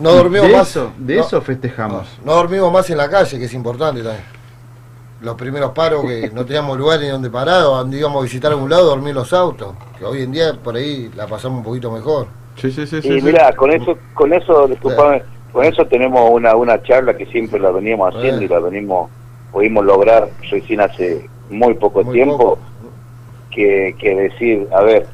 [0.00, 0.70] No dormimos de más.
[0.70, 2.08] Eso, de no- eso festejamos.
[2.24, 4.39] No dormimos más en la calle, que es importante también.
[5.20, 8.70] Los primeros paros que no teníamos lugar ni donde parar, o íbamos a visitar algún
[8.70, 9.74] lado, dormir los autos.
[9.98, 12.26] Que hoy en día por ahí la pasamos un poquito mejor.
[12.56, 13.00] Sí, sí, sí.
[13.04, 17.60] Y mira, con eso, con eso, disculpame, con eso tenemos una, una charla que siempre
[17.60, 19.10] la veníamos haciendo y la venimos,
[19.52, 22.58] pudimos lograr recién hace muy poco tiempo,
[23.50, 25.06] que, que decir, a ver,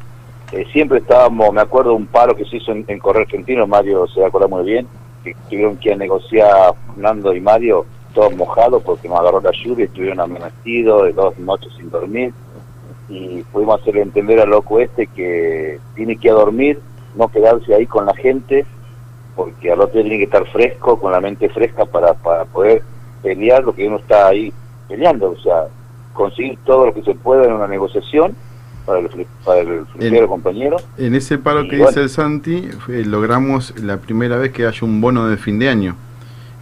[0.53, 4.07] eh, siempre estábamos, me acuerdo un paro que se hizo en, en Correo Argentino, Mario
[4.09, 4.87] se acuerda muy bien,
[5.25, 10.21] que tuvieron que negociar Fernando y Mario, todos mojados porque nos agarró la lluvia, estuvieron
[10.21, 12.33] amanecidos de dos noches sin dormir,
[13.11, 16.81] y pudimos hacerle entender al loco este que tiene que ir a dormir,
[17.15, 18.65] no quedarse ahí con la gente,
[19.37, 22.83] porque al otro tiene que estar fresco, con la mente fresca para, para poder
[23.23, 24.51] pelear lo que uno está ahí
[24.89, 25.65] peleando, o sea,
[26.15, 28.35] conseguir todo lo que se pueda en una negociación
[28.87, 30.79] para el, para el compañero.
[30.97, 31.91] En ese paro Y que bueno.
[31.91, 35.69] dice el Santi, eh, logramos la primera vez que haya un bono de fin de
[35.69, 35.97] año.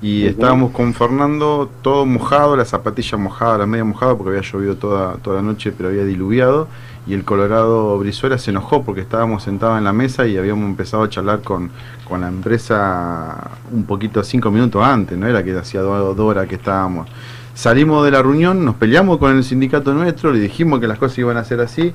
[0.05, 4.77] Y estábamos con Fernando todo mojado, la zapatilla mojada, la media mojada, porque había llovido
[4.77, 6.69] toda, toda la noche, pero había diluviado.
[7.07, 11.05] Y el Colorado Brizuela se enojó porque estábamos sentados en la mesa y habíamos empezado
[11.05, 11.71] a charlar con,
[12.07, 16.57] con la empresa un poquito cinco minutos antes, no era que hacía dos horas que
[16.57, 17.09] estábamos.
[17.55, 21.17] Salimos de la reunión, nos peleamos con el sindicato nuestro, le dijimos que las cosas
[21.17, 21.95] iban a ser así.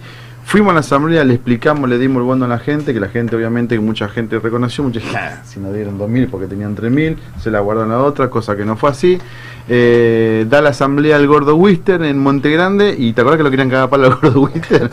[0.49, 3.09] Fuimos a la asamblea, le explicamos, le dimos el bono a la gente, que la
[3.09, 6.73] gente obviamente, que mucha gente reconoció, mucha gente, "Ah, si nos dieron 2.000 porque tenían
[6.75, 9.19] 3.000, se la guardaron a otra, cosa que no fue así.
[9.67, 13.51] Eh, da la asamblea al Gordo Wister en Monte Grande, y ¿te acuerdas que lo
[13.51, 14.89] querían cagar para el Gordo Wister?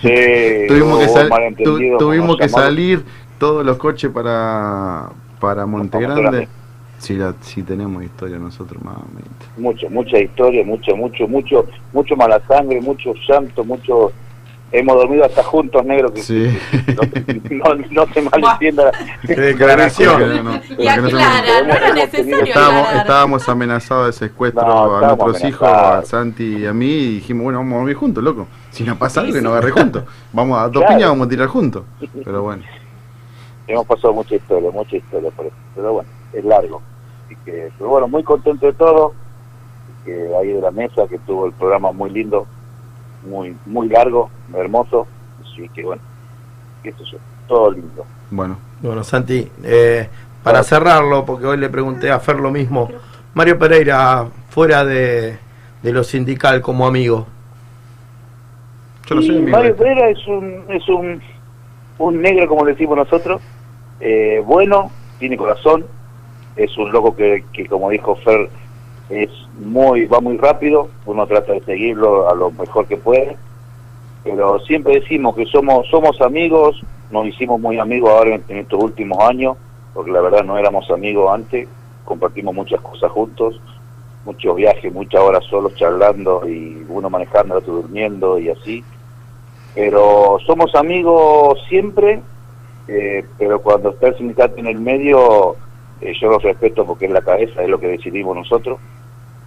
[0.00, 0.08] Sí,
[0.68, 3.02] tuvimos que, sal- tu- tuvimos que salir
[3.40, 5.08] todos los coches para,
[5.40, 6.46] para Monte Grande.
[6.98, 9.46] Si, la, si tenemos historia nosotros, mamita.
[9.56, 14.12] mucho, mucha historia, mucho, mucho, mucho, mucho mala sangre, mucho llanto, mucho...
[14.72, 16.56] Hemos dormido hasta juntos, negro, que Sí.
[17.50, 18.92] no, no se malentienda.
[19.26, 20.44] Qué declaración.
[20.44, 25.68] No, no, Y aclara, no era necesario Estábamos, amenazados de secuestro No, a nuestros hijos,
[25.68, 28.46] a Santi y a mí, y dijimos, bueno, vamos a dormir juntos, loco.
[28.70, 30.04] Si nos pasa algo, que nos agarre juntos.
[30.32, 30.88] Vamos a dos Claro.
[30.94, 31.82] piñas, vamos a tirar juntos.
[32.24, 32.62] Pero bueno.
[33.66, 35.54] Hemos pasado mucha historia, mucha historia por eso.
[35.74, 36.80] Pero bueno, es largo.
[37.26, 39.14] Así que, pero bueno, muy contento de todo.
[40.04, 42.46] Que ahí de la mesa, que tuvo el programa muy lindo,
[43.24, 45.06] muy muy largo, hermoso.
[45.42, 46.02] Así que bueno,
[46.82, 47.18] sé yo,
[47.48, 48.04] todo lindo.
[48.30, 48.56] Bueno.
[48.82, 50.08] Bueno, Santi, eh,
[50.42, 52.88] para cerrarlo, porque hoy le pregunté a Fer lo mismo,
[53.34, 55.38] Mario Pereira, fuera de,
[55.82, 57.26] de lo sindical como amigo,
[59.06, 59.76] Yo lo sé Y en mi Mario.
[59.76, 61.20] Pereira es un, es un,
[61.98, 63.42] un negro, como le decimos nosotros,
[64.00, 65.84] eh, bueno, tiene corazón,
[66.56, 68.48] es un loco que, que, como dijo Fer,
[69.10, 73.36] es muy va muy rápido, uno trata de seguirlo a lo mejor que puede,
[74.22, 76.80] pero siempre decimos que somos somos amigos,
[77.10, 79.56] nos hicimos muy amigos ahora en, estos últimos años,
[79.92, 81.68] porque la verdad no éramos amigos antes,
[82.04, 83.60] compartimos muchas cosas juntos,
[84.24, 88.84] muchos viajes, muchas horas solos charlando y uno manejando, el otro durmiendo y así.
[89.74, 92.20] Pero somos amigos siempre,
[92.86, 95.56] eh, pero cuando está el sindicato en el medio,
[96.00, 98.78] eh, yo lo respeto porque es la cabeza, es lo que decidimos nosotros.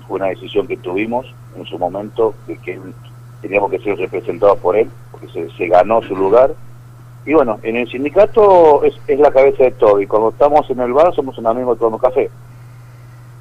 [0.07, 1.25] Fue una decisión que tuvimos
[1.55, 2.79] en su momento, de que
[3.41, 6.53] teníamos que ser representados por él, porque se, se ganó su lugar.
[7.25, 10.79] Y bueno, en el sindicato es, es la cabeza de todo, y cuando estamos en
[10.81, 12.29] el bar somos un amigo tomando café.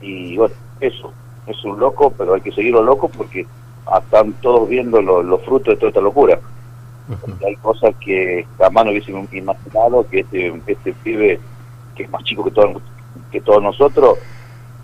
[0.01, 1.13] Y bueno, eso,
[1.47, 3.47] es un loco, pero hay que seguirlo loco porque
[3.97, 6.39] están todos viendo lo- los frutos de toda esta locura.
[7.21, 11.41] Porque hay cosas que jamás no hubiésemos imaginado que este, este pibe,
[11.95, 12.81] que es más chico que, todos
[13.31, 14.19] que todos nosotros,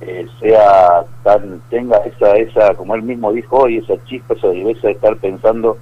[0.00, 4.88] eh, sea tan tenga esa, esa, como él mismo dijo hoy, esa chispa, esa viveza
[4.88, 5.78] de estar pensando,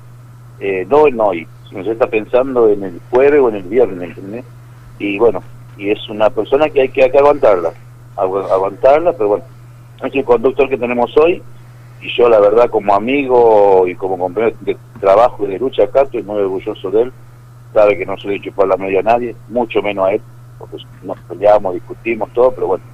[0.58, 4.10] eh, no en hoy, sino se está pensando en el jueves o en el viernes,
[4.10, 4.46] ¿entendés?
[4.98, 5.44] Y bueno,
[5.76, 7.74] y es una persona que hay que, hay que aguantarla,
[8.16, 9.44] agu- aguantarla, pero bueno,
[10.02, 11.42] es el conductor que tenemos hoy,
[11.98, 16.02] y yo la verdad como amigo y como compañero de trabajo y de lucha acá
[16.02, 17.14] estoy muy orgulloso de él,
[17.72, 20.22] sabe que no se le he chupado la media a nadie, mucho menos a él,
[20.58, 22.84] porque nos peleamos, discutimos todo, pero bueno,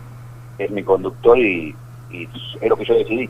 [0.65, 1.75] es mi conductor y,
[2.11, 2.29] y
[2.61, 3.29] es lo que yo decidí.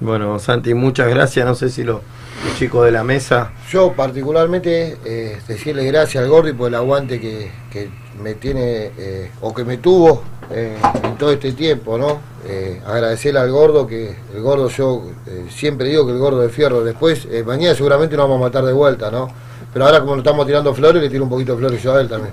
[0.00, 1.44] Bueno, Santi, muchas gracias.
[1.44, 2.02] No sé si lo-
[2.44, 3.50] los chicos de la mesa.
[3.70, 7.88] Yo particularmente eh, decirle gracias al Gordi por el aguante que, que
[8.22, 12.20] me tiene eh, o que me tuvo eh, en todo este tiempo, ¿no?
[12.46, 16.48] Eh, agradecerle al gordo que el gordo yo eh, siempre digo que el gordo de
[16.48, 19.28] fierro después eh, mañana seguramente nos vamos a matar de vuelta, ¿no?
[19.72, 22.00] Pero ahora como nos estamos tirando flores le tiro un poquito de flores yo a
[22.00, 22.32] él también.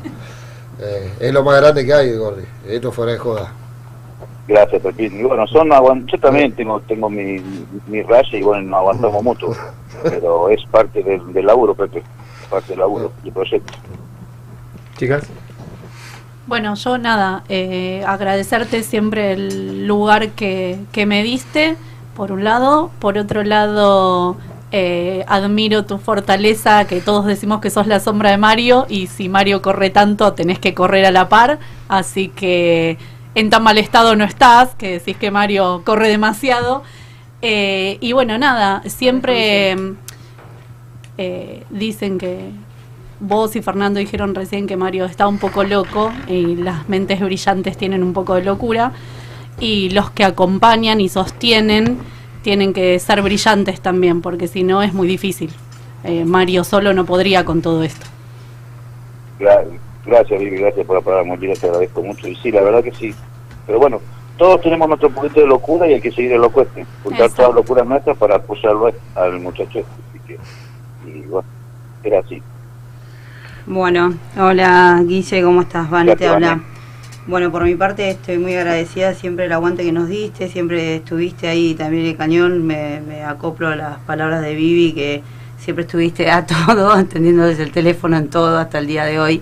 [0.79, 2.43] Eh, es lo más grande que hay Gordi.
[2.67, 3.51] Esto fuera de joda.
[4.47, 5.19] Gracias, Pepín.
[5.19, 5.69] Y bueno, son
[6.05, 7.41] yo también tengo tengo mi,
[7.87, 9.55] mi raya y bueno, nos aguantamos mutuo,
[10.03, 12.03] pero es parte del, del laburo, Pepe,
[12.49, 13.73] parte del laburo, del proyecto.
[14.97, 15.23] Chicas.
[16.45, 21.75] Bueno, yo nada, eh, agradecerte siempre el lugar que, que me diste,
[22.15, 22.91] por un lado.
[22.99, 24.37] Por otro lado,
[24.77, 29.29] eh, admiro tu fortaleza, que todos decimos que sos la sombra de Mario, y si
[29.29, 31.59] Mario corre tanto, tenés que correr a la par.
[31.87, 32.97] Así que
[33.35, 36.83] en tan mal estado no estás, que decís que Mario corre demasiado.
[37.41, 39.77] Eh, y bueno, nada, siempre
[41.17, 42.49] eh, dicen que
[43.21, 47.77] vos y Fernando dijeron recién que Mario está un poco loco y las mentes brillantes
[47.77, 48.91] tienen un poco de locura
[49.57, 51.97] y los que acompañan y sostienen
[52.45, 55.49] tienen que ser brillantes también porque si no es muy difícil.
[56.03, 58.05] Eh, Mario solo no podría con todo esto.
[59.39, 59.65] Gra-
[60.05, 62.27] Gracias, Vivi, gracias por la palabra muy linda, te agradezco mucho.
[62.27, 63.15] Y sí, la verdad que sí.
[63.65, 63.99] Pero bueno,
[64.37, 66.85] todos tenemos nuestro poquito de locura y hay que seguir el loco este.
[67.03, 69.91] Juntar todas las locuras nuestras para apoyarlo al muchacho este.
[70.11, 70.37] Así que,
[71.09, 71.47] y bueno,
[72.03, 72.39] era así.
[73.65, 75.89] Bueno, hola Guille, ¿cómo estás?
[75.89, 76.61] Vane te habla.
[77.27, 81.47] Bueno, por mi parte estoy muy agradecida siempre el aguante que nos diste, siempre estuviste
[81.47, 85.23] ahí también el cañón, me, acoplo a las palabras de Vivi que
[85.57, 89.41] siempre estuviste a todo, atendiendo desde el teléfono en todo hasta el día de hoy.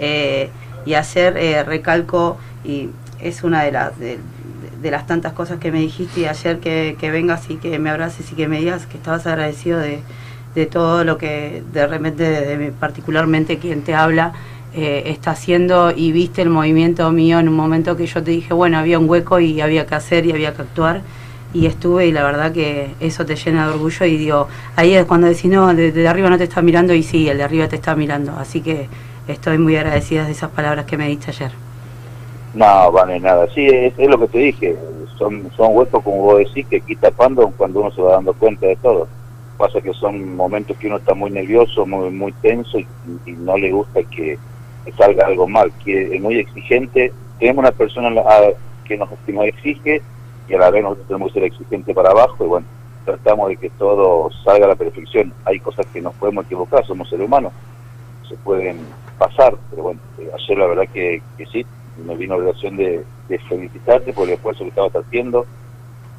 [0.00, 0.50] Eh,
[0.84, 2.88] y ayer eh, recalco, y
[3.20, 4.18] es una de las, de,
[4.90, 8.32] las tantas cosas que me dijiste y ayer que, que vengas y que me abraces
[8.32, 10.00] y que me digas que estabas agradecido de,
[10.56, 14.32] de todo lo que de repente, de, particularmente quien te habla,
[14.74, 18.54] eh, está haciendo y viste el movimiento mío en un momento que yo te dije,
[18.54, 21.02] bueno, había un hueco y había que hacer y había que actuar.
[21.52, 25.04] Y estuve y la verdad que eso te llena de orgullo y digo, ahí es
[25.04, 27.68] cuando decís, no, de, de arriba no te está mirando y sí, el de arriba
[27.68, 28.32] te está mirando.
[28.38, 28.88] Así que
[29.26, 31.50] estoy muy agradecida de esas palabras que me diste ayer.
[32.54, 33.46] No, vale, nada.
[33.54, 34.76] Sí, es, lo que te dije.
[35.16, 38.66] Son, son huecos, como vos decís, que aquí tapando cuando uno se va dando cuenta
[38.66, 39.06] de todo.
[39.56, 42.86] Pasa que son momentos que uno está muy nervioso, muy, muy tenso y,
[43.26, 44.38] no le gusta que
[44.96, 45.72] salga algo mal.
[45.84, 47.12] Que es muy exigente.
[47.38, 48.50] Tenemos una persona a
[48.84, 50.02] que nos, que nos exige
[50.48, 52.66] y a la vez nosotros tenemos que ser exigentes para abajo y bueno,
[53.04, 55.32] tratamos de que todo salga a la perfección.
[55.44, 57.52] Hay cosas que nos podemos equivocar, somos seres humanos,
[58.28, 58.78] se pueden
[59.16, 61.64] pasar, pero bueno, eh, ayer la verdad que, sí,
[62.04, 65.46] me vino obligación de, de felicitarte por el esfuerzo que estabas haciendo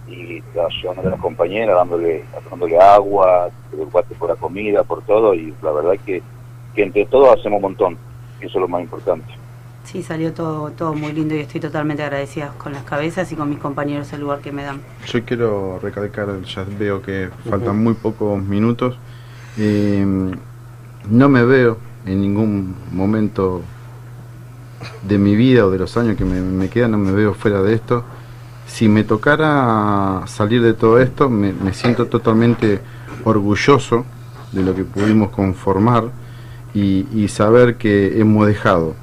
[0.08, 3.50] y ayudando a la compañera, dándole, dándole agua,
[4.20, 6.22] por la comida, por todo y la verdad que,
[6.76, 7.98] entre todos hacemos un montón,
[8.42, 9.34] eso es lo más importante.
[9.84, 13.50] Sí, salió todo, todo muy lindo y estoy totalmente agradecida con las cabezas y con
[13.50, 14.80] mis compañeros el lugar que me dan.
[15.08, 18.98] Yo quiero recalcar, ya veo que faltan muy pocos minutos.
[19.58, 20.06] Eh,
[21.10, 23.64] no me veo en ningún momento
[25.02, 27.62] de mi vida o de los años que me, me quedan, no me veo fuera
[27.62, 28.04] de esto.
[28.68, 32.80] Si me tocara salir de todo esto, me, me siento totalmente
[33.26, 34.06] orgulloso
[34.52, 36.21] de lo que pudimos conformar
[36.74, 38.96] y, y saber que hemos dejado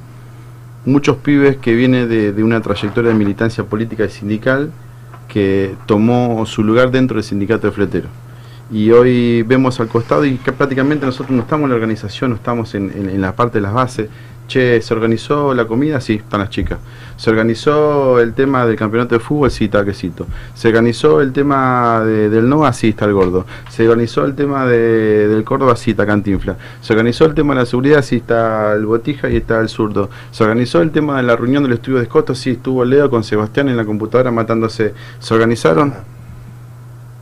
[0.85, 4.71] muchos pibes que vienen de, una trayectoria de militancia política y sindical
[5.29, 8.11] que tomó su lugar dentro del sindicato de fleteros.
[8.71, 12.37] Y hoy vemos al costado y que prácticamente nosotros no estamos en la organización, no
[12.37, 14.09] estamos en, en- en la parte de las bases.
[14.49, 16.01] Che, ¿se organizó la comida?
[16.01, 16.78] Sí, están las chicas.
[17.18, 19.51] ¿Se organizó el tema del campeonato de fútbol?
[19.51, 20.27] Sí, está quesito.
[20.55, 22.73] ¿Se organizó el tema de- del NOA?
[22.73, 23.44] Sí, está el gordo.
[23.68, 25.77] ¿Se organizó el tema de- del Córdoba?
[25.77, 26.57] Sí, está Cantinfla.
[26.81, 28.01] ¿Se organizó el tema de la seguridad?
[28.02, 30.09] Sí, está el Botija y está el zurdo.
[30.31, 32.35] ¿Se organizó el tema de la reunión del estudio de Escoto?
[32.35, 34.94] Sí, estuvo Leo con Sebastián en la computadora matándose.
[35.18, 35.93] ¿Se organizaron?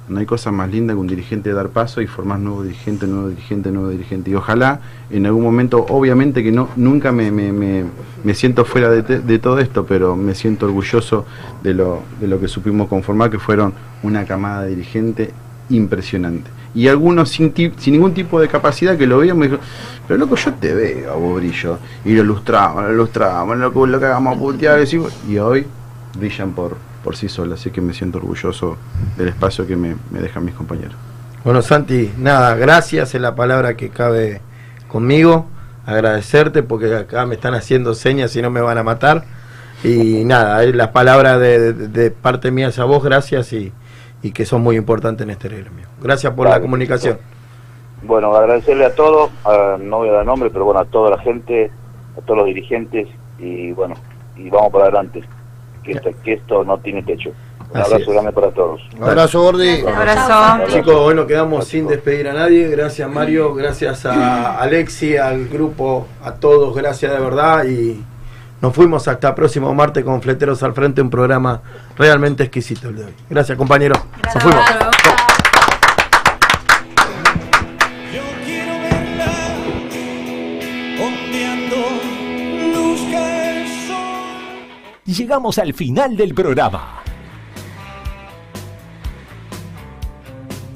[0.08, 3.28] No hay cosa más linda que un dirigente dar paso y formar nuevo dirigente, nuevo
[3.28, 4.30] dirigente, nuevo dirigente.
[4.30, 7.84] Y ojalá en algún momento, obviamente que no, nunca me, me, me-
[8.22, 11.26] me siento fuera de, de todo esto, pero me siento orgulloso
[11.62, 15.30] de lo, de lo que supimos conformar, que fueron una camada de dirigentes
[15.70, 16.50] impresionante.
[16.74, 19.58] Y algunos sin, sin ningún tipo de capacidad que lo veían me dijo,
[20.06, 21.78] pero loco, yo te veo a vos brillo.
[22.04, 24.78] Y lo ilustramos, lo ilustramos, lo, lo que hagamos a
[25.28, 25.66] y hoy
[26.18, 26.76] brillan por,
[27.06, 28.76] por sí solos, así que me siento orgulloso
[29.16, 30.96] del espacio que me, me dejan mis compañeros.
[31.44, 34.40] Bueno, Santi, nada, gracias es la palabra que cabe
[34.88, 35.46] conmigo.
[35.86, 39.22] Agradecerte porque acá me están haciendo señas y no me van a matar.
[39.84, 43.72] Y nada, es la palabra de, de- de parte mía a vos, gracias y,
[44.20, 45.86] y que son muy importantes en este gremio.
[46.02, 47.18] Gracias por la comunicación.
[48.02, 51.18] Bueno, agradecerle a todos, a- no voy a dar nombre, pero bueno, a toda la
[51.18, 51.70] gente,
[52.18, 53.06] a todos los dirigentes
[53.38, 53.94] y bueno,
[54.36, 55.22] y vamos para adelante,
[55.86, 57.31] que esto, que esto no tiene techo.
[57.70, 58.15] Un Así abrazo es.
[58.15, 58.81] grande para todos.
[59.00, 59.82] Abrazo, Gordi.
[60.68, 62.68] Chicos, bueno, quedamos sin despedir a nadie.
[62.68, 63.55] Gracias, Mario.
[63.55, 66.74] Gracias a Alexi, al grupo, a todos.
[66.76, 67.65] Gracias de verdad.
[67.65, 68.05] Y
[68.60, 71.60] nos fuimos hasta próximo martes con Fleteros al Frente, un programa
[71.97, 73.15] realmente exquisito el de hoy.
[73.28, 73.98] Gracias, compañeros.
[74.34, 74.65] Nos fuimos.
[85.06, 87.02] Llegamos al final del programa.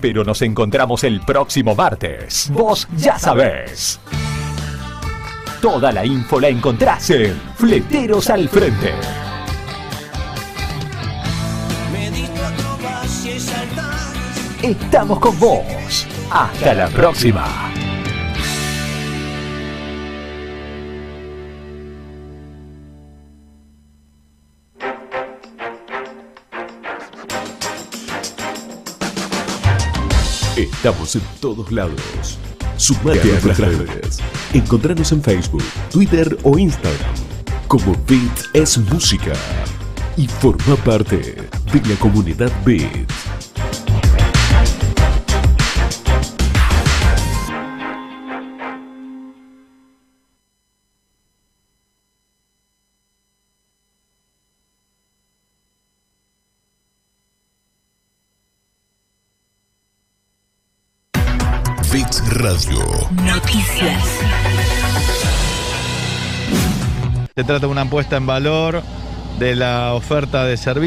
[0.00, 2.48] Pero nos encontramos el próximo martes.
[2.52, 3.98] Vos ya sabés.
[5.60, 8.94] Toda la info la encontrás en Fleteros al Frente.
[14.62, 16.06] Estamos con vos.
[16.30, 17.70] Hasta la próxima.
[30.62, 32.38] Estamos en todos lados.
[32.76, 34.20] Sumate a nuestras redes.
[34.52, 37.30] Encontranos en Facebook, Twitter o Instagram
[37.70, 39.32] como Beat es Música.
[40.16, 42.50] Y forma parte de la comunidad.
[42.64, 43.08] Beat
[67.34, 68.82] Se trata de una puesta en valor
[69.40, 70.78] de la oferta de servicios.